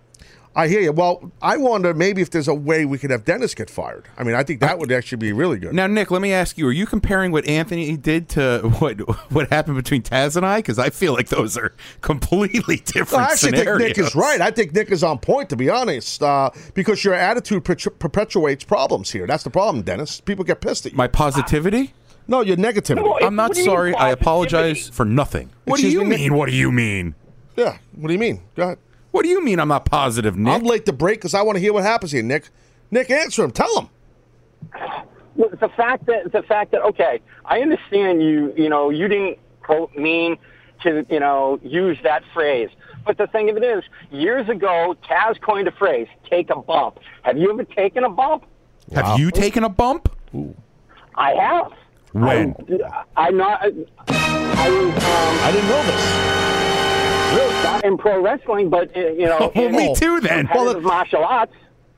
I 0.56 0.68
hear 0.68 0.82
you. 0.82 0.92
Well, 0.92 1.32
I 1.42 1.58
wonder 1.58 1.94
maybe 1.96 2.22
if 2.22 2.30
there's 2.30 2.48
a 2.48 2.54
way 2.54 2.86
we 2.86 3.00
could 3.00 3.10
have 3.10 3.26
Dennis 3.26 3.56
get 3.56 3.70
fired. 3.70 4.06
I 4.18 4.24
mean, 4.24 4.36
I 4.36 4.44
think 4.44 4.60
that 4.60 4.78
would 4.78 4.92
actually 4.92 5.18
be 5.18 5.34
really 5.34 5.58
good. 5.58 5.74
Now, 5.74 5.88
Nick, 5.88 6.12
let 6.12 6.22
me 6.22 6.32
ask 6.32 6.58
you: 6.58 6.68
Are 6.68 6.72
you 6.72 6.86
comparing 6.86 7.32
what 7.32 7.48
Anthony 7.48 7.98
did 7.98 8.30
to 8.30 8.60
what 8.80 9.00
what 9.32 9.50
happened 9.50 9.78
between 9.78 10.04
Taz 10.04 10.36
and 10.38 10.46
I? 10.46 10.60
Because 10.60 10.78
I 10.78 10.90
feel 10.92 11.14
like 11.14 11.30
those 11.30 11.58
are 11.58 11.74
completely 12.02 12.78
different 12.86 13.12
No, 13.14 13.18
I 13.20 13.32
actually 13.32 13.58
scenarios. 13.58 13.82
think 13.82 13.98
Nick 13.98 14.06
is 14.06 14.16
right. 14.16 14.42
I 14.42 14.52
think 14.52 14.74
Nick 14.74 14.92
is 14.92 15.04
on 15.04 15.18
point, 15.18 15.50
to 15.50 15.56
be 15.56 15.70
honest, 15.70 16.22
uh, 16.22 16.52
because 16.76 17.04
your 17.04 17.16
attitude 17.16 17.66
per- 17.66 17.76
perpetuates 17.76 18.64
problems 18.64 19.10
here. 19.12 19.26
That's 19.26 19.44
the 19.44 19.50
problem, 19.50 19.84
Dennis. 19.84 20.22
People 20.22 20.44
get 20.44 20.62
pissed 20.62 20.86
at 20.86 20.92
you. 20.92 20.98
My 20.98 21.08
positivity? 21.08 21.94
No, 22.28 22.42
your 22.42 22.58
negativity. 22.58 22.98
No, 23.04 23.20
I'm 23.20 23.36
not 23.36 23.50
what 23.50 23.56
do 23.56 23.60
you 23.62 23.66
mean 23.68 23.76
sorry. 23.76 23.96
I 23.96 24.12
apologize 24.12 24.88
for 24.90 25.04
nothing. 25.06 25.50
What 25.66 25.80
do 25.80 25.90
you 25.90 26.04
me, 26.04 26.18
mean? 26.18 26.36
What 26.36 26.48
do 26.50 26.56
you 26.56 26.72
mean? 26.72 27.16
Yeah. 27.56 27.78
What 27.96 28.08
do 28.08 28.14
you 28.14 28.20
mean? 28.20 28.42
Go 28.56 28.64
ahead. 28.64 28.78
What 29.14 29.22
do 29.22 29.30
you 29.30 29.44
mean? 29.46 29.60
I'm 29.60 29.68
not 29.68 29.86
positive, 29.86 30.36
Nick. 30.36 30.52
I'm 30.52 30.64
late 30.64 30.88
to 30.88 30.92
break 30.92 31.20
because 31.20 31.36
I 31.36 31.44
want 31.44 31.56
to 31.56 31.60
hear 31.60 31.72
what 31.72 31.84
happens 31.84 32.12
here, 32.12 32.24
Nick. 32.24 32.50
Nick, 32.90 33.12
answer 33.12 33.44
him. 33.44 33.52
Tell 33.52 33.80
him. 33.80 33.90
Well, 35.36 35.50
the 35.52 35.70
fact 35.70 36.08
that 36.08 36.32
the 36.32 36.42
fact 36.42 36.72
that 36.72 36.82
okay, 36.82 37.22
I 37.46 37.60
understand 37.60 38.24
you. 38.24 38.52
You 38.58 38.70
know, 38.70 38.90
you 38.90 39.08
didn't 39.08 39.38
quote 39.62 39.96
mean 39.96 40.38
to 40.82 41.06
you 41.12 41.20
know 41.20 41.60
use 41.62 42.00
that 42.02 42.24
phrase. 42.34 42.70
But 43.06 43.20
the 43.20 43.28
thing 43.28 43.52
of 43.52 43.58
it 43.58 43.64
is, 43.64 43.84
years 44.10 44.50
ago, 44.50 44.96
Taz 45.08 45.40
coined 45.40 45.68
a 45.68 45.72
phrase: 45.74 46.08
"Take 46.28 46.50
a 46.50 46.56
bump." 46.56 46.98
Have 47.22 47.38
you 47.38 47.52
ever 47.52 47.66
taken 47.66 48.04
a 48.04 48.10
bump? 48.10 48.46
Have 48.96 49.20
you 49.20 49.30
taken 49.30 49.64
a 49.64 49.70
bump? 49.70 50.10
I 51.14 51.34
have. 51.36 51.72
When? 52.14 52.56
I, 52.84 53.04
I'm 53.16 53.38
not. 53.38 53.62
I 53.62 53.70
was. 53.70 53.86
Um, 54.08 55.40
I 55.44 55.52
didn't 55.52 55.70
know 55.70 55.84
this. 55.84 56.34
Really 57.36 57.64
not 57.64 57.84
in 57.86 57.98
pro 57.98 58.22
wrestling, 58.22 58.70
but 58.70 58.96
uh, 58.96 59.00
you 59.00 59.26
know, 59.26 59.52
Well, 59.56 59.66
in 59.66 59.76
me 59.76 59.94
too, 59.96 60.20
then. 60.22 60.48
competitive 60.48 60.84
martial 60.84 61.24
arts. 61.24 61.54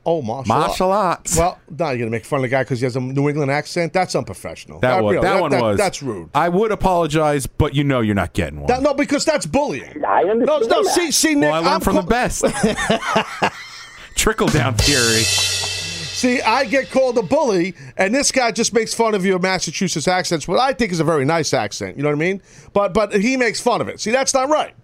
Oh, 0.08 0.22
martial, 0.22 0.54
Martial 0.54 0.92
arts. 0.92 1.36
Well, 1.36 1.58
now 1.68 1.86
you're 1.88 1.98
going 1.98 2.06
to 2.12 2.16
make 2.16 2.24
fun 2.24 2.38
of 2.38 2.42
the 2.42 2.48
guy 2.48 2.62
because 2.62 2.78
he 2.78 2.84
has 2.84 2.94
a 2.94 3.00
New 3.00 3.28
England 3.28 3.50
accent? 3.50 3.92
That's 3.92 4.14
unprofessional. 4.14 4.78
that 4.78 5.00
Uh, 5.00 5.02
was 5.02 5.14
really, 5.14 5.24
that, 5.26 5.40
one 5.40 5.50
was. 5.60 5.76
That's 5.76 6.00
rude. 6.00 6.30
I 6.32 6.48
would 6.48 6.70
apologize, 6.70 7.48
but 7.48 7.74
you 7.74 7.82
know 7.82 8.00
you're 8.02 8.14
not 8.14 8.32
getting 8.32 8.60
one. 8.60 8.68
That- 8.68 8.82
no, 8.82 8.94
because 8.94 9.24
that's 9.24 9.46
bullying. 9.46 10.04
I 10.04 10.22
understand. 10.22 10.46
No, 10.46 10.58
no, 10.76 10.82
that. 10.84 10.92
see, 10.94 11.10
see, 11.10 11.34
Nick. 11.34 11.50
well, 11.50 11.54
I 11.54 11.58
learned 11.58 11.68
I'm 11.74 11.80
from 11.80 11.96
co- 11.96 12.02
the 12.02 12.06
best. 12.06 12.44
Trickle 14.14 14.46
down 14.46 14.74
theory. 14.74 15.22
See, 15.22 16.40
I 16.40 16.64
get 16.64 16.90
called 16.90 17.18
a 17.18 17.22
bully, 17.22 17.74
and 17.98 18.14
this 18.14 18.32
guy 18.32 18.50
just 18.52 18.72
makes 18.72 18.94
fun 18.94 19.14
of 19.14 19.26
your 19.26 19.38
Massachusetts 19.38 20.08
accents, 20.08 20.48
what 20.48 20.58
I 20.58 20.72
think 20.72 20.90
is 20.92 21.00
a 21.00 21.04
very 21.04 21.24
nice 21.26 21.52
accent. 21.52 21.96
You 21.96 22.02
know 22.04 22.08
what 22.08 22.14
I 22.16 22.18
mean? 22.18 22.40
But 22.72 22.94
but 22.94 23.12
he 23.14 23.36
makes 23.36 23.60
fun 23.60 23.80
of 23.82 23.88
it. 23.88 24.00
See, 24.00 24.12
that's 24.12 24.32
not 24.32 24.48
right. 24.48 24.74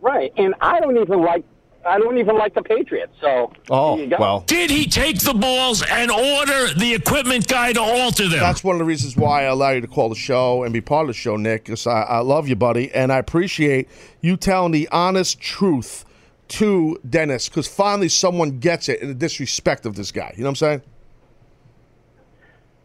Right, 0.00 0.32
and 0.36 0.54
I 0.60 0.80
don't 0.80 0.96
even 0.96 1.20
like. 1.20 1.44
I 1.86 1.96
don't 1.98 2.18
even 2.18 2.36
like 2.36 2.54
the 2.54 2.62
Patriots. 2.62 3.12
So 3.20 3.52
Oh, 3.70 3.94
there 3.96 4.04
you 4.04 4.10
go. 4.10 4.16
well. 4.18 4.40
Did 4.40 4.68
he 4.68 4.84
take 4.86 5.20
the 5.20 5.32
balls 5.32 5.82
and 5.88 6.10
order 6.10 6.74
the 6.74 6.92
equipment 6.94 7.46
guy 7.46 7.72
to 7.72 7.80
alter 7.80 8.28
them? 8.28 8.40
That's 8.40 8.62
one 8.64 8.74
of 8.74 8.78
the 8.80 8.84
reasons 8.84 9.16
why 9.16 9.42
I 9.42 9.44
allow 9.44 9.70
you 9.70 9.80
to 9.80 9.86
call 9.86 10.08
the 10.08 10.14
show 10.16 10.64
and 10.64 10.72
be 10.72 10.80
part 10.80 11.02
of 11.04 11.06
the 11.06 11.12
show, 11.14 11.36
Nick, 11.36 11.64
because 11.64 11.86
I, 11.86 12.02
I 12.02 12.18
love 12.18 12.46
you, 12.48 12.56
buddy, 12.56 12.90
and 12.92 13.12
I 13.12 13.18
appreciate 13.18 13.88
you 14.20 14.36
telling 14.36 14.72
the 14.72 14.88
honest 14.90 15.40
truth 15.40 16.04
to 16.48 16.98
Dennis, 17.08 17.48
because 17.48 17.68
finally 17.68 18.08
someone 18.08 18.58
gets 18.58 18.88
it 18.88 19.00
in 19.00 19.08
the 19.08 19.14
disrespect 19.14 19.86
of 19.86 19.94
this 19.94 20.10
guy. 20.10 20.32
You 20.36 20.42
know 20.42 20.48
what 20.48 20.50
I'm 20.50 20.56
saying? 20.56 20.82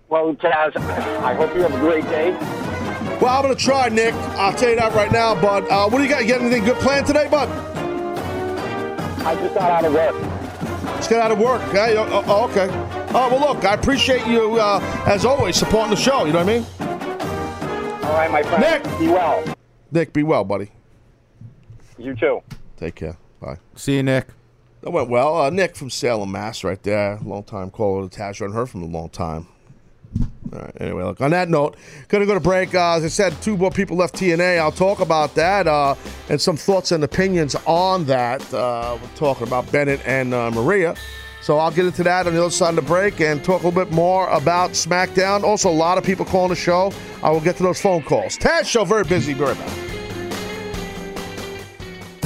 Well, 0.07 0.33
Taz, 0.35 0.77
I 0.77 1.33
hope 1.33 1.53
you 1.55 1.61
have 1.61 1.73
a 1.73 1.79
great 1.79 2.03
day. 2.05 2.31
Well, 3.23 3.37
I'm 3.37 3.43
going 3.43 3.55
to 3.55 3.63
try, 3.63 3.87
Nick. 3.87 4.13
I'll 4.35 4.51
tell 4.51 4.71
you 4.71 4.75
that 4.75 4.93
right 4.93 5.09
now, 5.09 5.33
bud. 5.33 5.65
Uh, 5.69 5.87
what 5.87 5.99
do 5.99 6.03
you 6.03 6.09
got? 6.09 6.23
You 6.23 6.27
got 6.27 6.41
anything 6.41 6.65
good 6.65 6.75
planned 6.79 7.07
today, 7.07 7.29
bud? 7.29 7.47
I 9.25 9.33
just 9.35 9.55
got 9.55 9.71
out 9.71 9.85
of 9.85 9.93
work. 9.93 10.13
Let's 10.87 11.07
get 11.07 11.21
out 11.21 11.31
of 11.31 11.39
work. 11.39 11.61
Okay. 11.69 11.95
Oh, 11.95 12.23
oh, 12.27 12.49
okay. 12.49 12.67
Oh, 13.13 13.29
well, 13.31 13.39
look, 13.39 13.63
I 13.63 13.75
appreciate 13.75 14.27
you, 14.27 14.59
uh, 14.59 14.81
as 15.05 15.23
always, 15.23 15.55
supporting 15.55 15.91
the 15.91 15.95
show. 15.95 16.25
You 16.25 16.33
know 16.33 16.43
what 16.43 16.49
I 16.49 16.59
mean? 16.59 18.03
All 18.03 18.11
right, 18.11 18.29
my 18.29 18.43
friend. 18.43 18.61
Nick! 18.61 18.99
Be 18.99 19.07
well. 19.07 19.55
Nick, 19.89 20.11
be 20.11 20.23
well, 20.23 20.43
buddy. 20.43 20.69
You 21.97 22.15
too. 22.15 22.41
Take 22.75 22.95
care. 22.95 23.15
Bye. 23.39 23.57
See 23.73 23.95
you, 23.95 24.03
Nick. 24.03 24.27
That 24.81 24.91
went 24.91 25.07
well. 25.07 25.37
Uh, 25.37 25.49
Nick 25.49 25.77
from 25.77 25.89
Salem, 25.89 26.29
Mass, 26.33 26.65
right 26.65 26.83
there. 26.83 27.19
Long 27.23 27.45
time 27.45 27.71
caller 27.71 28.09
to 28.09 28.13
Tash. 28.13 28.41
I 28.41 28.43
haven't 28.43 28.57
heard 28.57 28.69
from 28.69 28.83
him 28.83 28.93
a 28.93 28.97
long 28.97 29.07
time. 29.07 29.47
All 30.53 30.61
right. 30.61 30.81
Anyway, 30.81 31.03
look. 31.03 31.21
On 31.21 31.31
that 31.31 31.49
note, 31.49 31.75
gonna 32.09 32.25
go 32.25 32.33
to 32.33 32.39
break. 32.39 32.75
Uh, 32.75 32.93
as 32.93 33.03
I 33.03 33.07
said, 33.07 33.39
two 33.41 33.57
more 33.57 33.71
people 33.71 33.97
left 33.97 34.15
TNA. 34.15 34.59
I'll 34.59 34.71
talk 34.71 34.99
about 34.99 35.33
that 35.35 35.67
uh, 35.67 35.95
and 36.29 36.39
some 36.39 36.57
thoughts 36.57 36.91
and 36.91 37.03
opinions 37.03 37.55
on 37.65 38.05
that. 38.05 38.41
Uh, 38.53 38.97
we're 39.01 39.07
talking 39.15 39.47
about 39.47 39.71
Bennett 39.71 40.01
and 40.05 40.33
uh, 40.33 40.51
Maria. 40.51 40.95
So 41.41 41.57
I'll 41.57 41.71
get 41.71 41.85
into 41.85 42.03
that 42.03 42.25
on 42.25 42.33
the 42.33 42.41
other 42.41 42.51
side 42.51 42.69
of 42.69 42.75
the 42.75 42.81
break 42.83 43.19
and 43.19 43.43
talk 43.43 43.63
a 43.63 43.67
little 43.67 43.83
bit 43.83 43.91
more 43.91 44.29
about 44.29 44.71
SmackDown. 44.71 45.43
Also, 45.43 45.69
a 45.69 45.71
lot 45.71 45.97
of 45.97 46.03
people 46.05 46.25
calling 46.25 46.49
the 46.49 46.55
show. 46.55 46.93
I 47.21 47.31
will 47.31 47.41
get 47.41 47.57
to 47.57 47.63
those 47.63 47.81
phone 47.81 48.01
calls. 48.01 48.37
Taz 48.37 48.65
show 48.65 48.85
very 48.85 49.03
busy. 49.03 49.33
Be 49.33 49.41
right 49.41 49.57
back. 49.57 50.02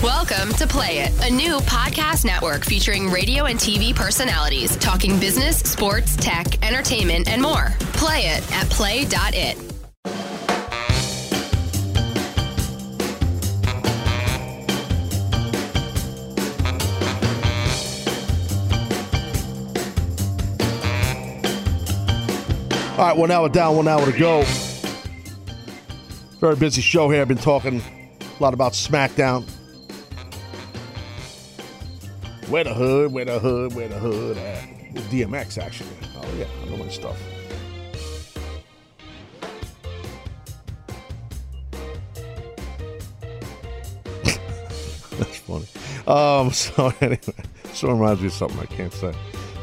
Welcome 0.03 0.53
to 0.53 0.67
Play 0.67 0.99
It, 0.99 1.11
a 1.27 1.33
new 1.33 1.57
podcast 1.61 2.23
network 2.23 2.63
featuring 2.63 3.09
radio 3.09 3.45
and 3.45 3.59
TV 3.59 3.95
personalities 3.95 4.77
talking 4.77 5.19
business, 5.19 5.57
sports, 5.57 6.15
tech, 6.15 6.63
entertainment, 6.63 7.27
and 7.27 7.41
more. 7.41 7.73
Play 7.93 8.27
it 8.27 8.51
at 8.53 8.69
play.it. 8.69 9.57
All 22.91 22.97
right, 23.07 23.17
one 23.17 23.31
hour 23.31 23.49
down, 23.49 23.75
one 23.77 23.87
hour 23.87 24.05
to 24.05 24.17
go. 24.17 24.43
Very 26.39 26.55
busy 26.55 26.81
show 26.83 27.09
here. 27.09 27.21
I've 27.21 27.27
been 27.27 27.37
talking 27.37 27.81
a 28.21 28.43
lot 28.43 28.53
about 28.53 28.73
SmackDown. 28.73 29.56
Where 32.49 32.63
the 32.63 32.73
hood, 32.73 33.11
where 33.11 33.25
the 33.25 33.39
hood, 33.39 33.75
where 33.75 33.89
the 33.89 33.99
hood 33.99 34.37
at? 34.37 34.93
With 34.93 35.11
DMX, 35.11 35.61
actually. 35.61 35.89
Oh, 36.15 36.33
yeah, 36.37 36.45
I 36.61 36.69
know 36.69 36.77
my 36.77 36.87
stuff. 36.87 37.21
That's 45.17 45.37
funny. 45.39 45.65
Um, 46.07 46.51
so 46.53 46.93
anyway, 47.01 47.19
so 47.73 47.89
reminds 47.89 48.21
me 48.21 48.27
of 48.27 48.33
something 48.33 48.59
I 48.59 48.65
can't 48.65 48.93
say. 48.93 49.13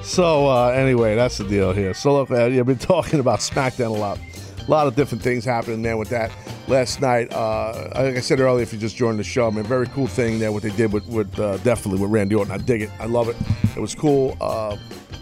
So 0.03 0.49
uh, 0.49 0.68
anyway, 0.68 1.16
that's 1.16 1.39
the 1.39 1.45
deal 1.45 1.72
here. 1.72 1.95
So 1.95 2.12
look, 2.12 2.30
uh, 2.30 2.45
I've 2.45 2.66
been 2.66 2.76
talking 2.76 3.18
about 3.18 3.39
SmackDown 3.39 3.97
a 3.97 3.99
lot. 3.99 4.18
A 4.59 4.70
lot 4.70 4.87
of 4.87 4.95
different 4.95 5.24
things 5.24 5.47
happening 5.47 5.80
there 5.80 5.97
with 5.97 6.11
that 6.11 6.30
last 6.69 7.01
night. 7.01 7.33
Uh, 7.33 7.91
like 7.95 8.17
I 8.17 8.21
said 8.21 8.41
earlier, 8.41 8.62
if 8.62 8.73
you 8.73 8.79
just 8.79 8.97
joined 8.97 9.19
the 9.19 9.25
show, 9.25 9.47
I 9.47 9.51
mean, 9.51 9.65
very 9.65 9.87
cool 9.89 10.07
thing 10.07 10.39
there 10.39 10.53
what 10.53 10.62
they 10.62 10.71
did 10.71 10.93
with, 10.93 11.07
with 11.09 11.39
uh, 11.39 11.59
definitely 11.59 12.01
with 12.01 12.11
Randy 12.11 12.35
Orton. 12.35 12.53
I 12.53 12.59
dig 12.59 12.83
it. 12.83 12.91
I 12.99 13.07
love 13.07 13.29
it. 13.29 13.37
It 13.77 13.81
was 13.81 13.95
cool. 13.95 14.37
Uh, 14.41 14.77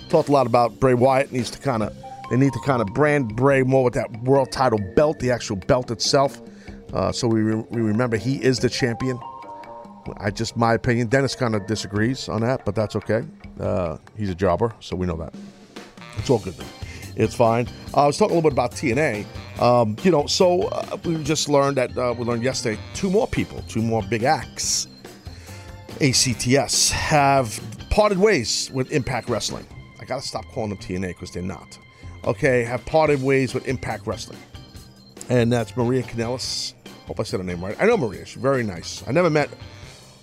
talked 0.09 0.29
a 0.29 0.33
lot 0.33 0.47
about 0.47 0.79
Bray 0.79 0.95
Wyatt 0.95 1.33
needs 1.33 1.51
to 1.51 1.59
kind 1.59 1.83
of 1.83 1.97
they 2.31 2.37
need 2.37 2.53
to 2.53 2.61
kind 2.61 2.81
of 2.81 2.89
brand 2.89 3.37
Bray 3.37 3.63
more 3.63 3.85
with 3.85 3.95
that 3.95 4.11
world 4.23 4.51
title 4.51 4.79
belt, 4.97 5.19
the 5.19 5.31
actual 5.31 5.57
belt 5.57 5.91
itself. 5.91 6.41
Uh, 6.93 7.13
so 7.13 7.27
we, 7.27 7.41
re- 7.41 7.65
we 7.71 7.81
remember 7.81 8.17
he 8.17 8.43
is 8.43 8.59
the 8.59 8.69
champion. 8.69 9.19
I 10.19 10.31
just 10.31 10.57
my 10.57 10.75
opinion. 10.75 11.09
Dennis 11.09 11.35
kind 11.35 11.55
of 11.55 11.67
disagrees 11.67 12.29
on 12.29 12.41
that, 12.41 12.65
but 12.65 12.75
that's 12.75 12.97
okay. 12.97 13.25
Uh, 13.61 13.99
he's 14.17 14.31
a 14.31 14.35
jobber, 14.35 14.75
so 14.81 14.97
we 14.97 15.07
know 15.07 15.17
that. 15.17 15.35
It's 16.17 16.29
all 16.31 16.39
good. 16.39 16.55
Then. 16.55 16.67
It's 17.17 17.35
fine. 17.35 17.69
Uh, 17.95 18.05
I 18.05 18.07
was 18.07 18.17
talking 18.17 18.33
a 18.33 18.37
little 18.37 18.51
bit 18.51 18.55
about 18.55 18.73
TNA. 18.73 19.27
Um, 19.63 19.95
you 20.03 20.11
know, 20.11 20.27
so 20.27 20.63
uh, 20.63 20.97
we 21.05 21.23
just 21.23 21.49
learned 21.49 21.77
that 21.77 21.97
uh, 21.97 22.13
we 22.19 22.25
learned 22.25 22.43
yesterday 22.43 22.81
two 22.95 23.09
more 23.09 23.29
people, 23.29 23.63
two 23.69 23.81
more 23.81 24.03
big 24.03 24.25
acts, 24.25 24.89
ACTS, 26.01 26.91
have 26.91 27.63
parted 27.89 28.19
ways 28.19 28.73
with 28.75 28.91
Impact 28.91 29.29
Wrestling. 29.29 29.65
I 30.01 30.05
gotta 30.05 30.23
stop 30.23 30.45
calling 30.47 30.71
them 30.71 30.79
TNA 30.79 31.11
because 31.11 31.31
they're 31.31 31.45
not. 31.45 31.79
Okay, 32.25 32.65
have 32.65 32.85
parted 32.87 33.23
ways 33.23 33.55
with 33.55 33.69
Impact 33.69 34.05
Wrestling, 34.05 34.41
and 35.29 35.53
that's 35.53 35.77
Maria 35.77 36.03
Kanellis. 36.03 36.75
Hope 37.07 37.21
I 37.21 37.23
said 37.23 37.39
her 37.39 37.45
name 37.45 37.65
right. 37.65 37.77
I 37.81 37.87
know 37.87 37.97
Maria. 37.97 38.25
She's 38.25 38.43
very 38.43 38.65
nice. 38.65 39.05
I 39.07 39.13
never 39.13 39.31
met 39.31 39.49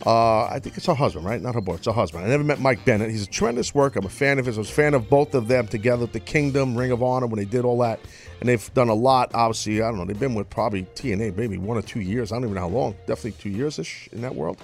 uh, 0.05 0.45
I 0.45 0.59
think 0.59 0.77
it's 0.77 0.85
her 0.85 0.93
husband, 0.93 1.25
right? 1.25 1.41
Not 1.41 1.55
her 1.55 1.61
boy. 1.61 1.75
It's 1.75 1.85
her 1.85 1.91
husband. 1.91 2.23
I 2.23 2.29
never 2.29 2.43
met 2.43 2.59
Mike 2.59 2.85
Bennett. 2.85 3.09
He's 3.09 3.23
a 3.23 3.27
tremendous 3.27 3.75
worker. 3.75 3.99
I'm 3.99 4.05
a 4.05 4.09
fan 4.09 4.39
of 4.39 4.45
his. 4.45 4.57
I 4.57 4.61
was 4.61 4.69
a 4.69 4.73
fan 4.73 4.93
of 4.93 5.09
both 5.09 5.35
of 5.35 5.47
them 5.47 5.67
together 5.67 6.05
the 6.05 6.19
Kingdom, 6.19 6.77
Ring 6.77 6.91
of 6.91 7.03
Honor, 7.03 7.27
when 7.27 7.37
they 7.37 7.45
did 7.45 7.65
all 7.65 7.79
that. 7.79 7.99
And 8.39 8.47
they've 8.47 8.73
done 8.73 8.87
a 8.87 8.93
lot, 8.93 9.31
obviously. 9.33 9.81
I 9.81 9.89
don't 9.89 9.97
know. 9.97 10.05
They've 10.05 10.19
been 10.19 10.35
with 10.35 10.49
probably 10.49 10.83
TNA 10.95 11.35
maybe 11.35 11.57
one 11.57 11.77
or 11.77 11.81
two 11.81 11.99
years. 11.99 12.31
I 12.31 12.35
don't 12.35 12.45
even 12.45 12.55
know 12.55 12.61
how 12.61 12.67
long. 12.69 12.95
Definitely 13.07 13.33
two 13.33 13.49
years 13.49 13.77
ish 13.77 14.07
in 14.13 14.21
that 14.21 14.35
world. 14.35 14.57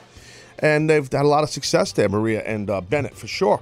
And 0.59 0.89
they've 0.89 1.11
had 1.11 1.25
a 1.25 1.27
lot 1.27 1.43
of 1.43 1.49
success 1.49 1.91
there, 1.91 2.07
Maria 2.07 2.41
and 2.43 2.69
uh, 2.69 2.79
Bennett, 2.79 3.15
for 3.15 3.27
sure. 3.27 3.61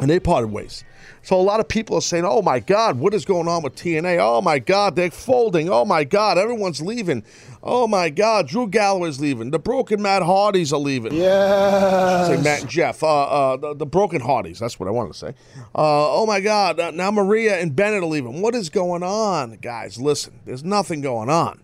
And 0.00 0.10
they 0.10 0.20
parted 0.20 0.50
ways. 0.50 0.84
So 1.22 1.38
a 1.38 1.42
lot 1.42 1.60
of 1.60 1.68
people 1.68 1.96
are 1.96 2.02
saying, 2.02 2.24
"Oh 2.24 2.40
my 2.40 2.60
God, 2.60 2.98
what 2.98 3.12
is 3.12 3.24
going 3.24 3.46
on 3.46 3.62
with 3.62 3.74
TNA? 3.74 4.18
Oh 4.20 4.40
my 4.40 4.58
God, 4.58 4.96
they're 4.96 5.10
folding. 5.10 5.68
Oh 5.68 5.84
my 5.84 6.04
God, 6.04 6.38
everyone's 6.38 6.80
leaving. 6.80 7.24
Oh 7.62 7.86
my 7.86 8.08
God, 8.08 8.48
Drew 8.48 8.66
Galloway's 8.66 9.20
leaving. 9.20 9.50
The 9.50 9.58
broken 9.58 10.00
Matt 10.00 10.22
Hardys 10.22 10.72
are 10.72 10.80
leaving. 10.80 11.12
Yeah, 11.12 12.26
say 12.26 12.42
Matt 12.42 12.62
and 12.62 12.70
Jeff. 12.70 13.02
Uh, 13.02 13.24
uh, 13.24 13.56
the, 13.58 13.74
the 13.74 13.86
broken 13.86 14.22
Hardys. 14.22 14.58
That's 14.58 14.80
what 14.80 14.88
I 14.88 14.92
wanted 14.92 15.12
to 15.12 15.18
say. 15.18 15.34
Uh, 15.74 16.14
oh 16.14 16.24
my 16.24 16.40
God, 16.40 16.80
uh, 16.80 16.90
now 16.90 17.10
Maria 17.10 17.60
and 17.60 17.76
Bennett 17.76 18.02
are 18.02 18.06
leaving. 18.06 18.40
What 18.40 18.54
is 18.54 18.70
going 18.70 19.02
on, 19.02 19.58
guys? 19.60 20.00
Listen, 20.00 20.40
there's 20.46 20.64
nothing 20.64 21.02
going 21.02 21.28
on. 21.28 21.60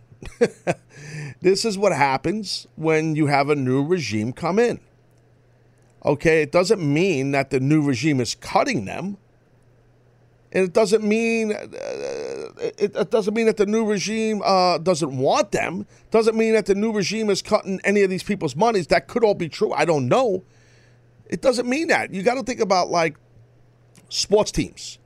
this 1.41 1.65
is 1.65 1.79
what 1.79 1.93
happens 1.93 2.67
when 2.77 3.17
you 3.17 3.27
have 3.27 3.49
a 3.49 3.55
new 3.55 3.83
regime 3.83 4.33
come 4.33 4.59
in. 4.59 4.81
Okay, 6.07 6.41
it 6.41 6.53
doesn't 6.53 6.81
mean 6.81 7.33
that 7.33 7.51
the 7.51 7.59
new 7.59 7.83
regime 7.83 8.21
is 8.21 8.37
cutting 8.37 8.85
them. 8.85 9.19
And 10.53 10.65
it 10.65 10.73
doesn't 10.73 11.03
mean 11.03 11.53
uh, 11.53 11.67
it, 12.79 12.95
it, 12.95 13.11
doesn't 13.11 13.35
mean 13.35 13.47
that 13.47 13.57
the 13.57 13.67
new 13.67 13.85
regime 13.85 14.41
uh, 14.45 14.79
doesn't 14.79 15.19
want 15.19 15.51
them. 15.51 15.81
It 15.81 16.11
Doesn't 16.13 16.37
mean 16.37 16.53
that 16.55 16.67
the 16.67 16.77
new 16.77 16.93
regime 16.93 17.29
is 17.29 17.43
cutting 17.43 17.81
any 17.83 18.03
of 18.03 18.11
these 18.11 18.23
people's 18.23 18.55
monies. 18.55 18.87
That 18.87 19.09
could 19.09 19.25
all 19.25 19.35
be 19.35 19.49
true. 19.49 19.73
I 19.73 19.85
don't 19.85 20.07
know. 20.07 20.45
It 21.27 21.43
doesn't 21.43 21.69
mean 21.69 21.89
that. 21.89 22.15
You 22.15 22.23
got 22.23 22.37
to 22.37 22.45
think 22.45 22.61
about 22.61 22.89
like 22.89 23.17
sports 24.09 24.53
teams. 24.53 24.99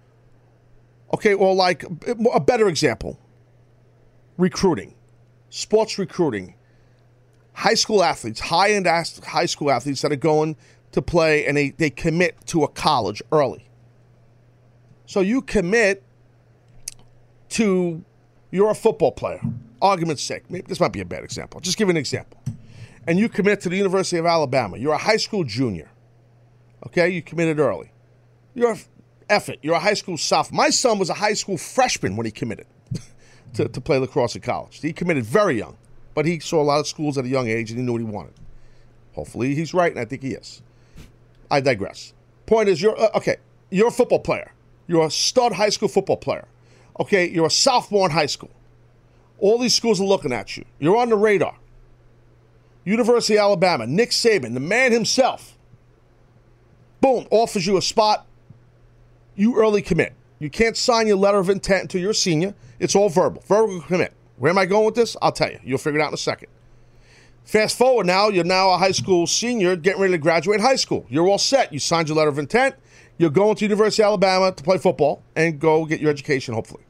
Okay, 1.15 1.35
or 1.35 1.55
like 1.55 1.85
a 2.33 2.41
better 2.41 2.69
example: 2.69 3.19
recruiting, 4.37 4.95
sports 5.49 5.99
recruiting, 5.99 6.55
high 7.55 7.75
school 7.75 8.05
athletes, 8.05 8.39
high 8.39 8.73
end 8.73 8.87
high 8.87 9.47
school 9.47 9.71
athletes 9.71 10.03
that 10.03 10.13
are 10.13 10.17
going 10.17 10.57
to 10.93 11.03
play 11.03 11.47
and 11.47 11.57
they, 11.57 11.71
they 11.71 11.91
commit 11.91 12.37
to 12.47 12.65
a 12.65 12.69
college 12.69 13.23
early. 13.33 13.69
So 15.07 15.21
you 15.21 15.43
commit 15.43 16.03
to 17.51 18.05
you're 18.51 18.71
a 18.71 18.75
football 18.75 19.13
player. 19.13 19.41
Argument's 19.81 20.23
sake, 20.23 20.51
maybe 20.51 20.67
this 20.67 20.81
might 20.81 20.93
be 20.93 21.01
a 21.01 21.05
bad 21.05 21.25
example. 21.25 21.61
Just 21.61 21.79
give 21.79 21.89
an 21.89 21.97
example. 21.97 22.43
And 23.07 23.19
you 23.19 23.29
commit 23.29 23.61
to 23.63 23.69
the 23.69 23.77
University 23.77 24.19
of 24.19 24.27
Alabama. 24.27 24.77
You're 24.77 24.93
a 24.93 24.99
high 24.99 25.17
school 25.17 25.45
junior. 25.45 25.91
Okay, 26.87 27.09
you 27.09 27.23
committed 27.23 27.59
early. 27.59 27.93
You're 28.55 28.77
effort. 29.29 29.59
You're 29.63 29.77
a 29.77 29.81
high 29.81 29.95
school 29.95 30.19
sophomore. 30.19 30.65
My 30.65 30.71
son 30.71 30.99
was 30.99 31.09
a 31.09 31.15
high 31.15 31.35
school 31.35 31.57
freshman 31.57 32.17
when 32.17 32.27
he 32.27 32.33
committed 32.33 32.67
to, 33.55 33.69
to 33.69 33.81
play 33.81 33.99
lacrosse 33.99 34.37
at 34.37 34.43
college. 34.43 34.81
He 34.81 34.93
committed 34.93 35.25
very 35.25 35.57
young, 35.59 35.79
but 36.15 36.27
he 36.27 36.41
saw 36.41 36.61
a 36.61 36.65
lot 36.65 36.81
of 36.81 36.87
schools 36.87 37.17
at 37.17 37.25
a 37.25 37.29
young 37.29 37.49
age 37.49 37.71
and 37.71 37.79
he 37.79 37.87
knew 37.87 37.93
what 37.93 38.01
he 38.01 38.07
wanted. 38.07 38.35
Hopefully, 39.15 39.55
he's 39.55 39.75
right, 39.75 39.91
and 39.91 40.01
I 40.01 40.05
think 40.05 40.23
he 40.23 40.33
is. 40.33 40.63
I 41.51 41.61
digress. 41.61 42.13
Point 42.47 42.69
is, 42.69 42.81
you're 42.81 42.99
uh, 42.99 43.11
okay. 43.17 43.37
You're 43.71 43.89
a 43.89 43.93
football 43.93 44.21
player. 44.21 44.53
You're 44.87 45.07
a 45.07 45.11
stud 45.11 45.53
high 45.53 45.69
school 45.69 45.89
football 45.89 46.17
player. 46.17 46.47
Okay, 46.99 47.29
you're 47.29 47.47
a 47.47 47.51
sophomore 47.51 48.07
in 48.07 48.13
high 48.13 48.27
school. 48.27 48.51
All 49.39 49.59
these 49.59 49.75
schools 49.75 50.01
are 50.01 50.05
looking 50.05 50.33
at 50.33 50.57
you. 50.57 50.65
You're 50.79 50.97
on 50.97 51.09
the 51.09 51.17
radar. 51.17 51.57
University 52.85 53.35
of 53.35 53.43
Alabama, 53.43 53.87
Nick 53.87 54.11
Saban, 54.11 54.55
the 54.55 54.61
man 54.61 54.91
himself, 54.93 55.57
boom, 57.01 57.27
offers 57.31 57.67
you 57.67 57.77
a 57.77 57.83
spot, 57.83 58.27
you 59.37 59.57
early 59.57 59.83
commit. 59.83 60.15
You 60.39 60.51
can't 60.51 60.77
sign 60.77 61.07
your 61.07 61.17
letter 61.17 61.39
of 61.39 61.51
intent 61.51 61.83
until 61.83 62.01
you're 62.01 62.15
senior. 62.15 62.55
It's 62.79 62.97
all 62.97 63.11
verbal. 63.11 63.43
Verbal 63.47 63.83
commit. 63.83 64.15
Where 64.39 64.51
am 64.51 64.59
I 64.59 64.65
going 64.65 64.87
with 64.87 64.95
this? 64.95 65.17
I'll 65.21 65.33
tell 65.33 65.51
you. 65.51 65.59
You'll 65.63 65.79
figure 65.79 66.01
it 66.01 66.03
out 66.03 66.09
in 66.09 66.15
a 66.15 66.19
second. 66.19 66.49
Fast 67.51 67.77
forward 67.77 68.07
now, 68.07 68.29
you're 68.29 68.45
now 68.45 68.71
a 68.71 68.79
high 68.79 68.93
school 68.93 69.27
senior 69.27 69.75
getting 69.75 70.01
ready 70.01 70.13
to 70.13 70.19
graduate 70.19 70.61
high 70.61 70.77
school. 70.77 71.05
You're 71.09 71.27
all 71.27 71.37
set. 71.37 71.73
You 71.73 71.81
signed 71.81 72.07
your 72.07 72.17
letter 72.17 72.31
of 72.31 72.39
intent. 72.39 72.77
You're 73.19 73.31
going 73.31 73.57
to 73.57 73.65
University 73.65 74.05
of 74.05 74.07
Alabama 74.07 74.53
to 74.53 74.63
play 74.63 74.79
football 74.79 75.21
and 75.35 75.59
go 75.59 75.85
get 75.85 75.99
your 75.99 76.11
education, 76.13 76.55
hopefully. 76.55 76.85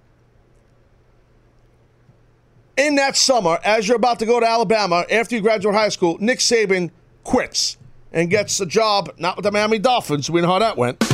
In 2.77 2.97
that 2.97 3.17
summer, 3.17 3.59
as 3.65 3.89
you're 3.89 3.97
about 3.97 4.19
to 4.19 4.27
go 4.27 4.39
to 4.39 4.47
Alabama 4.47 5.07
after 5.11 5.35
you 5.35 5.41
graduate 5.41 5.75
high 5.75 5.89
school, 5.89 6.19
Nick 6.21 6.41
Saban 6.41 6.91
quits 7.25 7.79
and 8.13 8.29
gets 8.29 8.61
a 8.61 8.67
job, 8.67 9.15
not 9.17 9.37
with 9.37 9.45
the 9.45 9.51
Miami 9.51 9.79
Dolphins. 9.79 10.29
We 10.29 10.43
know 10.43 10.49
how 10.49 10.59
that 10.59 10.77
went. 10.77 11.01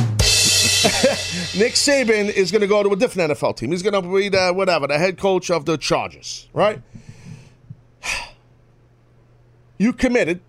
Nick 1.57 1.75
Saban 1.75 2.33
is 2.33 2.51
going 2.51 2.63
to 2.63 2.67
go 2.67 2.83
to 2.83 2.89
a 2.89 2.97
different 2.97 3.31
NFL 3.31 3.55
team. 3.55 3.71
He's 3.71 3.81
going 3.81 3.93
to 3.93 4.01
be 4.01 4.27
the, 4.27 4.51
whatever, 4.51 4.87
the 4.87 4.97
head 4.97 5.17
coach 5.17 5.49
of 5.49 5.63
the 5.63 5.77
Chargers, 5.77 6.49
right? 6.51 6.81
You 9.77 9.93
committed 9.93 10.41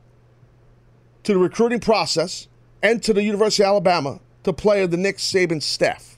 to 1.24 1.32
the 1.32 1.38
recruiting 1.38 1.80
process 1.80 2.48
and 2.82 3.02
to 3.02 3.12
the 3.12 3.22
University 3.22 3.62
of 3.62 3.68
Alabama 3.68 4.20
to 4.44 4.52
play 4.52 4.86
the 4.86 4.96
Nick 4.96 5.18
Saban 5.18 5.62
staff. 5.62 6.16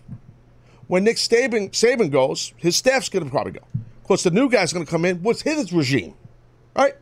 When 0.86 1.04
Nick 1.04 1.16
Saban, 1.16 1.70
Saban 1.70 2.10
goes, 2.10 2.52
his 2.56 2.76
staff's 2.76 3.08
going 3.08 3.24
to 3.24 3.30
probably 3.30 3.52
go. 3.52 3.60
Of 3.74 4.04
course, 4.04 4.22
the 4.22 4.30
new 4.30 4.48
guy's 4.48 4.72
going 4.72 4.84
to 4.84 4.90
come 4.90 5.04
in 5.04 5.22
with 5.22 5.42
his 5.42 5.72
regime, 5.72 6.14
right? 6.76 6.94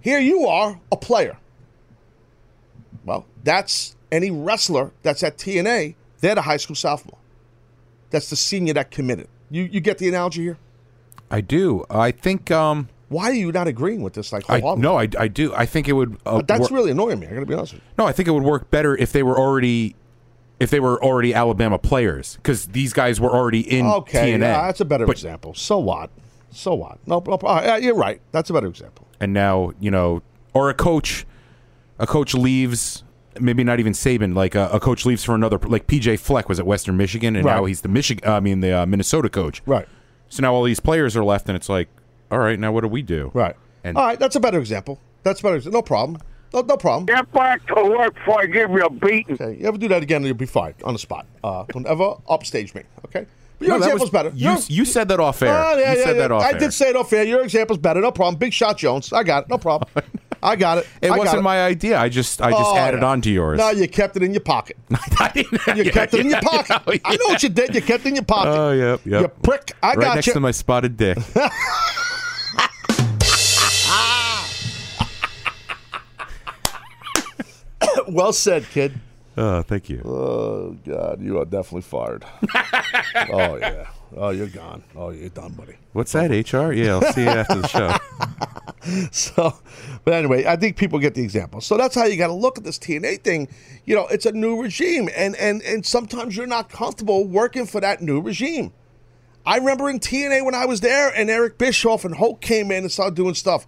Here 0.00 0.20
you 0.20 0.46
are, 0.46 0.80
a 0.92 0.96
player. 0.96 1.38
Well, 3.04 3.26
that's 3.42 3.96
any 4.12 4.30
wrestler 4.30 4.92
that's 5.02 5.22
at 5.22 5.38
TNA, 5.38 5.94
they're 6.20 6.34
the 6.34 6.42
high 6.42 6.56
school 6.56 6.76
sophomore. 6.76 7.18
That's 8.10 8.30
the 8.30 8.36
senior 8.36 8.74
that 8.74 8.90
committed. 8.90 9.28
You 9.50 9.64
you 9.64 9.80
get 9.80 9.98
the 9.98 10.08
analogy 10.08 10.42
here? 10.42 10.58
I 11.30 11.40
do. 11.40 11.84
I 11.90 12.10
think. 12.10 12.50
Um, 12.50 12.88
Why 13.08 13.30
are 13.30 13.34
you 13.34 13.52
not 13.52 13.68
agreeing 13.68 14.02
with 14.02 14.14
this? 14.14 14.32
Like, 14.32 14.48
I, 14.50 14.58
no, 14.60 14.98
I, 14.98 15.08
I 15.18 15.28
do. 15.28 15.54
I 15.54 15.64
think 15.64 15.88
it 15.88 15.92
would. 15.92 16.16
Uh, 16.26 16.38
But 16.38 16.48
that's 16.48 16.70
wor- 16.70 16.78
really 16.80 16.90
annoying 16.90 17.20
me. 17.20 17.28
I 17.28 17.30
got 17.34 17.40
to 17.40 17.46
be 17.46 17.54
honest 17.54 17.74
with 17.74 17.82
you. 17.82 17.88
No, 17.98 18.06
I 18.06 18.12
think 18.12 18.28
it 18.28 18.32
would 18.32 18.42
work 18.42 18.70
better 18.70 18.96
if 18.96 19.12
they 19.12 19.22
were 19.22 19.38
already, 19.38 19.94
if 20.58 20.70
they 20.70 20.80
were 20.80 21.02
already 21.04 21.32
Alabama 21.32 21.78
players, 21.78 22.34
because 22.36 22.66
these 22.68 22.92
guys 22.92 23.20
were 23.20 23.30
already 23.30 23.60
in 23.60 23.86
Okay, 23.86 24.32
TNA. 24.32 24.40
yeah, 24.40 24.66
that's 24.66 24.80
a 24.80 24.84
better 24.84 25.06
But- 25.06 25.12
example. 25.12 25.54
So 25.54 25.78
what? 25.78 26.10
So 26.50 26.74
what? 26.74 26.98
No, 27.06 27.22
no 27.26 27.34
uh, 27.34 27.62
yeah, 27.64 27.76
you're 27.76 27.94
right. 27.94 28.20
That's 28.32 28.50
a 28.50 28.52
better 28.52 28.66
example. 28.68 29.06
and 29.20 29.32
now 29.32 29.72
you 29.78 29.90
know, 29.90 30.22
or 30.54 30.68
a 30.70 30.74
coach, 30.74 31.26
a 31.98 32.06
coach 32.06 32.34
leaves. 32.34 33.02
Maybe 33.38 33.62
not 33.62 33.78
even 33.80 33.92
Saban. 33.92 34.34
Like 34.34 34.54
a, 34.54 34.70
a 34.72 34.80
coach 34.80 35.04
leaves 35.04 35.22
for 35.22 35.34
another. 35.34 35.58
Like 35.58 35.86
PJ 35.86 36.18
Fleck 36.18 36.48
was 36.48 36.58
at 36.58 36.66
Western 36.66 36.96
Michigan, 36.96 37.36
and 37.36 37.44
now 37.44 37.66
he's 37.66 37.82
the 37.82 37.88
Michigan. 37.88 38.26
I 38.28 38.40
mean, 38.40 38.60
the 38.60 38.72
uh, 38.72 38.86
Minnesota 38.86 39.28
coach. 39.28 39.62
Right. 39.66 39.86
So 40.30 40.40
now 40.42 40.54
all 40.54 40.64
these 40.64 40.80
players 40.80 41.14
are 41.16 41.22
left, 41.24 41.46
and 41.48 41.54
it's 41.54 41.68
like, 41.68 41.88
all 42.30 42.38
right, 42.38 42.58
now 42.58 42.72
what 42.72 42.82
do 42.82 42.88
we 42.88 43.02
do? 43.02 43.30
Right. 43.34 43.54
And 43.84 43.96
All 43.96 44.04
right, 44.06 44.18
that's 44.18 44.34
a 44.36 44.40
better 44.40 44.58
example. 44.58 44.98
That's 45.22 45.40
better. 45.40 45.60
No 45.70 45.80
problem. 45.82 46.20
No, 46.52 46.60
no 46.62 46.76
problem. 46.76 47.06
Get 47.06 47.30
back 47.32 47.66
to 47.68 47.74
work 47.84 48.14
before 48.14 48.40
I 48.42 48.46
give 48.46 48.70
you 48.70 48.84
a 48.84 48.90
beating. 48.90 49.34
Okay, 49.40 49.58
you 49.60 49.66
ever 49.66 49.78
do 49.78 49.88
that 49.88 50.02
again, 50.02 50.24
you'll 50.24 50.34
be 50.34 50.46
fired 50.46 50.74
on 50.84 50.92
the 50.92 50.98
spot. 50.98 51.26
Uh, 51.44 51.64
don't 51.68 51.86
ever 51.86 52.14
upstage 52.28 52.74
me. 52.74 52.82
Okay. 53.06 53.26
But 53.58 53.68
your 53.68 53.78
No, 53.78 53.84
example's 53.84 54.00
was- 54.02 54.10
better. 54.10 54.28
You, 54.34 54.50
Your- 54.50 54.58
you 54.68 54.84
said 54.84 55.08
that 55.08 55.18
off 55.20 55.40
air. 55.42 55.52
Oh, 55.52 55.76
yeah, 55.78 55.92
you 55.92 55.98
yeah, 55.98 56.04
said 56.04 56.16
yeah. 56.16 56.22
that 56.22 56.32
off 56.32 56.42
I 56.42 56.52
air. 56.52 56.58
did 56.58 56.72
say 56.74 56.88
it 56.90 56.96
off 56.96 57.12
air. 57.12 57.24
Your 57.24 57.42
example's 57.42 57.78
better. 57.78 58.00
No 58.00 58.10
problem. 58.12 58.36
Big 58.36 58.52
shot 58.52 58.76
Jones. 58.78 59.12
I 59.12 59.22
got 59.22 59.44
it. 59.44 59.48
No 59.50 59.58
problem. 59.58 59.90
I 60.42 60.54
got 60.56 60.78
it. 60.78 60.86
It 61.00 61.10
I 61.10 61.16
wasn't 61.16 61.38
it. 61.38 61.42
my 61.42 61.64
idea. 61.64 61.98
I 61.98 62.08
just 62.08 62.42
I 62.42 62.50
just 62.50 62.62
Oh, 62.62 62.76
added 62.76 63.00
yeah. 63.00 63.06
on 63.08 63.20
to 63.22 63.30
yours. 63.30 63.58
No, 63.58 63.70
you 63.70 63.88
kept 63.88 64.16
it 64.16 64.22
in 64.22 64.32
your 64.32 64.42
pocket. 64.42 64.76
You 65.34 65.90
kept 65.90 66.14
it 66.14 66.20
in 66.20 66.28
your 66.30 66.40
pocket. 66.42 67.00
I 67.04 67.16
know 67.16 67.26
what 67.26 67.42
you 67.42 67.48
did. 67.48 67.74
You 67.74 67.82
kept 67.82 68.04
it 68.04 68.10
in 68.10 68.14
your 68.16 68.24
pocket. 68.24 68.50
Oh, 68.50 68.72
yep, 68.72 69.00
yep. 69.06 69.20
You 69.22 69.28
prick. 69.42 69.72
I 69.82 69.88
right 69.94 70.00
got 70.00 70.14
next 70.16 70.26
you. 70.28 70.32
to 70.34 70.40
my 70.40 70.50
spotted 70.50 70.96
dick. 70.96 71.18
well 78.08 78.32
said, 78.32 78.64
kid. 78.70 79.00
Oh, 79.36 79.62
thank 79.62 79.90
you. 79.90 80.00
Oh 80.04 80.76
God, 80.86 81.20
you 81.20 81.38
are 81.38 81.44
definitely 81.44 81.82
fired. 81.82 82.24
oh 83.30 83.56
yeah. 83.56 83.88
Oh, 84.16 84.30
you're 84.30 84.46
gone. 84.46 84.82
Oh, 84.94 85.10
you're 85.10 85.28
done, 85.28 85.52
buddy. 85.52 85.76
What's 85.92 86.12
that, 86.12 86.30
HR? 86.30 86.72
Yeah, 86.72 86.94
I'll 86.94 87.12
see 87.12 87.22
you 87.22 87.28
after 87.28 87.60
the 87.60 87.68
show. 87.68 87.94
So, 89.10 89.58
but 90.04 90.14
anyway, 90.14 90.46
I 90.46 90.54
think 90.54 90.76
people 90.76 91.00
get 91.00 91.14
the 91.14 91.22
example. 91.22 91.60
So 91.60 91.76
that's 91.76 91.96
how 91.96 92.04
you 92.04 92.16
got 92.16 92.28
to 92.28 92.32
look 92.32 92.56
at 92.56 92.62
this 92.62 92.78
TNA 92.78 93.24
thing. 93.24 93.48
You 93.84 93.96
know, 93.96 94.06
it's 94.06 94.26
a 94.26 94.32
new 94.32 94.62
regime, 94.62 95.08
and 95.16 95.34
and 95.36 95.60
and 95.62 95.84
sometimes 95.84 96.36
you're 96.36 96.46
not 96.46 96.68
comfortable 96.68 97.26
working 97.26 97.66
for 97.66 97.80
that 97.80 98.00
new 98.00 98.20
regime. 98.20 98.72
I 99.44 99.56
remember 99.56 99.88
in 99.88 99.98
TNA 99.98 100.44
when 100.44 100.54
I 100.54 100.66
was 100.66 100.80
there, 100.80 101.08
and 101.08 101.28
Eric 101.30 101.58
Bischoff 101.58 102.04
and 102.04 102.16
Hulk 102.16 102.40
came 102.40 102.70
in 102.70 102.84
and 102.84 102.92
started 102.92 103.16
doing 103.16 103.34
stuff. 103.34 103.66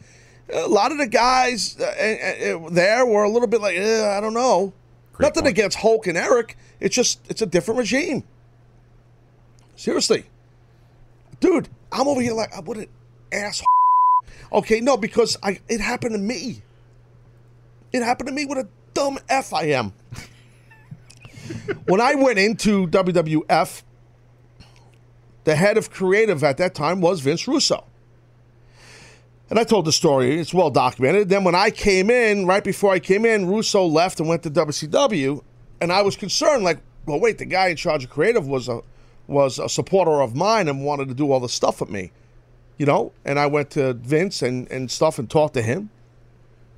A 0.52 0.66
lot 0.66 0.92
of 0.92 0.98
the 0.98 1.06
guys 1.06 1.78
uh, 1.78 2.68
there 2.70 3.04
were 3.04 3.24
a 3.24 3.28
little 3.28 3.48
bit 3.48 3.60
like, 3.60 3.76
eh, 3.76 4.16
I 4.16 4.20
don't 4.20 4.34
know. 4.34 4.72
Nothing 5.20 5.46
against 5.46 5.78
Hulk 5.78 6.06
and 6.06 6.16
Eric. 6.16 6.56
It's 6.80 6.94
just 6.94 7.20
it's 7.28 7.42
a 7.42 7.46
different 7.46 7.78
regime. 7.78 8.22
Seriously, 9.76 10.24
dude, 11.40 11.68
I'm 11.92 12.06
over 12.08 12.20
here 12.20 12.32
like, 12.34 12.50
what 12.66 12.76
an 12.78 12.86
ass. 13.32 13.62
Okay, 14.52 14.80
no, 14.80 14.96
because 14.96 15.36
I 15.42 15.60
it 15.68 15.80
happened 15.80 16.12
to 16.12 16.18
me. 16.18 16.62
It 17.92 18.02
happened 18.02 18.28
to 18.28 18.34
me. 18.34 18.46
What 18.46 18.58
a 18.58 18.68
dumb 18.94 19.18
f 19.28 19.52
I 19.52 19.64
am. 19.64 19.92
when 21.86 22.00
I 22.00 22.14
went 22.14 22.38
into 22.38 22.86
WWF, 22.86 23.82
the 25.44 25.56
head 25.56 25.76
of 25.76 25.90
creative 25.90 26.44
at 26.44 26.58
that 26.58 26.74
time 26.74 27.00
was 27.00 27.20
Vince 27.20 27.48
Russo. 27.48 27.87
And 29.50 29.58
I 29.58 29.64
told 29.64 29.86
the 29.86 29.92
story, 29.92 30.38
it's 30.38 30.52
well 30.52 30.70
documented. 30.70 31.28
Then 31.28 31.44
when 31.44 31.54
I 31.54 31.70
came 31.70 32.10
in, 32.10 32.46
right 32.46 32.62
before 32.62 32.92
I 32.92 32.98
came 32.98 33.24
in, 33.24 33.46
Russo 33.46 33.84
left 33.86 34.20
and 34.20 34.28
went 34.28 34.42
to 34.42 34.50
WCW, 34.50 35.42
and 35.80 35.92
I 35.92 36.02
was 36.02 36.16
concerned, 36.16 36.64
like, 36.64 36.80
well, 37.06 37.18
wait, 37.18 37.38
the 37.38 37.46
guy 37.46 37.68
in 37.68 37.76
charge 37.76 38.04
of 38.04 38.10
creative 38.10 38.46
was 38.46 38.68
a 38.68 38.82
was 39.26 39.58
a 39.58 39.68
supporter 39.68 40.22
of 40.22 40.34
mine 40.34 40.68
and 40.68 40.84
wanted 40.84 41.08
to 41.08 41.14
do 41.14 41.30
all 41.30 41.40
the 41.40 41.48
stuff 41.50 41.80
with 41.80 41.90
me. 41.90 42.10
You 42.78 42.86
know? 42.86 43.12
And 43.26 43.38
I 43.38 43.46
went 43.46 43.70
to 43.70 43.92
Vince 43.92 44.40
and, 44.40 44.70
and 44.70 44.90
stuff 44.90 45.18
and 45.18 45.28
talked 45.28 45.52
to 45.54 45.62
him. 45.62 45.90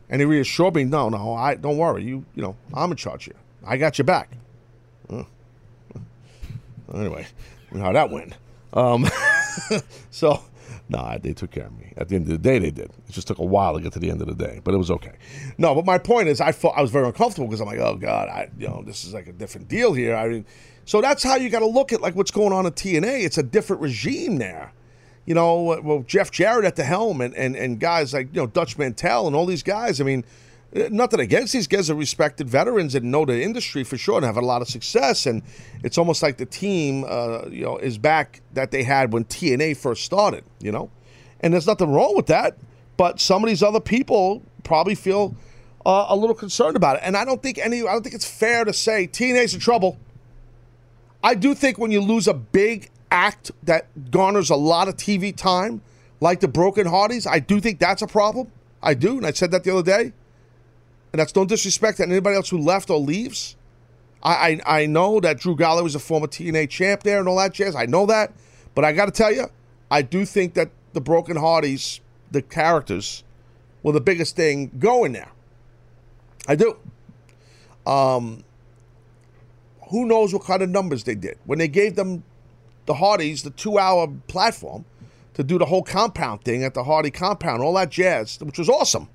And 0.09 0.20
he 0.20 0.24
reassured 0.24 0.74
me, 0.74 0.82
no, 0.82 1.09
no, 1.09 1.34
I 1.34 1.55
don't 1.55 1.76
worry. 1.76 2.02
You 2.02 2.24
you 2.34 2.42
know, 2.42 2.56
I'm 2.74 2.90
in 2.90 2.97
charge 2.97 3.26
here. 3.26 3.36
I 3.64 3.76
got 3.76 3.98
your 3.98 4.05
back. 4.05 4.30
Uh, 5.09 5.22
Anyway, 6.94 7.26
you 7.70 7.78
know 7.78 7.84
how 7.84 7.92
that 7.92 8.10
went. 8.10 8.34
Um, 8.72 9.06
so, 10.10 10.42
no, 10.90 11.18
they 11.22 11.32
took 11.32 11.52
care 11.52 11.66
of 11.66 11.78
me. 11.78 11.92
At 11.96 12.08
the 12.08 12.16
end 12.16 12.24
of 12.26 12.32
the 12.32 12.38
day, 12.38 12.58
they 12.58 12.70
did. 12.70 12.90
It 13.08 13.12
just 13.12 13.28
took 13.28 13.38
a 13.38 13.44
while 13.44 13.74
to 13.74 13.80
get 13.80 13.92
to 13.92 13.98
the 13.98 14.10
end 14.10 14.20
of 14.20 14.26
the 14.26 14.34
day, 14.34 14.60
but 14.64 14.74
it 14.74 14.76
was 14.76 14.90
okay. 14.90 15.14
No, 15.56 15.74
but 15.74 15.86
my 15.86 15.98
point 15.98 16.28
is, 16.28 16.40
I 16.40 16.52
felt 16.52 16.74
I 16.76 16.82
was 16.82 16.90
very 16.90 17.06
uncomfortable 17.06 17.46
because 17.46 17.60
I'm 17.60 17.68
like, 17.68 17.78
oh 17.78 17.96
god, 17.96 18.28
I 18.28 18.50
you 18.58 18.66
know, 18.66 18.82
this 18.84 19.04
is 19.04 19.14
like 19.14 19.28
a 19.28 19.32
different 19.32 19.68
deal 19.68 19.92
here. 19.92 20.16
I 20.16 20.28
mean, 20.28 20.46
so 20.84 21.00
that's 21.00 21.22
how 21.22 21.36
you 21.36 21.48
got 21.48 21.60
to 21.60 21.66
look 21.66 21.92
at 21.92 22.00
like 22.00 22.16
what's 22.16 22.32
going 22.32 22.52
on 22.52 22.66
at 22.66 22.74
TNA. 22.74 23.24
It's 23.24 23.38
a 23.38 23.42
different 23.42 23.80
regime 23.80 24.38
there. 24.38 24.72
You 25.26 25.34
know, 25.34 25.80
well, 25.84 26.02
Jeff 26.06 26.32
Jarrett 26.32 26.64
at 26.64 26.74
the 26.74 26.82
helm 26.82 27.20
and, 27.20 27.34
and, 27.34 27.54
and 27.54 27.78
guys 27.78 28.12
like, 28.12 28.28
you 28.32 28.40
know, 28.40 28.48
Dutch 28.48 28.76
Mantell 28.76 29.28
and 29.28 29.36
all 29.36 29.46
these 29.46 29.62
guys. 29.62 30.00
I 30.00 30.04
mean, 30.04 30.24
nothing 30.72 31.20
against 31.20 31.52
these 31.52 31.66
guys 31.66 31.90
are 31.90 31.94
respected 31.94 32.48
veterans 32.48 32.94
and 32.94 33.10
know 33.10 33.24
the 33.24 33.42
industry 33.42 33.82
for 33.84 33.97
sure 33.98 34.16
and 34.16 34.24
have 34.24 34.36
a 34.36 34.40
lot 34.40 34.62
of 34.62 34.68
success. 34.68 35.26
And 35.26 35.42
it's 35.82 35.98
almost 35.98 36.22
like 36.22 36.36
the 36.36 36.47
team, 36.47 37.05
uh, 37.09 37.47
you 37.48 37.64
know, 37.64 37.76
is 37.78 37.98
back 37.98 38.40
that 38.55 38.70
they 38.70 38.82
had 38.82 39.12
when 39.12 39.24
TNA 39.24 39.76
first 39.76 40.05
started, 40.05 40.44
you 40.60 40.70
know? 40.70 40.90
And 41.40 41.52
there's 41.52 41.66
nothing 41.66 41.90
wrong 41.92 42.14
with 42.14 42.26
that. 42.26 42.56
But 42.97 43.20
some 43.20 43.42
of 43.42 43.48
these 43.48 43.62
other 43.62 43.80
people 43.80 44.42
probably 44.62 44.94
feel 44.94 45.34
uh, 45.84 46.06
a 46.09 46.16
little 46.16 46.34
concerned 46.34 46.76
about 46.76 46.97
it. 46.97 47.02
And 47.05 47.16
I 47.16 47.24
don't 47.24 47.42
think 47.42 47.59
any, 47.59 47.80
I 47.80 47.92
don't 47.92 48.02
think 48.02 48.14
it's 48.14 48.30
fair 48.30 48.64
to 48.64 48.72
say 48.72 49.09
TNA's 49.09 49.55
in 49.55 49.60
trouble. 49.60 49.98
I 51.22 51.34
do 51.34 51.55
think 51.55 51.78
when 51.78 51.90
you 51.90 52.01
lose 52.01 52.28
a 52.28 52.34
big 52.34 52.90
act 53.10 53.51
that 53.64 54.10
garners 54.10 54.51
a 54.51 54.56
lot 54.56 54.88
of 54.88 54.97
TV 54.97 55.34
time, 55.34 55.82
like 56.20 56.40
the 56.40 56.48
Broken 56.48 56.86
Hardys 56.86 57.26
I 57.26 57.38
do 57.38 57.60
think 57.60 57.78
that's 57.78 58.02
a 58.02 58.06
problem. 58.06 58.52
I 58.82 58.94
do, 58.94 59.16
and 59.18 59.26
I 59.26 59.32
said 59.32 59.51
that 59.51 59.64
the 59.64 59.72
other 59.72 59.82
day. 59.82 60.12
And 61.12 61.20
that's 61.20 61.35
no 61.35 61.45
disrespect 61.45 61.99
to 61.99 62.05
anybody 62.05 62.37
else 62.37 62.49
who 62.49 62.59
left 62.59 62.91
or 62.91 62.99
leaves. 62.99 63.57
I, 64.23 64.61
I 64.66 64.81
I 64.82 64.87
know 64.87 65.20
that 65.20 65.39
Drew 65.39 65.57
Galloway 65.57 65.82
was 65.82 65.95
a 65.95 65.99
former 65.99 66.27
TNA 66.27 66.69
champ 66.69 67.03
there 67.03 67.19
and 67.19 67.28
all 67.28 67.39
that 67.39 67.55
jazz. 67.55 67.74
I 67.74 67.87
know 67.87 68.07
that, 68.07 68.32
but 68.74 68.85
I 68.85 68.93
got 68.93 69.07
to 69.07 69.11
tell 69.11 69.32
you, 69.32 69.47
I 69.91 70.03
do 70.03 70.24
think 70.24 70.55
that 70.55 70.70
the 70.93 71.01
Broken 71.01 71.37
Hardys, 71.37 72.01
the 72.31 72.43
characters, 72.43 73.24
were 73.82 73.93
the 73.93 74.01
biggest 74.01 74.37
thing 74.37 74.70
going 74.78 75.12
there. 75.12 75.31
I 76.47 76.55
do. 76.55 76.77
Um, 77.87 78.45
who 79.89 80.05
knows 80.05 80.32
what 80.32 80.45
kind 80.45 80.62
of 80.62 80.69
numbers 80.69 81.05
they 81.05 81.15
did 81.15 81.39
when 81.45 81.59
they 81.59 81.69
gave 81.69 81.97
them 81.97 82.23
the 82.87 82.95
Hardys 82.95 83.43
the 83.43 83.51
two-hour 83.51 84.09
platform 84.28 84.85
to 85.35 85.45
do 85.45 85.59
the 85.59 85.65
whole 85.65 85.82
compound 85.82 86.45
thing 86.45 86.65
at 86.65 86.74
the 86.74 86.85
Hardy 86.85 87.11
compound, 87.11 87.62
all 87.62 87.74
that 87.74 87.91
jazz, 87.91 88.39
which 88.41 88.59
was 88.59 88.69
awesome. 88.69 89.09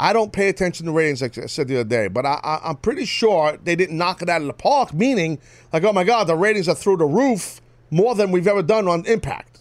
I 0.00 0.12
don't 0.12 0.32
pay 0.32 0.48
attention 0.48 0.86
to 0.86 0.92
ratings 0.92 1.20
like 1.22 1.36
I 1.38 1.46
said 1.46 1.66
the 1.68 1.80
other 1.80 1.88
day, 1.88 2.06
but 2.08 2.24
I, 2.24 2.38
I, 2.44 2.60
I'm 2.70 2.76
pretty 2.76 3.04
sure 3.04 3.58
they 3.64 3.74
didn't 3.74 3.96
knock 3.98 4.22
it 4.22 4.28
out 4.28 4.40
of 4.40 4.46
the 4.46 4.52
park. 4.52 4.94
Meaning, 4.94 5.38
like, 5.72 5.82
oh 5.84 5.92
my 5.92 6.04
God, 6.04 6.24
the 6.28 6.36
ratings 6.36 6.68
are 6.68 6.74
through 6.74 6.98
the 6.98 7.04
roof 7.06 7.60
more 7.90 8.14
than 8.14 8.30
we've 8.30 8.46
ever 8.46 8.62
done 8.62 8.86
on 8.86 9.04
Impact. 9.06 9.58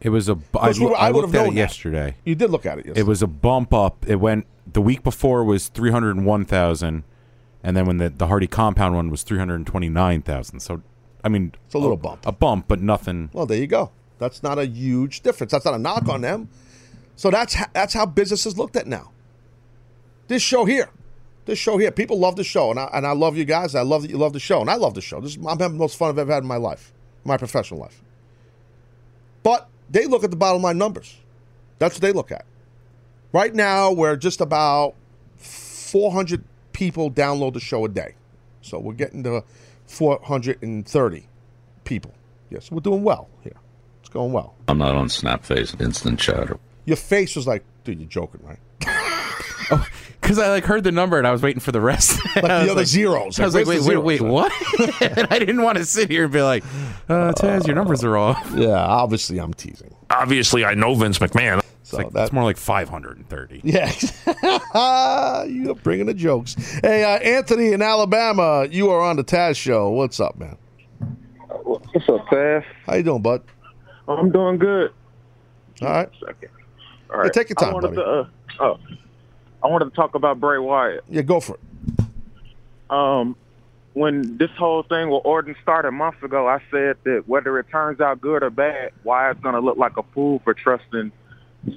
It 0.00 0.10
was 0.10 0.28
a. 0.28 0.38
I, 0.58 0.70
we 0.70 0.86
were- 0.86 0.96
I 0.96 1.08
I 1.08 1.10
looked 1.10 1.34
at 1.34 1.46
it 1.46 1.50
that. 1.50 1.54
yesterday. 1.54 2.14
You 2.24 2.34
did 2.34 2.50
look 2.50 2.64
at 2.64 2.78
it. 2.78 2.86
Yesterday. 2.86 3.00
It 3.00 3.06
was 3.06 3.20
a 3.22 3.26
bump 3.26 3.74
up. 3.74 4.06
It 4.08 4.16
went 4.16 4.46
the 4.72 4.80
week 4.80 5.02
before 5.02 5.44
was 5.44 5.68
three 5.68 5.90
hundred 5.90 6.16
and 6.16 6.24
one 6.24 6.44
thousand, 6.46 7.02
and 7.62 7.76
then 7.76 7.84
when 7.86 7.98
the 7.98 8.08
the 8.08 8.28
Hardy 8.28 8.46
Compound 8.46 8.94
one 8.94 9.10
was 9.10 9.22
three 9.22 9.38
hundred 9.38 9.56
and 9.56 9.66
twenty 9.66 9.88
nine 9.90 10.22
thousand. 10.22 10.60
So, 10.60 10.80
I 11.22 11.28
mean, 11.28 11.52
It's 11.66 11.74
a 11.74 11.78
little 11.78 11.98
bump. 11.98 12.24
a 12.26 12.32
bump, 12.32 12.66
but 12.68 12.80
nothing. 12.80 13.28
Well, 13.34 13.44
there 13.44 13.58
you 13.58 13.66
go. 13.66 13.90
That's 14.18 14.42
not 14.42 14.58
a 14.58 14.66
huge 14.66 15.20
difference. 15.20 15.52
That's 15.52 15.64
not 15.66 15.74
a 15.74 15.78
knock 15.78 16.08
on 16.08 16.22
them. 16.22 16.48
So 17.20 17.30
that's 17.30 17.52
ho- 17.54 17.66
that's 17.74 17.92
how 17.92 18.06
business 18.06 18.46
is 18.46 18.56
looked 18.56 18.76
at 18.76 18.86
now. 18.86 19.10
This 20.28 20.40
show 20.40 20.64
here, 20.64 20.88
this 21.44 21.58
show 21.58 21.76
here, 21.76 21.90
people 21.90 22.18
love 22.18 22.36
the 22.36 22.44
show, 22.44 22.70
and 22.70 22.80
I 22.80 22.88
and 22.94 23.06
I 23.06 23.12
love 23.12 23.36
you 23.36 23.44
guys. 23.44 23.74
I 23.74 23.82
love 23.82 24.00
that 24.00 24.10
you 24.10 24.16
love 24.16 24.32
the 24.32 24.40
show, 24.40 24.62
and 24.62 24.70
I 24.70 24.76
love 24.76 24.94
the 24.94 25.02
show. 25.02 25.20
This 25.20 25.32
is, 25.32 25.36
I'm 25.36 25.58
having 25.58 25.76
the 25.76 25.82
most 25.82 25.98
fun 25.98 26.08
I've 26.08 26.16
ever 26.16 26.32
had 26.32 26.44
in 26.44 26.48
my 26.48 26.56
life, 26.56 26.94
my 27.24 27.36
professional 27.36 27.78
life. 27.78 28.02
But 29.42 29.68
they 29.90 30.06
look 30.06 30.24
at 30.24 30.30
the 30.30 30.36
bottom 30.38 30.62
line 30.62 30.78
numbers. 30.78 31.14
That's 31.78 31.96
what 31.96 32.00
they 32.00 32.12
look 32.12 32.32
at. 32.32 32.46
Right 33.34 33.54
now, 33.54 33.92
we're 33.92 34.16
just 34.16 34.40
about 34.40 34.94
400 35.36 36.42
people 36.72 37.10
download 37.10 37.52
the 37.52 37.60
show 37.60 37.84
a 37.84 37.90
day. 37.90 38.14
So 38.62 38.78
we're 38.78 38.94
getting 38.94 39.24
to 39.24 39.44
430 39.88 41.26
people. 41.84 42.14
Yes, 42.48 42.70
we're 42.70 42.80
doing 42.80 43.04
well 43.04 43.28
here. 43.42 43.56
It's 44.00 44.08
going 44.08 44.32
well. 44.32 44.54
I'm 44.68 44.78
not 44.78 44.94
on 44.94 45.08
Snapface 45.08 45.78
Instant 45.78 46.18
Chatter. 46.18 46.58
Your 46.90 46.96
face 46.96 47.36
was 47.36 47.46
like, 47.46 47.62
dude, 47.84 48.00
you're 48.00 48.08
joking, 48.08 48.40
right? 48.42 48.58
Because 50.20 50.38
I 50.40 50.48
like 50.48 50.64
heard 50.64 50.82
the 50.84 50.90
number 50.92 51.16
and 51.16 51.26
I 51.26 51.30
was 51.32 51.42
waiting 51.42 51.60
for 51.60 51.70
the 51.72 51.80
rest. 51.80 52.18
Like 52.34 52.34
the 52.44 52.48
was 52.48 52.68
other 52.70 52.84
zeros. 52.84 53.38
I 53.40 53.44
was 53.44 53.54
Like, 53.54 53.66
like, 53.66 53.80
wait, 53.80 53.96
wait, 53.96 54.20
wait, 54.20 54.20
what? 54.30 54.52
and 55.00 55.26
I 55.30 55.38
didn't 55.38 55.62
want 55.62 55.78
to 55.78 55.84
sit 55.84 56.10
here 56.10 56.24
and 56.24 56.32
be 56.32 56.42
like, 56.42 56.64
uh, 57.08 57.32
Taz, 57.32 57.66
your 57.66 57.76
numbers 57.76 58.02
are 58.04 58.16
off. 58.16 58.52
Yeah, 58.54 58.70
obviously 58.74 59.38
I'm 59.38 59.54
teasing. 59.54 59.94
Obviously, 60.10 60.64
I 60.64 60.74
know 60.74 60.94
Vince 60.96 61.18
McMahon. 61.20 61.62
It's, 61.82 61.92
like, 61.92 62.08
it's 62.14 62.32
more 62.32 62.42
like 62.44 62.56
530. 62.58 63.60
Yeah, 63.64 65.44
you're 65.44 65.74
bringing 65.76 66.06
the 66.06 66.14
jokes. 66.14 66.54
Hey, 66.80 67.02
uh, 67.04 67.18
Anthony 67.18 67.72
in 67.72 67.80
Alabama, 67.80 68.66
you 68.70 68.90
are 68.90 69.00
on 69.00 69.16
the 69.16 69.24
Taz 69.24 69.56
show. 69.56 69.90
What's 69.90 70.18
up, 70.20 70.36
man? 70.38 70.56
What's 71.62 72.08
up, 72.08 72.26
Taz? 72.26 72.64
How 72.86 72.96
you 72.96 73.02
doing, 73.04 73.22
bud? 73.22 73.42
I'm 74.08 74.30
doing 74.32 74.58
good. 74.58 74.92
All 75.82 75.88
right. 75.88 76.08
Second. 76.24 76.50
All 77.12 77.18
right. 77.18 77.32
take 77.32 77.48
your 77.48 77.56
time, 77.56 77.70
I 77.70 77.72
wanted 77.74 77.94
buddy. 77.94 77.96
To, 77.96 78.10
uh, 78.10 78.28
oh, 78.60 78.78
I 79.62 79.66
wanted 79.66 79.86
to 79.86 79.90
talk 79.90 80.14
about 80.14 80.40
Bray 80.40 80.58
Wyatt. 80.58 81.04
Yeah, 81.08 81.22
go 81.22 81.40
for 81.40 81.56
it. 81.56 82.04
Um, 82.90 83.36
when 83.92 84.36
this 84.36 84.50
whole 84.58 84.82
thing 84.82 85.10
with 85.10 85.22
Orton 85.24 85.56
started 85.62 85.92
months 85.92 86.22
ago, 86.22 86.46
I 86.48 86.60
said 86.70 86.96
that 87.04 87.24
whether 87.26 87.58
it 87.58 87.66
turns 87.70 88.00
out 88.00 88.20
good 88.20 88.42
or 88.42 88.50
bad, 88.50 88.92
Wyatt's 89.04 89.40
going 89.40 89.54
to 89.54 89.60
look 89.60 89.76
like 89.76 89.96
a 89.96 90.02
fool 90.14 90.40
for 90.44 90.54
trusting 90.54 91.12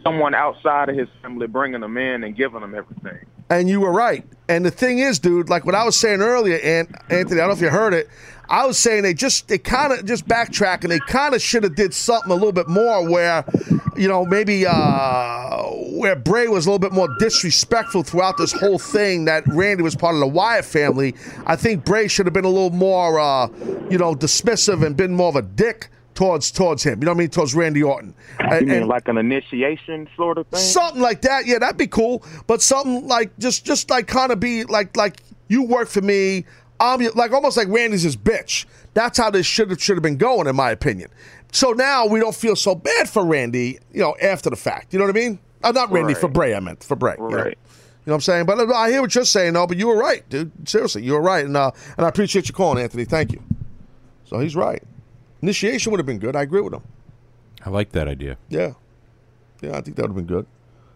someone 0.04 0.34
outside 0.34 0.90
of 0.90 0.96
his 0.96 1.10
family, 1.22 1.48
bringing 1.48 1.84
him 1.84 1.98
in 1.98 2.24
and 2.24 2.36
giving 2.36 2.62
him 2.62 2.76
everything. 2.76 3.26
And 3.50 3.70
you 3.70 3.80
were 3.82 3.92
right. 3.92 4.26
And 4.48 4.66
the 4.66 4.72
thing 4.72 5.00
is, 5.00 5.20
dude, 5.20 5.50
like 5.50 5.66
what 5.66 5.76
I 5.76 5.84
was 5.84 5.96
saying 5.96 6.22
earlier, 6.22 6.60
and 6.64 6.88
Anthony, 7.10 7.42
I 7.42 7.48
don't 7.48 7.50
know 7.50 7.56
if 7.56 7.62
you 7.62 7.70
heard 7.70 7.94
it. 7.94 8.10
I 8.50 8.66
was 8.66 8.78
saying 8.78 9.04
they 9.04 9.14
just 9.14 9.48
they 9.48 9.58
kind 9.58 9.94
of 9.94 10.06
just 10.06 10.28
backtrack 10.28 10.84
and 10.84 10.92
they 10.92 11.00
kind 11.00 11.34
of 11.34 11.42
should 11.42 11.64
have 11.64 11.76
did 11.76 11.94
something 11.94 12.32
a 12.32 12.36
little 12.36 12.52
bit 12.52 12.68
more 12.68 13.10
where, 13.10 13.44
you 13.96 14.08
know, 14.08 14.26
maybe 14.26 14.66
uh 14.68 15.68
where 15.98 16.16
Bray 16.16 16.48
was 16.48 16.66
a 16.66 16.70
little 16.70 16.80
bit 16.80 16.92
more 16.92 17.08
disrespectful 17.20 18.04
throughout 18.04 18.38
this 18.38 18.52
whole 18.52 18.78
thing 18.80 19.26
that 19.26 19.44
Randy 19.48 19.84
was 19.84 19.96
part 19.96 20.14
of 20.16 20.20
the 20.20 20.28
Wyatt 20.28 20.66
family. 20.66 21.16
I 21.46 21.56
think 21.56 21.86
Bray 21.86 22.08
should 22.08 22.26
have 22.26 22.34
been 22.34 22.46
a 22.46 22.50
little 22.50 22.70
more 22.72 23.20
uh, 23.20 23.48
you 23.90 23.98
know, 23.98 24.14
dismissive 24.14 24.86
and 24.86 24.96
been 24.98 25.14
more 25.16 25.30
of 25.30 25.36
a 25.36 25.42
dick 25.42 25.90
towards 26.14 26.52
towards 26.52 26.84
him. 26.84 27.00
You 27.00 27.06
know 27.06 27.12
what 27.12 27.18
I 27.18 27.20
mean? 27.20 27.30
Towards 27.30 27.56
Randy 27.56 27.82
Orton. 27.82 28.14
You 28.40 28.46
And- 28.48 28.68
mean 28.68 28.88
like 28.88 29.08
an 29.08 29.18
initiation 29.18 30.08
sort 30.16 30.38
of 30.38 30.46
thing? 30.48 30.60
Something 30.60 31.02
like 31.02 31.22
that, 31.22 31.46
yeah, 31.48 31.60
that'd 31.60 31.78
be 31.78 31.88
cool. 31.88 32.24
But 32.46 32.62
something 32.62 33.08
like 33.08 33.36
just 33.40 33.66
just 33.66 33.90
like 33.90 34.08
kind 34.08 34.32
of 34.32 34.40
be 34.40 34.64
like 34.66 34.96
like 34.98 35.22
you 35.48 35.64
work 35.64 35.88
for 35.88 36.02
me. 36.02 36.46
I'm 36.84 37.02
like 37.16 37.32
almost 37.32 37.58
like 37.58 37.68
Randy's 37.70 38.04
his 38.04 38.18
bitch. 38.18 38.66
That's 38.94 39.18
how 39.18 39.30
this 39.30 39.46
should 39.46 39.70
have 39.70 39.82
should 39.82 39.96
have 39.98 40.04
been 40.04 40.18
going, 40.18 40.48
in 40.48 40.56
my 40.56 40.72
opinion. 40.72 41.10
So 41.52 41.72
now 41.72 42.06
we 42.08 42.20
don't 42.20 42.36
feel 42.36 42.56
so 42.56 42.76
bad 42.76 43.08
for 43.10 43.24
Randy, 43.26 43.80
you 43.92 44.02
know, 44.02 44.16
after 44.22 44.50
the 44.50 44.56
fact. 44.56 44.94
You 44.94 45.00
know 45.00 45.06
what 45.06 45.16
I 45.16 45.20
mean? 45.20 45.40
Uh, 45.64 45.72
not 45.72 45.92
Randy 45.92 46.14
for 46.14 46.28
Right. 46.28 46.34
Bray. 46.34 46.56
I 46.56 46.60
meant 46.60 46.84
for 46.84 46.96
Bray. 46.96 47.16
you 47.18 47.30
know? 47.30 47.38
Right. 47.38 47.58
You 48.06 48.10
know 48.10 48.14
what 48.14 48.16
I'm 48.16 48.22
saying? 48.22 48.46
But 48.48 48.60
uh, 48.60 48.74
I 48.74 48.92
hear 48.92 49.02
what 49.02 49.16
you're 49.16 49.24
saying, 49.24 49.54
though. 49.54 49.66
But 49.66 49.78
you 49.78 49.88
were 49.88 49.98
right, 49.98 50.28
dude. 50.30 50.52
Seriously, 50.68 51.04
you 51.04 51.14
were 51.14 51.22
right, 51.22 51.46
and 51.46 51.56
uh, 51.56 51.72
and 51.98 52.06
I 52.06 52.10
appreciate 52.10 52.50
you 52.50 52.54
calling, 52.54 52.84
Anthony. 52.84 53.06
Thank 53.06 53.32
you. 53.32 53.42
So 54.26 54.40
he's 54.40 54.56
right. 54.56 54.84
Initiation 55.42 55.92
would 55.92 56.00
have 56.00 56.06
been 56.06 56.20
good. 56.20 56.36
I 56.36 56.42
agree 56.42 56.62
with 56.62 56.74
him. 56.74 56.82
I 57.66 57.70
like 57.70 57.92
that 57.94 58.08
idea. 58.10 58.38
Yeah, 58.50 58.74
yeah, 59.62 59.78
I 59.78 59.82
think 59.82 59.96
that 59.96 60.02
would 60.04 60.10
have 60.10 60.16
been 60.16 60.26
good. 60.26 60.46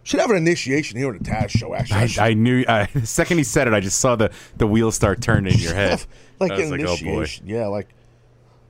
Should 0.07 0.21
have 0.21 0.29
an 0.31 0.38
initiation 0.38 0.97
here 0.97 1.09
on 1.09 1.17
the 1.17 1.23
Taz 1.23 1.49
show. 1.49 1.75
Actually, 1.75 1.97
I 1.97 2.01
I, 2.03 2.05
should- 2.07 2.23
I 2.23 2.34
knew 2.34 2.63
I, 2.65 2.85
the 2.93 3.05
second 3.05 3.39
he 3.39 3.43
said 3.43 3.67
it, 3.67 3.73
I 3.73 3.81
just 3.81 3.99
saw 3.99 4.15
the, 4.15 4.31
the 4.55 4.65
wheels 4.65 4.95
start 4.95 5.21
turning 5.21 5.53
in 5.53 5.59
your 5.59 5.73
head. 5.75 6.05
like 6.39 6.51
I 6.53 6.57
was 6.59 6.71
an 6.71 6.77
like, 6.79 6.88
oh 6.88 6.95
boy. 7.03 7.09
initiation. 7.17 7.47
yeah, 7.47 7.67
like 7.67 7.89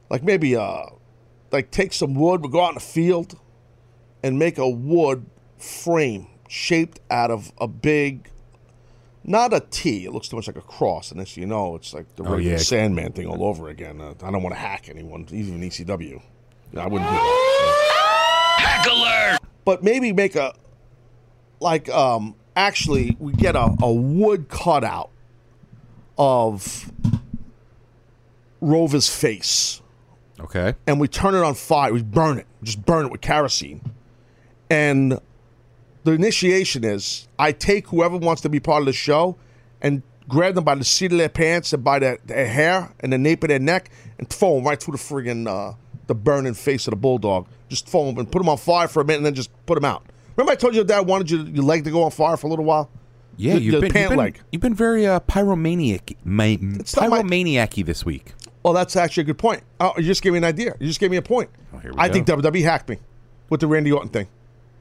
like 0.10 0.24
maybe 0.24 0.56
uh 0.56 0.86
like 1.52 1.70
take 1.70 1.94
some 1.94 2.16
wood, 2.16 2.42
we 2.44 2.50
go 2.50 2.62
out 2.64 2.70
in 2.70 2.74
the 2.76 2.80
field 2.82 3.38
and 4.24 4.40
make 4.40 4.58
a 4.58 4.68
wood 4.68 5.28
frame 5.60 6.26
shaped 6.50 7.00
out 7.12 7.30
of 7.30 7.52
a 7.60 7.68
big 7.68 8.32
not 9.24 9.54
a 9.54 9.60
T. 9.70 10.06
It 10.06 10.14
looks 10.14 10.30
too 10.30 10.38
much 10.38 10.48
like 10.48 10.56
a 10.58 10.62
cross, 10.62 11.12
and 11.12 11.20
next 11.20 11.36
thing 11.36 11.44
you 11.44 11.48
know, 11.48 11.76
it's 11.76 11.94
like 11.94 12.16
the 12.16 12.24
Oh, 12.24 12.38
yeah. 12.38 12.58
Sandman 12.58 13.12
thing 13.12 13.28
all 13.28 13.44
over 13.44 13.68
again. 13.70 14.02
Uh, 14.02 14.14
I 14.24 14.32
don't 14.32 14.42
want 14.42 14.56
to 14.56 14.60
hack 14.60 14.88
anyone, 14.90 15.28
even 15.32 15.60
ECW. 15.62 16.20
I 16.76 16.88
wouldn't 16.88 17.10
do 17.10 17.16
that. 17.16 18.56
Hack 18.58 18.88
alert! 18.88 19.40
But 19.66 19.84
maybe 19.84 20.12
make 20.14 20.36
a 20.36 20.54
like 21.60 21.90
um 21.90 22.36
actually 22.56 23.16
we 23.20 23.34
get 23.34 23.56
a, 23.56 23.76
a 23.82 23.92
wood 23.92 24.50
cutout 24.50 25.10
of 26.18 26.92
Rover's 28.62 29.08
face. 29.08 29.82
Okay. 30.40 30.76
And 30.86 31.00
we 31.00 31.08
turn 31.08 31.36
it 31.36 31.44
on 31.44 31.56
fire. 31.56 31.94
We 31.94 32.04
burn 32.04 32.40
it. 32.40 32.48
Just 32.64 32.86
burn 32.86 33.06
it 33.06 33.12
with 33.12 33.22
kerosene. 33.22 33.82
And 34.70 35.20
the 36.04 36.12
initiation 36.12 36.84
is 36.84 37.28
I 37.38 37.52
take 37.52 37.88
whoever 37.88 38.18
wants 38.18 38.42
to 38.44 38.50
be 38.50 38.60
part 38.60 38.82
of 38.82 38.86
the 38.86 38.94
show 38.94 39.38
and 39.82 40.02
grab 40.28 40.56
them 40.56 40.64
by 40.64 40.76
the 40.76 40.84
seat 40.84 41.12
of 41.12 41.18
their 41.18 41.30
pants 41.30 41.74
and 41.74 41.84
by 41.84 42.00
their, 42.00 42.18
their 42.26 42.48
hair 42.48 42.94
and 43.00 43.14
the 43.14 43.18
nape 43.18 43.44
of 43.44 43.50
their 43.50 43.60
neck 43.60 43.90
and 44.18 44.30
throw 44.30 44.56
them 44.56 44.66
right 44.66 44.82
through 44.82 44.94
the 44.94 44.98
friggin' 44.98 45.48
uh, 45.48 45.76
the 46.08 46.16
burning 46.16 46.54
face 46.54 46.88
of 46.88 46.92
the 46.92 46.98
bulldog. 46.98 47.48
Just 47.70 47.88
throw 47.88 48.06
them 48.06 48.18
and 48.18 48.32
put 48.32 48.40
them 48.40 48.50
on 48.50 48.58
fire 48.58 48.88
for 48.88 49.02
a 49.02 49.06
minute 49.06 49.18
and 49.18 49.26
then 49.26 49.36
just 49.36 49.52
put 49.66 49.76
them 49.76 49.86
out. 49.86 50.06
Remember 50.38 50.52
I 50.54 50.56
told 50.56 50.74
you 50.74 50.78
your 50.78 50.86
dad 50.86 51.02
wanted 51.02 51.30
your, 51.30 51.42
your 51.42 51.64
leg 51.66 51.84
to 51.84 51.92
go 51.92 52.04
on 52.04 52.12
fire 52.12 52.38
for 52.38 52.48
a 52.48 52.50
little 52.50 52.64
while? 52.66 52.90
Yeah, 53.36 53.56
The- 53.56 53.62
you've 53.62 53.74
the 53.76 53.82
been, 53.82 53.92
pant 53.92 54.02
you've 54.04 54.10
been, 54.12 54.18
leg. 54.20 54.42
you've 54.52 54.62
been 54.62 54.74
very 54.76 55.06
uh, 55.06 55.20
pyromaniac, 55.22 56.16
my- 56.24 56.58
pyromaniac-y 56.62 57.84
this 57.84 58.06
week. 58.06 58.34
Well, 58.64 58.74
that's 58.74 58.96
actually 58.96 59.22
a 59.22 59.26
good 59.26 59.38
point. 59.38 59.64
Oh, 59.80 59.94
you 59.98 60.04
just 60.04 60.22
gave 60.22 60.34
me 60.34 60.38
an 60.40 60.44
idea. 60.44 60.76
You 60.80 60.88
just 60.88 61.00
gave 61.00 61.12
me 61.12 61.18
a 61.18 61.22
point. 61.22 61.50
Oh, 61.74 61.80
I 61.98 62.08
go. 62.08 62.14
think 62.14 62.28
WWE 62.28 62.64
hacked 62.64 62.90
me 62.90 62.98
with 63.50 63.62
the 63.62 63.68
Randy 63.68 63.92
Orton 63.92 64.10
thing. 64.10 64.28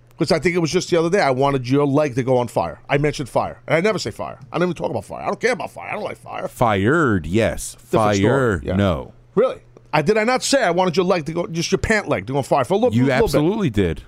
Because 0.08 0.32
I 0.32 0.38
think 0.38 0.56
it 0.56 0.60
was 0.60 0.72
just 0.72 0.88
the 0.90 0.96
other 0.98 1.10
day. 1.10 1.20
I 1.20 1.30
wanted 1.30 1.68
your 1.68 1.86
leg 1.86 2.14
to 2.14 2.22
go 2.22 2.38
on 2.38 2.48
fire. 2.48 2.80
I 2.88 2.96
mentioned 2.96 3.28
fire. 3.28 3.60
And 3.68 3.76
I 3.76 3.80
never 3.82 3.98
say 3.98 4.10
fire. 4.10 4.38
I 4.50 4.58
don't 4.58 4.68
even 4.68 4.74
talk 4.74 4.90
about 4.90 5.04
fire. 5.04 5.22
I 5.22 5.26
don't 5.26 5.38
care 5.38 5.52
about 5.52 5.70
fire. 5.70 5.90
I 5.90 5.92
don't 5.92 6.02
like 6.04 6.16
fire. 6.16 6.48
Fired, 6.48 7.26
yes. 7.26 7.74
Different 7.74 8.16
story, 8.16 8.22
Fire, 8.28 8.60
yeah. 8.64 8.76
no. 8.76 9.12
Really? 9.34 9.60
I 9.92 10.00
did 10.02 10.16
I 10.16 10.24
not 10.24 10.42
say 10.42 10.62
I 10.64 10.70
wanted 10.70 10.96
your 10.96 11.04
leg 11.04 11.26
to 11.26 11.32
go, 11.32 11.46
just 11.46 11.70
your 11.70 11.78
pant 11.78 12.08
leg 12.08 12.26
to 12.26 12.32
go 12.32 12.38
on 12.38 12.44
fire 12.44 12.64
for 12.64 12.74
a 12.74 12.76
little, 12.78 12.94
You 12.94 13.04
little 13.04 13.18
bit. 13.18 13.24
absolutely 13.24 13.70
did. 13.70 14.02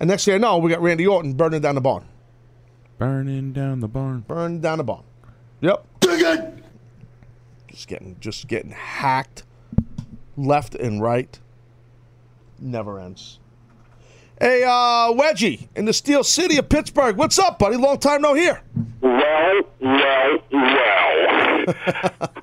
And 0.00 0.08
next 0.08 0.24
thing 0.24 0.34
I 0.34 0.38
know, 0.38 0.58
we 0.58 0.70
got 0.70 0.82
Randy 0.82 1.06
Orton 1.06 1.34
burning 1.34 1.60
down 1.60 1.74
the 1.74 1.80
barn. 1.80 2.04
Burning 2.98 3.52
down 3.52 3.80
the 3.80 3.88
barn. 3.88 4.20
Burning 4.20 4.60
down 4.60 4.78
the 4.78 4.84
barn. 4.84 5.04
Yep. 5.60 5.86
Just 7.68 7.88
getting, 7.88 8.16
just 8.20 8.48
getting 8.48 8.70
hacked 8.70 9.44
left 10.36 10.74
and 10.74 11.00
right. 11.00 11.38
Never 12.58 13.00
ends. 13.00 13.38
Hey, 14.40 14.64
uh, 14.64 15.12
Wedgie 15.12 15.68
in 15.76 15.84
the 15.84 15.92
Steel 15.92 16.24
City 16.24 16.58
of 16.58 16.68
Pittsburgh. 16.68 17.16
What's 17.16 17.38
up, 17.38 17.58
buddy? 17.58 17.76
Long 17.76 17.98
time 17.98 18.22
no 18.22 18.34
hear. 18.34 18.60
Well, 19.00 19.60
well, 19.80 20.38
well. 20.50 21.41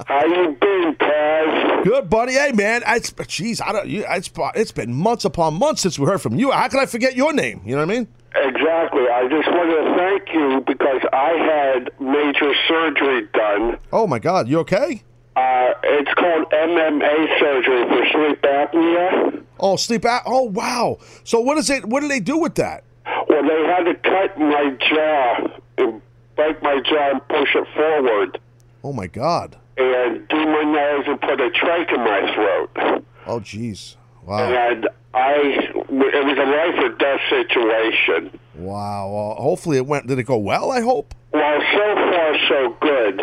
How 0.08 0.26
you 0.26 0.58
been, 0.60 0.96
Taz? 0.96 1.84
Good, 1.84 2.10
buddy. 2.10 2.34
Hey, 2.34 2.52
man. 2.52 2.84
I, 2.86 3.00
jeez, 3.00 3.62
I 3.66 3.72
don't. 3.72 3.88
You, 3.88 4.06
it's, 4.10 4.30
it's 4.56 4.72
been 4.72 4.94
months 4.94 5.26
upon 5.26 5.56
months 5.56 5.82
since 5.82 5.98
we 5.98 6.06
heard 6.06 6.22
from 6.22 6.36
you. 6.36 6.52
How 6.52 6.68
can 6.68 6.80
I 6.80 6.86
forget 6.86 7.16
your 7.16 7.34
name? 7.34 7.62
You 7.66 7.76
know 7.76 7.86
what 7.86 7.92
I 7.92 8.00
mean? 8.00 8.08
Exactly. 8.36 9.04
I 9.10 9.28
just 9.30 9.48
wanted 9.50 9.76
to 9.76 9.98
thank 9.98 10.34
you 10.34 10.62
because 10.66 11.02
I 11.12 11.32
had 11.32 11.90
major 12.00 12.54
surgery 12.68 13.28
done. 13.34 13.78
Oh 13.92 14.08
my 14.08 14.20
God, 14.20 14.48
you 14.48 14.60
okay? 14.60 15.04
Uh, 15.36 15.74
it's 15.84 16.14
called 16.16 16.50
MMA 16.52 17.40
surgery 17.40 17.84
for 17.88 18.06
sleep 18.12 18.42
apnea. 18.42 19.44
Oh, 19.60 19.76
sleep 19.76 20.06
out. 20.06 20.24
Oh, 20.26 20.44
wow. 20.44 20.98
So 21.24 21.40
what 21.40 21.58
is 21.58 21.70
it? 21.70 21.86
What 21.86 22.02
do 22.02 22.08
they 22.08 22.20
do 22.20 22.38
with 22.38 22.56
that? 22.56 22.84
Well, 23.28 23.44
they 23.44 23.66
had 23.66 23.84
to 23.84 23.96
cut 23.96 24.38
my 24.38 24.78
jaw 24.90 25.58
and 25.78 26.02
break 26.36 26.62
my 26.62 26.80
jaw 26.82 27.12
and 27.12 27.28
push 27.28 27.56
it 27.56 27.68
forward 27.76 28.40
Oh 28.84 28.94
my 28.94 29.08
God. 29.08 29.58
and 29.78 30.28
nose 30.30 31.04
and 31.08 31.20
put 31.22 31.40
a 31.40 31.50
trach 31.50 31.94
in 31.94 32.02
my 32.04 32.34
throat. 32.34 33.04
Oh 33.28 33.40
jeez. 33.40 33.96
Wow. 34.24 34.40
And 34.40 34.88
I, 35.14 35.34
it 35.36 35.86
was 35.88 36.38
a 36.38 36.46
life 36.46 36.84
or 36.84 36.90
death 36.98 37.20
situation. 37.30 38.40
Wow. 38.56 39.12
Well, 39.12 39.36
hopefully 39.36 39.78
it 39.78 39.86
went. 39.86 40.08
Did 40.08 40.20
it 40.20 40.24
go 40.24 40.38
well? 40.38 40.72
I 40.72 40.82
hope. 40.82 41.16
Well, 41.34 41.62
so 41.74 41.96
far 41.96 42.38
so 42.48 42.78
good. 42.80 43.22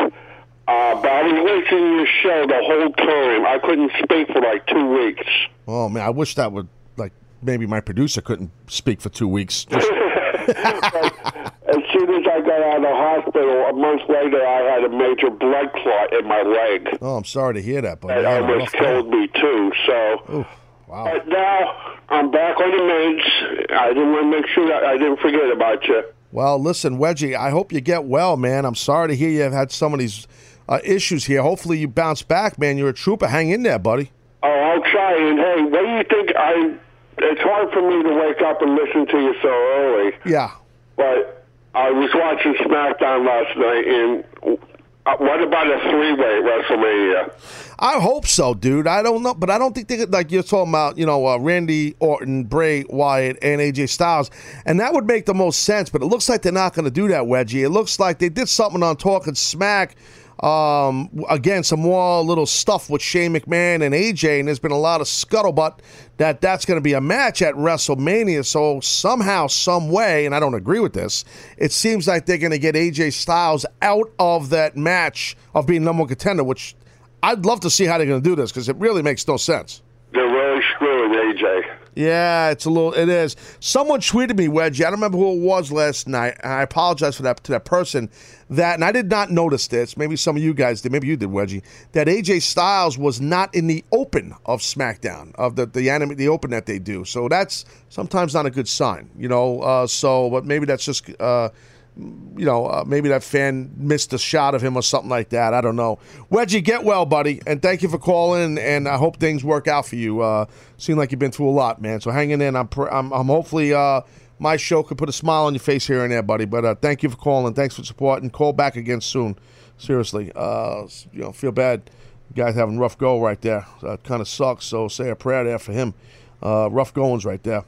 Uh, 0.69 1.01
but 1.01 1.09
I 1.11 1.23
was 1.23 1.33
listening 1.33 1.85
to 1.85 1.97
your 1.97 2.07
show 2.23 2.47
the 2.47 2.61
whole 2.61 2.93
time. 2.93 3.47
I 3.47 3.59
couldn't 3.63 3.93
speak 4.03 4.27
for 4.29 4.41
like 4.41 4.67
two 4.67 4.87
weeks. 4.99 5.27
Oh 5.69 5.89
man, 5.89 6.03
I 6.03 6.11
wish 6.11 6.35
that 6.35 6.51
would 6.51 6.69
like 6.97 7.13
maybe 7.41 7.67
my 7.67 7.81
producer 7.81 8.21
couldn't 8.21 8.51
speak 8.67 9.01
for 9.01 9.09
two 9.09 9.29
weeks. 9.29 9.65
Just, 9.65 9.87
As 10.49 11.83
soon 11.93 12.09
as 12.15 12.25
I 12.31 12.41
got 12.41 12.63
out 12.63 12.77
of 12.77 12.83
the 12.83 12.95
hospital, 12.95 13.67
a 13.67 13.73
month 13.73 14.03
later, 14.09 14.47
I 14.47 14.61
had 14.73 14.85
a 14.85 14.89
major 14.89 15.31
blood 15.31 15.73
clot 15.75 16.13
in 16.13 16.27
my 16.27 16.43
leg. 16.43 16.99
oh, 17.03 17.17
I'm 17.17 17.25
sorry 17.25 17.55
to 17.55 17.63
hear 17.63 17.83
that, 17.83 18.01
but 18.01 18.09
That 18.09 18.25
almost 18.43 18.73
killed 18.73 19.09
me 19.09 19.29
too. 19.29 19.73
So, 19.87 20.47
wow. 20.87 21.05
but 21.13 21.27
now 21.27 21.97
I'm 22.09 22.31
back 22.31 22.57
on 22.61 22.71
the 22.71 22.77
meds. 22.83 23.73
I 23.77 23.89
didn't 23.89 24.13
want 24.13 24.33
to 24.33 24.41
make 24.41 24.47
sure 24.49 24.69
that 24.69 24.85
I 24.85 24.97
didn't 24.97 25.19
forget 25.21 25.51
about 25.51 25.85
you. 25.89 26.05
Well, 26.33 26.59
listen, 26.63 26.99
Wedgie, 26.99 27.37
I 27.37 27.51
hope 27.51 27.73
you 27.73 27.81
get 27.81 28.05
well, 28.05 28.37
man. 28.37 28.65
I'm 28.65 28.75
sorry 28.75 29.09
to 29.09 29.17
hear 29.17 29.31
you 29.31 29.41
have 29.43 29.53
had 29.53 29.73
some 29.73 29.93
of 29.93 29.99
these 30.01 30.27
uh, 30.69 30.79
issues 30.85 31.25
here. 31.25 31.43
Hopefully 31.43 31.79
you 31.79 31.89
bounce 31.89 32.23
back, 32.23 32.59
man. 32.59 32.77
You're 32.79 32.91
a 32.91 32.95
trooper. 32.95 33.27
Hang 33.27 33.51
in 33.51 33.63
there, 33.63 33.79
buddy. 33.79 34.11
Oh, 34.43 34.49
I'll 34.49 34.83
try. 34.83 35.17
And 35.17 35.39
hey, 35.39 35.63
what 35.63 35.81
do 35.81 35.89
you 35.89 36.05
think? 36.25 36.37
I 36.37 36.75
it's 37.19 37.41
hard 37.41 37.73
for 37.73 37.83
me 37.83 38.03
to 38.03 38.15
wake 38.15 38.43
up 38.43 38.63
and 38.63 38.75
listen 38.75 39.07
to 39.07 39.19
you 39.19 39.35
so 39.43 39.49
early. 39.49 40.13
Yeah. 40.25 40.53
But 40.97 41.47
I 41.75 41.91
was 41.91 42.11
watching 42.15 42.55
SmackDown 42.55 43.27
last 43.27 43.57
night, 43.57 43.87
and 43.87 44.59
uh, 45.07 45.17
what 45.19 45.43
about 45.43 45.67
a 45.67 45.79
three-way 45.91 46.41
WrestleMania? 46.43 47.33
I 47.79 48.01
hope 48.01 48.27
so, 48.27 48.55
dude. 48.55 48.87
I 48.87 49.03
don't 49.03 49.23
know, 49.23 49.35
but 49.35 49.51
I 49.51 49.59
don't 49.59 49.75
think 49.75 49.89
they 49.89 49.99
could, 49.99 50.13
like 50.13 50.33
you're 50.33 50.43
talking 50.43 50.71
about, 50.71 50.97
you 50.97 51.05
know, 51.05 51.27
uh, 51.27 51.39
Randy 51.39 51.95
Orton, 52.01 52.45
Bray 52.45 52.85
Wyatt, 52.89 53.39
and 53.43 53.61
AJ 53.61 53.91
Styles, 53.91 54.31
and 54.65 54.81
that 54.81 54.95
would 54.95 55.07
make 55.07 55.27
the 55.27 55.35
most 55.35 55.65
sense. 55.65 55.91
But 55.91 56.03
it 56.03 56.07
looks 56.07 56.29
like 56.29 56.43
they're 56.43 56.53
not 56.53 56.75
going 56.75 56.87
to 56.87 56.91
do 56.91 57.09
that, 57.09 57.25
Wedgie. 57.25 57.65
It 57.65 57.71
looks 57.71 58.01
like 58.01 58.19
they 58.19 58.31
did 58.31 58.49
something 58.49 58.83
on 58.83 58.97
Talking 58.97 59.35
Smack. 59.35 59.97
Um, 60.41 61.25
again, 61.31 61.65
some 61.65 61.81
more 61.81 62.23
little 62.23 62.45
stuff 62.45 62.91
with 62.91 63.01
Shane 63.01 63.35
McMahon 63.35 63.83
and 63.83 63.95
AJ, 63.95 64.39
and 64.39 64.49
there's 64.49 64.59
been 64.59 64.71
a 64.71 64.79
lot 64.79 65.01
of 65.01 65.07
scuttlebutt 65.07 65.79
that 66.19 66.41
that's 66.41 66.67
going 66.67 66.77
to 66.77 66.83
be 66.83 66.93
a 66.93 67.01
match 67.01 67.41
at 67.41 67.55
WrestleMania. 67.55 68.45
So 68.45 68.81
somehow, 68.81 69.47
some 69.47 69.91
way, 69.91 70.27
and 70.27 70.35
I 70.35 70.41
don't 70.41 70.55
agree 70.55 70.81
with 70.81 70.93
this, 70.93 71.25
it 71.57 71.73
seems 71.73 72.07
like 72.07 72.27
they're 72.27 72.39
going 72.39 72.53
to 72.53 72.59
get 72.59 72.75
AJ 72.75 73.15
Styles 73.15 73.65
out 73.81 74.13
of 74.19 74.51
that 74.51 74.77
match 74.77 75.37
of 75.55 75.67
being 75.67 75.85
number 75.85 76.01
one 76.01 76.09
contender, 76.09 76.45
which 76.45 76.77
I'd 77.23 77.47
love 77.47 77.61
to 77.61 77.71
see 77.71 77.87
how 77.87 77.97
they're 77.97 78.07
going 78.07 78.23
to 78.23 78.29
do 78.29 78.37
this 78.37 78.53
because 78.53 78.69
it 78.69 78.77
really 78.77 79.03
makes 79.03 79.27
no 79.27 79.39
sense. 79.39 79.83
They're 80.13 80.29
really 80.29 80.63
screwing 80.75 81.13
AJ. 81.13 81.63
Yeah, 81.97 82.51
it's 82.51 82.67
a 82.67 82.71
little. 82.71 82.93
It 82.93 83.09
is. 83.09 83.37
Someone 83.59 84.01
tweeted 84.01 84.37
me, 84.37 84.49
Wedgie. 84.49 84.81
I 84.81 84.91
don't 84.91 84.93
remember 84.93 85.17
who 85.17 85.33
it 85.33 85.41
was 85.41 85.73
last 85.73 86.07
night. 86.07 86.37
And 86.43 86.53
I 86.53 86.61
apologize 86.61 87.17
for 87.17 87.23
that 87.23 87.43
to 87.45 87.53
that 87.53 87.65
person. 87.65 88.11
That 88.51 88.75
and 88.75 88.85
I 88.85 88.93
did 88.93 89.09
not 89.09 89.31
notice 89.31 89.67
this. 89.67 89.97
Maybe 89.97 90.15
some 90.15 90.37
of 90.37 90.43
you 90.43 90.53
guys 90.53 90.83
did. 90.83 90.93
Maybe 90.93 91.07
you 91.09 91.17
did, 91.17 91.31
Wedgie. 91.31 91.63
That 91.93 92.07
AJ 92.07 92.43
Styles 92.43 92.99
was 92.99 93.19
not 93.19 93.55
in 93.55 93.67
the 93.67 93.83
open 93.93 94.35
of 94.45 94.61
SmackDown 94.61 95.35
of 95.37 95.57
the 95.57 95.65
the 95.65 95.89
anime 95.89 96.17
the 96.17 96.29
open 96.29 96.51
that 96.51 96.67
they 96.67 96.79
do. 96.79 97.07
So 97.07 97.29
that's 97.29 97.65
sometimes 97.89 98.35
not 98.35 98.45
a 98.45 98.51
good 98.51 98.69
sign, 98.69 99.09
you 99.17 99.29
know. 99.29 99.61
Uh, 99.61 99.87
so, 99.87 100.29
but 100.29 100.45
maybe 100.45 100.67
that's 100.67 100.85
just. 100.85 101.11
Uh, 101.19 101.49
you 101.97 102.45
know, 102.45 102.67
uh, 102.67 102.85
maybe 102.87 103.09
that 103.09 103.23
fan 103.23 103.73
missed 103.77 104.13
a 104.13 104.19
shot 104.19 104.55
of 104.55 104.63
him 104.63 104.77
or 104.77 104.83
something 104.83 105.09
like 105.09 105.31
that. 105.31 105.55
I 105.55 105.61
don't 105.61 105.77
know. 105.77 105.99
Wedgie, 106.31 106.63
get 106.63 106.85
well, 106.85 107.07
buddy, 107.07 107.41
and 107.47 107.63
thank 107.63 107.83
you 107.83 107.89
for 107.89 107.99
calling. 107.99 108.59
And 108.59 108.87
I 108.87 108.97
hope 108.99 109.17
things 109.19 109.43
work 109.43 109.67
out 109.67 109.87
for 109.87 109.97
you. 109.97 110.21
Uh, 110.21 110.47
seem 110.77 110.99
like 110.99 111.11
you've 111.11 111.19
been 111.19 111.33
through 111.33 111.49
a 111.49 111.51
lot, 111.53 111.81
man. 111.81 112.01
So 112.01 112.11
hanging 112.11 112.41
in. 112.43 112.55
I'm, 112.55 112.69
pr- 112.69 112.89
I'm, 112.89 113.13
I'm 113.13 113.27
hopefully 113.27 113.73
uh, 113.73 114.03
my 114.39 114.57
show 114.57 114.83
could 114.83 114.99
put 114.99 115.09
a 115.09 115.13
smile 115.13 115.47
on 115.47 115.55
your 115.55 115.61
face 115.61 115.87
here 115.87 116.03
and 116.03 116.13
there, 116.13 116.23
buddy. 116.23 116.45
But 116.45 116.65
uh, 116.65 116.75
thank 116.75 117.03
you 117.03 117.09
for 117.09 117.17
calling. 117.17 117.55
Thanks 117.55 117.77
for 117.77 117.85
supporting. 117.85 118.29
Call 118.31 118.53
back 118.53 118.77
again 118.77 119.01
soon. 119.01 119.37
Seriously, 119.79 120.33
uh, 120.35 120.87
you 121.13 121.23
know, 121.23 121.33
feel 121.33 121.53
bad. 121.53 121.91
Guys 122.35 122.55
having 122.55 122.79
rough 122.79 122.99
go 122.99 123.21
right 123.21 123.41
there. 123.41 123.67
That 123.83 124.03
kind 124.03 124.21
of 124.21 124.29
sucks. 124.29 124.67
So 124.67 124.89
say 124.89 125.09
a 125.09 125.17
prayer 125.17 125.45
there 125.45 125.59
for 125.59 125.73
him. 125.73 125.95
Uh, 126.43 126.69
rough 126.71 126.93
goings 126.93 127.25
right 127.25 127.43
there. 127.43 127.65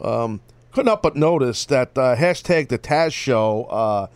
Um, 0.00 0.40
couldn't 0.76 0.88
help 0.88 1.00
but 1.00 1.16
notice 1.16 1.64
that 1.64 1.96
uh, 1.96 2.14
hashtag 2.16 2.68
the 2.68 2.78
Taz 2.78 3.14
Show 3.14 3.64
uh, 3.64 4.08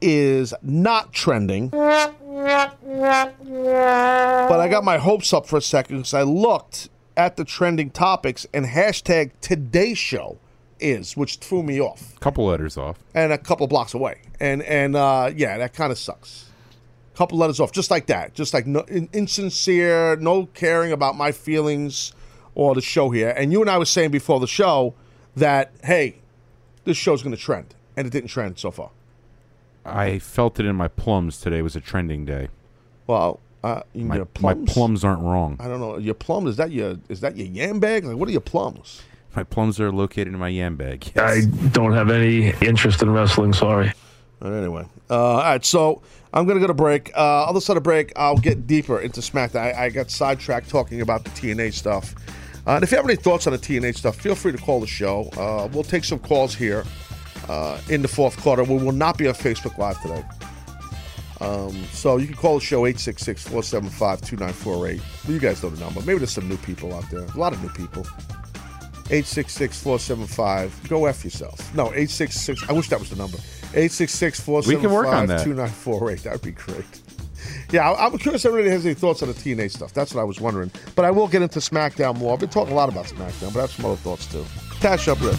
is 0.00 0.54
not 0.62 1.12
trending. 1.12 1.68
But 1.68 2.14
I 4.58 4.68
got 4.70 4.84
my 4.84 4.96
hopes 4.96 5.34
up 5.34 5.46
for 5.46 5.58
a 5.58 5.60
second 5.60 5.98
because 5.98 6.14
I 6.14 6.22
looked 6.22 6.88
at 7.14 7.36
the 7.36 7.44
trending 7.44 7.90
topics 7.90 8.46
and 8.54 8.64
hashtag 8.64 9.32
Today 9.42 9.92
Show 9.92 10.38
is, 10.80 11.14
which 11.14 11.36
threw 11.36 11.62
me 11.62 11.78
off, 11.78 12.16
A 12.16 12.20
Couple 12.20 12.46
letters 12.46 12.78
off. 12.78 12.98
and 13.14 13.30
a 13.30 13.36
couple 13.36 13.66
blocks 13.66 13.92
away, 13.92 14.22
and 14.40 14.62
and 14.62 14.96
uh, 14.96 15.30
yeah, 15.36 15.58
that 15.58 15.74
kind 15.74 15.92
of 15.92 15.98
sucks. 15.98 16.46
Couple 17.16 17.36
letters 17.36 17.60
off, 17.60 17.70
just 17.70 17.90
like 17.90 18.06
that, 18.06 18.32
just 18.32 18.54
like 18.54 18.66
no, 18.66 18.80
in, 18.88 19.10
insincere, 19.12 20.16
no 20.16 20.46
caring 20.46 20.90
about 20.90 21.16
my 21.16 21.32
feelings 21.32 22.14
or 22.54 22.74
the 22.74 22.80
show 22.80 23.10
here. 23.10 23.28
And 23.36 23.52
you 23.52 23.60
and 23.60 23.68
I 23.68 23.76
were 23.76 23.84
saying 23.84 24.10
before 24.10 24.40
the 24.40 24.46
show 24.46 24.94
that 25.38 25.72
hey, 25.84 26.16
this 26.84 26.96
show's 26.96 27.22
going 27.22 27.34
to 27.34 27.40
trend, 27.40 27.74
and 27.96 28.06
it 28.06 28.10
didn't 28.10 28.28
trend 28.30 28.58
so 28.58 28.70
far. 28.70 28.90
I 29.84 30.18
felt 30.18 30.60
it 30.60 30.66
in 30.66 30.76
my 30.76 30.88
plums 30.88 31.40
today 31.40 31.62
was 31.62 31.74
a 31.74 31.80
trending 31.80 32.24
day. 32.24 32.48
Well, 33.06 33.40
uh, 33.64 33.82
My, 33.94 34.16
your 34.16 34.28
my 34.40 34.54
plums. 34.54 34.72
plums 34.72 35.04
aren't 35.04 35.22
wrong. 35.22 35.56
I 35.60 35.66
don't 35.68 35.80
know. 35.80 35.96
Your 35.98 36.14
plums 36.14 36.50
is 36.50 36.56
that 36.56 36.70
your 36.70 36.96
is 37.08 37.20
that 37.20 37.36
your 37.36 37.46
yam 37.46 37.80
bag? 37.80 38.04
Like 38.04 38.16
what 38.16 38.28
are 38.28 38.32
your 38.32 38.40
plums? 38.40 39.02
My 39.34 39.44
plums 39.44 39.80
are 39.80 39.90
located 39.92 40.28
in 40.28 40.38
my 40.38 40.48
yam 40.48 40.76
bag. 40.76 41.10
I 41.16 41.42
don't 41.72 41.92
have 41.92 42.10
any 42.10 42.52
interest 42.60 43.02
in 43.02 43.10
wrestling. 43.10 43.52
Sorry. 43.52 43.92
But 44.40 44.52
anyway, 44.52 44.86
uh, 45.10 45.14
all 45.16 45.36
right. 45.38 45.64
So 45.64 46.02
I'm 46.32 46.46
gonna 46.46 46.60
go 46.60 46.66
to 46.68 46.74
break. 46.74 47.10
Uh, 47.16 47.44
other 47.44 47.60
side 47.60 47.76
of 47.76 47.82
break, 47.82 48.12
I'll 48.14 48.36
get 48.38 48.66
deeper 48.66 49.00
into 49.00 49.20
SmackDown. 49.20 49.74
I, 49.74 49.86
I 49.86 49.90
got 49.90 50.10
sidetracked 50.10 50.68
talking 50.68 51.00
about 51.00 51.24
the 51.24 51.30
TNA 51.30 51.72
stuff. 51.72 52.14
Uh, 52.66 52.72
and 52.74 52.84
if 52.84 52.90
you 52.90 52.96
have 52.96 53.06
any 53.06 53.16
thoughts 53.16 53.46
on 53.46 53.52
the 53.52 53.58
TNA 53.58 53.96
stuff, 53.96 54.16
feel 54.16 54.34
free 54.34 54.52
to 54.52 54.58
call 54.58 54.80
the 54.80 54.86
show. 54.86 55.30
Uh, 55.36 55.68
we'll 55.72 55.84
take 55.84 56.04
some 56.04 56.18
calls 56.18 56.54
here 56.54 56.84
uh, 57.48 57.80
in 57.88 58.02
the 58.02 58.08
fourth 58.08 58.36
quarter. 58.38 58.62
We 58.64 58.76
will 58.76 58.92
not 58.92 59.16
be 59.16 59.26
on 59.28 59.34
Facebook 59.34 59.78
Live 59.78 60.00
today. 60.02 60.22
Um, 61.40 61.84
so 61.92 62.16
you 62.16 62.26
can 62.26 62.34
call 62.36 62.58
the 62.58 62.64
show 62.64 62.82
866-475-2948. 62.82 65.00
You 65.28 65.38
guys 65.38 65.62
know 65.62 65.70
the 65.70 65.78
number. 65.80 66.00
Maybe 66.00 66.18
there's 66.18 66.32
some 66.32 66.48
new 66.48 66.56
people 66.58 66.92
out 66.94 67.08
there. 67.10 67.22
A 67.22 67.38
lot 67.38 67.52
of 67.52 67.62
new 67.62 67.70
people. 67.70 68.02
866-475. 69.04 70.88
Go 70.88 71.06
F 71.06 71.24
yourself. 71.24 71.72
No, 71.74 71.84
866. 71.86 72.68
I 72.68 72.72
wish 72.72 72.88
that 72.88 72.98
was 72.98 73.10
the 73.10 73.16
number. 73.16 73.38
866-475-2948. 73.38 74.66
We 74.66 74.76
can 74.76 74.90
work 74.92 75.06
on 75.06 75.26
that. 75.28 75.44
That 76.24 76.32
would 76.32 76.42
be 76.42 76.50
great. 76.52 76.84
Yeah, 77.70 77.90
I- 77.90 78.06
I'm 78.06 78.16
curious 78.16 78.44
if 78.44 78.52
anybody 78.52 78.70
has 78.70 78.86
any 78.86 78.94
thoughts 78.94 79.22
on 79.22 79.28
the 79.28 79.34
TNA 79.34 79.68
stuff. 79.70 79.92
That's 79.92 80.14
what 80.14 80.20
I 80.22 80.24
was 80.24 80.40
wondering. 80.40 80.70
But 80.94 81.04
I 81.04 81.10
will 81.10 81.28
get 81.28 81.42
into 81.42 81.58
SmackDown 81.58 82.16
more. 82.16 82.32
I've 82.32 82.40
been 82.40 82.48
talking 82.48 82.72
a 82.72 82.76
lot 82.76 82.88
about 82.88 83.04
SmackDown, 83.06 83.52
but 83.52 83.58
I 83.58 83.62
have 83.62 83.70
some 83.70 83.84
other 83.84 83.96
thoughts 83.96 84.26
too. 84.26 84.44
Cash 84.80 85.08
up, 85.08 85.20
Rip. 85.20 85.36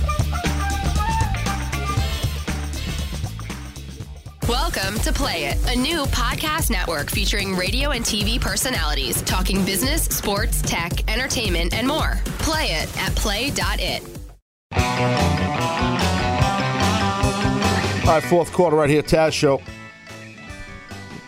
Welcome 4.48 5.00
to 5.02 5.12
Play 5.14 5.46
It, 5.46 5.58
a 5.76 5.76
new 5.80 6.04
podcast 6.06 6.70
network 6.72 7.10
featuring 7.12 7.56
radio 7.56 7.92
and 7.92 8.04
TV 8.04 8.40
personalities 8.42 9.22
talking 9.24 9.64
business, 9.66 10.04
sports, 10.06 10.62
tech, 10.64 11.08
entertainment, 11.12 11.74
and 11.74 11.88
more. 11.88 12.20
Play 12.40 12.66
it 12.72 12.98
at 13.00 13.16
play.it. 13.16 14.04
All 18.08 18.16
right, 18.16 18.24
fourth 18.24 18.52
quarter 18.52 18.76
right 18.76 18.90
here, 18.90 19.04
Taz 19.04 19.34
Show. 19.34 19.62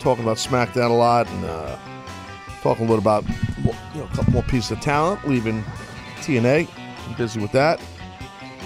Talking 0.02 0.24
about 0.24 0.36
SmackDown 0.36 0.90
a 0.90 0.94
lot 0.94 1.28
and 1.28 1.44
uh, 1.44 1.78
talking 2.60 2.86
a 2.86 2.88
little 2.88 2.98
about 2.98 3.24
you 3.94 4.00
know, 4.00 4.04
a 4.04 4.16
couple 4.16 4.32
more 4.32 4.42
pieces 4.42 4.72
of 4.72 4.80
talent 4.80 5.26
leaving 5.28 5.62
TNA. 6.16 6.68
I'm 7.06 7.14
busy 7.14 7.40
with 7.40 7.52
that. 7.52 7.80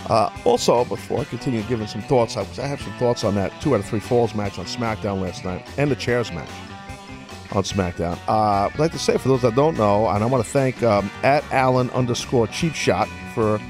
Uh, 0.09 0.31
also, 0.45 0.87
before 0.87 1.21
I 1.21 1.25
continue 1.25 1.63
giving 1.65 1.87
some 1.87 2.01
thoughts, 2.01 2.39
I, 2.39 2.41
I 2.63 2.67
have 2.67 2.81
some 2.81 2.93
thoughts 2.95 3.23
on 3.23 3.35
that 3.35 3.53
two 3.61 3.75
out 3.75 3.81
of 3.81 3.87
three 3.87 4.01
falls 4.01 4.35
match 4.35 4.59
on 4.59 4.65
SmackDown 4.65 5.21
last 5.21 5.45
night 5.45 5.69
and 5.77 5.91
the 5.91 5.97
chairs 5.97 6.33
match 6.33 6.49
on 7.53 7.65
SmackDown. 7.65 8.19
Uh, 8.27 8.71
I'd 8.73 8.79
like 8.79 8.93
to 8.93 8.99
say 8.99 9.19
for 9.19 9.29
those 9.29 9.43
that 9.43 9.55
don't 9.55 9.77
know, 9.77 10.09
and 10.09 10.25
I 10.25 10.27
want 10.27 10.43
to 10.43 10.51
thank 10.51 10.83
um, 10.83 11.11
at 11.23 11.45
Allen 11.53 11.91
underscore 11.91 12.47
Cheap 12.47 12.75
Shot 12.75 13.09
for 13.35 13.61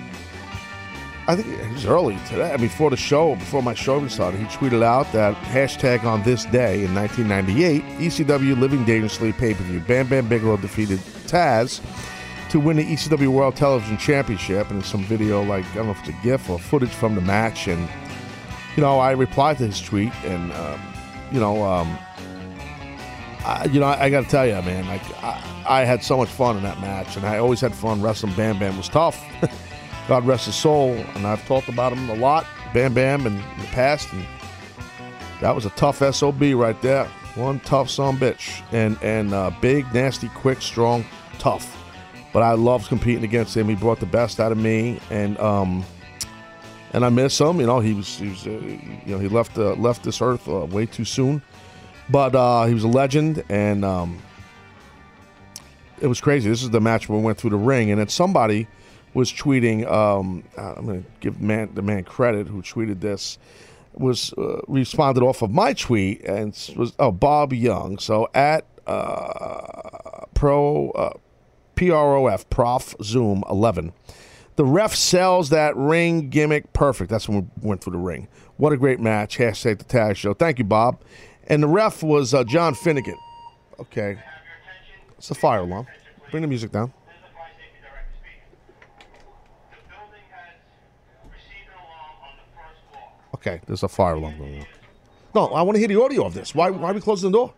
I 1.28 1.34
think 1.34 1.48
it 1.48 1.72
was 1.72 1.86
early 1.86 2.16
today, 2.28 2.56
before 2.56 2.88
the 2.88 2.96
show, 2.96 3.34
before 3.34 3.60
my 3.60 3.74
show 3.74 3.96
even 3.96 4.08
started, 4.08 4.38
he 4.38 4.46
tweeted 4.46 4.84
out 4.84 5.10
that 5.12 5.34
hashtag 5.36 6.04
on 6.04 6.22
this 6.22 6.44
day 6.44 6.84
in 6.84 6.94
1998, 6.94 7.82
ECW 7.98 8.56
Living 8.56 8.84
Dangerously 8.84 9.32
pay-per-view. 9.32 9.80
Bam 9.80 10.06
Bam 10.06 10.28
Bigelow 10.28 10.56
defeated 10.56 11.00
Taz 11.26 11.80
to 12.50 12.60
win 12.60 12.76
the 12.76 12.84
ECW 12.84 13.26
World 13.26 13.56
Television 13.56 13.98
Championship, 13.98 14.70
and 14.70 14.84
some 14.84 15.02
video, 15.02 15.42
like, 15.42 15.64
I 15.72 15.74
don't 15.74 15.86
know 15.86 15.92
if 15.92 15.98
it's 16.00 16.10
a 16.10 16.22
GIF 16.22 16.48
or 16.48 16.60
footage 16.60 16.90
from 16.90 17.16
the 17.16 17.20
match, 17.20 17.66
and 17.66 17.88
you 18.76 18.82
know, 18.82 19.00
I 19.00 19.10
replied 19.10 19.58
to 19.58 19.66
his 19.66 19.80
tweet, 19.80 20.12
and 20.24 20.52
um, 20.52 20.80
you 21.32 21.40
know, 21.40 21.64
um, 21.64 21.98
I, 23.44 23.68
you 23.72 23.80
know, 23.80 23.86
I, 23.86 24.04
I 24.04 24.10
got 24.10 24.22
to 24.22 24.30
tell 24.30 24.46
you, 24.46 24.52
man, 24.62 24.86
like 24.86 25.02
I, 25.24 25.42
I 25.68 25.84
had 25.84 26.04
so 26.04 26.18
much 26.18 26.28
fun 26.28 26.56
in 26.56 26.62
that 26.62 26.80
match, 26.80 27.16
and 27.16 27.26
I 27.26 27.38
always 27.38 27.60
had 27.60 27.74
fun 27.74 28.00
wrestling. 28.00 28.32
Bam 28.34 28.60
Bam 28.60 28.76
was 28.76 28.88
tough. 28.88 29.20
God 30.08 30.24
rest 30.26 30.46
his 30.46 30.54
soul, 30.54 30.92
and 31.14 31.26
I've 31.26 31.44
talked 31.46 31.68
about 31.68 31.92
him 31.92 32.08
a 32.08 32.14
lot, 32.14 32.46
Bam 32.72 32.94
Bam, 32.94 33.26
in, 33.26 33.36
the 33.36 33.66
past, 33.72 34.12
and 34.12 34.24
that 35.40 35.54
was 35.54 35.66
a 35.66 35.70
tough 35.70 35.98
sob 36.14 36.40
right 36.40 36.80
there. 36.80 37.06
One 37.34 37.60
tough 37.60 37.90
son 37.90 38.16
bitch, 38.16 38.62
and 38.72 38.96
and 39.02 39.34
uh, 39.34 39.50
big, 39.60 39.92
nasty, 39.92 40.28
quick, 40.28 40.62
strong, 40.62 41.04
tough. 41.38 41.72
But 42.32 42.42
I 42.42 42.52
loved 42.52 42.88
competing 42.88 43.24
against 43.24 43.56
him. 43.56 43.68
He 43.68 43.74
brought 43.74 44.00
the 44.00 44.06
best 44.06 44.40
out 44.40 44.52
of 44.52 44.58
me, 44.58 45.00
and 45.10 45.38
um, 45.38 45.84
and 46.92 47.04
I 47.04 47.08
miss 47.08 47.38
him. 47.38 47.60
You 47.60 47.66
know, 47.66 47.80
he 47.80 47.92
was, 47.92 48.16
he 48.16 48.28
was, 48.28 48.46
uh, 48.46 48.50
you 48.50 49.14
know, 49.14 49.18
he 49.18 49.28
left 49.28 49.58
uh, 49.58 49.74
left 49.74 50.02
this 50.02 50.22
earth 50.22 50.48
uh, 50.48 50.66
way 50.66 50.86
too 50.86 51.04
soon. 51.04 51.42
But 52.08 52.34
uh, 52.34 52.66
he 52.66 52.74
was 52.74 52.84
a 52.84 52.88
legend, 52.88 53.42
and 53.48 53.84
um, 53.84 54.18
it 56.00 56.06
was 56.06 56.20
crazy. 56.20 56.48
This 56.48 56.62
is 56.62 56.70
the 56.70 56.80
match 56.80 57.08
where 57.08 57.18
we 57.18 57.24
went 57.24 57.38
through 57.38 57.50
the 57.50 57.56
ring, 57.56 57.90
and 57.90 58.00
then 58.00 58.08
somebody 58.08 58.68
was 59.16 59.32
tweeting. 59.32 59.90
Um, 59.90 60.44
uh, 60.58 60.74
I'm 60.76 60.84
going 60.84 61.02
to 61.02 61.08
give 61.20 61.40
man 61.40 61.70
the 61.74 61.80
man 61.80 62.04
credit 62.04 62.46
who 62.46 62.60
tweeted 62.60 63.00
this. 63.00 63.38
Was 63.94 64.34
uh, 64.34 64.60
responded 64.68 65.22
off 65.22 65.40
of 65.40 65.50
my 65.50 65.72
tweet 65.72 66.22
and 66.24 66.48
was 66.76 66.92
oh 66.98 67.10
Bob 67.10 67.54
Young. 67.54 67.98
So 67.98 68.28
at 68.34 68.66
uh, 68.86 70.26
pro 70.34 70.90
uh, 70.90 71.14
PROF 71.76 72.48
Prof 72.50 72.94
Zoom 73.02 73.42
11. 73.48 73.94
The 74.56 74.64
ref 74.64 74.94
sells 74.94 75.48
that 75.48 75.74
ring 75.76 76.28
gimmick 76.28 76.72
perfect. 76.74 77.10
That's 77.10 77.26
when 77.28 77.50
we 77.62 77.68
went 77.68 77.82
through 77.82 77.94
the 77.94 77.98
ring. 77.98 78.28
What 78.58 78.72
a 78.72 78.76
great 78.76 79.00
match. 79.00 79.38
Hashtag 79.38 79.78
the 79.78 79.84
tag 79.84 80.16
show. 80.16 80.34
Thank 80.34 80.58
you, 80.58 80.64
Bob. 80.64 81.00
And 81.46 81.62
the 81.62 81.68
ref 81.68 82.02
was 82.02 82.34
uh, 82.34 82.44
John 82.44 82.74
Finnegan. 82.74 83.18
Okay. 83.80 84.18
It's 85.16 85.30
a 85.30 85.34
fire 85.34 85.60
alarm. 85.60 85.86
Bring 86.30 86.42
the 86.42 86.48
music 86.48 86.72
down. 86.72 86.92
Okay, 93.46 93.60
there's 93.66 93.84
a 93.84 93.88
fire 93.88 94.14
alarm 94.14 94.36
going 94.38 94.60
on. 94.60 94.66
No, 95.32 95.46
I 95.48 95.62
want 95.62 95.76
to 95.76 95.78
hear 95.78 95.86
the 95.86 96.02
audio 96.02 96.24
of 96.24 96.34
this. 96.34 96.52
Why, 96.52 96.70
why 96.70 96.90
are 96.90 96.94
we 96.94 97.00
closing 97.00 97.30
the 97.30 97.38
door? 97.38 97.54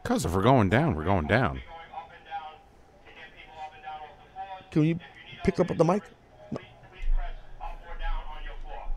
Because 0.00 0.24
if 0.24 0.32
we're 0.32 0.42
going 0.42 0.68
down, 0.68 0.94
we're 0.94 1.04
going 1.04 1.26
down. 1.26 1.60
Can 4.70 4.84
you 4.84 5.00
pick 5.42 5.58
up 5.58 5.66
the 5.66 5.84
mic? 5.84 6.02
No. 6.52 6.60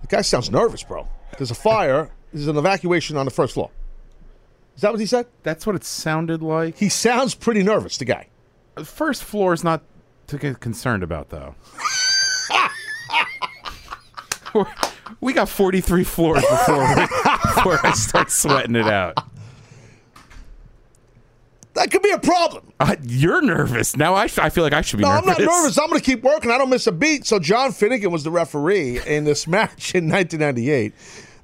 The 0.02 0.08
guy 0.08 0.22
sounds 0.22 0.52
nervous, 0.52 0.84
bro. 0.84 1.08
There's 1.38 1.52
a 1.52 1.56
fire. 1.56 2.12
There's 2.34 2.48
an 2.48 2.58
evacuation 2.58 3.18
on 3.18 3.26
the 3.26 3.32
first 3.32 3.56
floor. 3.56 3.72
Is 4.76 4.82
that 4.82 4.92
what 4.92 5.00
he 5.00 5.08
said? 5.08 5.26
That's 5.42 5.66
what 5.66 5.76
it 5.76 5.84
sounded 5.84 6.44
like. 6.44 6.78
He 6.78 6.90
sounds 6.90 7.34
pretty 7.34 7.64
nervous, 7.64 7.98
the 7.98 8.06
guy. 8.06 8.28
The 8.76 8.86
first 8.86 9.24
floor 9.24 9.54
is 9.54 9.64
not 9.64 9.82
to 10.28 10.38
get 10.38 10.60
concerned 10.60 11.02
about, 11.02 11.30
though. 11.30 11.56
We're- 14.54 15.34
got 15.34 15.50
43 15.50 16.04
floors 16.04 16.42
before, 16.42 16.96
we, 16.96 17.02
before 17.02 17.86
I 17.86 17.92
start 17.94 18.32
sweating 18.32 18.76
it 18.76 18.88
out. 18.88 19.18
That 21.74 21.92
could 21.92 22.02
be 22.02 22.10
a 22.10 22.18
problem. 22.18 22.74
Uh, 22.80 22.96
you're 23.04 23.42
nervous. 23.42 23.96
Now 23.96 24.16
I, 24.16 24.24
I 24.24 24.50
feel 24.50 24.64
like 24.64 24.74
I 24.74 24.82
should 24.82 24.98
be 24.98 25.04
No, 25.04 25.12
I'm 25.12 25.26
not 25.26 25.40
nervous. 25.40 25.78
I'm 25.78 25.88
going 25.90 26.00
to 26.00 26.06
keep 26.06 26.24
working. 26.24 26.50
I 26.50 26.58
don't 26.58 26.72
miss 26.72 26.88
a 26.88 26.92
beat. 26.92 27.28
So 27.28 27.38
John 27.38 27.72
Finnegan 27.72 28.12
was 28.12 28.24
the 28.24 28.32
referee 28.32 29.00
in 29.06 29.26
this 29.26 29.46
match 29.48 29.94
in 29.94 30.10
1998. 30.10 30.94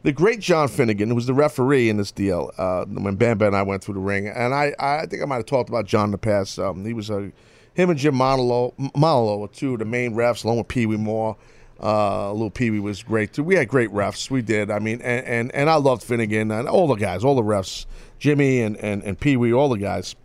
The 0.01 0.11
great 0.11 0.39
John 0.39 0.67
Finnegan, 0.69 1.09
who 1.09 1.15
was 1.15 1.27
the 1.27 1.35
referee 1.35 1.87
in 1.87 1.97
this 1.97 2.11
deal, 2.11 2.51
uh, 2.57 2.85
when 2.85 3.15
Bam 3.15 3.37
Bam 3.37 3.49
and 3.49 3.55
I 3.55 3.61
went 3.61 3.83
through 3.83 3.93
the 3.93 3.99
ring, 4.01 4.27
and 4.27 4.53
I, 4.53 4.73
I 4.77 5.05
think 5.05 5.21
I 5.21 5.25
might 5.25 5.37
have 5.37 5.45
talked 5.45 5.69
about 5.69 5.85
John 5.85 6.05
in 6.05 6.11
the 6.11 6.17
past. 6.17 6.59
Um, 6.59 6.83
he 6.83 6.93
was 6.93 7.09
a, 7.09 7.31
him 7.73 7.89
and 7.89 7.97
Jim 7.97 8.15
Monolo, 8.15 8.73
Monolo 8.95 9.39
were 9.39 9.47
two 9.47 9.73
of 9.73 9.79
the 9.79 9.85
main 9.85 10.13
refs, 10.13 10.43
along 10.43 10.57
with 10.57 10.67
Pee 10.67 10.85
Wee 10.87 10.97
Moore. 10.97 11.37
Uh, 11.83 12.31
little 12.31 12.49
Pee 12.49 12.71
Wee 12.71 12.79
was 12.79 13.03
great 13.03 13.33
too. 13.33 13.43
We 13.43 13.55
had 13.55 13.67
great 13.67 13.89
refs. 13.89 14.31
We 14.31 14.41
did. 14.41 14.71
I 14.71 14.79
mean, 14.79 15.01
and, 15.01 15.25
and, 15.25 15.51
and 15.53 15.69
I 15.69 15.75
loved 15.75 16.01
Finnegan 16.01 16.49
and 16.49 16.65
all 16.65 16.87
the 16.87 16.95
guys, 16.95 17.25
all 17.25 17.35
the 17.35 17.43
refs, 17.43 17.85
Jimmy 18.19 18.61
and, 18.61 18.77
and, 18.77 19.03
and 19.03 19.19
Pee 19.19 19.35
Wee, 19.35 19.51
all 19.51 19.67
the 19.67 19.77
guys. 19.77 20.15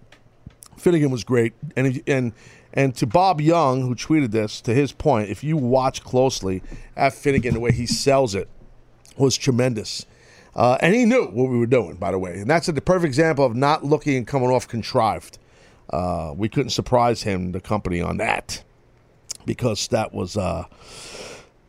Finnegan 0.76 1.10
was 1.10 1.24
great, 1.24 1.54
and 1.74 2.00
and 2.06 2.32
and 2.72 2.94
to 2.94 3.06
Bob 3.06 3.40
Young 3.40 3.82
who 3.82 3.96
tweeted 3.96 4.30
this, 4.30 4.60
to 4.60 4.72
his 4.72 4.92
point, 4.92 5.28
if 5.28 5.42
you 5.42 5.56
watch 5.56 6.04
closely 6.04 6.62
at 6.96 7.12
Finnegan, 7.12 7.54
the 7.54 7.60
way 7.60 7.72
he 7.72 7.86
sells 7.86 8.36
it 8.36 8.48
was 9.16 9.36
tremendous, 9.36 10.06
uh, 10.54 10.78
and 10.80 10.94
he 10.94 11.04
knew 11.04 11.24
what 11.24 11.50
we 11.50 11.58
were 11.58 11.66
doing, 11.66 11.96
by 11.96 12.12
the 12.12 12.18
way, 12.20 12.38
and 12.38 12.48
that's 12.48 12.68
a, 12.68 12.72
the 12.72 12.80
perfect 12.80 13.06
example 13.06 13.44
of 13.44 13.56
not 13.56 13.84
looking 13.84 14.16
and 14.16 14.28
coming 14.28 14.48
off 14.48 14.68
contrived. 14.68 15.38
Uh, 15.90 16.32
we 16.36 16.48
couldn't 16.48 16.70
surprise 16.70 17.24
him, 17.24 17.50
the 17.50 17.60
company, 17.60 18.00
on 18.00 18.18
that 18.18 18.62
because 19.44 19.88
that 19.88 20.14
was. 20.14 20.36
Uh, 20.36 20.64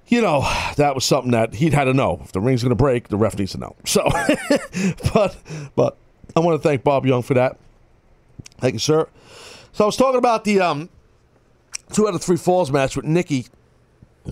you 0.10 0.22
know, 0.22 0.42
that 0.76 0.96
was 0.96 1.06
something 1.06 1.32
that 1.32 1.54
he'd 1.54 1.74
had 1.74 1.86
to 1.86 1.94
know. 1.94 2.20
If 2.24 2.32
the 2.32 2.42
ring's 2.42 2.64
going 2.64 2.72
to 2.72 2.76
break, 2.76 3.08
the 3.08 3.18
ref 3.18 3.38
needs 3.38 3.52
to 3.54 3.60
know. 3.60 3.76
So, 3.86 4.04
but 5.14 5.38
but 5.76 5.98
I 6.36 6.40
want 6.40 6.62
to 6.62 6.68
thank 6.68 6.84
Bob 6.84 7.06
Young 7.06 7.22
for 7.22 7.36
that. 7.36 7.58
Thank 8.58 8.74
you, 8.74 8.80
sir. 8.80 9.08
So 9.72 9.86
I 9.86 9.88
was 9.88 9.96
talking 9.96 10.18
about 10.18 10.44
the 10.44 10.60
um, 10.60 10.90
two 11.94 12.08
out 12.08 12.16
of 12.16 12.22
three 12.22 12.38
falls 12.38 12.72
match 12.72 12.96
with 12.96 13.06
Nikki, 13.06 13.46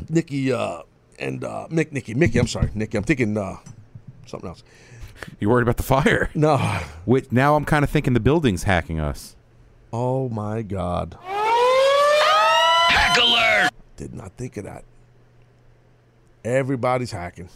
Nikki 0.10 0.52
uh, 0.52 0.82
and 1.20 1.44
uh, 1.44 1.68
Mick, 1.70 1.92
Nikki, 1.92 2.16
Mickie. 2.16 2.40
I'm 2.40 2.48
sorry, 2.48 2.72
Nikki. 2.74 2.98
I'm 2.98 3.04
thinking 3.04 3.38
uh, 3.38 3.58
something 4.26 4.50
else. 4.50 4.64
You 5.40 5.50
worried 5.50 5.64
about 5.64 5.78
the 5.78 5.84
fire? 5.84 6.30
No. 6.36 6.80
Wait, 7.06 7.32
now 7.32 7.56
I'm 7.56 7.66
kind 7.66 7.84
of 7.84 7.90
thinking 7.90 8.14
the 8.14 8.20
building's 8.20 8.64
hacking 8.64 9.00
us. 9.00 9.36
Oh 9.94 10.28
my 10.30 10.64
God! 10.64 11.18
Hack 12.90 13.18
alert! 13.18 13.72
Did 13.96 14.14
not 14.14 14.34
think 14.34 14.58
of 14.58 14.66
that. 14.66 14.84
Everybody's 16.48 17.12
hacking, 17.12 17.50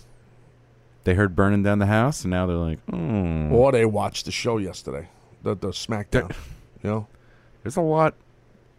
They 1.05 1.13
heard 1.13 1.35
burning 1.35 1.63
down 1.63 1.80
the 1.80 1.85
house, 1.85 2.23
and 2.23 2.31
now 2.31 2.45
they're 2.45 2.55
like, 2.57 2.80
hmm. 2.89 3.51
or 3.53 3.72
they 3.72 3.85
watched 3.85 4.26
the 4.26 4.31
show 4.31 4.57
yesterday, 4.57 5.07
the 5.43 5.55
the 5.55 5.69
SmackDown. 5.69 6.30
you 6.84 6.89
know, 6.89 7.07
There's 7.63 7.77
a 7.77 7.81
lot, 7.81 8.15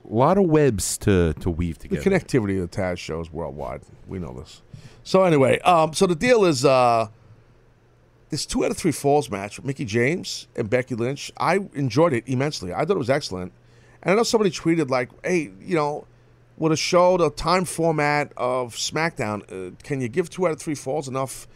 lot 0.04 0.36
of 0.38 0.44
webs 0.44 0.98
to 0.98 1.32
to 1.34 1.50
weave 1.50 1.78
together. 1.78 2.02
the 2.02 2.10
connectivity 2.10 2.62
of 2.62 2.70
the 2.70 2.76
Taz 2.76 2.98
shows 2.98 3.32
worldwide. 3.32 3.82
We 4.06 4.18
know 4.18 4.32
this. 4.38 4.62
So 5.02 5.24
anyway, 5.24 5.58
um, 5.60 5.94
so 5.94 6.06
the 6.06 6.14
deal 6.14 6.44
is 6.44 6.64
uh, 6.64 7.08
this 8.28 8.44
two 8.46 8.64
out 8.64 8.70
of 8.70 8.76
three 8.76 8.92
falls 8.92 9.30
match 9.30 9.56
with 9.58 9.66
Mickie 9.66 9.84
James 9.84 10.46
and 10.54 10.68
Becky 10.70 10.94
Lynch. 10.94 11.32
I 11.38 11.60
enjoyed 11.74 12.12
it 12.12 12.24
immensely. 12.26 12.72
I 12.72 12.84
thought 12.84 12.96
it 12.96 12.98
was 12.98 13.10
excellent. 13.10 13.52
And 14.02 14.12
I 14.12 14.16
know 14.16 14.22
somebody 14.24 14.50
tweeted 14.50 14.90
like, 14.90 15.10
"Hey, 15.24 15.50
you 15.60 15.74
know, 15.74 16.06
with 16.56 16.72
a 16.72 16.76
show 16.76 17.16
the 17.16 17.30
time 17.30 17.64
format 17.64 18.32
of 18.36 18.74
SmackDown, 18.74 19.42
uh, 19.50 19.74
can 19.82 20.00
you 20.00 20.08
give 20.08 20.30
two 20.30 20.46
out 20.46 20.52
of 20.52 20.60
three 20.60 20.74
falls 20.74 21.08
enough 21.08 21.46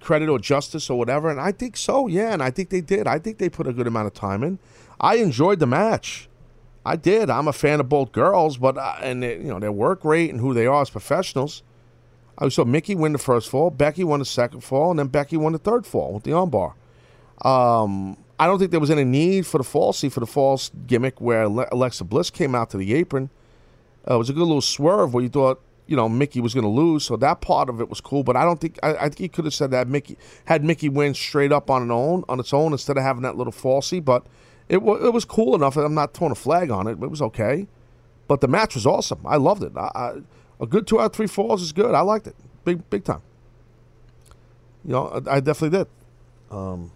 credit 0.00 0.28
or 0.28 0.38
justice 0.38 0.88
or 0.90 0.98
whatever?" 0.98 1.28
And 1.28 1.40
I 1.40 1.52
think 1.52 1.76
so. 1.76 2.06
Yeah, 2.06 2.32
and 2.32 2.42
I 2.42 2.50
think 2.50 2.70
they 2.70 2.80
did. 2.80 3.06
I 3.06 3.18
think 3.18 3.38
they 3.38 3.48
put 3.48 3.66
a 3.66 3.72
good 3.72 3.86
amount 3.86 4.06
of 4.06 4.14
time 4.14 4.42
in. 4.42 4.58
I 5.00 5.16
enjoyed 5.16 5.58
the 5.58 5.66
match. 5.66 6.28
I 6.84 6.94
did. 6.96 7.30
I'm 7.30 7.48
a 7.48 7.52
fan 7.52 7.80
of 7.80 7.88
both 7.88 8.12
girls, 8.12 8.58
but 8.58 8.78
uh, 8.78 8.96
and 9.00 9.22
they, 9.22 9.38
you 9.38 9.48
know 9.48 9.58
their 9.58 9.72
work 9.72 10.04
rate 10.04 10.30
and 10.30 10.40
who 10.40 10.54
they 10.54 10.66
are 10.66 10.82
as 10.82 10.90
professionals. 10.90 11.62
I 12.38 12.48
saw 12.48 12.64
Mickie 12.64 12.94
win 12.94 13.12
the 13.12 13.18
first 13.18 13.48
fall, 13.48 13.70
Becky 13.70 14.04
won 14.04 14.18
the 14.18 14.24
second 14.26 14.60
fall, 14.60 14.90
and 14.90 14.98
then 14.98 15.08
Becky 15.08 15.36
won 15.36 15.52
the 15.52 15.58
third 15.58 15.86
fall 15.86 16.12
with 16.12 16.24
the 16.24 16.32
armbar. 16.32 16.74
Um, 17.44 18.18
I 18.38 18.46
don't 18.46 18.58
think 18.58 18.70
there 18.70 18.80
was 18.80 18.90
any 18.90 19.04
need 19.04 19.46
for 19.46 19.58
the 19.58 19.64
falsy 19.64 20.12
for 20.12 20.20
the 20.20 20.26
false 20.26 20.70
gimmick 20.86 21.20
where 21.20 21.44
Alexa 21.44 22.04
Bliss 22.04 22.30
came 22.30 22.54
out 22.54 22.70
to 22.70 22.76
the 22.76 22.94
apron. 22.94 23.30
Uh, 24.08 24.14
it 24.14 24.18
was 24.18 24.30
a 24.30 24.32
good 24.32 24.42
little 24.42 24.60
swerve 24.60 25.14
where 25.14 25.22
you 25.22 25.28
thought 25.28 25.60
you 25.86 25.96
know 25.96 26.08
Mickie 26.08 26.40
was 26.40 26.54
going 26.54 26.64
to 26.64 26.70
lose, 26.70 27.04
so 27.04 27.16
that 27.16 27.40
part 27.40 27.68
of 27.68 27.80
it 27.80 27.88
was 27.88 28.00
cool. 28.00 28.22
But 28.22 28.36
I 28.36 28.44
don't 28.44 28.60
think 28.60 28.78
I, 28.82 28.94
I 28.94 29.02
think 29.02 29.18
he 29.18 29.28
could 29.28 29.44
have 29.44 29.54
said 29.54 29.70
that 29.70 29.88
Mickie 29.88 30.16
had 30.46 30.64
Mickie 30.64 30.88
win 30.88 31.14
straight 31.14 31.52
up 31.52 31.70
on 31.70 31.82
its 31.84 31.90
own 31.90 32.24
on 32.28 32.40
its 32.40 32.52
own 32.52 32.72
instead 32.72 32.96
of 32.96 33.02
having 33.02 33.22
that 33.22 33.36
little 33.36 33.52
falsy. 33.52 34.04
But 34.04 34.26
it 34.68 34.82
wa 34.82 34.94
it 34.94 35.12
was 35.12 35.24
cool 35.24 35.54
enough. 35.54 35.76
I'm 35.76 35.94
not 35.94 36.14
throwing 36.14 36.32
a 36.32 36.36
flag 36.36 36.70
on 36.70 36.86
it. 36.86 36.92
It 37.02 37.10
was 37.10 37.22
okay. 37.22 37.66
But 38.28 38.40
the 38.40 38.48
match 38.48 38.74
was 38.74 38.86
awesome. 38.86 39.20
I 39.24 39.36
loved 39.36 39.62
it. 39.62 39.72
I, 39.76 39.90
I, 39.94 40.14
a 40.60 40.66
good 40.66 40.86
two 40.86 41.00
out 41.00 41.06
of 41.06 41.12
three 41.12 41.28
falls 41.28 41.62
is 41.62 41.72
good. 41.72 41.94
I 41.94 42.00
liked 42.00 42.26
it. 42.26 42.34
Big 42.64 42.88
big 42.90 43.04
time. 43.04 43.22
You 44.84 44.92
know, 44.92 45.22
I, 45.26 45.36
I 45.36 45.40
definitely 45.40 45.78
did. 45.78 45.88
Um, 46.50 46.90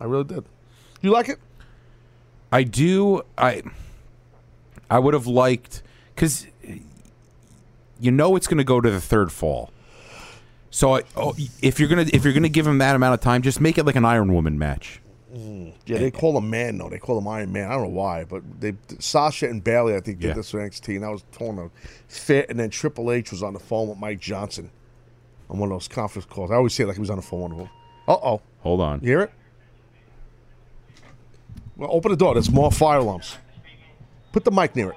I 0.00 0.04
really 0.04 0.24
did. 0.24 0.44
You 1.00 1.10
like 1.10 1.28
it? 1.28 1.38
I 2.52 2.62
do. 2.62 3.22
I 3.38 3.62
I 4.90 4.98
would 4.98 5.14
have 5.14 5.26
liked 5.26 5.82
because 6.16 6.46
you 8.00 8.10
know 8.10 8.34
it's 8.34 8.48
going 8.48 8.58
to 8.58 8.64
go 8.64 8.80
to 8.80 8.90
the 8.90 9.00
third 9.00 9.30
fall. 9.30 9.70
So 10.70 11.00
oh, 11.16 11.34
if 11.62 11.78
you're 11.78 11.88
gonna 11.88 12.06
if 12.12 12.24
you're 12.24 12.34
gonna 12.34 12.48
give 12.48 12.66
him 12.66 12.78
that 12.78 12.96
amount 12.96 13.14
of 13.14 13.20
time, 13.20 13.40
just 13.42 13.60
make 13.60 13.78
it 13.78 13.86
like 13.86 13.96
an 13.96 14.04
Iron 14.04 14.34
Woman 14.34 14.58
match. 14.58 15.00
Yeah, 15.86 15.98
they 15.98 16.10
call 16.10 16.36
him 16.36 16.50
man 16.50 16.78
though. 16.78 16.88
They 16.88 16.98
call 16.98 17.16
him 17.18 17.28
Iron 17.28 17.52
Man. 17.52 17.70
I 17.70 17.74
don't 17.74 17.84
know 17.84 17.88
why, 17.90 18.24
but 18.24 18.42
they 18.60 18.74
Sasha 18.98 19.48
and 19.48 19.62
Bayley 19.62 19.94
I 19.94 20.00
think 20.00 20.18
did 20.18 20.28
Yeah. 20.28 20.34
this 20.34 20.50
for 20.50 20.58
NXT, 20.60 20.96
and 20.96 21.04
I 21.04 21.10
was 21.10 21.24
torn 21.32 21.56
to 21.56 21.70
fit. 22.08 22.50
And 22.50 22.58
then 22.58 22.68
Triple 22.70 23.12
H 23.12 23.30
was 23.30 23.42
on 23.42 23.52
the 23.52 23.58
phone 23.58 23.88
with 23.88 23.98
Mike 23.98 24.18
Johnson, 24.20 24.70
on 25.48 25.58
one 25.58 25.70
of 25.70 25.74
those 25.76 25.88
conference 25.88 26.26
calls. 26.26 26.50
I 26.50 26.54
always 26.54 26.74
say 26.74 26.84
it 26.84 26.88
like 26.88 26.96
he 26.96 27.00
was 27.00 27.10
on 27.10 27.16
the 27.16 27.22
phone 27.22 27.50
with 27.56 27.66
him. 27.66 27.72
Uh 28.08 28.12
oh. 28.22 28.42
Hold 28.60 28.80
on. 28.80 29.00
You 29.00 29.08
hear 29.08 29.20
it? 29.22 29.32
Well, 31.76 31.90
open 31.92 32.10
the 32.10 32.16
door. 32.16 32.34
There's 32.34 32.50
more 32.50 32.70
fire 32.72 32.98
alarms. 32.98 33.36
Put 34.32 34.44
the 34.44 34.50
mic 34.50 34.74
near 34.74 34.90
it. 34.90 34.96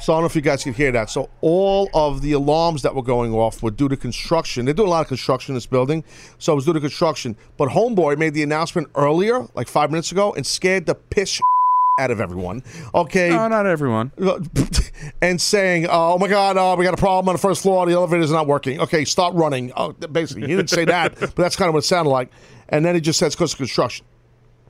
So 0.00 0.14
I 0.14 0.16
don't 0.16 0.22
know 0.22 0.26
if 0.26 0.34
you 0.34 0.40
guys 0.40 0.62
can 0.62 0.72
hear 0.72 0.90
that. 0.92 1.10
So 1.10 1.28
all 1.42 1.90
of 1.92 2.22
the 2.22 2.32
alarms 2.32 2.82
that 2.82 2.94
were 2.94 3.02
going 3.02 3.34
off 3.34 3.62
were 3.62 3.70
due 3.70 3.88
to 3.88 3.96
construction. 3.96 4.64
They're 4.64 4.72
doing 4.72 4.88
a 4.88 4.90
lot 4.90 5.02
of 5.02 5.08
construction 5.08 5.52
in 5.52 5.56
this 5.56 5.66
building, 5.66 6.04
so 6.38 6.52
it 6.52 6.56
was 6.56 6.64
due 6.64 6.72
to 6.72 6.80
construction. 6.80 7.36
But 7.58 7.68
Homeboy 7.68 8.16
made 8.18 8.32
the 8.32 8.42
announcement 8.42 8.88
earlier, 8.94 9.46
like 9.54 9.68
five 9.68 9.90
minutes 9.90 10.10
ago, 10.10 10.32
and 10.32 10.46
scared 10.46 10.86
the 10.86 10.94
piss 10.94 11.40
out 11.98 12.10
of 12.10 12.18
everyone. 12.20 12.62
Okay, 12.94 13.28
No, 13.28 13.46
not 13.48 13.66
everyone. 13.66 14.10
and 15.20 15.38
saying, 15.38 15.86
"Oh 15.90 16.16
my 16.18 16.28
God, 16.28 16.56
oh, 16.56 16.76
we 16.76 16.84
got 16.84 16.94
a 16.94 16.96
problem 16.96 17.28
on 17.28 17.34
the 17.34 17.40
first 17.40 17.60
floor. 17.60 17.84
The 17.84 17.92
elevator's 17.92 18.32
not 18.32 18.46
working." 18.46 18.80
Okay, 18.80 19.04
stop 19.04 19.34
running. 19.34 19.70
Oh, 19.76 19.92
basically, 19.92 20.42
he 20.48 20.56
didn't 20.56 20.70
say 20.70 20.86
that, 20.86 21.14
but 21.20 21.36
that's 21.36 21.56
kind 21.56 21.68
of 21.68 21.74
what 21.74 21.84
it 21.84 21.86
sounded 21.86 22.10
like. 22.10 22.30
And 22.70 22.84
then 22.84 22.94
he 22.94 23.02
just 23.02 23.18
says, 23.18 23.34
"Because 23.34 23.52
of 23.52 23.58
construction." 23.58 24.06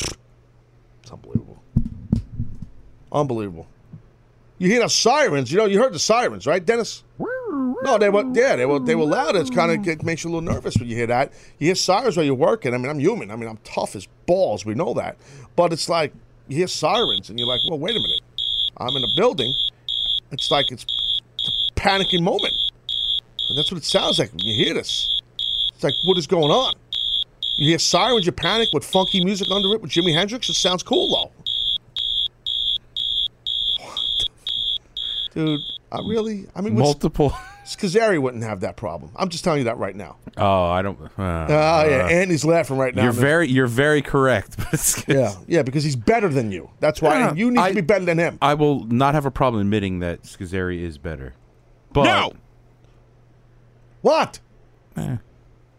It's 1.03 1.11
unbelievable. 1.13 1.63
Unbelievable. 3.11 3.67
You 4.61 4.69
hear 4.69 4.83
the 4.83 4.89
sirens. 4.89 5.51
You 5.51 5.57
know, 5.57 5.65
you 5.65 5.81
heard 5.81 5.95
the 5.95 5.99
sirens, 5.99 6.47
right, 6.47 6.65
Dennis? 6.65 7.03
No, 7.83 7.97
they 7.99 8.11
were. 8.11 8.31
Yeah, 8.35 8.57
they 8.57 8.67
were. 8.67 8.79
They 8.79 8.95
were 8.95 9.07
loud. 9.07 9.35
It's 9.35 9.49
kind 9.49 9.73
of 9.73 9.89
it 9.89 10.03
makes 10.03 10.23
you 10.23 10.29
a 10.29 10.33
little 10.33 10.53
nervous 10.53 10.77
when 10.77 10.87
you 10.87 10.95
hear 10.95 11.07
that. 11.07 11.33
You 11.59 11.69
hear 11.69 11.75
sirens 11.75 12.19
while 12.19 12.27
you're 12.27 12.35
working. 12.35 12.75
I 12.75 12.77
mean, 12.77 12.91
I'm 12.91 12.99
human. 12.99 13.31
I 13.31 13.37
mean, 13.37 13.49
I'm 13.49 13.57
tough 13.65 13.97
as 13.97 14.07
balls. 14.27 14.67
We 14.67 14.75
know 14.75 14.93
that. 14.95 15.17
But 15.57 15.73
it's 15.73 15.89
like 15.89 16.13
you 16.49 16.59
hear 16.59 16.67
sirens, 16.67 17.31
and 17.31 17.39
you're 17.39 17.49
like, 17.49 17.63
well, 17.71 17.79
wait 17.79 17.93
a 17.97 18.01
minute. 18.01 18.21
I'm 18.77 18.95
in 18.95 19.03
a 19.03 19.17
building. 19.17 19.51
It's 20.31 20.51
like 20.51 20.71
it's, 20.71 20.85
a 20.85 21.81
panicking 21.81 22.23
moment. 22.23 22.53
And 23.49 23.57
that's 23.57 23.73
what 23.73 23.79
it 23.79 23.85
sounds 23.85 24.19
like 24.19 24.31
when 24.31 24.41
you 24.41 24.63
hear 24.63 24.75
this. 24.75 25.23
It's 25.73 25.83
like, 25.83 25.95
what 26.05 26.19
is 26.19 26.27
going 26.27 26.51
on? 26.51 26.75
You 27.57 27.71
hear 27.71 27.79
sirens, 27.79 28.27
you 28.27 28.33
panic 28.33 28.69
with 28.75 28.85
funky 28.85 29.25
music 29.25 29.49
under 29.51 29.75
it 29.75 29.81
with 29.81 29.91
Jimi 29.91 30.13
Hendrix. 30.13 30.51
It 30.51 30.55
sounds 30.55 30.83
cool 30.83 31.09
though. 31.09 31.40
Dude, 35.35 35.61
I 35.93 35.99
really, 35.99 36.47
I 36.55 36.61
mean, 36.61 36.75
Multiple. 36.75 37.31
Scazzeri 37.65 38.21
wouldn't 38.21 38.43
have 38.43 38.61
that 38.61 38.77
problem. 38.77 39.13
I'm 39.15 39.29
just 39.29 39.45
telling 39.45 39.59
you 39.59 39.65
that 39.65 39.79
right 39.79 39.95
now. 39.95 40.17
Oh, 40.37 40.65
I 40.65 40.83
don't. 40.83 41.01
Uh, 41.01 41.09
Oh 41.19 41.89
yeah, 41.89 42.05
uh, 42.05 42.09
Andy's 42.09 42.45
laughing 42.45 42.79
right 42.79 42.93
now. 42.93 43.05
You're 43.05 43.13
very, 43.13 43.49
you're 43.49 43.69
very 43.69 44.03
correct. 44.03 44.57
yeah, 45.09 45.37
yeah, 45.47 45.63
because 45.63 45.85
he's 45.85 45.95
better 45.95 46.29
than 46.29 46.51
you. 46.51 46.71
That's 46.81 47.01
why 47.01 47.29
and 47.29 47.39
you 47.39 47.51
need 47.51 47.65
to 47.65 47.75
be 47.75 47.81
better 47.81 48.05
than 48.05 48.19
him. 48.19 48.39
I 48.43 48.55
will 48.55 48.87
not 48.87 49.15
have 49.15 49.25
a 49.25 49.31
problem 49.31 49.61
admitting 49.61 50.01
that 50.01 50.23
Scazzeri 50.23 50.81
is 50.83 50.99
better. 50.99 51.35
But 51.93 52.05
No! 52.05 52.33
What? 54.03 54.41
eh, 54.97 55.19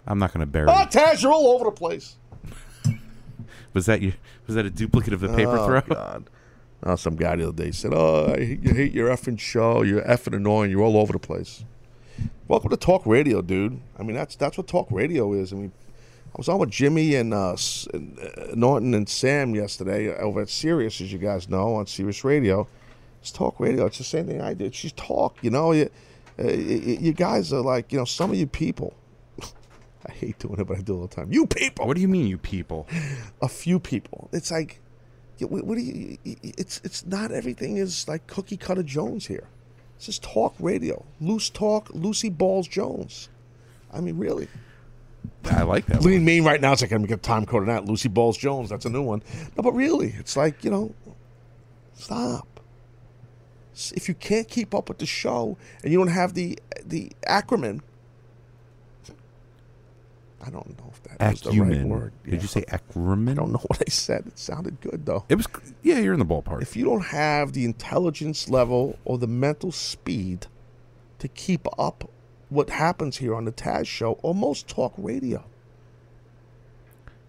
I'm 0.08 0.20
not 0.20 0.34
going 0.34 0.42
to 0.42 0.46
bury. 0.46 0.68
Oh, 0.70 0.86
Taz, 0.90 1.22
you're 1.22 1.34
all 1.34 1.48
over 1.48 1.66
the 1.66 1.72
place. 1.72 2.18
Was 3.74 3.86
that 3.88 4.02
you? 4.02 4.14
Was 4.48 4.56
that 4.56 4.66
a 4.66 4.70
duplicate 4.70 5.14
of 5.14 5.20
the 5.20 5.30
paper 5.30 5.58
oh, 5.58 5.66
throw? 5.66 5.82
God. 5.82 6.30
Some 6.96 7.16
guy 7.16 7.36
the 7.36 7.50
other 7.50 7.64
day 7.64 7.72
said, 7.72 7.94
"Oh, 7.94 8.34
I 8.34 8.40
hate, 8.40 8.64
you 8.64 8.74
hate 8.74 8.92
your 8.92 9.10
effing 9.10 9.40
show. 9.40 9.84
You're 9.84 10.02
effing 10.02 10.36
annoying. 10.36 10.72
You're 10.72 10.82
all 10.82 10.98
over 10.98 11.14
the 11.14 11.20
place." 11.20 11.64
Welcome 12.48 12.70
to 12.72 12.78
talk 12.78 13.06
radio, 13.06 13.42
dude. 13.42 13.80
I 13.98 14.04
mean, 14.04 14.16
that's 14.16 14.36
that's 14.36 14.58
what 14.58 14.68
talk 14.68 14.88
radio 14.92 15.32
is. 15.34 15.54
I 15.54 15.58
mean, 15.58 15.72
I 16.34 16.38
was 16.38 16.50
on 16.50 16.60
with 16.60 16.70
Jimmy 16.70 17.16
and, 17.16 17.34
uh, 17.34 17.56
and 17.94 18.20
uh, 18.20 18.56
Norton 18.56 18.94
and 18.94 19.08
Sam 19.08 19.54
yesterday 19.54 20.14
over 20.18 20.42
at 20.42 20.50
Sirius, 20.50 21.00
as 21.02 21.14
you 21.14 21.20
guys 21.20 21.48
know, 21.48 21.76
on 21.76 21.88
Sirius 21.88 22.24
Radio. 22.24 22.68
It's 23.22 23.32
talk 23.32 23.60
radio. 23.60 23.86
It's 23.86 24.00
the 24.00 24.04
same 24.04 24.28
thing 24.28 24.42
I 24.42 24.54
did. 24.54 24.74
She's 24.74 24.92
talk. 24.94 25.38
You 25.42 25.50
know, 25.52 25.72
you, 25.72 25.90
uh, 26.40 26.48
you, 26.48 26.98
you 27.00 27.14
guys 27.14 27.54
are 27.54 27.62
like, 27.62 27.94
you 27.94 28.00
know, 28.00 28.06
some 28.06 28.32
of 28.32 28.38
you 28.38 28.48
people. 28.48 28.96
I 30.06 30.12
hate 30.12 30.40
doing 30.40 30.60
it, 30.60 30.68
but 30.68 30.78
I 30.78 30.82
do 30.82 30.94
it 30.94 30.96
all 30.98 31.08
the 31.08 31.16
time. 31.16 31.32
You 31.32 31.46
people. 31.46 31.86
What 31.86 31.96
do 31.96 32.02
you 32.02 32.08
mean, 32.10 32.28
you 32.28 32.38
people? 32.38 32.88
A 33.42 33.48
few 33.48 33.80
people. 33.80 34.30
It's 34.34 34.52
like, 34.52 34.81
what 35.46 35.64
what 35.66 35.78
do 35.78 35.82
you? 35.82 36.18
It's 36.24 36.82
it's 36.84 37.06
not 37.06 37.32
everything 37.32 37.78
is 37.78 38.08
like 38.08 38.28
cookie 38.28 38.58
cutter 38.58 38.84
Jones 38.84 39.28
here. 39.28 39.48
It's 39.98 40.06
just 40.08 40.24
talk 40.24 40.56
radio, 40.60 41.06
loose 41.20 41.50
talk, 41.50 41.90
Lucy 41.94 42.30
Balls 42.30 42.68
Jones. 42.68 43.30
I 43.94 44.02
mean, 44.02 44.18
really. 44.18 44.48
I 45.46 45.64
like 45.64 45.86
that. 45.88 46.02
Lean 46.04 46.24
mean 46.26 46.44
right 46.44 46.60
now. 46.62 46.74
It's 46.74 46.82
like 46.82 46.92
I'm 46.92 47.00
gonna 47.00 47.08
get 47.08 47.24
time 47.24 47.46
code 47.46 47.62
on 47.64 47.68
that. 47.68 47.86
Lucy 47.86 48.10
Balls 48.10 48.38
Jones. 48.38 48.70
That's 48.70 48.86
a 48.86 48.90
new 48.90 49.02
one. 49.02 49.22
No, 49.56 49.64
but 49.64 49.74
really, 49.74 50.16
it's 50.18 50.36
like 50.36 50.64
you 50.64 50.72
know, 50.72 50.94
stop. 51.94 52.48
If 53.96 54.08
you 54.08 54.16
can't 54.16 54.48
keep 54.48 54.76
up 54.76 54.90
with 54.90 55.00
the 55.00 55.06
show 55.06 55.58
and 55.84 55.92
you 55.92 55.98
don't 55.98 56.08
have 56.08 56.34
the 56.34 56.60
the 56.86 57.12
acronym, 57.28 57.82
I 60.44 60.50
don't 60.50 60.78
know 60.80 60.92
if 60.92 61.04
that 61.04 61.32
was 61.32 61.42
the 61.42 61.50
right 61.52 61.58
Acumen. 61.60 61.90
word. 61.90 62.14
Did 62.28 62.42
you 62.42 62.48
say 62.48 62.64
acronym? 62.64 63.30
I 63.30 63.34
don't 63.36 63.52
know 63.52 63.60
what 63.68 63.82
I 63.86 63.90
said. 63.90 64.26
It 64.28 64.40
sounded 64.40 64.82
good 64.82 65.06
though. 65.06 65.24
It 65.30 65.36
was. 65.36 65.48
Yeah, 65.84 66.00
you're 66.00 66.14
in 66.14 66.20
the 66.20 66.26
ballpark. 66.26 66.62
If 66.62 66.76
you 66.76 66.84
don't 66.86 67.06
have 67.06 67.54
the 67.54 67.64
intelligence 67.66 68.50
level 68.50 68.98
or 69.06 69.18
the 69.18 69.28
mental 69.28 69.72
speed 69.72 70.48
to 71.20 71.28
keep 71.28 71.68
up 71.78 72.10
what 72.50 72.70
happens 72.72 73.18
here 73.18 73.36
on 73.36 73.46
the 73.46 73.52
Taz 73.52 73.86
show 73.88 74.14
or 74.24 74.34
most 74.36 74.68
talk 74.68 74.94
radio, 74.98 75.44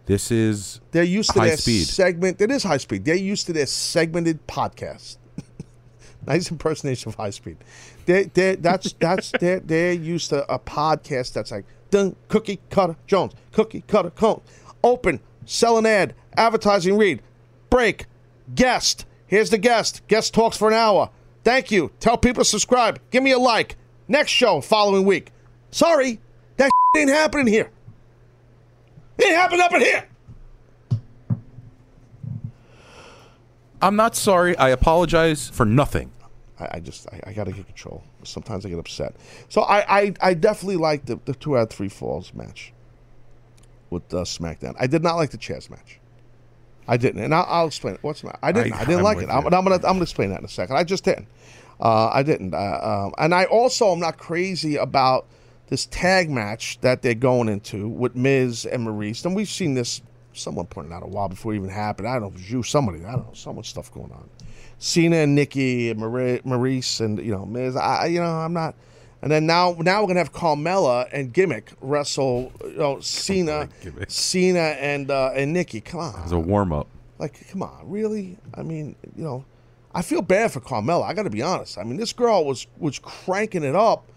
This 0.07 0.31
is 0.33 0.81
they're 0.91 1.05
used 1.05 1.31
to 1.35 1.41
high 1.41 1.49
their 1.49 1.57
speed. 1.57 1.87
segment. 1.87 2.41
It 2.41 2.51
is 2.51 2.63
high 2.65 2.79
speed. 2.79 3.05
They're 3.05 3.15
used 3.15 3.47
to 3.47 3.53
their 3.53 3.67
segmented 3.67 4.47
podcast. 4.49 5.19
nice 6.27 6.51
impersonation 6.51 7.11
of 7.11 7.15
high 7.17 7.31
speed. 7.31 7.59
They, 8.07 8.25
they, 8.25 8.57
that's 8.57 8.95
that's 8.95 9.31
they're, 9.39 9.61
they're 9.61 9.93
used 9.93 10.31
to 10.31 10.51
a 10.53 10.59
podcast 10.59 11.35
that's 11.35 11.53
like 11.53 11.67
dun 11.93 12.17
cookie 12.27 12.59
cutter 12.71 12.97
Jones, 13.07 13.35
cookie 13.53 13.85
cutter 13.87 14.11
Cone, 14.11 14.41
open, 14.83 15.21
sell 15.47 15.79
an 15.79 15.87
ad, 15.87 16.15
advertising 16.37 16.99
read, 16.99 17.23
break, 17.71 18.07
guest. 18.53 19.07
Here's 19.29 19.51
the 19.51 19.59
guest. 19.59 20.07
Guest 20.09 20.35
talks 20.35 20.57
for 20.57 20.69
an 20.69 20.75
hour. 20.75 21.11
Thank 21.45 21.71
you. 21.71 21.93
Tell 22.01 22.19
people 22.19 22.43
to 22.43 22.49
subscribe. 22.49 22.99
Give 23.11 23.23
me 23.23 23.31
a 23.31 23.39
like. 23.39 23.77
Next 24.09 24.31
show 24.31 24.61
following 24.61 25.07
week. 25.07 25.31
Sorry, 25.71 26.21
that 26.57 26.71
ain't 26.97 27.09
happening 27.09 27.47
here. 27.47 27.71
It 29.19 29.27
ain't 29.27 29.37
happening 29.37 29.61
up 29.61 29.73
in 29.73 29.81
here. 29.81 30.09
I'm 33.81 33.97
not 33.97 34.15
sorry. 34.15 34.57
I 34.57 34.69
apologize 34.69 35.49
for 35.49 35.65
nothing. 35.65 36.13
I, 36.63 36.77
I 36.77 36.81
just 36.81 37.07
I, 37.13 37.21
I 37.29 37.33
got 37.33 37.45
to 37.45 37.53
get 37.53 37.67
control. 37.67 38.03
Sometimes 38.25 38.65
I 38.67 38.69
get 38.71 38.79
upset. 38.79 39.15
So 39.49 39.63
I 39.63 39.99
I, 40.01 40.15
I 40.21 40.35
definitely 40.35 40.77
like 40.77 41.07
the, 41.07 41.19
the 41.25 41.35
two 41.35 41.57
out 41.57 41.63
of 41.63 41.71
three 41.71 41.89
falls 41.89 42.33
match 42.35 42.73
with 43.91 44.03
uh, 44.15 44.19
SmackDown. 44.19 44.75
I 44.79 44.87
did 44.87 45.03
not 45.03 45.17
like 45.17 45.31
the 45.31 45.37
chairs 45.39 45.69
match. 45.71 45.99
I 46.89 46.97
didn't, 46.97 47.23
and 47.23 47.35
I'll, 47.35 47.47
I'll 47.49 47.67
explain. 47.69 47.97
What's 48.03 48.23
the 48.23 48.27
matter? 48.29 48.39
I 48.43 48.51
didn't. 48.53 48.73
I, 48.73 48.77
I- 48.81 48.85
didn't 48.85 48.99
I'm 48.99 49.05
like 49.05 49.19
it. 49.19 49.29
I'm. 49.31 49.45
I'm 49.47 49.51
gonna 49.51 49.75
I'm 49.77 49.81
gonna 49.81 50.03
explain 50.03 50.31
that 50.31 50.41
in 50.41 50.45
a 50.45 50.49
second. 50.49 50.77
I 50.77 50.85
just 50.85 51.05
didn't. 51.05 51.29
Uh, 51.81 52.09
I 52.13 52.23
didn't. 52.23 52.55
Uh, 52.55 52.81
um, 53.07 53.15
and 53.19 53.35
I 53.35 53.45
also 53.45 53.93
am 53.93 54.01
not 54.01 54.19
crazy 54.19 54.77
about 54.77 55.27
this 55.69 55.87
tag 55.87 56.29
match 56.31 56.79
that 56.81 57.03
they're 57.03 57.15
going 57.15 57.49
into 57.49 57.89
with 57.89 58.15
Miz 58.17 58.67
and 58.67 58.87
Maryse. 58.87 59.25
And 59.25 59.35
we've 59.37 59.49
seen 59.49 59.75
this. 59.75 60.03
Someone 60.35 60.67
pointed 60.67 60.93
out 60.93 61.03
a 61.03 61.07
while 61.07 61.29
before 61.29 61.53
it 61.53 61.57
even 61.57 61.69
happened. 61.69 62.09
I 62.09 62.15
don't 62.15 62.23
know 62.23 62.29
if 62.29 62.35
it 62.35 62.39
was 62.39 62.51
you, 62.51 62.63
somebody. 62.63 63.05
I 63.05 63.13
don't 63.13 63.27
know. 63.27 63.35
So 63.35 63.53
much 63.53 63.69
stuff 63.69 63.93
going 63.93 64.11
on. 64.13 64.29
Cena 64.83 65.19
and 65.19 65.37
Nikki 65.37 65.91
and 65.91 66.01
Maryse 66.01 67.01
and 67.01 67.25
you 67.25 67.31
know 67.31 67.47
Miz. 67.47 67.77
I 67.77 68.07
you 68.07 68.19
know 68.19 68.27
I'm 68.27 68.53
not. 68.53 68.75
And 69.23 69.31
then 69.31 69.47
now 69.47 69.77
now 69.79 70.01
we're 70.01 70.09
gonna 70.09 70.19
have 70.19 70.33
Carmella 70.33 71.09
and 71.13 71.33
Gimmick 71.33 71.73
wrestle. 71.81 72.53
You 72.65 72.77
know 72.77 72.99
Cena, 72.99 73.69
Cena 74.09 74.59
and 74.59 75.09
uh, 75.09 75.31
and 75.37 75.53
Nikki. 75.53 75.81
Come 75.81 76.01
on. 76.01 76.23
it's 76.25 76.33
a 76.33 76.39
warm 76.39 76.73
up. 76.73 76.89
Like, 77.21 77.49
come 77.49 77.63
on, 77.63 77.89
really? 77.89 78.37
I 78.55 78.63
mean, 78.65 78.97
you 79.15 79.23
know, 79.23 79.45
I 79.95 80.03
feel 80.03 80.21
bad 80.21 80.51
for 80.51 80.59
Carmella. 80.59 81.05
I 81.05 81.15
got 81.15 81.23
to 81.23 81.31
be 81.31 81.43
honest. 81.43 81.79
I 81.79 81.85
mean, 81.85 81.97
this 81.97 82.13
girl 82.13 82.45
was 82.45 82.67
was 82.77 82.99
cranking 82.99 83.63
it 83.63 83.77
up 83.77 84.11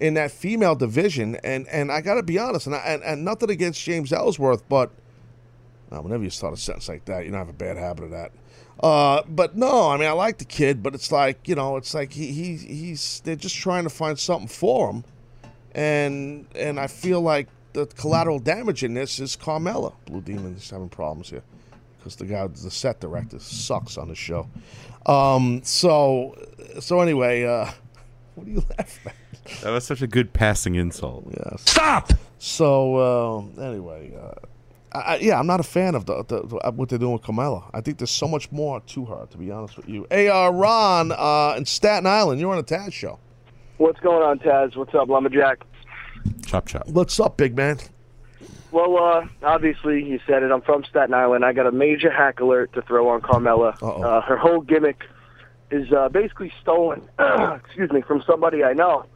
in 0.00 0.12
that 0.14 0.32
female 0.32 0.74
division, 0.74 1.36
and 1.36 1.66
and 1.68 1.90
I 1.90 2.02
got 2.02 2.16
to 2.16 2.22
be 2.22 2.38
honest. 2.38 2.66
And, 2.66 2.76
I, 2.76 2.80
and 2.80 3.02
and 3.02 3.24
nothing 3.24 3.48
against 3.48 3.82
James 3.82 4.12
Ellsworth, 4.12 4.68
but 4.68 4.90
uh, 5.90 6.02
whenever 6.02 6.22
you 6.22 6.28
start 6.28 6.52
a 6.52 6.58
sentence 6.58 6.90
like 6.90 7.06
that, 7.06 7.24
you 7.24 7.30
don't 7.30 7.38
have 7.38 7.48
a 7.48 7.54
bad 7.54 7.78
habit 7.78 8.04
of 8.04 8.10
that. 8.10 8.32
Uh, 8.80 9.22
but 9.28 9.56
no, 9.56 9.90
I 9.90 9.98
mean, 9.98 10.08
I 10.08 10.12
like 10.12 10.38
the 10.38 10.44
kid, 10.46 10.82
but 10.82 10.94
it's 10.94 11.12
like 11.12 11.46
you 11.46 11.54
know, 11.54 11.76
it's 11.76 11.94
like 11.94 12.12
he, 12.12 12.32
he 12.32 12.56
he's 12.56 13.20
they're 13.24 13.36
just 13.36 13.56
trying 13.56 13.84
to 13.84 13.90
find 13.90 14.18
something 14.18 14.48
for 14.48 14.90
him, 14.90 15.04
and 15.72 16.46
and 16.54 16.80
I 16.80 16.86
feel 16.86 17.20
like 17.20 17.48
the 17.72 17.86
collateral 17.86 18.38
damage 18.38 18.82
in 18.82 18.94
this 18.94 19.20
is 19.20 19.36
Carmella. 19.36 19.92
Blue 20.06 20.20
Demon 20.20 20.54
is 20.54 20.70
having 20.70 20.88
problems 20.88 21.30
here 21.30 21.42
because 21.98 22.16
the 22.16 22.24
guy, 22.24 22.46
the 22.46 22.70
set 22.70 23.00
director, 23.00 23.38
sucks 23.38 23.98
on 23.98 24.08
the 24.08 24.14
show. 24.14 24.48
Um, 25.06 25.60
so, 25.62 26.36
so 26.80 27.00
anyway, 27.00 27.44
uh, 27.44 27.70
what 28.34 28.46
are 28.46 28.50
you 28.50 28.64
laughing 28.78 29.12
at? 29.12 29.60
That 29.62 29.70
was 29.70 29.84
such 29.84 30.02
a 30.02 30.06
good 30.06 30.32
passing 30.32 30.74
insult. 30.74 31.26
Yes. 31.30 31.62
Stop. 31.66 32.12
So 32.38 32.96
uh, 33.58 33.62
anyway, 33.62 34.14
uh, 34.16 34.32
I, 34.92 35.16
yeah, 35.16 35.38
I'm 35.38 35.46
not 35.46 35.60
a 35.60 35.64
fan 35.64 35.94
of 35.94 36.06
the, 36.06 36.24
the, 36.24 36.42
the- 36.46 36.70
what 36.72 36.88
they're 36.88 36.98
doing 36.98 37.12
with 37.12 37.22
Carmella. 37.22 37.70
I 37.72 37.80
think 37.80 37.98
there's 37.98 38.10
so 38.10 38.26
much 38.26 38.50
more 38.50 38.80
to 38.80 39.04
her, 39.06 39.26
to 39.30 39.38
be 39.38 39.50
honest 39.50 39.76
with 39.76 39.88
you. 39.88 40.06
Hey, 40.10 40.28
uh, 40.28 40.50
Ron 40.50 41.12
uh, 41.12 41.54
in 41.56 41.64
Staten 41.64 42.06
Island, 42.06 42.40
you're 42.40 42.52
on 42.52 42.58
a 42.58 42.62
Taz 42.62 42.92
show. 42.92 43.18
What's 43.78 44.00
going 44.00 44.22
on, 44.22 44.38
Taz? 44.40 44.76
What's 44.76 44.94
up, 44.94 45.08
Lumberjack? 45.08 45.60
Chop 46.44 46.66
chop. 46.66 46.86
What's 46.88 47.18
up, 47.20 47.36
big 47.36 47.56
man? 47.56 47.78
Well, 48.72 48.96
uh, 48.98 49.26
obviously, 49.42 50.04
you 50.04 50.20
said 50.26 50.42
it. 50.42 50.50
I'm 50.52 50.60
from 50.62 50.84
Staten 50.84 51.14
Island. 51.14 51.44
I 51.44 51.52
got 51.52 51.66
a 51.66 51.72
major 51.72 52.10
hack 52.10 52.40
alert 52.40 52.72
to 52.74 52.82
throw 52.82 53.08
on 53.08 53.20
Carmella. 53.20 53.76
Uh, 53.82 54.20
her 54.20 54.36
whole 54.36 54.60
gimmick 54.60 55.02
is 55.70 55.90
uh, 55.92 56.08
basically 56.08 56.52
stolen, 56.60 57.02
excuse 57.64 57.90
me, 57.90 58.00
from 58.02 58.22
somebody 58.26 58.62
I 58.62 58.72
know. 58.74 59.06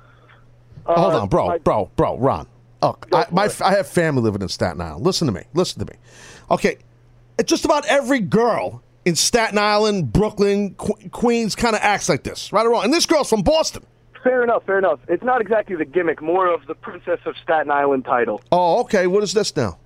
Uh, 0.87 1.01
Hold 1.01 1.15
on, 1.15 1.29
bro, 1.29 1.47
my- 1.49 1.59
bro, 1.59 1.91
bro, 1.97 2.17
Ron. 2.19 2.47
Look, 2.85 3.09
I, 3.13 3.27
my, 3.31 3.51
I 3.65 3.73
have 3.73 3.89
family 3.89 4.23
living 4.23 4.43
in 4.43 4.49
Staten 4.49 4.81
Island. 4.81 5.05
Listen 5.05 5.27
to 5.27 5.33
me. 5.33 5.43
Listen 5.55 5.85
to 5.85 5.93
me. 5.93 5.99
Okay, 6.51 6.79
it's 7.39 7.49
just 7.49 7.65
about 7.65 7.87
every 7.87 8.21
girl 8.21 8.83
in 9.05 9.17
Staten 9.17 9.59
Island, 9.59 10.13
Brooklyn, 10.13 10.75
Qu- 10.75 11.09
Queens 11.11 11.55
kind 11.55 11.75
of 11.75 11.83
acts 11.83 12.09
like 12.09 12.23
this, 12.23 12.53
right 12.53 12.65
or 12.65 12.71
wrong. 12.71 12.85
And 12.85 12.93
this 12.93 13.07
girl's 13.07 13.29
from 13.29 13.43
Boston. 13.43 13.85
Fair 14.23 14.43
enough, 14.43 14.65
fair 14.65 14.79
enough. 14.79 15.01
It's 15.09 15.23
not 15.23 15.41
exactly 15.41 15.77
the 15.77 15.85
gimmick, 15.85 16.23
more 16.23 16.47
of 16.47 16.67
the 16.67 16.75
Princess 16.75 17.21
of 17.27 17.35
Staten 17.43 17.71
Island 17.71 18.05
title. 18.07 18.41
Oh, 18.51 18.81
okay. 18.81 19.07
What 19.07 19.23
is 19.23 19.35
this 19.35 19.55
now? 19.55 19.79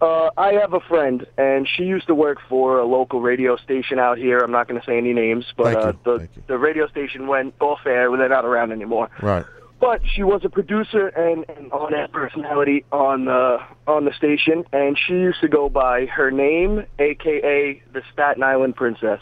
Uh, 0.00 0.30
I 0.36 0.52
have 0.54 0.72
a 0.72 0.80
friend, 0.80 1.26
and 1.36 1.68
she 1.68 1.82
used 1.82 2.06
to 2.06 2.14
work 2.14 2.38
for 2.48 2.78
a 2.78 2.86
local 2.86 3.20
radio 3.20 3.56
station 3.56 3.98
out 3.98 4.16
here. 4.16 4.38
I'm 4.38 4.52
not 4.52 4.66
going 4.66 4.80
to 4.80 4.86
say 4.86 4.96
any 4.96 5.12
names, 5.12 5.44
but 5.56 5.74
Thank 5.74 5.76
uh, 5.76 5.88
you, 5.88 5.98
the 6.04 6.28
the 6.46 6.58
radio 6.58 6.88
station 6.88 7.26
went 7.26 7.54
off 7.60 7.80
air. 7.84 8.16
They're 8.16 8.28
not 8.28 8.46
around 8.46 8.72
anymore. 8.72 9.10
Right. 9.20 9.44
But 9.80 10.02
she 10.06 10.22
was 10.22 10.42
a 10.44 10.50
producer 10.50 11.08
and 11.08 11.48
an 11.48 11.70
on-air 11.72 12.08
personality 12.08 12.84
on 12.92 13.24
the 13.24 13.58
on 13.86 14.04
the 14.04 14.12
station, 14.12 14.64
and 14.72 14.98
she 14.98 15.14
used 15.14 15.40
to 15.40 15.48
go 15.48 15.70
by 15.70 16.04
her 16.06 16.30
name, 16.30 16.84
aka 16.98 17.82
the 17.92 18.02
Staten 18.12 18.42
Island 18.42 18.76
Princess. 18.76 19.20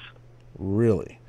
Really? 0.59 1.21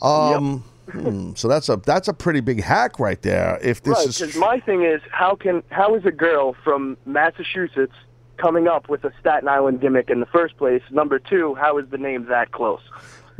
Um. 0.00 0.64
hmm, 0.92 1.32
so 1.34 1.48
that's 1.48 1.68
a 1.68 1.76
that's 1.78 2.06
a 2.06 2.14
pretty 2.14 2.40
big 2.40 2.62
hack 2.62 3.00
right 3.00 3.20
there. 3.22 3.58
If 3.60 3.82
this 3.82 3.98
right, 3.98 4.06
is 4.06 4.18
because 4.18 4.36
my 4.36 4.60
thing 4.60 4.84
is, 4.84 5.00
how 5.10 5.34
can 5.34 5.64
how 5.70 5.96
is 5.96 6.04
a 6.06 6.12
girl 6.12 6.54
from 6.62 6.96
Massachusetts 7.06 7.94
coming 8.36 8.68
up 8.68 8.88
with 8.88 9.04
a 9.04 9.12
Staten 9.20 9.48
Island 9.48 9.80
gimmick 9.80 10.10
in 10.10 10.20
the 10.20 10.26
first 10.26 10.56
place? 10.56 10.82
Number 10.90 11.18
two, 11.18 11.56
how 11.56 11.78
is 11.78 11.88
the 11.90 11.98
name 11.98 12.26
that 12.26 12.52
close? 12.52 12.80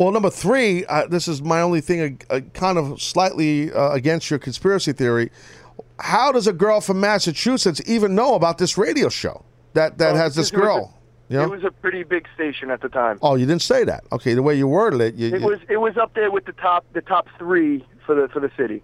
Well, 0.01 0.12
number 0.12 0.31
three, 0.31 0.86
uh, 0.86 1.09
this 1.09 1.28
is 1.28 1.43
my 1.43 1.60
only 1.60 1.82
thing, 1.82 2.18
uh, 2.31 2.36
uh, 2.36 2.40
kind 2.55 2.78
of 2.78 3.02
slightly 3.02 3.70
uh, 3.70 3.90
against 3.90 4.31
your 4.31 4.39
conspiracy 4.39 4.94
theory. 4.94 5.31
How 5.98 6.32
does 6.32 6.47
a 6.47 6.55
girl 6.55 6.81
from 6.81 7.01
Massachusetts 7.01 7.82
even 7.85 8.14
know 8.14 8.35
about 8.35 8.56
this 8.56 8.78
radio 8.78 9.10
show 9.10 9.44
that 9.74 9.98
that 9.98 10.14
Well, 10.14 10.22
has 10.22 10.35
this 10.36 10.51
because 10.51 10.62
it 10.64 10.66
was 10.70 10.78
girl? 10.78 10.98
You 11.28 11.36
know? 11.36 11.44
It 11.44 11.51
was 11.51 11.64
a 11.64 11.70
pretty 11.70 12.02
big 12.05 12.27
station 12.35 12.70
at 12.70 12.81
the 12.81 12.89
time. 12.89 13.18
oh, 13.20 13.35
you 13.35 13.44
didn't 13.44 13.60
say 13.60 13.85
that. 13.85 14.05
Okay, 14.10 14.32
the 14.32 14.43
way 14.43 14.55
you 14.55 14.66
worded 14.66 15.02
it, 15.02 15.16
you, 15.16 15.35
It 15.35 15.43
you- 15.43 15.47
was 15.47 15.59
it 15.68 15.77
was 15.77 15.98
up 15.98 16.14
there 16.14 16.31
with 16.31 16.47
the 16.47 16.52
top 16.52 16.86
the 16.94 17.02
top 17.02 17.27
three 17.39 17.85
for 18.06 18.14
the 18.14 18.27
for 18.32 18.40
the 18.40 18.51
city. 18.56 18.82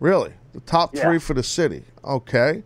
really 0.00 0.32
the 0.52 0.60
top 0.62 0.96
Yeah. 0.96 1.04
three 1.04 1.20
for 1.20 1.34
the 1.34 1.44
city. 1.44 1.84
Okay, 2.04 2.64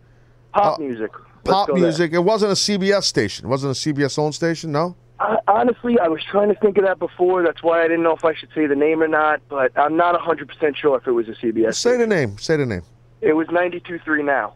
Pop 0.53 0.79
Uh, 0.79 0.81
music. 0.81 1.11
Let's 1.13 1.49
pop 1.55 1.67
go 1.67 1.73
there. 1.75 1.83
music. 1.83 2.13
It 2.13 2.23
wasn't 2.23 2.51
a 2.51 2.55
CBS 2.55 3.05
station. 3.05 3.45
It 3.45 3.49
wasn't 3.49 3.77
a 3.77 3.79
CBS 3.79 4.17
owned 4.17 4.33
station. 4.33 4.71
No. 4.71 4.95
I, 5.19 5.37
honestly, 5.47 5.97
I 5.99 6.07
was 6.07 6.21
trying 6.23 6.49
to 6.49 6.55
think 6.55 6.77
of 6.77 6.83
that 6.83 6.99
before. 6.99 7.43
That's 7.43 7.63
why 7.63 7.81
I 7.83 7.87
didn't 7.87 8.03
know 8.03 8.15
if 8.15 8.25
I 8.25 8.33
should 8.33 8.49
say 8.53 8.67
the 8.67 8.75
name 8.75 9.01
or 9.01 9.07
not. 9.07 9.41
But 9.49 9.71
I'm 9.77 9.95
not 9.95 10.19
100% 10.19 10.75
sure 10.75 10.97
if 10.97 11.07
it 11.07 11.11
was 11.11 11.27
a 11.29 11.33
CBS. 11.33 11.75
Say 11.75 11.97
the 11.97 12.07
name. 12.07 12.37
Say 12.37 12.57
the 12.57 12.65
name. 12.65 12.83
It 13.21 13.33
was 13.33 13.47
92.3 13.47 14.25
now. 14.25 14.53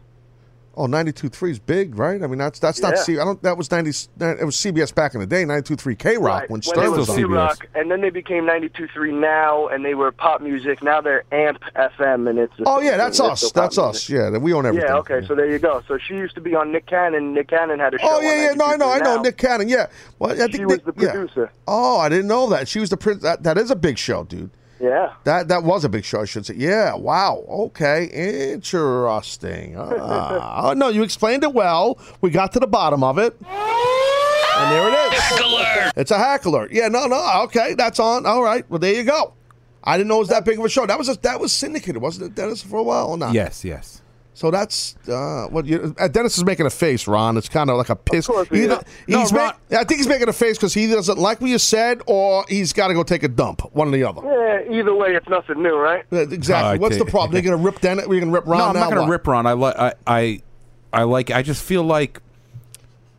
Oh, 0.76 0.86
92.3 0.86 1.50
is 1.50 1.58
big, 1.58 1.98
right? 1.98 2.22
I 2.22 2.26
mean, 2.28 2.38
that's 2.38 2.60
that's 2.60 2.80
not 2.80 2.94
Yeah. 2.94 3.02
C. 3.02 3.18
I 3.18 3.24
don't. 3.24 3.42
That 3.42 3.58
was 3.58 3.70
90. 3.70 3.90
It 3.90 4.44
was 4.44 4.54
CBS 4.56 4.94
back 4.94 5.14
in 5.14 5.20
the 5.20 5.26
day. 5.26 5.44
92.3 5.44 5.98
K 5.98 6.16
Rock 6.16 6.22
Right, 6.42 6.50
when 6.50 6.58
when 6.58 6.62
Stern 6.62 6.84
they 6.84 6.88
was 6.88 7.08
were 7.08 7.14
on. 7.14 7.18
K-Rock, 7.20 7.66
and 7.74 7.90
then 7.90 8.00
they 8.00 8.10
became 8.10 8.44
92.3 8.44 9.12
now, 9.12 9.66
and 9.66 9.84
they 9.84 9.94
were 9.94 10.12
pop 10.12 10.40
music. 10.40 10.80
Now 10.82 11.00
they're 11.00 11.24
AMP 11.32 11.60
FM, 11.74 12.30
and 12.30 12.38
it's. 12.38 12.54
Oh 12.64 12.80
yeah, 12.80 12.96
that's 12.96 13.18
us. 13.18 13.40
still 13.40 13.50
pop 13.50 13.54
That's 13.64 13.78
us. 13.78 14.08
music. 14.08 14.32
Yeah, 14.32 14.38
we 14.38 14.52
own 14.52 14.64
everything. 14.64 14.88
Yeah, 14.88 14.98
okay, 14.98 15.26
so 15.26 15.34
there 15.34 15.50
you 15.50 15.58
go. 15.58 15.82
So 15.88 15.98
she 15.98 16.14
used 16.14 16.36
to 16.36 16.40
be 16.40 16.54
on 16.54 16.70
Nick 16.70 16.86
Cannon. 16.86 17.34
Nick 17.34 17.48
Cannon 17.48 17.80
had 17.80 17.94
a 17.94 17.96
oh, 17.96 18.06
show. 18.06 18.08
Oh 18.08 18.20
yeah, 18.20 18.30
on 18.30 18.38
yeah. 18.38 18.52
No, 18.54 18.66
I 18.66 18.76
know, 18.76 18.90
I 18.90 18.98
know. 18.98 19.22
Nick 19.22 19.38
Cannon. 19.38 19.68
Yeah. 19.68 19.86
Well, 20.20 20.30
I 20.32 20.36
think 20.36 20.54
She 20.54 20.64
was 20.64 20.84
Nick- 20.86 20.96
the 20.96 21.30
yeah. 21.36 21.46
Oh, 21.66 21.98
I 21.98 22.08
didn't 22.08 22.28
know 22.28 22.48
that. 22.50 22.68
She 22.68 22.78
was 22.78 22.90
the 22.90 22.96
prin 22.96 23.18
That, 23.20 23.42
that 23.42 23.58
is 23.58 23.70
a 23.70 23.76
big 23.76 23.98
show, 23.98 24.24
dude. 24.24 24.50
Yeah. 24.80 25.12
That 25.24 25.48
that 25.48 25.62
was 25.62 25.84
a 25.84 25.88
big 25.88 26.04
show, 26.04 26.22
I 26.22 26.24
should 26.24 26.46
say. 26.46 26.54
Yeah. 26.56 26.94
Wow. 26.94 27.44
Okay. 27.48 28.04
Interesting. 28.52 29.76
Ah. 29.78 30.70
oh 30.70 30.72
no, 30.76 30.88
you 30.88 31.02
explained 31.02 31.44
it 31.44 31.52
well. 31.52 31.98
We 32.20 32.30
got 32.30 32.52
to 32.52 32.60
the 32.60 32.66
bottom 32.66 33.04
of 33.04 33.18
it. 33.18 33.36
And 33.40 34.72
there 34.72 34.88
it 34.88 35.12
is. 35.12 35.20
Hack 35.20 35.40
alert! 35.40 35.92
It's 35.96 36.10
a 36.10 36.18
hack 36.18 36.44
alert. 36.44 36.72
Yeah. 36.72 36.88
No. 36.88 37.06
No. 37.06 37.42
Okay. 37.44 37.74
That's 37.74 38.00
on. 38.00 38.26
All 38.26 38.42
right. 38.42 38.68
Well, 38.70 38.78
there 38.78 38.94
you 38.94 39.04
go. 39.04 39.34
I 39.82 39.96
didn't 39.96 40.08
know 40.08 40.16
it 40.16 40.20
was 40.20 40.28
that 40.28 40.44
big 40.44 40.58
of 40.58 40.64
a 40.64 40.68
show. 40.68 40.86
That 40.86 40.98
was 40.98 41.08
a, 41.08 41.14
that 41.20 41.40
was 41.40 41.52
syndicated, 41.52 42.02
wasn't 42.02 42.26
it, 42.26 42.34
Dennis, 42.34 42.62
for 42.62 42.78
a 42.78 42.82
while 42.82 43.08
or 43.08 43.16
not? 43.16 43.32
Yes, 43.32 43.64
yes. 43.64 43.99
So 44.40 44.50
that's 44.50 44.96
uh, 45.06 45.48
what 45.48 45.66
you, 45.66 45.94
uh, 46.00 46.08
Dennis 46.08 46.38
is 46.38 46.44
making 46.46 46.64
a 46.64 46.70
face, 46.70 47.06
Ron. 47.06 47.36
It's 47.36 47.50
kind 47.50 47.68
of 47.68 47.76
like 47.76 47.90
a 47.90 47.94
piss. 47.94 48.26
course 48.26 48.48
he 48.48 48.62
Either, 48.62 48.76
is. 48.76 48.80
he's 49.18 49.32
No, 49.32 49.38
ma- 49.38 49.44
Ron- 49.44 49.54
I 49.72 49.84
think 49.84 49.98
he's 49.98 50.06
making 50.08 50.30
a 50.30 50.32
face 50.32 50.56
because 50.56 50.72
he 50.72 50.86
doesn't 50.86 51.18
like 51.18 51.42
what 51.42 51.50
you 51.50 51.58
said, 51.58 52.00
or 52.06 52.46
he's 52.48 52.72
got 52.72 52.88
to 52.88 52.94
go 52.94 53.02
take 53.02 53.22
a 53.22 53.28
dump. 53.28 53.60
One 53.74 53.88
or 53.88 53.90
the 53.90 54.02
other. 54.04 54.22
Yeah, 54.24 54.78
either 54.80 54.94
way, 54.94 55.14
it's 55.14 55.28
nothing 55.28 55.62
new, 55.62 55.76
right? 55.76 56.06
Uh, 56.10 56.20
Exactly. 56.20 56.70
I 56.70 56.76
What's 56.78 56.96
the 56.96 57.04
problem? 57.04 57.32
They're 57.32 57.42
gonna 57.42 57.62
rip 57.62 57.82
Dennis. 57.82 58.06
We're 58.06 58.20
gonna 58.20 58.32
rip 58.32 58.46
Ron. 58.46 58.58
no, 58.60 58.64
I'm 58.68 58.74
now? 58.76 58.80
not 58.80 58.94
going 58.94 59.04
to 59.06 59.10
rip 59.12 59.26
Ron. 59.26 59.44
I, 59.46 59.52
li- 59.52 59.74
I 59.78 59.92
I 60.06 60.42
I 60.90 61.02
like. 61.02 61.30
I 61.30 61.42
just 61.42 61.62
feel 61.62 61.82
like 61.82 62.22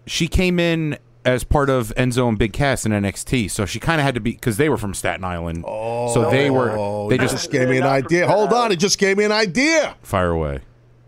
she 0.08 0.28
came 0.28 0.60
in 0.60 0.98
as 1.24 1.44
part 1.44 1.70
of 1.70 1.94
Enzo 1.98 2.28
and 2.30 2.40
Big 2.40 2.52
Cass 2.52 2.84
in 2.84 2.94
NXT, 2.94 3.52
so 3.52 3.68
she 3.68 3.80
kind 3.80 4.02
of 4.02 4.06
had 4.06 4.16
to 4.16 4.22
be 4.22 4.32
because 4.32 4.58
they 4.58 4.70
were 4.70 4.78
from 4.78 4.96
Staten 4.96 5.24
Island. 5.24 5.66
Oh, 5.68 6.12
so 6.16 6.32
they 6.32 6.50
were. 6.50 7.08
They 7.10 7.18
He 7.20 7.28
just 7.28 7.52
gave 7.52 7.70
me 7.70 7.78
an 7.78 7.84
They're 7.84 7.92
not 7.92 7.98
from 8.00 8.06
idea. 8.08 8.28
Hold 8.28 8.54
on, 8.54 8.72
it 8.72 8.78
just 8.78 8.98
gave 8.98 9.18
me 9.18 9.24
an 9.26 9.32
idea. 9.32 9.96
fire 10.02 10.32
away. 10.32 10.62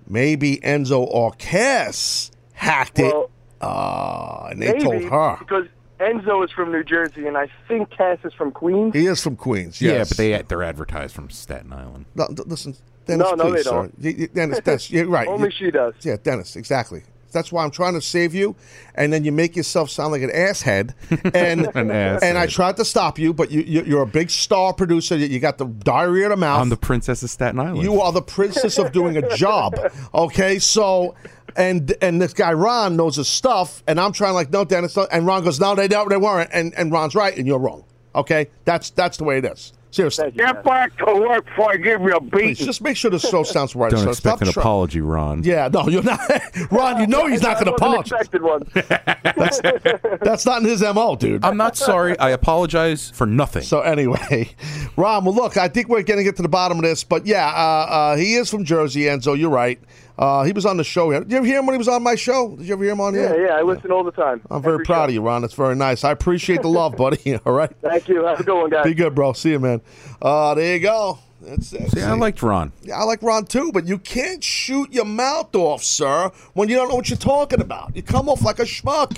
Maybe 0.07 0.57
Enzo 0.57 1.01
or 1.01 1.31
Cass 1.33 2.31
hacked 2.53 2.99
it, 2.99 3.13
Well, 3.13 3.29
uh, 3.61 4.47
and 4.51 4.61
they 4.61 4.73
maybe 4.73 4.83
told 4.83 5.03
her. 5.03 5.35
because 5.39 5.65
Enzo 5.99 6.43
is 6.43 6.51
from 6.51 6.71
New 6.71 6.83
Jersey, 6.83 7.27
and 7.27 7.37
I 7.37 7.47
think 7.67 7.89
Cass 7.91 8.17
is 8.23 8.33
from 8.33 8.51
Queens. 8.51 8.93
He 8.93 9.05
is 9.07 9.21
from 9.23 9.35
Queens. 9.37 9.81
Yeah, 9.81 9.99
but 9.99 10.17
they 10.17 10.41
they're 10.41 10.63
advertised 10.63 11.15
from 11.15 11.29
Staten 11.29 11.71
Island. 11.71 12.05
No, 12.15 12.27
listen, 12.45 12.75
Dennis. 13.05 13.25
No, 13.29 13.35
no, 13.35 13.51
please, 13.51 13.63
they 13.63 13.71
don't. 13.71 13.99
Y- 13.99 14.15
y- 14.19 14.27
Dennis, 14.33 14.59
Dennis, 14.59 14.91
you're 14.91 15.07
right. 15.07 15.27
Only 15.29 15.45
You- 15.45 15.51
she 15.51 15.71
does. 15.71 15.93
Yeah, 16.01 16.17
Dennis, 16.21 16.55
exactly. 16.55 17.03
That's 17.33 17.51
why 17.51 17.63
I'm 17.63 17.71
trying 17.71 17.93
to 17.95 18.01
save 18.01 18.33
you, 18.33 18.55
and 18.95 19.11
then 19.11 19.25
you 19.25 19.31
make 19.31 19.55
yourself 19.55 19.89
sound 19.89 20.11
like 20.11 20.21
an 20.21 20.29
asshead. 20.31 20.93
And 21.33 21.67
An 21.75 21.89
and 21.91 22.37
I 22.37 22.47
tried 22.47 22.77
to 22.77 22.85
stop 22.85 23.17
you, 23.17 23.33
but 23.33 23.51
you, 23.51 23.61
you 23.61 23.83
you're 23.83 24.03
a 24.03 24.07
big 24.07 24.29
star 24.29 24.73
producer. 24.73 25.15
You 25.17 25.39
got 25.39 25.57
the 25.57 25.65
diarrhea 25.65 26.25
of 26.25 26.29
the 26.31 26.37
mouth. 26.37 26.61
I'm 26.61 26.69
the 26.69 26.77
princess 26.77 27.23
of 27.23 27.29
Staten 27.29 27.59
Island. 27.59 27.81
you 27.81 27.99
are 28.01 28.11
the 28.11 28.21
princess 28.21 28.77
of 28.77 28.91
doing 28.91 29.17
a 29.17 29.35
job. 29.35 29.75
Okay, 30.13 30.59
so 30.59 31.15
and 31.55 31.93
and 32.01 32.21
this 32.21 32.33
guy 32.33 32.53
Ron 32.53 32.95
knows 32.95 33.15
his 33.15 33.27
stuff, 33.27 33.83
and 33.87 33.99
I'm 33.99 34.11
trying 34.13 34.33
like 34.33 34.51
no, 34.51 34.63
Dennis, 34.63 34.95
and 35.11 35.25
Ron 35.25 35.43
goes 35.43 35.59
no, 35.59 35.75
they 35.75 35.87
don't, 35.87 36.09
they 36.09 36.17
weren't, 36.17 36.49
and 36.53 36.73
and 36.77 36.91
Ron's 36.91 37.15
right, 37.15 37.35
and 37.35 37.47
you're 37.47 37.59
wrong. 37.59 37.83
Okay, 38.15 38.47
that's 38.65 38.91
that's 38.91 39.17
the 39.17 39.23
way 39.23 39.39
it 39.39 39.45
is. 39.45 39.73
Seriously. 39.93 40.31
Get 40.31 40.63
back 40.63 40.97
to 40.97 41.05
work 41.05 41.45
before 41.45 41.71
I 41.71 41.77
give 41.77 42.01
you 42.01 42.15
a 42.15 42.19
Please, 42.19 42.57
just 42.57 42.81
make 42.81 42.97
sure 42.97 43.11
the 43.11 43.19
show 43.19 43.43
sounds 43.43 43.75
right. 43.75 43.91
Don't 43.91 44.03
So 44.05 44.09
expect 44.09 44.41
an 44.41 44.51
try- 44.51 44.63
apology, 44.63 45.01
Ron. 45.01 45.43
Yeah, 45.43 45.67
no, 45.71 45.87
you're 45.87 46.01
not. 46.01 46.19
Ron, 46.71 46.99
you 46.99 47.05
know 47.05 47.27
he's 47.27 47.43
not 47.43 47.63
going 47.63 47.71
to 47.71 47.75
That 47.77 47.87
wasn't 47.87 48.11
apologize. 48.11 48.21
expected 48.21 48.41
one. 48.41 50.17
That's 50.21 50.45
not 50.47 50.63
in 50.63 50.67
his 50.67 50.81
MO, 50.81 51.15
dude. 51.15 51.45
I'm 51.45 51.57
not 51.57 51.77
sorry. 51.77 52.17
I 52.17 52.31
apologize 52.31 53.11
for 53.11 53.27
nothing. 53.27 53.61
So 53.61 53.81
anyway, 53.81 54.49
Ron, 54.97 55.25
well, 55.25 55.35
look, 55.35 55.57
I 55.57 55.67
think 55.67 55.89
we're 55.89 56.01
going 56.01 56.17
to 56.17 56.23
get 56.23 56.37
to 56.37 56.41
the 56.41 56.49
bottom 56.49 56.77
of 56.79 56.83
this, 56.83 57.03
but 57.03 57.27
yeah, 57.27 57.47
uh, 57.47 57.51
uh, 57.53 58.15
he 58.15 58.33
is 58.33 58.49
from 58.49 58.65
Jersey, 58.65 59.01
Enzo. 59.01 59.37
You're 59.37 59.51
right. 59.51 59.79
Uh, 60.17 60.43
he 60.43 60.51
was 60.51 60.65
on 60.65 60.77
the 60.77 60.83
show. 60.83 61.11
Did 61.11 61.31
you 61.31 61.37
ever 61.37 61.45
hear 61.45 61.59
him 61.59 61.65
when 61.65 61.73
he 61.73 61.77
was 61.79 61.87
on 61.87 62.03
my 62.03 62.13
show? 62.15 62.55
Did 62.55 62.67
you 62.67 62.73
ever 62.73 62.83
hear 62.83 62.93
him 62.93 63.01
on 63.01 63.15
yeah, 63.15 63.29
here? 63.33 63.47
yeah, 63.47 63.53
I 63.55 63.61
listen 63.63 63.91
all 63.91 64.03
the 64.03 64.11
time. 64.11 64.41
I'm 64.51 64.61
very 64.61 64.75
Every 64.75 64.85
proud 64.85 65.05
show. 65.05 65.09
of 65.09 65.13
you, 65.15 65.21
Ron. 65.21 65.41
That's 65.41 65.55
very 65.55 65.75
nice. 65.75 66.03
I 66.03 66.11
appreciate 66.11 66.61
the 66.61 66.67
love, 66.67 66.95
buddy. 66.95 67.35
All 67.45 67.53
right. 67.53 67.71
Thank 67.81 68.07
you. 68.09 68.23
Have 68.23 68.39
a 68.39 68.43
good 68.43 68.61
one, 68.61 68.69
guys. 68.69 68.83
Be 68.85 68.93
good, 68.93 69.15
bro. 69.15 69.33
See 69.33 69.49
you, 69.51 69.59
man. 69.59 69.81
Uh, 70.21 70.53
there 70.53 70.75
you 70.75 70.79
go. 70.81 71.17
That's 71.41 71.73
it. 71.73 71.89
See, 71.91 72.01
I 72.01 72.13
liked 72.13 72.41
Ron. 72.43 72.71
Yeah, 72.83 72.99
I 72.99 73.03
like 73.03 73.23
Ron 73.23 73.45
too, 73.45 73.71
but 73.73 73.85
you 73.87 73.97
can't 73.97 74.43
shoot 74.43 74.93
your 74.93 75.03
mouth 75.05 75.53
off, 75.55 75.83
sir, 75.83 76.31
when 76.53 76.69
you 76.69 76.75
don't 76.75 76.89
know 76.89 76.95
what 76.95 77.09
you're 77.09 77.17
talking 77.17 77.59
about. 77.59 77.95
You 77.95 78.03
come 78.03 78.29
off 78.29 78.43
like 78.43 78.59
a 78.59 78.63
schmuck. 78.63 79.17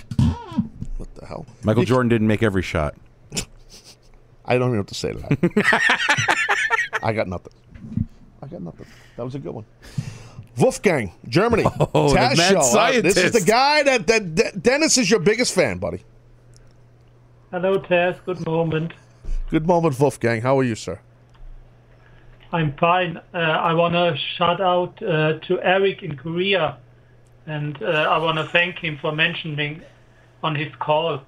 What 0.98 1.14
the 1.16 1.26
hell? 1.26 1.46
Michael 1.64 1.84
You- 1.84 1.88
Jordan 1.88 2.10
didn't 2.10 2.28
make 2.28 2.42
every 2.42 2.64
shot. 2.64 2.96
I 4.46 4.58
don't 4.58 4.70
even 4.70 4.74
know 4.74 4.80
what 4.80 4.88
to 4.88 4.96
say 4.96 5.12
to 5.12 5.18
that. 5.20 6.40
I 7.04 7.12
got 7.14 7.28
nothing. 7.28 7.54
I 8.42 8.48
got 8.48 8.62
nothing. 8.62 8.86
That 9.18 9.26
was 9.26 9.36
a 9.36 9.40
good 9.40 9.54
one. 9.54 9.66
Wolfgang, 10.57 11.11
Germany. 11.27 11.64
Oh, 11.94 12.10
the 12.10 12.15
mad 12.15 12.38
show. 12.38 12.60
Uh, 12.80 13.02
This 13.02 13.18
is 13.18 13.32
the 13.32 13.41
guy 13.41 13.84
that, 13.84 14.07
that, 14.07 14.36
that 14.36 14.64
Dennis 14.64 14.98
is 14.98 15.10
your 15.10 15.19
biggest 15.19 15.53
fan, 15.53 15.77
buddy. 15.77 16.03
Hello, 17.52 17.80
Taz. 17.80 18.18
Good 18.26 18.45
moment. 18.45 18.94
Good 19.49 19.68
moment, 19.68 19.99
Wolfgang. 19.99 20.41
How 20.41 20.57
are 20.60 20.64
you, 20.64 20.76
sir? 20.76 20.99
I'm 22.52 22.73
fine. 22.77 23.18
Uh, 23.34 23.38
I 23.38 23.73
want 23.73 23.94
to 23.94 24.18
shout 24.38 24.61
out 24.61 25.02
uh, 25.03 25.40
to 25.40 25.61
Eric 25.61 26.03
in 26.03 26.15
Korea, 26.15 26.77
and 27.45 27.82
uh, 27.82 27.86
I 27.88 28.18
want 28.18 28.38
to 28.38 28.45
thank 28.45 28.80
him 28.80 28.98
for 28.98 29.11
mentioning 29.11 29.82
on 30.44 30.56
his 30.56 30.73
call. 30.80 31.22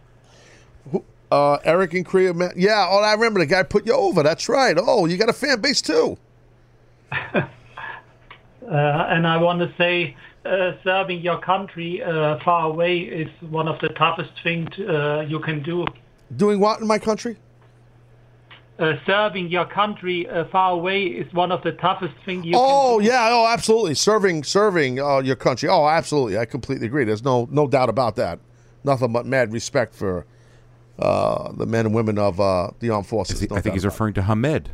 Uh, 1.30 1.58
Eric 1.66 1.94
in 1.94 2.04
Korea, 2.06 2.34
man. 2.34 2.52
Yeah, 2.56 2.88
oh, 2.90 3.00
I 3.04 3.14
remember 3.14 3.40
the 3.42 3.46
guy 3.46 3.64
put 3.64 3.86
you 3.86 3.94
over. 3.94 4.24
That's 4.24 4.48
right. 4.48 4.78
Oh, 4.80 5.06
you 5.06 5.18
got 5.18 5.28
a 5.30 5.34
fan 5.34 5.60
base 5.60 5.82
too. 5.82 6.18
Uh, 8.68 9.08
and 9.10 9.26
I 9.26 9.38
want 9.38 9.60
to 9.60 9.74
say, 9.78 10.16
uh, 10.46 10.74
serving 10.84 11.22
your 11.22 11.40
country 11.40 12.04
uh, 12.04 12.40
far 12.44 12.70
away 12.70 13.00
is 13.00 13.30
one 13.50 13.68
of 13.68 13.80
the 13.80 13.90
toughest 13.90 14.32
things 14.44 14.68
uh, 14.80 15.26
you 15.28 15.40
can 15.40 15.64
do. 15.64 15.86
Doing 16.36 16.60
what 16.60 16.82
in 16.82 16.88
my 16.88 17.00
country? 17.00 17.38
Uh, 18.80 18.94
serving 19.06 19.48
your 19.48 19.66
country 19.66 20.30
uh, 20.30 20.46
far 20.46 20.74
away 20.74 21.04
is 21.04 21.32
one 21.34 21.52
of 21.52 21.64
the 21.64 21.72
toughest 21.74 22.14
things 22.26 22.46
you 22.46 22.52
can 22.52 22.62
do. 22.62 22.68
oh 22.70 23.00
yeah, 23.00 23.30
oh 23.32 23.48
absolutely. 23.48 23.96
Serving, 23.96 24.44
serving 24.44 25.00
uh, 25.00 25.20
your 25.20 25.36
country. 25.36 25.68
Oh, 25.68 25.88
absolutely. 25.88 26.38
I 26.38 26.46
completely 26.46 26.86
agree. 26.86 27.04
There's 27.04 27.24
no 27.24 27.48
no 27.50 27.68
doubt 27.68 27.90
about 27.90 28.18
that. 28.18 28.40
Nothing 28.84 29.12
but 29.14 29.26
mad 29.26 29.52
respect 29.52 29.96
for 29.96 30.26
uh, 31.00 31.52
the 31.54 31.66
men 31.66 31.88
and 31.88 31.96
women 31.96 32.20
of 32.20 32.40
uh, 32.40 32.72
the 32.80 32.90
armed 32.92 33.08
forces. 33.08 33.50
No 33.50 33.56
I 33.56 33.62
think 33.62 33.74
he's 33.74 33.84
about 33.84 33.94
referring 33.94 34.14
to 34.16 34.24
Hamed. 34.24 34.70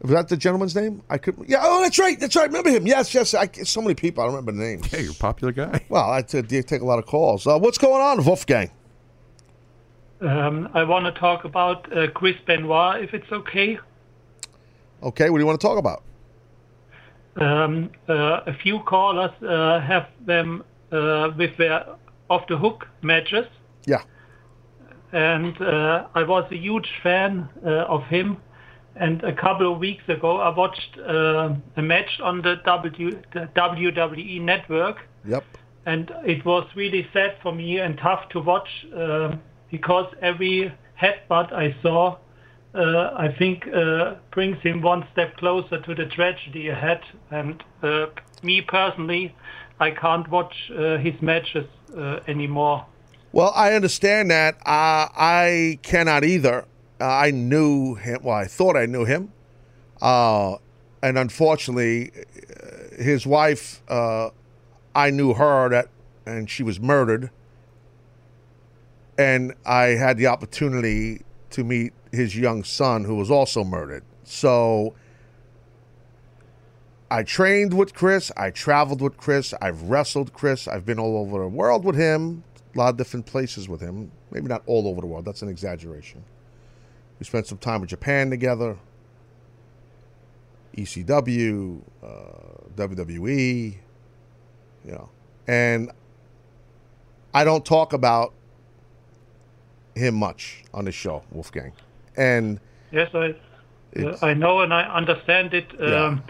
It. 0.00 0.04
Was 0.06 0.12
that 0.12 0.28
the 0.28 0.36
gentleman's 0.36 0.74
name? 0.74 1.02
I 1.10 1.18
could. 1.18 1.36
Yeah. 1.46 1.58
Oh, 1.62 1.82
that's 1.82 1.98
right. 1.98 2.18
That's 2.18 2.34
right. 2.36 2.42
I 2.42 2.46
remember 2.46 2.70
him. 2.70 2.86
Yes, 2.86 3.14
yes. 3.14 3.34
I, 3.34 3.46
so 3.48 3.80
many 3.82 3.94
people. 3.94 4.22
I 4.22 4.26
don't 4.26 4.34
remember 4.34 4.52
the 4.52 4.66
names. 4.66 4.92
Yeah, 4.92 5.00
you're 5.00 5.12
a 5.12 5.14
popular 5.14 5.52
guy. 5.52 5.84
Well, 5.88 6.10
I 6.10 6.22
t- 6.22 6.40
do 6.42 6.62
take 6.62 6.80
a 6.82 6.84
lot 6.84 6.98
of 6.98 7.06
calls. 7.06 7.46
Uh, 7.46 7.58
what's 7.58 7.78
going 7.78 8.00
on, 8.00 8.24
Wolfgang? 8.24 8.70
Um, 10.20 10.68
I 10.74 10.82
want 10.84 11.06
to 11.12 11.18
talk 11.18 11.44
about 11.44 11.90
uh, 11.96 12.08
Chris 12.10 12.36
Benoit, 12.46 13.02
if 13.02 13.14
it's 13.14 13.30
okay. 13.32 13.78
Okay. 15.02 15.30
What 15.30 15.38
do 15.38 15.42
you 15.42 15.46
want 15.46 15.60
to 15.60 15.66
talk 15.66 15.78
about? 15.78 16.02
Um, 17.36 17.90
uh, 18.08 18.40
a 18.46 18.52
few 18.62 18.80
callers 18.80 19.30
uh, 19.42 19.80
have 19.80 20.08
them 20.26 20.64
uh, 20.92 21.30
with 21.36 21.56
their 21.56 21.86
off 22.28 22.46
the 22.48 22.56
hook 22.58 22.86
matches, 23.02 23.46
Yeah. 23.86 24.02
and 25.12 25.60
uh, 25.60 26.06
I 26.14 26.22
was 26.24 26.50
a 26.52 26.56
huge 26.56 26.88
fan 27.02 27.48
uh, 27.64 27.68
of 27.88 28.04
him. 28.04 28.36
And 29.00 29.24
a 29.24 29.32
couple 29.32 29.72
of 29.72 29.78
weeks 29.78 30.06
ago, 30.08 30.36
I 30.40 30.54
watched 30.54 30.98
uh, 30.98 31.54
a 31.76 31.82
match 31.82 32.20
on 32.22 32.42
the, 32.42 32.56
w, 32.66 33.18
the 33.32 33.48
WWE 33.56 34.42
network, 34.42 34.98
Yep. 35.24 35.42
and 35.86 36.12
it 36.24 36.44
was 36.44 36.66
really 36.76 37.06
sad 37.14 37.36
for 37.42 37.50
me 37.52 37.78
and 37.78 37.96
tough 37.96 38.28
to 38.32 38.40
watch 38.40 38.68
uh, 38.94 39.36
because 39.70 40.12
every 40.20 40.70
headbutt 41.00 41.50
I 41.50 41.74
saw, 41.82 42.18
uh, 42.74 43.10
I 43.16 43.34
think, 43.38 43.66
uh, 43.68 44.16
brings 44.32 44.58
him 44.60 44.82
one 44.82 45.06
step 45.12 45.34
closer 45.38 45.80
to 45.80 45.94
the 45.94 46.04
tragedy 46.04 46.68
ahead. 46.68 47.00
And 47.30 47.64
uh, 47.82 48.06
me 48.42 48.60
personally, 48.60 49.34
I 49.80 49.92
can't 49.92 50.28
watch 50.28 50.54
uh, 50.76 50.98
his 50.98 51.14
matches 51.22 51.66
uh, 51.96 52.20
anymore. 52.28 52.84
Well, 53.32 53.52
I 53.56 53.72
understand 53.72 54.30
that. 54.30 54.56
Uh, 54.66 55.08
I 55.16 55.78
cannot 55.82 56.22
either. 56.24 56.66
I 57.00 57.30
knew 57.30 57.94
him. 57.94 58.20
Well, 58.22 58.36
I 58.36 58.44
thought 58.44 58.76
I 58.76 58.86
knew 58.86 59.04
him. 59.04 59.32
Uh, 60.00 60.56
and 61.02 61.18
unfortunately, 61.18 62.10
uh, 62.10 63.02
his 63.02 63.26
wife, 63.26 63.82
uh, 63.88 64.30
I 64.94 65.10
knew 65.10 65.34
her 65.34 65.68
that, 65.70 65.88
and 66.26 66.48
she 66.48 66.62
was 66.62 66.78
murdered. 66.78 67.30
And 69.18 69.54
I 69.64 69.88
had 69.88 70.16
the 70.16 70.26
opportunity 70.26 71.22
to 71.50 71.64
meet 71.64 71.92
his 72.12 72.36
young 72.36 72.64
son, 72.64 73.04
who 73.04 73.16
was 73.16 73.30
also 73.30 73.64
murdered. 73.64 74.04
So 74.24 74.94
I 77.10 77.22
trained 77.22 77.74
with 77.74 77.94
Chris. 77.94 78.30
I 78.36 78.50
traveled 78.50 79.02
with 79.02 79.16
Chris. 79.16 79.52
I've 79.60 79.82
wrestled 79.82 80.32
Chris. 80.32 80.68
I've 80.68 80.86
been 80.86 80.98
all 80.98 81.18
over 81.18 81.40
the 81.40 81.48
world 81.48 81.84
with 81.84 81.96
him, 81.96 82.44
a 82.74 82.78
lot 82.78 82.90
of 82.90 82.96
different 82.96 83.26
places 83.26 83.68
with 83.68 83.80
him. 83.80 84.10
Maybe 84.30 84.46
not 84.46 84.62
all 84.66 84.86
over 84.86 85.00
the 85.00 85.06
world. 85.06 85.24
That's 85.24 85.42
an 85.42 85.48
exaggeration. 85.48 86.24
We 87.20 87.26
spent 87.26 87.46
some 87.46 87.58
time 87.58 87.82
in 87.82 87.86
Japan 87.86 88.30
together. 88.30 88.76
ECW, 90.76 91.82
uh, 92.02 92.06
WWE, 92.76 93.76
you 94.84 94.92
know, 94.92 95.08
and 95.46 95.90
I 97.34 97.44
don't 97.44 97.64
talk 97.64 97.92
about 97.92 98.32
him 99.94 100.14
much 100.14 100.64
on 100.72 100.86
the 100.86 100.92
show, 100.92 101.22
Wolfgang. 101.30 101.72
And 102.16 102.60
Yes, 102.92 103.10
I, 103.14 103.34
I 104.22 104.34
know 104.34 104.60
and 104.60 104.72
I 104.72 104.82
understand 104.84 105.54
it. 105.54 105.66
Yeah. 105.78 106.04
Um, 106.04 106.22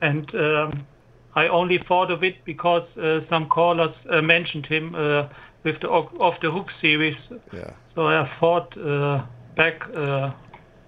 And 0.00 0.32
um, 0.36 0.86
I 1.34 1.48
only 1.48 1.78
thought 1.78 2.12
of 2.12 2.22
it 2.22 2.36
because 2.44 2.86
uh, 2.96 3.20
some 3.28 3.48
callers 3.48 3.94
uh, 4.08 4.22
mentioned 4.22 4.66
him 4.66 4.94
uh, 4.94 5.26
with 5.64 5.80
the 5.80 5.88
Off 5.88 6.08
Off 6.20 6.40
the 6.40 6.52
Hook 6.52 6.68
series. 6.80 7.16
Yeah. 7.52 7.72
So 7.96 8.06
I 8.06 8.30
thought 8.38 8.76
uh, 8.76 9.24
back 9.58 9.82
uh, 9.94 10.30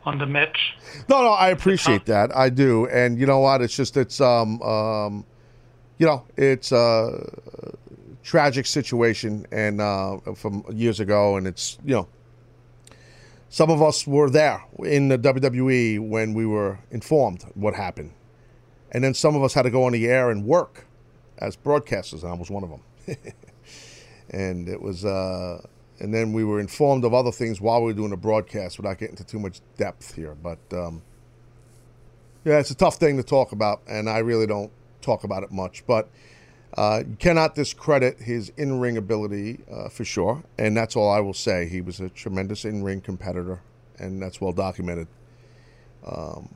on 0.05 0.19
the 0.19 0.27
match. 0.27 0.79
No, 1.09 1.23
no, 1.23 1.33
I 1.33 1.51
appreciate 1.51 2.07
that. 2.07 2.35
I 2.35 2.49
do, 2.49 2.87
and 2.87 3.19
you 3.19 3.27
know 3.27 3.41
what? 3.41 3.61
It's 3.61 3.77
just 3.77 3.99
it's 3.99 4.21
um 4.21 4.63
um, 4.63 5.27
you 5.99 6.07
know, 6.07 6.25
it's 6.39 6.73
a 6.73 7.29
tragic 8.23 8.65
situation, 8.65 9.45
and 9.53 9.83
uh, 9.83 10.19
from 10.35 10.65
years 10.73 11.01
ago, 11.01 11.37
and 11.37 11.47
it's 11.47 11.77
you 11.85 11.95
know, 11.95 12.09
some 13.51 13.69
of 13.69 13.83
us 13.83 14.07
were 14.07 14.31
there 14.31 14.65
in 14.79 15.09
the 15.09 15.19
WWE 15.19 16.09
when 16.09 16.33
we 16.33 16.47
were 16.47 16.79
informed 16.91 17.45
what 17.55 17.75
happened, 17.75 18.13
and 18.93 19.05
then 19.05 19.13
some 19.13 19.37
of 19.37 19.43
us 19.43 19.53
had 19.53 19.63
to 19.63 19.71
go 19.71 19.85
on 19.85 19.93
the 19.93 20.07
air 20.07 20.31
and 20.31 20.47
work 20.47 20.87
as 21.39 21.57
broadcasters, 21.57 22.23
and 22.23 22.33
I 22.33 22.37
was 22.37 22.51
one 22.51 22.63
of 22.63 22.71
them. 22.71 22.83
and 24.31 24.69
it 24.69 24.81
was 24.81 25.05
uh 25.05 25.61
and 26.01 26.13
then 26.13 26.33
we 26.33 26.45
were 26.45 26.61
informed 26.61 27.05
of 27.05 27.15
other 27.15 27.33
things 27.33 27.61
while 27.61 27.81
we 27.81 27.87
were 27.87 27.97
doing 27.97 28.11
the 28.11 28.17
broadcast 28.17 28.79
without 28.79 28.99
getting 28.99 29.13
into 29.13 29.25
too 29.25 29.39
much 29.39 29.61
depth 29.77 30.15
here 30.15 30.35
but 30.43 30.59
um 30.73 31.03
yeah 32.45 32.59
it's 32.59 32.71
a 32.71 32.75
tough 32.75 32.97
thing 32.97 33.17
to 33.17 33.23
talk 33.23 33.53
about 33.53 33.83
and 33.87 34.09
i 34.09 34.19
really 34.19 34.47
don't 34.47 34.73
talk 35.03 35.25
about 35.25 35.43
it 35.43 35.51
much 35.51 35.85
but 35.87 36.09
uh, 36.77 37.03
cannot 37.19 37.55
discredit 37.55 38.21
his 38.21 38.53
in-ring 38.57 38.97
ability 38.97 39.59
uh, 39.71 39.89
for 39.89 40.05
sure, 40.05 40.43
and 40.59 40.77
that's 40.77 40.95
all 40.95 41.11
I 41.11 41.21
will 41.21 41.35
say. 41.35 41.69
He 41.69 41.81
was 41.81 42.01
a 42.01 42.09
tremendous 42.09 42.65
in-ring 42.65 43.01
competitor, 43.01 43.61
and 43.99 44.23
that's 44.23 44.41
well 44.41 44.53
documented. 44.53 45.09
Um, 46.07 46.49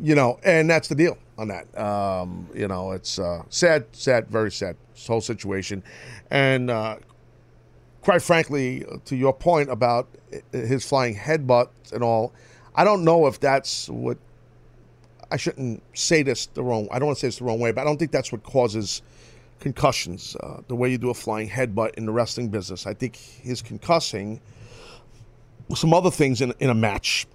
you 0.00 0.14
know, 0.14 0.40
and 0.42 0.68
that's 0.70 0.88
the 0.88 0.94
deal 0.94 1.18
on 1.36 1.48
that. 1.48 1.78
Um, 1.78 2.48
you 2.54 2.66
know, 2.66 2.92
it's 2.92 3.18
uh, 3.18 3.42
sad, 3.50 3.84
sad, 3.92 4.28
very 4.28 4.50
sad, 4.50 4.76
this 4.94 5.06
whole 5.06 5.20
situation, 5.20 5.82
and 6.30 6.70
uh, 6.70 6.96
quite 8.02 8.20
frankly, 8.20 8.84
to 9.06 9.16
your 9.16 9.32
point 9.32 9.70
about 9.70 10.08
his 10.52 10.86
flying 10.86 11.16
headbutts 11.16 11.92
and 11.92 12.02
all, 12.02 12.32
I 12.74 12.84
don't 12.84 13.04
know 13.04 13.26
if 13.26 13.40
that's 13.40 13.88
what. 13.88 14.18
I 15.30 15.38
shouldn't 15.38 15.82
say 15.94 16.22
this 16.22 16.44
the 16.46 16.62
wrong. 16.62 16.88
I 16.90 16.98
don't 16.98 17.06
want 17.06 17.16
to 17.16 17.20
say 17.20 17.28
this 17.28 17.38
the 17.38 17.44
wrong 17.44 17.58
way, 17.58 17.72
but 17.72 17.80
I 17.80 17.84
don't 17.84 17.96
think 17.96 18.10
that's 18.10 18.32
what 18.32 18.42
causes 18.42 19.00
concussions. 19.60 20.36
Uh, 20.40 20.60
the 20.68 20.76
way 20.76 20.90
you 20.90 20.98
do 20.98 21.08
a 21.08 21.14
flying 21.14 21.48
headbutt 21.48 21.94
in 21.94 22.04
the 22.04 22.12
wrestling 22.12 22.48
business, 22.48 22.86
I 22.86 22.92
think 22.92 23.16
his 23.16 23.62
concussing 23.62 24.40
some 25.74 25.94
other 25.94 26.10
things 26.10 26.42
in 26.42 26.52
in 26.60 26.68
a 26.68 26.74
match. 26.74 27.26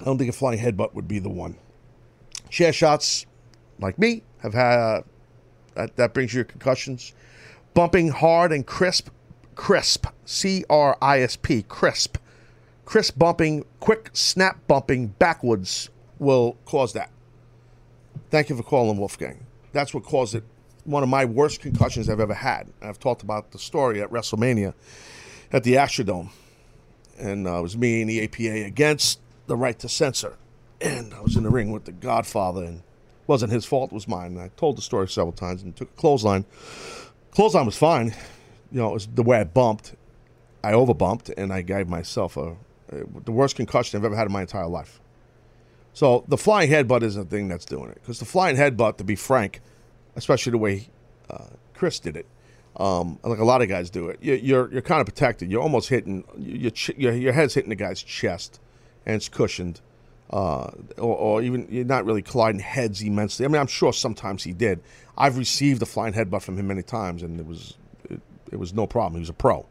I 0.00 0.04
don't 0.04 0.18
think 0.18 0.30
a 0.30 0.32
flying 0.32 0.60
headbutt 0.60 0.94
would 0.94 1.08
be 1.08 1.18
the 1.18 1.30
one. 1.30 1.56
Chair 2.50 2.72
shots, 2.72 3.26
like 3.80 3.98
me, 3.98 4.22
have 4.38 4.54
had 4.54 5.02
that, 5.74 5.96
that 5.96 6.14
brings 6.14 6.32
you 6.32 6.38
your 6.38 6.44
concussions. 6.44 7.12
Bumping 7.74 8.08
hard 8.08 8.52
and 8.52 8.66
crisp, 8.66 9.08
crisp, 9.56 10.06
C 10.24 10.64
R 10.70 10.96
I 11.02 11.20
S 11.20 11.34
P, 11.36 11.62
crisp, 11.62 12.18
crisp 12.84 13.18
bumping, 13.18 13.64
quick 13.80 14.10
snap 14.12 14.64
bumping 14.68 15.08
backwards 15.08 15.90
will 16.18 16.56
cause 16.64 16.92
that. 16.92 17.10
Thank 18.30 18.48
you 18.48 18.56
for 18.56 18.62
calling, 18.62 18.98
Wolfgang. 18.98 19.44
That's 19.72 19.92
what 19.92 20.04
caused 20.04 20.34
it. 20.34 20.44
One 20.84 21.02
of 21.02 21.08
my 21.08 21.24
worst 21.24 21.60
concussions 21.60 22.08
I've 22.08 22.20
ever 22.20 22.34
had. 22.34 22.68
I've 22.80 23.00
talked 23.00 23.22
about 23.22 23.50
the 23.50 23.58
story 23.58 24.00
at 24.00 24.10
WrestleMania 24.10 24.72
at 25.52 25.64
the 25.64 25.74
Astrodome. 25.74 26.30
And 27.18 27.46
uh, 27.46 27.58
it 27.58 27.62
was 27.62 27.76
me 27.76 28.02
and 28.02 28.10
the 28.10 28.22
APA 28.22 28.66
against 28.66 29.20
the 29.46 29.56
Right 29.56 29.78
to 29.80 29.88
Censor. 29.88 30.36
And 30.80 31.14
I 31.14 31.20
was 31.20 31.36
in 31.36 31.42
the 31.42 31.50
ring 31.50 31.72
with 31.72 31.86
the 31.86 31.92
Godfather, 31.92 32.62
and 32.62 32.82
wasn't 33.26 33.52
his 33.52 33.64
fault, 33.64 33.90
it 33.90 33.94
was 33.94 34.06
mine. 34.06 34.32
And 34.32 34.40
I 34.40 34.50
told 34.56 34.76
the 34.76 34.82
story 34.82 35.08
several 35.08 35.32
times 35.32 35.62
and 35.62 35.74
took 35.74 35.90
a 35.90 36.00
clothesline. 36.00 36.44
Clothesline 37.30 37.66
was 37.66 37.78
fine. 37.78 38.14
You 38.72 38.80
know, 38.80 38.90
it 38.90 38.94
was 38.94 39.06
the 39.06 39.22
way 39.22 39.38
I 39.38 39.44
bumped. 39.44 39.94
I 40.62 40.72
overbumped, 40.72 41.32
and 41.36 41.52
I 41.52 41.62
gave 41.62 41.88
myself 41.88 42.36
a, 42.36 42.56
a 42.90 43.04
the 43.24 43.32
worst 43.32 43.56
concussion 43.56 43.98
I've 43.98 44.04
ever 44.04 44.16
had 44.16 44.26
in 44.26 44.32
my 44.32 44.42
entire 44.42 44.66
life. 44.66 45.00
So 45.92 46.24
the 46.28 46.36
flying 46.36 46.70
headbutt 46.70 47.02
isn't 47.02 47.30
the 47.30 47.36
thing 47.36 47.48
that's 47.48 47.64
doing 47.64 47.90
it. 47.90 47.94
Because 47.94 48.18
the 48.18 48.26
flying 48.26 48.56
headbutt, 48.56 48.98
to 48.98 49.04
be 49.04 49.16
frank, 49.16 49.60
especially 50.14 50.52
the 50.52 50.58
way 50.58 50.88
uh, 51.30 51.46
Chris 51.72 52.00
did 52.00 52.16
it, 52.16 52.26
um, 52.76 53.18
like 53.22 53.38
a 53.38 53.44
lot 53.44 53.62
of 53.62 53.68
guys 53.68 53.88
do 53.88 54.08
it, 54.10 54.18
you, 54.20 54.34
you're 54.34 54.70
you're 54.70 54.82
kind 54.82 55.00
of 55.00 55.06
protected. 55.06 55.50
You're 55.50 55.62
almost 55.62 55.88
hitting 55.88 56.24
your 56.36 56.72
your, 56.96 57.12
your 57.14 57.32
head's 57.32 57.54
hitting 57.54 57.70
the 57.70 57.76
guy's 57.76 58.02
chest, 58.02 58.60
and 59.06 59.16
it's 59.16 59.30
cushioned, 59.30 59.80
uh, 60.28 60.70
or, 60.98 61.16
or 61.16 61.42
even 61.42 61.66
you're 61.70 61.86
not 61.86 62.04
really 62.04 62.22
colliding 62.22 62.60
heads 62.60 63.00
immensely. 63.00 63.46
I 63.46 63.48
mean, 63.48 63.60
I'm 63.60 63.66
sure 63.66 63.92
sometimes 63.92 64.44
he 64.44 64.52
did. 64.52 64.82
I've 65.16 65.38
received 65.38 65.80
a 65.80 65.86
flying 65.86 66.12
headbutt 66.12 66.42
from 66.42 66.58
him 66.58 66.66
many 66.66 66.82
times, 66.82 67.22
and 67.22 67.40
it 67.40 67.46
was 67.46 67.78
it, 68.52 68.56
was 68.56 68.74
no 68.74 68.86
problem. 68.86 69.14
He 69.14 69.20
was 69.20 69.28
a 69.28 69.34
pro. 69.34 69.66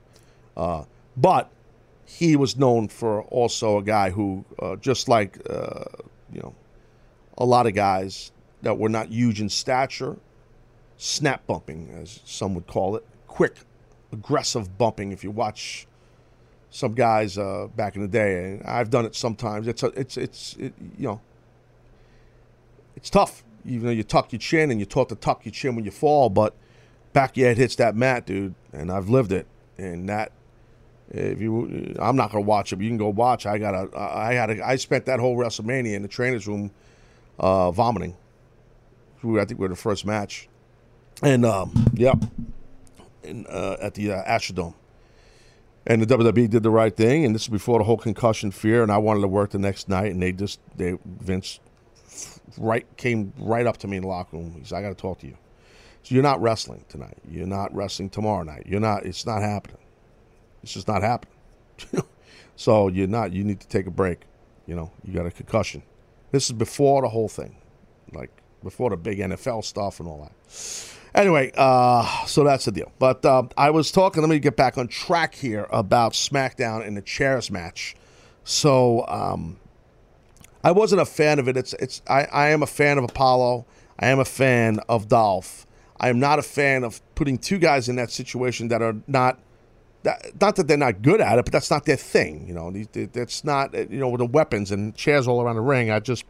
Uh, 0.56 0.84
but 1.18 1.50
he 2.06 2.36
was 2.36 2.58
known 2.58 2.88
for 2.88 3.24
also 3.24 3.78
a 3.78 3.84
guy 3.84 4.10
who, 4.10 4.46
uh, 4.60 4.76
just 4.78 5.08
like 5.10 5.40
uh, 5.50 5.86
you 6.32 6.42
know, 6.42 6.54
a 7.38 7.46
lot 7.46 7.68
of 7.68 7.74
guys 7.74 8.32
that 8.62 8.78
were 8.78 8.90
not 8.90 9.10
huge 9.10 9.42
in 9.42 9.50
stature, 9.50 10.18
snap 10.98 11.46
bumping, 11.48 11.90
as 12.02 12.22
some 12.26 12.54
would 12.56 12.68
call 12.68 12.96
it, 12.96 13.06
quick, 13.28 13.56
aggressive 14.12 14.78
bumping. 14.78 15.12
If 15.12 15.24
you 15.24 15.32
watch 15.32 15.88
some 16.76 16.94
guys 16.94 17.38
uh, 17.38 17.68
back 17.76 17.96
in 17.96 18.02
the 18.02 18.08
day, 18.08 18.44
and 18.44 18.64
I've 18.64 18.90
done 18.90 19.06
it 19.06 19.16
sometimes. 19.16 19.68
It's 19.68 19.82
a, 19.82 19.88
it's 19.88 20.18
it's 20.18 20.56
it, 20.60 20.74
you 20.98 21.08
know, 21.08 21.22
it's 22.96 23.10
tough. 23.10 23.44
You 23.64 23.80
know, 23.80 23.92
you 23.92 24.04
tuck 24.04 24.32
your 24.32 24.40
chin 24.40 24.70
and 24.70 24.80
you're 24.80 24.86
taught 24.86 25.10
to 25.10 25.16
tuck 25.16 25.46
your 25.46 25.54
chin 25.54 25.76
when 25.76 25.86
you 25.86 25.92
fall, 25.92 26.30
but 26.30 26.54
head 27.16 27.58
hits 27.58 27.76
that 27.78 27.96
mat, 27.96 28.26
dude. 28.26 28.56
And 28.74 28.92
I've 28.92 29.10
lived 29.10 29.32
it, 29.32 29.48
and 29.78 30.10
that. 30.10 30.32
If 31.08 31.40
you, 31.40 31.96
I'm 32.00 32.16
not 32.16 32.32
gonna 32.32 32.42
watch 32.42 32.74
it, 32.74 32.78
but 32.78 32.84
you 32.84 32.90
can 32.90 32.98
go 32.98 33.10
watch. 33.10 33.46
I 33.46 33.60
got 33.60 33.76
a, 33.76 33.98
I 33.98 34.34
had 34.34 34.50
a, 34.50 34.66
I 34.66 34.76
spent 34.76 35.06
that 35.06 35.20
whole 35.20 35.38
WrestleMania 35.38 35.94
in 35.94 36.02
the 36.02 36.08
trainers 36.08 36.48
room, 36.48 36.72
uh, 37.38 37.70
vomiting. 37.72 38.18
I 39.24 39.46
think 39.46 39.60
we 39.60 39.64
were 39.64 39.70
the 39.70 39.76
first 39.76 40.06
match, 40.06 40.50
and 41.22 41.46
um, 41.46 41.86
yeah, 41.94 42.14
in, 43.24 43.46
uh, 43.48 43.78
at 43.82 43.94
the 43.96 44.12
uh, 44.12 44.24
Astrodome. 44.24 44.76
And 45.88 46.02
the 46.02 46.18
WWE 46.18 46.50
did 46.50 46.64
the 46.64 46.72
right 46.72 46.96
thing, 46.96 47.26
and 47.26 47.36
this 47.36 47.44
is 47.44 47.48
before 47.48 47.78
the 47.78 47.86
whole 47.86 47.98
concussion 47.98 48.50
fear. 48.52 48.82
And 48.82 48.92
I 48.92 48.98
wanted 48.98 49.22
to 49.22 49.28
work 49.28 49.52
the 49.52 49.60
next 49.60 49.88
night, 49.88 50.12
and 50.12 50.22
they 50.22 50.32
just 50.32 50.60
they 50.76 50.98
Vince 51.06 51.60
right 52.58 52.86
came 52.98 53.34
right 53.38 53.68
up 53.68 53.78
to 53.78 53.88
me 53.88 53.98
in 53.98 54.04
the 54.04 54.10
locker 54.10 54.38
room. 54.38 54.56
He 54.58 54.66
said, 54.66 54.78
"I 54.78 54.82
got 54.82 54.90
to 54.90 54.96
talk 54.96 55.20
to 55.20 55.28
you. 55.28 55.38
So 56.06 56.14
you're 56.14 56.24
not 56.24 56.40
wrestling 56.40 56.86
tonight. 56.88 57.18
You're 57.28 57.48
not 57.48 57.74
wrestling 57.74 58.12
tomorrow 58.12 58.44
night. 58.44 58.68
You're 58.68 58.80
not. 58.80 59.08
It's 59.08 59.26
not 59.26 59.42
happening. 59.42 59.80
It's 60.62 60.72
just 60.72 60.88
not 60.88 61.02
happening. 61.02 61.34
so 62.56 62.90
you're 62.90 63.08
not. 63.08 63.34
You 63.34 63.44
need 63.44 63.60
to 63.62 63.68
take 63.68 63.88
a 63.88 63.92
break. 63.92 64.22
You 64.68 64.76
know, 64.76 64.92
you 65.04 65.14
got 65.14 65.26
a 65.26 65.32
concussion. 65.32 65.82
This 66.32 66.46
is 66.46 66.52
before 66.52 67.02
the 67.02 67.10
whole 67.10 67.28
thing, 67.28 67.56
like 68.14 68.30
before 68.64 68.92
the 68.92 68.98
big 68.98 69.18
NFL 69.18 69.64
stuff 69.64 70.00
and 70.00 70.08
all 70.08 70.22
that. 70.22 71.20
Anyway, 71.20 71.52
uh, 71.58 72.26
so 72.28 72.44
that's 72.44 72.66
the 72.66 72.72
deal. 72.72 72.92
But 73.00 73.26
uh, 73.26 73.48
I 73.58 73.72
was 73.72 73.92
talking. 73.92 74.22
Let 74.22 74.30
me 74.30 74.38
get 74.38 74.56
back 74.56 74.78
on 74.78 74.88
track 74.88 75.34
here 75.34 75.66
about 75.72 76.14
SmackDown 76.14 76.86
and 76.86 76.96
the 76.96 77.02
chairs 77.02 77.50
match. 77.50 77.96
So 78.44 79.08
um, 79.08 79.58
I 80.64 80.72
wasn't 80.72 81.02
a 81.02 81.06
fan 81.06 81.40
of 81.40 81.48
it. 81.48 81.58
It's 81.58 81.74
it's. 81.74 82.04
I, 82.08 82.26
I 82.26 82.50
am 82.50 82.62
a 82.62 82.68
fan 82.68 83.00
of 83.00 83.06
Apollo. 83.06 83.66
I 84.00 84.10
am 84.10 84.20
a 84.20 84.26
fan 84.26 84.82
of 84.88 85.08
Dolph. 85.08 85.65
I 86.00 86.10
am 86.10 86.20
not 86.20 86.40
a 86.40 86.42
fan 86.42 86.84
of 86.84 87.02
putting 87.16 87.38
two 87.38 87.58
guys 87.58 87.88
in 87.90 87.96
that 87.96 88.12
situation 88.12 88.68
that 88.70 88.82
are 88.82 88.96
not. 89.08 89.40
That, 90.04 90.40
not 90.40 90.56
that 90.58 90.68
they're 90.68 90.78
not 90.78 91.02
good 91.02 91.20
at 91.20 91.40
it, 91.40 91.46
but 91.46 91.52
that's 91.52 91.72
not 91.72 91.86
their 91.86 91.96
thing. 91.96 92.48
You 92.48 92.54
know, 92.54 92.72
that's 93.12 93.44
not 93.44 93.74
you 93.74 94.00
know 94.00 94.10
with 94.10 94.20
the 94.20 94.28
weapons 94.28 94.72
and 94.72 94.96
chairs 94.96 95.28
all 95.28 95.42
around 95.42 95.56
the 95.56 95.64
ring. 95.64 95.90
I 95.90 96.00
just 96.00 96.26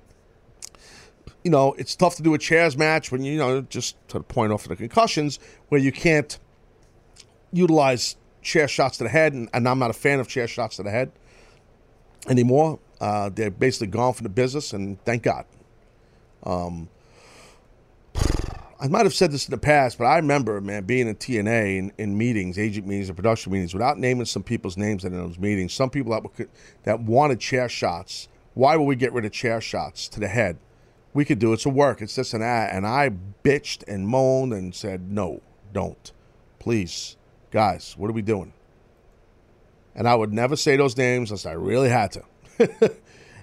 you 1.43 1.51
know, 1.51 1.73
it's 1.77 1.95
tough 1.95 2.15
to 2.15 2.23
do 2.23 2.33
a 2.33 2.37
chairs 2.39 2.75
match 2.75 3.11
when 3.11 3.23
you 3.23 3.37
know 3.37 3.61
just 3.61 3.95
to 4.07 4.17
the 4.17 4.23
point 4.23 4.51
off 4.51 4.63
of 4.63 4.69
the 4.69 4.75
concussions 4.75 5.39
where 5.69 5.79
you 5.79 5.91
can't 5.91 6.39
utilize 7.53 8.15
chair 8.41 8.67
shots 8.67 8.97
to 8.97 9.03
the 9.03 9.09
head, 9.09 9.33
and, 9.33 9.47
and 9.53 9.69
I'm 9.69 9.79
not 9.79 9.91
a 9.91 9.93
fan 9.93 10.19
of 10.19 10.27
chair 10.27 10.47
shots 10.47 10.77
to 10.77 10.83
the 10.83 10.89
head 10.89 11.11
anymore. 12.27 12.79
Uh, 12.99 13.29
they're 13.29 13.51
basically 13.51 13.87
gone 13.87 14.13
from 14.13 14.23
the 14.23 14.29
business, 14.29 14.73
and 14.73 14.99
thank 15.05 15.23
God. 15.23 15.45
Um, 16.43 16.89
I 18.79 18.87
might 18.87 19.05
have 19.05 19.13
said 19.13 19.31
this 19.31 19.47
in 19.47 19.51
the 19.51 19.57
past, 19.57 19.97
but 19.97 20.05
I 20.05 20.17
remember, 20.17 20.59
man, 20.59 20.83
being 20.83 21.07
in 21.07 21.15
TNA 21.15 21.77
in, 21.77 21.93
in 21.97 22.17
meetings, 22.17 22.59
agent 22.59 22.85
meetings, 22.85 23.07
and 23.07 23.15
production 23.15 23.53
meetings, 23.53 23.73
without 23.73 23.97
naming 23.97 24.25
some 24.25 24.43
people's 24.43 24.75
names 24.75 25.05
in 25.05 25.13
those 25.13 25.39
meetings. 25.39 25.73
Some 25.73 25.89
people 25.89 26.11
that 26.11 26.49
that 26.83 26.99
wanted 26.99 27.39
chair 27.39 27.69
shots. 27.69 28.27
Why 28.53 28.75
would 28.75 28.85
we 28.85 28.95
get 28.95 29.13
rid 29.13 29.25
of 29.25 29.31
chair 29.31 29.61
shots 29.61 30.07
to 30.09 30.19
the 30.19 30.27
head? 30.27 30.57
we 31.15 31.23
could 31.23 31.39
do 31.39 31.51
it. 31.51 31.55
It's 31.55 31.65
a 31.65 31.69
work. 31.69 32.01
It's 32.01 32.13
this 32.13 32.33
and 32.33 32.43
that. 32.43 32.73
And 32.73 32.85
I 32.85 33.09
bitched 33.43 33.87
and 33.87 34.05
moaned 34.05 34.53
and 34.53 34.75
said, 34.75 35.09
no, 35.09 35.41
don't. 35.71 36.11
Please. 36.59 37.15
Guys, 37.51 37.95
what 37.97 38.09
are 38.09 38.13
we 38.13 38.21
doing? 38.21 38.53
And 39.95 40.09
I 40.09 40.15
would 40.15 40.33
never 40.33 40.57
say 40.57 40.75
those 40.75 40.97
names 40.97 41.31
unless 41.31 41.45
I 41.45 41.53
really 41.53 41.87
had 41.87 42.11
to. 42.11 42.23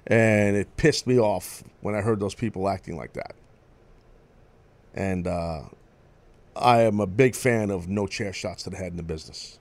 and 0.07 0.55
it 0.55 0.77
pissed 0.77 1.07
me 1.07 1.19
off 1.19 1.65
when 1.81 1.95
I 1.95 2.03
heard 2.03 2.21
those 2.21 2.35
people 2.35 2.69
acting 2.69 2.99
like 2.99 3.15
that. 3.15 3.35
And 4.95 5.27
uh, 5.27 5.63
I 6.55 6.83
am 6.83 7.01
a 7.01 7.07
big 7.07 7.35
fan 7.35 7.71
of 7.71 7.89
no 7.89 8.07
chair 8.07 8.33
shots 8.33 8.63
to 8.65 8.71
the 8.71 8.77
head 8.77 8.93
in 8.93 8.97
the 8.97 9.03
business. 9.03 9.59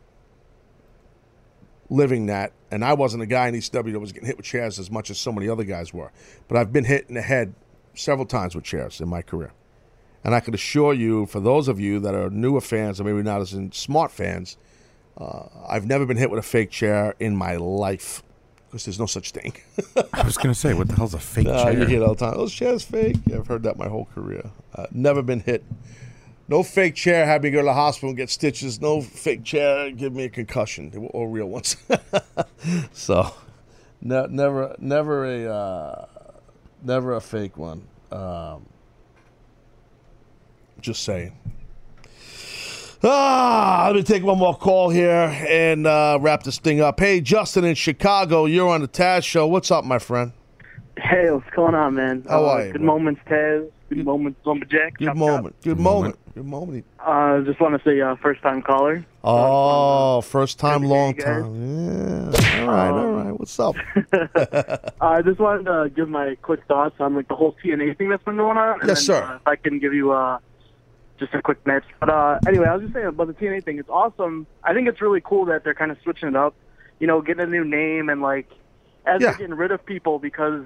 Living 1.89 2.27
that, 2.27 2.53
and 2.69 2.85
I 2.85 2.93
wasn't 2.93 3.23
a 3.23 3.25
guy 3.25 3.47
in 3.47 3.55
ECW 3.55 3.91
that 3.93 3.99
was 3.99 4.11
getting 4.11 4.27
hit 4.27 4.37
with 4.37 4.45
chairs 4.45 4.79
as 4.79 4.89
much 4.89 5.09
as 5.09 5.19
so 5.19 5.31
many 5.31 5.49
other 5.49 5.63
guys 5.63 5.93
were, 5.93 6.11
but 6.47 6.57
I've 6.57 6.71
been 6.71 6.85
hit 6.85 7.05
in 7.09 7.15
the 7.15 7.21
head 7.21 7.53
several 7.93 8.25
times 8.25 8.55
with 8.55 8.63
chairs 8.63 9.01
in 9.01 9.09
my 9.09 9.21
career. 9.21 9.51
And 10.23 10.35
I 10.35 10.39
can 10.39 10.53
assure 10.53 10.93
you, 10.93 11.25
for 11.25 11.39
those 11.39 11.67
of 11.67 11.79
you 11.79 11.99
that 11.99 12.13
are 12.13 12.29
newer 12.29 12.61
fans 12.61 13.01
or 13.01 13.03
maybe 13.03 13.23
not 13.23 13.41
as 13.41 13.57
smart 13.71 14.11
fans, 14.11 14.57
uh, 15.17 15.43
I've 15.67 15.85
never 15.85 16.05
been 16.05 16.17
hit 16.17 16.29
with 16.29 16.39
a 16.39 16.47
fake 16.47 16.69
chair 16.69 17.15
in 17.19 17.35
my 17.35 17.55
life 17.55 18.23
because 18.72 18.85
there's 18.85 18.99
no 18.99 19.06
such 19.06 19.31
thing. 19.31 19.53
I 20.14 20.23
was 20.23 20.38
going 20.38 20.53
to 20.53 20.60
say, 20.60 20.73
what 20.73 20.88
the 20.88 20.95
hell's 20.95 21.14
a 21.14 21.19
fake 21.19 21.48
uh, 21.48 21.64
chair? 21.64 21.73
You 21.73 21.85
hear 21.85 22.02
it 22.02 22.06
all 22.06 22.15
the 22.15 22.26
time. 22.26 22.38
Those 22.38 22.53
chairs 22.53 22.84
fake. 22.84 23.18
Yeah, 23.27 23.39
I've 23.39 23.48
heard 23.48 23.64
that 23.64 23.77
my 23.77 23.89
whole 23.89 24.06
career. 24.15 24.49
Uh, 24.73 24.88
never 24.91 25.22
been 25.22 25.41
hit. 25.41 25.65
No 26.48 26.64
fake 26.64 26.95
chair 26.95 27.26
had 27.26 27.43
me 27.43 27.52
go 27.52 27.60
to 27.60 27.65
the 27.65 27.73
hospital 27.73 28.10
and 28.10 28.18
get 28.18 28.30
stitches. 28.30 28.80
No 28.80 29.02
fake 29.02 29.43
chair 29.43 29.91
give 29.91 30.14
me 30.14 30.23
a 30.23 30.30
concussion. 30.30 30.89
They 30.89 30.99
were 30.99 31.07
all 31.07 31.27
real 31.27 31.48
ones. 31.48 31.76
so, 32.93 33.34
ne- 34.02 34.27
never, 34.30 34.73
never 34.80 35.26
a 35.26 35.53
uh, 35.53 36.06
never 36.81 37.14
a 37.15 37.22
fake 37.22 37.57
one. 37.57 37.88
Um, 38.10 38.65
just 40.80 41.03
saying. 41.03 41.34
Ah, 43.03 43.85
let 43.87 43.95
me 43.95 44.03
take 44.03 44.23
one 44.23 44.37
more 44.37 44.55
call 44.55 44.89
here 44.89 45.35
and 45.49 45.87
uh, 45.87 46.19
wrap 46.21 46.43
this 46.43 46.59
thing 46.59 46.81
up. 46.81 46.99
Hey, 46.99 47.19
Justin 47.19 47.65
in 47.65 47.73
Chicago, 47.73 48.45
you're 48.45 48.69
on 48.69 48.81
the 48.81 48.87
Taz 48.87 49.23
show. 49.23 49.47
What's 49.47 49.71
up, 49.71 49.83
my 49.83 49.97
friend? 49.97 50.33
Hey, 50.97 51.31
what's 51.31 51.49
going 51.55 51.73
on, 51.73 51.95
man? 51.95 52.23
How 52.29 52.45
uh, 52.45 52.49
are 52.49 52.65
you, 52.67 52.71
Good 52.73 52.81
man? 52.81 52.85
moments, 52.87 53.21
Taz. 53.27 53.71
Good 53.89 54.05
moments, 54.05 54.39
Lumberjack. 54.45 54.99
Good 54.99 55.05
Chop, 55.05 55.17
moment. 55.17 55.55
Good 55.63 55.79
moment. 55.79 56.15
Good 56.35 56.45
moment. 56.45 56.85
Uh, 56.99 57.41
just 57.41 57.59
want 57.59 57.81
to 57.81 57.89
say, 57.89 57.99
uh, 58.01 58.15
first 58.21 58.41
time 58.43 58.61
caller. 58.61 59.03
Oh, 59.23 60.21
first 60.21 60.59
time, 60.59 60.83
long 60.83 61.15
time. 61.15 61.43
Yeah. 62.31 62.61
All 62.61 62.67
right, 62.67 62.89
all 62.91 63.11
right. 63.13 63.31
What's 63.39 63.59
up? 63.59 63.75
Uh, 65.01 65.05
I 65.07 65.21
just 65.23 65.39
wanted 65.39 65.63
to 65.65 65.89
give 65.95 66.07
my 66.07 66.35
quick 66.43 66.63
thoughts 66.67 66.95
on 66.99 67.15
like 67.15 67.27
the 67.27 67.35
whole 67.35 67.55
TNA 67.63 67.97
thing 67.97 68.09
that's 68.09 68.23
been 68.23 68.37
going 68.37 68.57
on. 68.57 68.79
and 68.79 68.87
Yes, 68.87 68.99
then, 68.99 69.05
sir. 69.05 69.23
Uh, 69.23 69.35
if 69.37 69.47
I 69.47 69.55
can 69.55 69.79
give 69.79 69.93
you 69.95 70.11
uh, 70.11 70.37
just 71.22 71.34
a 71.35 71.41
quick 71.41 71.65
match. 71.68 71.84
But 71.99 72.10
uh, 72.10 72.39
anyway, 72.48 72.65
I 72.68 72.73
was 72.73 72.81
just 72.81 72.93
saying 72.93 73.06
about 73.06 73.27
the 73.27 73.34
TNA 73.34 73.64
thing. 73.64 73.77
It's 73.77 73.89
awesome. 73.89 74.48
I 74.64 74.73
think 74.73 74.88
it's 74.89 74.99
really 75.02 75.22
cool 75.23 75.45
that 75.45 75.64
they're 75.64 75.76
kind 75.76 75.91
of 75.91 75.98
switching 76.03 76.27
it 76.27 76.35
up. 76.35 76.56
You 76.99 77.07
know, 77.07 77.22
getting 77.22 77.43
a 77.43 77.48
new 77.48 77.64
name 77.64 78.10
and 78.10 78.22
like 78.22 78.49
as 79.06 79.22
Yeah. 79.22 79.27
they're 79.30 79.38
getting 79.38 79.56
rid 79.56 79.72
of 79.72 79.85
people 79.85 80.19
because 80.19 80.65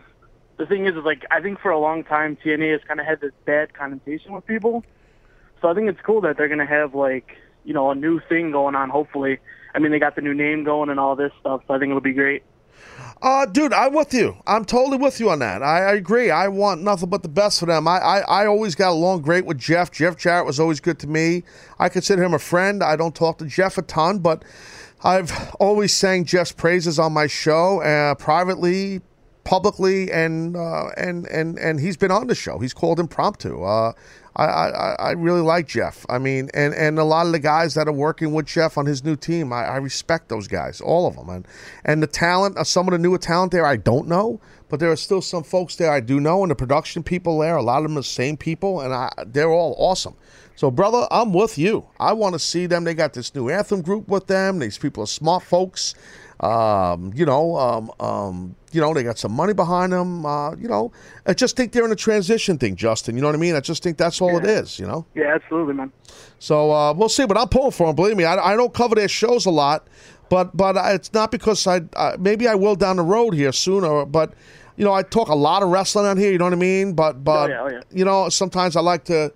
the 0.58 0.66
thing 0.66 0.86
is, 0.86 0.96
is 0.96 1.04
like 1.04 1.24
I 1.30 1.42
think 1.42 1.60
for 1.60 1.70
a 1.72 1.78
long 1.80 2.04
time 2.04 2.38
TNA 2.44 2.72
has 2.72 2.82
kind 2.88 3.00
of 3.00 3.06
had 3.06 3.20
this 3.22 3.34
bad 3.46 3.74
connotation 3.74 4.32
with 4.34 4.46
people. 4.48 4.84
So 5.62 5.68
I 5.70 5.74
think 5.74 5.90
it's 5.90 6.02
cool 6.02 6.22
that 6.22 6.38
they're 6.38 6.48
going 6.48 6.60
to 6.60 6.66
have 6.66 6.96
like 6.96 7.38
you 7.66 7.74
know 7.74 7.92
a 7.92 7.96
new 7.96 8.20
thing 8.30 8.52
going 8.52 8.76
on. 8.76 8.90
Hopefully, 8.90 9.40
I 9.74 9.80
mean 9.80 9.92
they 9.92 10.00
got 10.00 10.16
the 10.16 10.22
new 10.22 10.34
name 10.34 10.64
going 10.64 10.90
and 10.90 11.00
all 11.00 11.16
this 11.16 11.32
stuff. 11.42 11.62
So 11.68 11.74
I 11.74 11.80
think 11.80 11.90
it'll 11.90 12.02
be 12.02 12.14
great. 12.14 12.44
Uh, 13.22 13.46
dude, 13.46 13.74
I'm 13.74 13.94
with 13.94 14.14
you. 14.14 14.38
I'm 14.46 14.66
totally 14.66 14.98
with 14.98 15.20
you 15.20 15.30
on 15.30 15.40
that. 15.40 15.64
I, 15.64 15.80
I 15.80 15.94
agree. 15.94 16.30
I 16.30 16.48
want 16.48 16.82
nothing 16.82 17.10
but 17.10 17.24
the 17.24 17.30
best 17.30 17.60
for 17.60 17.66
them. 17.66 17.88
I, 17.88 17.98
I, 17.98 18.20
I 18.20 18.46
always 18.46 18.76
got 18.76 18.92
along 18.92 19.22
great 19.22 19.46
with 19.46 19.58
Jeff. 19.58 19.92
Jeff 19.92 20.18
Jarrett 20.18 20.46
was 20.46 20.60
always 20.60 20.80
good 20.80 21.00
to 21.00 21.08
me. 21.08 21.44
I 21.80 21.90
consider 21.90 22.24
him 22.24 22.34
a 22.34 22.40
friend. 22.40 22.84
I 22.84 22.96
don't 22.96 23.16
talk 23.16 23.38
to 23.40 23.46
Jeff 23.46 23.78
a 23.78 23.82
ton, 23.82 24.20
but 24.20 24.44
I've 25.04 25.56
always 25.60 25.94
sang 25.94 26.26
Jeff's 26.26 26.52
praises 26.52 27.00
on 27.00 27.14
my 27.14 27.28
show, 27.28 27.82
uh, 27.82 28.16
privately, 28.16 29.02
publicly, 29.46 30.12
and 30.12 30.58
uh, 30.58 30.90
and 30.98 31.26
and 31.28 31.58
and 31.58 31.80
he's 31.80 31.96
been 31.96 32.12
on 32.12 32.28
the 32.28 32.36
show. 32.36 32.60
He's 32.60 32.74
called 32.74 33.00
impromptu. 33.00 33.64
Uh, 33.64 33.94
I, 34.36 34.44
I, 34.44 34.96
I 35.00 35.12
really 35.12 35.40
like 35.40 35.66
Jeff. 35.66 36.06
I 36.10 36.18
mean, 36.20 36.50
and, 36.54 36.74
and 36.74 37.00
a 37.00 37.06
lot 37.06 37.26
of 37.26 37.32
the 37.32 37.40
guys 37.40 37.74
that 37.76 37.88
are 37.88 37.94
working 37.94 38.34
with 38.34 38.48
Jeff 38.48 38.78
on 38.78 38.86
his 38.86 39.02
new 39.02 39.16
team, 39.16 39.54
I, 39.54 39.64
I 39.64 39.78
respect 39.78 40.28
those 40.28 40.50
guys, 40.50 40.82
all 40.82 41.08
of 41.08 41.16
them. 41.16 41.30
And 41.30 41.48
and 41.86 42.04
the 42.04 42.08
talent, 42.08 42.58
uh, 42.58 42.66
some 42.66 42.86
of 42.88 42.92
the 42.92 42.98
newer 42.98 43.18
talent 43.18 43.54
there, 43.54 43.66
I 43.66 43.78
don't 43.78 44.10
know, 44.10 44.42
but 44.68 44.82
there 44.82 44.92
are 44.92 44.98
still 44.98 45.22
some 45.22 45.44
folks 45.44 45.78
there 45.78 45.92
I 45.92 46.02
do 46.02 46.20
know, 46.20 46.44
and 46.44 46.52
the 46.52 46.56
production 46.56 47.02
people 47.02 47.40
there, 47.40 47.56
a 47.56 47.64
lot 47.64 47.78
of 47.78 47.84
them 47.84 47.94
are 47.94 48.02
the 48.02 48.04
same 48.04 48.36
people, 48.36 48.82
and 48.82 48.94
I, 48.94 49.10
they're 49.26 49.52
all 49.52 49.76
awesome. 49.78 50.16
So, 50.58 50.72
brother, 50.72 51.06
I'm 51.12 51.34
with 51.34 51.58
you. 51.58 51.86
I 52.00 52.14
want 52.14 52.34
to 52.34 52.40
see 52.40 52.66
them. 52.66 52.86
They 52.86 52.94
got 52.94 53.14
this 53.14 53.36
new 53.36 53.50
anthem 53.50 53.82
group 53.82 54.08
with 54.08 54.28
them. 54.28 54.60
These 54.60 54.78
people 54.78 55.04
are 55.04 55.08
smart 55.08 55.44
folks. 55.44 55.96
Um, 56.40 57.14
you 57.16 57.26
know, 57.26 57.56
um, 57.56 57.92
um, 58.00 58.56
you 58.72 58.82
know, 58.82 58.94
they 58.94 59.04
got 59.04 59.18
some 59.18 59.32
money 59.32 59.54
behind 59.54 59.94
them. 59.94 60.26
Uh, 60.26 60.56
you 60.56 60.68
know, 60.68 60.92
I 61.26 61.34
just 61.34 61.56
think 61.56 61.72
they're 61.72 61.86
in 61.86 61.92
a 61.92 61.96
transition 61.96 62.58
thing, 62.58 62.76
Justin. 62.76 63.16
You 63.16 63.22
know 63.22 63.30
what 63.30 63.36
I 63.36 63.40
mean? 63.40 63.56
I 63.56 63.62
just 63.62 63.82
think 63.82 63.98
that's 63.98 64.22
all 64.22 64.38
it 64.38 64.46
is. 64.46 64.78
You 64.78 64.86
know. 64.86 65.06
Yeah, 65.16 65.34
absolutely, 65.34 65.74
man. 65.74 65.92
So 66.40 66.72
uh, 66.72 66.94
we'll 66.94 67.10
see, 67.10 67.26
but 67.26 67.38
I'm 67.38 67.48
pulling 67.48 67.72
for 67.72 67.88
them. 67.88 67.96
Believe 67.96 68.18
me, 68.18 68.26
I, 68.26 68.54
I 68.54 68.56
don't 68.56 68.74
cover 68.74 68.96
their 68.96 69.08
shows 69.08 69.46
a 69.46 69.52
lot, 69.52 69.88
but 70.30 70.56
but 70.56 70.76
it's 70.94 71.14
not 71.14 71.32
because 71.32 71.66
I 71.68 71.82
uh, 71.96 72.18
maybe 72.20 72.48
I 72.48 72.56
will 72.56 72.76
down 72.76 72.98
the 72.98 73.04
road 73.04 73.34
here 73.34 73.54
sooner. 73.54 74.06
But 74.06 74.34
you 74.76 74.84
know, 74.84 74.94
I 74.94 75.04
talk 75.04 75.30
a 75.30 75.36
lot 75.36 75.64
of 75.64 75.70
wrestling 75.70 76.06
on 76.06 76.18
here. 76.18 76.32
You 76.32 76.38
know 76.38 76.46
what 76.46 76.54
I 76.54 76.58
mean? 76.58 76.94
But 76.94 77.24
but 77.24 77.50
yeah, 77.50 77.62
oh, 77.62 77.68
yeah. 77.70 77.82
you 77.92 78.04
know, 78.04 78.30
sometimes 78.30 78.76
I 78.76 78.82
like 78.82 79.06
to. 79.06 79.34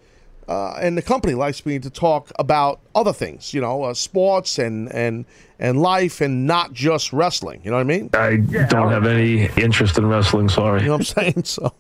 Uh, 0.50 0.76
and 0.82 0.98
the 0.98 1.02
company 1.04 1.36
likes 1.36 1.64
me 1.64 1.78
to 1.78 1.92
talk 1.92 2.32
about 2.40 2.80
other 2.96 3.14
things, 3.14 3.54
you 3.54 3.62
know, 3.62 3.84
uh, 3.84 3.94
sports 3.94 4.58
and, 4.58 4.92
and 4.92 5.24
and 5.60 5.82
life, 5.82 6.22
and 6.22 6.48
not 6.48 6.72
just 6.74 7.12
wrestling. 7.12 7.62
You 7.64 7.72
know 7.72 7.78
what 7.78 7.82
I 7.82 7.84
mean? 7.84 8.10
I 8.14 8.38
don't 8.68 8.90
have 8.92 9.06
any 9.06 9.50
interest 9.62 9.98
in 9.98 10.06
wrestling. 10.08 10.48
Sorry. 10.50 10.82
You 10.82 10.88
know 10.88 10.98
what 10.98 11.18
I'm 11.18 11.34
saying? 11.34 11.44
So 11.44 11.74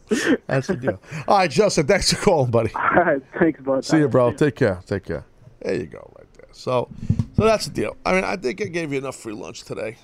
that's 0.47 0.68
the 0.68 0.76
deal. 0.76 1.01
All 1.27 1.38
right, 1.38 1.49
Justin, 1.49 1.88
thanks 1.88 2.11
for 2.14 2.22
calling, 2.23 2.51
buddy. 2.51 2.72
All 2.76 2.81
right, 3.03 3.22
thanks, 3.39 3.61
bud. 3.61 3.85
See 3.85 3.97
you, 3.97 4.07
bro. 4.10 4.34
Take 4.34 4.56
care. 4.56 4.81
Take 4.85 5.06
care. 5.06 5.26
There 5.61 5.76
you 5.76 5.85
go, 5.85 6.11
right 6.18 6.27
there. 6.34 6.47
So, 6.51 6.89
so 7.35 7.43
that's 7.45 7.65
the 7.65 7.72
deal. 7.73 7.95
I 8.06 8.14
mean, 8.14 8.23
I 8.23 8.35
think 8.35 8.61
I 8.61 8.65
gave 8.65 8.91
you 8.91 8.97
enough 8.99 9.15
free 9.15 9.34
lunch 9.34 9.64
today. 9.64 9.97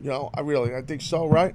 You 0.00 0.08
know, 0.10 0.30
I 0.34 0.40
really, 0.40 0.74
I 0.74 0.80
think 0.82 1.02
so, 1.02 1.26
right? 1.26 1.54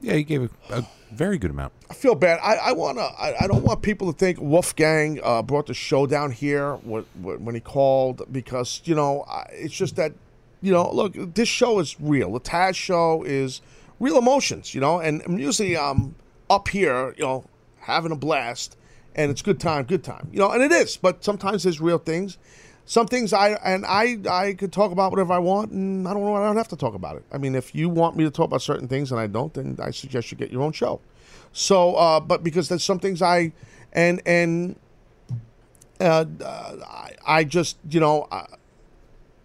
Yeah, 0.00 0.14
he 0.14 0.22
gave 0.24 0.42
a, 0.42 0.74
a 0.74 0.86
very 1.10 1.38
good 1.38 1.50
amount. 1.50 1.72
I 1.90 1.94
feel 1.94 2.14
bad. 2.14 2.38
I, 2.42 2.56
I 2.56 2.72
wanna. 2.72 3.00
I, 3.00 3.34
I 3.40 3.46
don't 3.46 3.64
want 3.64 3.80
people 3.82 4.12
to 4.12 4.18
think 4.18 4.40
Wolfgang 4.40 5.18
uh, 5.22 5.42
brought 5.42 5.66
the 5.66 5.74
show 5.74 6.06
down 6.06 6.30
here 6.32 6.74
when, 6.76 7.04
when 7.22 7.54
he 7.54 7.60
called 7.60 8.22
because 8.30 8.82
you 8.84 8.94
know 8.94 9.24
I- 9.28 9.46
it's 9.52 9.74
just 9.74 9.96
that 9.96 10.12
you 10.62 10.72
know 10.72 10.90
look 10.92 11.34
this 11.34 11.48
show 11.48 11.78
is 11.78 11.96
real. 12.00 12.32
The 12.32 12.40
Taz 12.40 12.74
show 12.74 13.22
is 13.24 13.60
real 14.00 14.18
emotions. 14.18 14.74
You 14.74 14.80
know, 14.80 15.00
and, 15.00 15.22
and 15.22 15.40
usually 15.40 15.76
I'm 15.76 16.14
up 16.50 16.68
here, 16.68 17.14
you 17.16 17.24
know, 17.24 17.44
having 17.80 18.12
a 18.12 18.16
blast, 18.16 18.76
and 19.14 19.30
it's 19.30 19.42
good 19.42 19.60
time, 19.60 19.84
good 19.84 20.04
time. 20.04 20.28
You 20.32 20.38
know, 20.38 20.50
and 20.50 20.62
it 20.62 20.72
is. 20.72 20.96
But 20.96 21.24
sometimes 21.24 21.62
there's 21.62 21.80
real 21.80 21.98
things. 21.98 22.38
Some 22.88 23.08
things 23.08 23.32
I 23.32 23.50
and 23.64 23.84
I 23.84 24.18
I 24.30 24.54
could 24.54 24.72
talk 24.72 24.92
about 24.92 25.10
whatever 25.10 25.32
I 25.32 25.38
want, 25.38 25.72
and 25.72 26.06
I 26.06 26.14
don't 26.14 26.24
know. 26.24 26.36
I 26.36 26.46
don't 26.46 26.56
have 26.56 26.68
to 26.68 26.76
talk 26.76 26.94
about 26.94 27.16
it. 27.16 27.24
I 27.32 27.38
mean, 27.38 27.54
if 27.54 27.74
you 27.74 27.88
want 27.88 28.16
me 28.16 28.24
to 28.24 28.30
talk 28.30 28.46
about 28.46 28.62
certain 28.62 28.86
things 28.86 29.10
and 29.10 29.20
I 29.20 29.26
don't, 29.26 29.52
then 29.52 29.76
I 29.82 29.90
suggest 29.90 30.30
you 30.30 30.38
get 30.38 30.52
your 30.52 30.62
own 30.62 30.72
show. 30.72 31.00
So, 31.52 31.94
uh, 31.94 32.20
but 32.20 32.44
because 32.44 32.68
there's 32.68 32.84
some 32.84 33.00
things 33.00 33.22
I 33.22 33.52
and 33.92 34.22
and 34.24 34.76
uh, 36.00 36.26
I, 36.44 37.12
I 37.26 37.44
just 37.44 37.78
you 37.88 37.98
know 37.98 38.28
uh, 38.30 38.46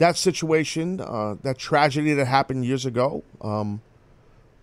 that 0.01 0.17
situation, 0.17 0.99
uh, 0.99 1.35
that 1.43 1.59
tragedy 1.59 2.13
that 2.13 2.25
happened 2.25 2.65
years 2.65 2.87
ago, 2.87 3.23
um, 3.39 3.81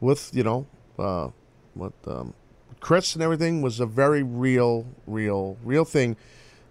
with 0.00 0.30
you 0.34 0.42
know 0.42 0.66
uh, 0.98 1.28
with 1.76 1.94
um, 2.08 2.34
Chris 2.80 3.14
and 3.14 3.22
everything 3.22 3.62
was 3.62 3.78
a 3.78 3.86
very 3.86 4.22
real, 4.22 4.84
real, 5.06 5.56
real 5.64 5.84
thing 5.84 6.16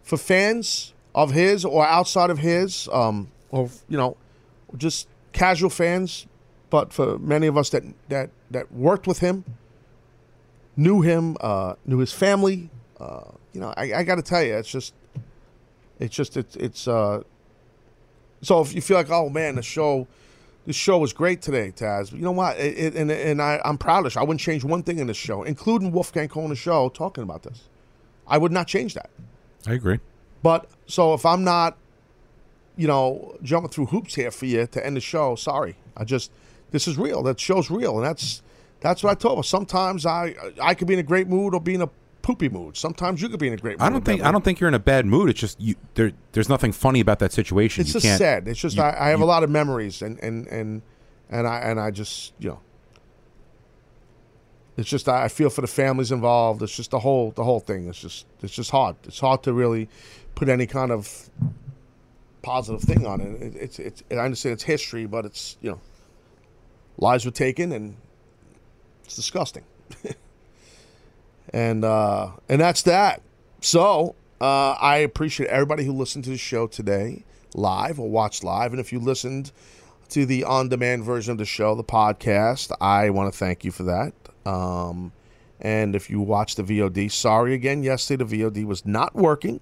for 0.03 0.17
fans 0.17 0.93
of 1.15 1.31
his 1.31 1.63
or 1.63 1.85
outside 1.85 2.29
of 2.29 2.39
his, 2.39 2.89
um, 2.91 3.31
or 3.51 3.69
you 3.87 3.97
know, 3.97 4.17
just 4.75 5.07
casual 5.31 5.69
fans. 5.69 6.27
But 6.69 6.91
for 6.91 7.17
many 7.19 7.47
of 7.47 7.57
us 7.57 7.69
that 7.69 7.83
that 8.09 8.31
that 8.51 8.69
worked 8.73 9.07
with 9.07 9.19
him, 9.19 9.45
knew 10.75 11.01
him, 11.01 11.37
uh, 11.39 11.75
knew 11.85 11.99
his 11.99 12.11
family, 12.11 12.69
uh, 12.99 13.31
you 13.53 13.61
know, 13.61 13.73
I, 13.77 13.93
I 13.93 14.03
got 14.03 14.15
to 14.15 14.21
tell 14.21 14.43
you, 14.43 14.55
it's 14.57 14.69
just, 14.69 14.93
it's 15.99 16.13
just, 16.13 16.35
it's, 16.35 16.57
it's. 16.57 16.85
So 18.41 18.61
if 18.61 18.73
you 18.73 18.81
feel 18.81 18.97
like, 18.97 19.09
oh 19.09 19.29
man, 19.29 19.55
the 19.55 19.63
show, 19.63 20.07
the 20.65 20.73
show 20.73 20.97
was 20.97 21.13
great 21.13 21.41
today, 21.41 21.71
Taz. 21.75 22.11
But 22.11 22.19
you 22.19 22.25
know 22.25 22.31
what? 22.31 22.57
It, 22.57 22.77
it, 22.77 22.95
and 22.95 23.11
and 23.11 23.41
I, 23.41 23.61
I'm 23.65 23.77
proud 23.77 23.99
of 23.99 24.03
this. 24.05 24.17
I 24.17 24.21
wouldn't 24.21 24.41
change 24.41 24.63
one 24.63 24.83
thing 24.83 24.99
in 24.99 25.07
this 25.07 25.17
show, 25.17 25.43
including 25.43 25.91
Wolfgang 25.91 26.27
the 26.27 26.55
show 26.55 26.89
talking 26.89 27.23
about 27.23 27.43
this. 27.43 27.63
I 28.27 28.37
would 28.37 28.51
not 28.51 28.67
change 28.67 28.93
that. 28.93 29.09
I 29.65 29.73
agree. 29.73 29.99
But 30.43 30.69
so 30.85 31.13
if 31.13 31.25
I'm 31.25 31.43
not, 31.43 31.77
you 32.75 32.87
know, 32.87 33.37
jumping 33.41 33.71
through 33.71 33.87
hoops 33.87 34.15
here 34.15 34.31
for 34.31 34.45
you 34.45 34.67
to 34.67 34.85
end 34.85 34.95
the 34.95 35.01
show, 35.01 35.35
sorry. 35.35 35.75
I 35.95 36.03
just 36.03 36.31
this 36.71 36.87
is 36.87 36.97
real. 36.97 37.23
That 37.23 37.39
show's 37.39 37.71
real, 37.71 37.97
and 37.97 38.05
that's 38.05 38.41
that's 38.81 39.03
what 39.03 39.11
I 39.11 39.15
told 39.15 39.37
her. 39.39 39.43
Sometimes 39.43 40.05
I 40.05 40.35
I 40.61 40.73
could 40.73 40.87
be 40.87 40.93
in 40.93 40.99
a 40.99 41.03
great 41.03 41.27
mood 41.27 41.53
or 41.53 41.61
be 41.61 41.75
in 41.75 41.81
a 41.81 41.89
poopy 42.27 42.49
mood. 42.49 42.75
Sometimes 42.75 43.21
you 43.21 43.29
could 43.29 43.39
be 43.39 43.47
in 43.47 43.53
a 43.53 43.57
great 43.57 43.79
mood. 43.79 43.87
I 43.87 43.89
don't 43.89 44.03
think 44.03 44.21
I 44.21 44.31
don't 44.33 44.43
think 44.43 44.59
you're 44.59 44.67
in 44.67 44.73
a 44.73 44.79
bad 44.79 45.05
mood. 45.05 45.29
It's 45.29 45.39
just 45.39 45.61
you. 45.61 45.75
There, 45.93 46.11
there's 46.33 46.49
nothing 46.49 46.73
funny 46.73 46.99
about 46.99 47.19
that 47.19 47.31
situation. 47.31 47.81
It's 47.81 47.93
you 47.93 48.01
just 48.01 48.17
sad. 48.17 48.47
It's 48.49 48.59
just 48.59 48.75
you- 48.75 48.81
I, 48.83 49.05
I 49.05 49.09
have 49.11 49.19
you- 49.19 49.25
a 49.25 49.31
lot 49.33 49.43
of 49.43 49.49
memories, 49.49 50.01
and 50.01 50.19
and 50.19 50.45
and 50.47 50.81
and 51.29 51.47
I 51.47 51.59
and 51.59 51.79
I 51.79 51.89
just 51.91 52.33
you 52.39 52.49
know. 52.49 52.59
It's 54.75 54.89
just 54.89 55.07
I 55.07 55.23
I 55.23 55.27
feel 55.29 55.49
for 55.49 55.61
the 55.61 55.67
families 55.67 56.11
involved. 56.11 56.61
It's 56.61 56.75
just 56.75 56.91
the 56.91 56.99
whole 56.99 57.31
the 57.31 57.45
whole 57.45 57.61
thing. 57.61 57.87
It's 57.87 57.99
just 58.01 58.25
it's 58.43 58.53
just 58.53 58.71
hard. 58.71 58.97
It's 59.05 59.19
hard 59.21 59.41
to 59.43 59.53
really 59.53 59.87
put 60.35 60.49
any 60.49 60.67
kind 60.67 60.91
of 60.91 61.29
positive 62.41 62.81
thing 62.81 63.07
on 63.07 63.21
it. 63.21 63.41
it 63.41 63.55
it's 63.55 63.79
it's 63.79 64.03
I 64.11 64.15
understand 64.15 64.53
it's 64.53 64.63
history, 64.63 65.05
but 65.05 65.25
it's 65.25 65.57
you 65.61 65.71
know 65.71 65.79
lives 66.97 67.23
were 67.25 67.31
taken 67.31 67.71
and 67.71 67.95
it's 69.05 69.15
disgusting. 69.15 69.63
and 71.53 71.83
uh, 71.83 72.31
and 72.49 72.61
that's 72.61 72.81
that. 72.83 73.21
So 73.61 74.15
uh, 74.39 74.71
I 74.71 74.97
appreciate 74.97 75.49
everybody 75.49 75.83
who 75.83 75.93
listened 75.93 76.23
to 76.25 76.29
the 76.29 76.37
show 76.37 76.67
today, 76.67 77.23
live 77.53 77.99
or 77.99 78.09
watched 78.09 78.43
live, 78.43 78.71
and 78.71 78.79
if 78.79 78.91
you 78.91 78.99
listened 78.99 79.51
to 80.09 80.25
the 80.25 80.45
on-demand 80.45 81.03
version 81.03 81.33
of 81.33 81.37
the 81.37 81.45
show, 81.45 81.75
the 81.75 81.83
podcast, 81.83 82.71
I 82.79 83.09
want 83.09 83.31
to 83.31 83.37
thank 83.37 83.65
you 83.65 83.71
for 83.71 83.83
that. 83.83 84.13
Um, 84.45 85.11
and 85.59 85.95
if 85.95 86.09
you 86.09 86.21
watched 86.21 86.57
the 86.57 86.63
VOD, 86.63 87.11
sorry 87.11 87.53
again. 87.53 87.83
Yesterday 87.83 88.23
the 88.23 88.43
VOD 88.43 88.65
was 88.65 88.85
not 88.85 89.15
working. 89.15 89.59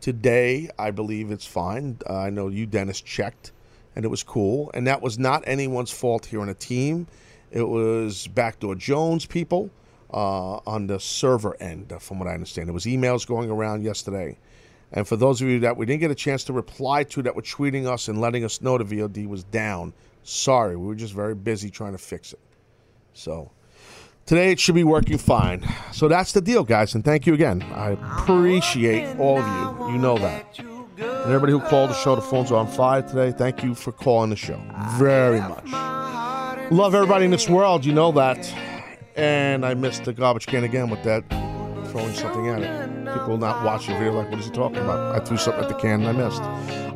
Today, 0.00 0.68
I 0.78 0.90
believe 0.90 1.30
it's 1.30 1.46
fine. 1.46 1.98
Uh, 2.08 2.16
I 2.18 2.30
know 2.30 2.48
you, 2.48 2.66
Dennis, 2.66 3.00
checked, 3.00 3.52
and 3.94 4.04
it 4.04 4.08
was 4.08 4.22
cool. 4.22 4.70
And 4.74 4.86
that 4.86 5.00
was 5.00 5.18
not 5.18 5.44
anyone's 5.46 5.90
fault 5.90 6.26
here 6.26 6.40
on 6.40 6.48
a 6.48 6.54
team. 6.54 7.06
It 7.52 7.68
was 7.68 8.26
Backdoor 8.26 8.74
Jones 8.74 9.26
people 9.26 9.70
uh, 10.14 10.60
on 10.64 10.86
the 10.86 11.00
server 11.00 11.60
end, 11.60 11.92
uh, 11.92 11.98
from 11.98 12.20
what 12.20 12.28
I 12.28 12.34
understand. 12.34 12.68
There 12.68 12.74
was 12.74 12.84
emails 12.84 13.26
going 13.26 13.50
around 13.50 13.82
yesterday. 13.82 14.38
And 14.92 15.08
for 15.08 15.16
those 15.16 15.42
of 15.42 15.48
you 15.48 15.58
that 15.60 15.76
we 15.76 15.86
didn't 15.86 16.00
get 16.00 16.12
a 16.12 16.14
chance 16.14 16.44
to 16.44 16.52
reply 16.52 17.02
to 17.04 17.22
that 17.22 17.34
were 17.34 17.42
tweeting 17.42 17.86
us 17.86 18.06
and 18.06 18.20
letting 18.20 18.44
us 18.44 18.62
know 18.62 18.78
the 18.78 18.84
VOD 18.84 19.26
was 19.26 19.42
down, 19.42 19.92
sorry. 20.22 20.76
We 20.76 20.86
were 20.86 20.94
just 20.94 21.14
very 21.14 21.34
busy 21.34 21.68
trying 21.68 21.92
to 21.92 21.98
fix 21.98 22.32
it. 22.32 22.38
So 23.12 23.50
today 24.24 24.52
it 24.52 24.60
should 24.60 24.76
be 24.76 24.84
working 24.84 25.18
fine. 25.18 25.66
So 25.92 26.06
that's 26.06 26.30
the 26.30 26.40
deal, 26.40 26.62
guys. 26.62 26.94
And 26.94 27.04
thank 27.04 27.26
you 27.26 27.34
again. 27.34 27.62
I 27.74 27.90
appreciate 27.90 29.18
all 29.18 29.40
of 29.40 29.46
you. 29.80 29.94
You 29.94 29.98
know 29.98 30.16
that. 30.18 30.60
And 30.60 31.32
everybody 31.32 31.50
who 31.50 31.60
called 31.60 31.90
the 31.90 31.94
show, 31.94 32.14
the 32.14 32.22
phones 32.22 32.52
are 32.52 32.56
on 32.56 32.68
fire 32.68 33.02
today. 33.02 33.32
Thank 33.32 33.64
you 33.64 33.74
for 33.74 33.90
calling 33.90 34.30
the 34.30 34.36
show 34.36 34.60
very 34.96 35.40
much. 35.40 35.72
Love 36.70 36.94
everybody 36.94 37.24
in 37.24 37.32
this 37.32 37.48
world. 37.48 37.84
You 37.84 37.92
know 37.92 38.12
that. 38.12 38.73
And 39.16 39.64
I 39.64 39.74
missed 39.74 40.04
the 40.04 40.12
garbage 40.12 40.46
can 40.46 40.64
again 40.64 40.90
with 40.90 41.02
that 41.04 41.24
throwing 41.94 42.12
something 42.14 42.48
at 42.48 42.60
it. 42.60 43.04
People 43.14 43.38
not 43.38 43.64
watch 43.64 43.86
the 43.86 43.92
video 43.92 44.12
like, 44.12 44.28
what 44.28 44.40
is 44.40 44.46
he 44.46 44.50
talking 44.50 44.78
about? 44.78 45.14
I 45.14 45.24
threw 45.24 45.36
something 45.36 45.62
at 45.62 45.68
the 45.68 45.76
can 45.76 46.04
and 46.04 46.08
I 46.08 46.12
missed. 46.12 46.42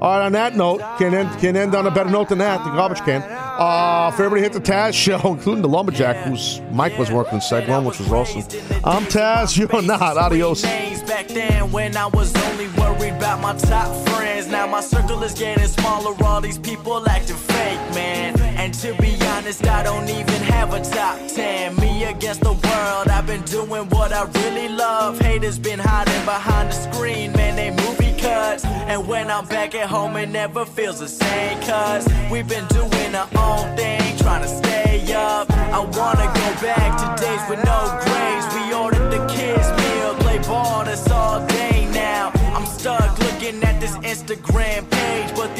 All 0.00 0.18
right, 0.18 0.26
on 0.26 0.32
that 0.32 0.56
note, 0.56 0.80
can 0.98 1.14
end, 1.14 1.38
can 1.38 1.56
end 1.56 1.76
on 1.76 1.86
a 1.86 1.90
better 1.92 2.10
note 2.10 2.28
than 2.28 2.38
that, 2.38 2.64
the 2.64 2.70
garbage 2.70 3.00
can. 3.02 3.22
Uh, 3.22 4.10
for 4.10 4.24
everybody 4.24 4.42
hit 4.42 4.52
the 4.52 4.60
Taz 4.60 4.94
show, 4.94 5.20
including 5.24 5.62
the 5.62 5.68
Lumberjack, 5.68 6.16
whose 6.26 6.60
mic 6.72 6.98
was 6.98 7.12
working 7.12 7.34
in 7.34 7.40
seg 7.40 7.84
which 7.84 8.00
was 8.00 8.12
awesome. 8.12 8.42
I'm 8.84 9.04
Taz, 9.04 9.56
you're 9.72 9.82
not. 9.82 10.16
Adios. 10.16 10.62
back 10.62 11.28
then 11.28 11.70
when 11.70 11.96
I 11.96 12.06
was 12.06 12.34
only 12.48 12.66
worried 12.70 13.14
about 13.14 13.40
my 13.40 13.56
top 13.56 14.08
friends. 14.08 14.48
Now 14.48 14.66
my 14.66 14.80
circle 14.80 15.22
is 15.22 15.34
getting 15.34 15.66
smaller, 15.68 16.14
all 16.24 16.40
these 16.40 16.58
people 16.58 17.08
acting 17.08 17.36
fake, 17.36 17.94
man. 17.94 18.47
And 18.58 18.74
to 18.74 18.92
be 19.00 19.16
honest, 19.22 19.64
I 19.66 19.82
don't 19.84 20.08
even 20.08 20.42
have 20.52 20.74
a 20.74 20.80
top 20.80 21.16
10. 21.28 21.76
Me 21.76 22.04
against 22.04 22.40
the 22.40 22.52
world, 22.52 23.08
I've 23.08 23.26
been 23.26 23.42
doing 23.42 23.88
what 23.90 24.12
I 24.12 24.24
really 24.42 24.68
love. 24.68 25.20
Haters 25.20 25.58
been 25.58 25.78
hiding 25.78 26.24
behind 26.24 26.70
the 26.70 26.74
screen, 26.74 27.32
man, 27.32 27.54
they 27.54 27.70
movie 27.70 28.20
cuts. 28.20 28.64
And 28.64 29.06
when 29.06 29.30
I'm 29.30 29.46
back 29.46 29.76
at 29.76 29.88
home, 29.88 30.16
it 30.16 30.28
never 30.28 30.64
feels 30.64 30.98
the 30.98 31.08
same, 31.08 31.56
cuz 31.60 32.08
we've 32.32 32.48
been 32.48 32.66
doing 32.66 33.14
our 33.14 33.28
own 33.36 33.76
thing, 33.76 34.18
trying 34.18 34.42
to 34.42 34.48
stay 34.48 35.14
up. 35.14 35.50
I 35.50 35.78
wanna 35.78 36.26
go 36.40 36.48
back 36.60 36.90
to 37.00 37.06
days 37.22 37.42
with 37.48 37.62
no 37.64 37.78
grades. 38.04 38.46
We 38.54 38.74
ordered 38.74 39.08
the 39.14 39.24
kids' 39.32 39.70
meal, 39.80 40.14
play 40.22 40.38
ball, 40.38 40.84
that's 40.84 41.08
all 41.10 41.46
day 41.46 41.86
now. 41.92 42.32
I'm 42.56 42.66
stuck 42.66 43.16
looking 43.20 43.62
at 43.62 43.80
this 43.80 43.94
Instagram 44.12 44.90
page, 44.90 45.30
but 45.36 45.47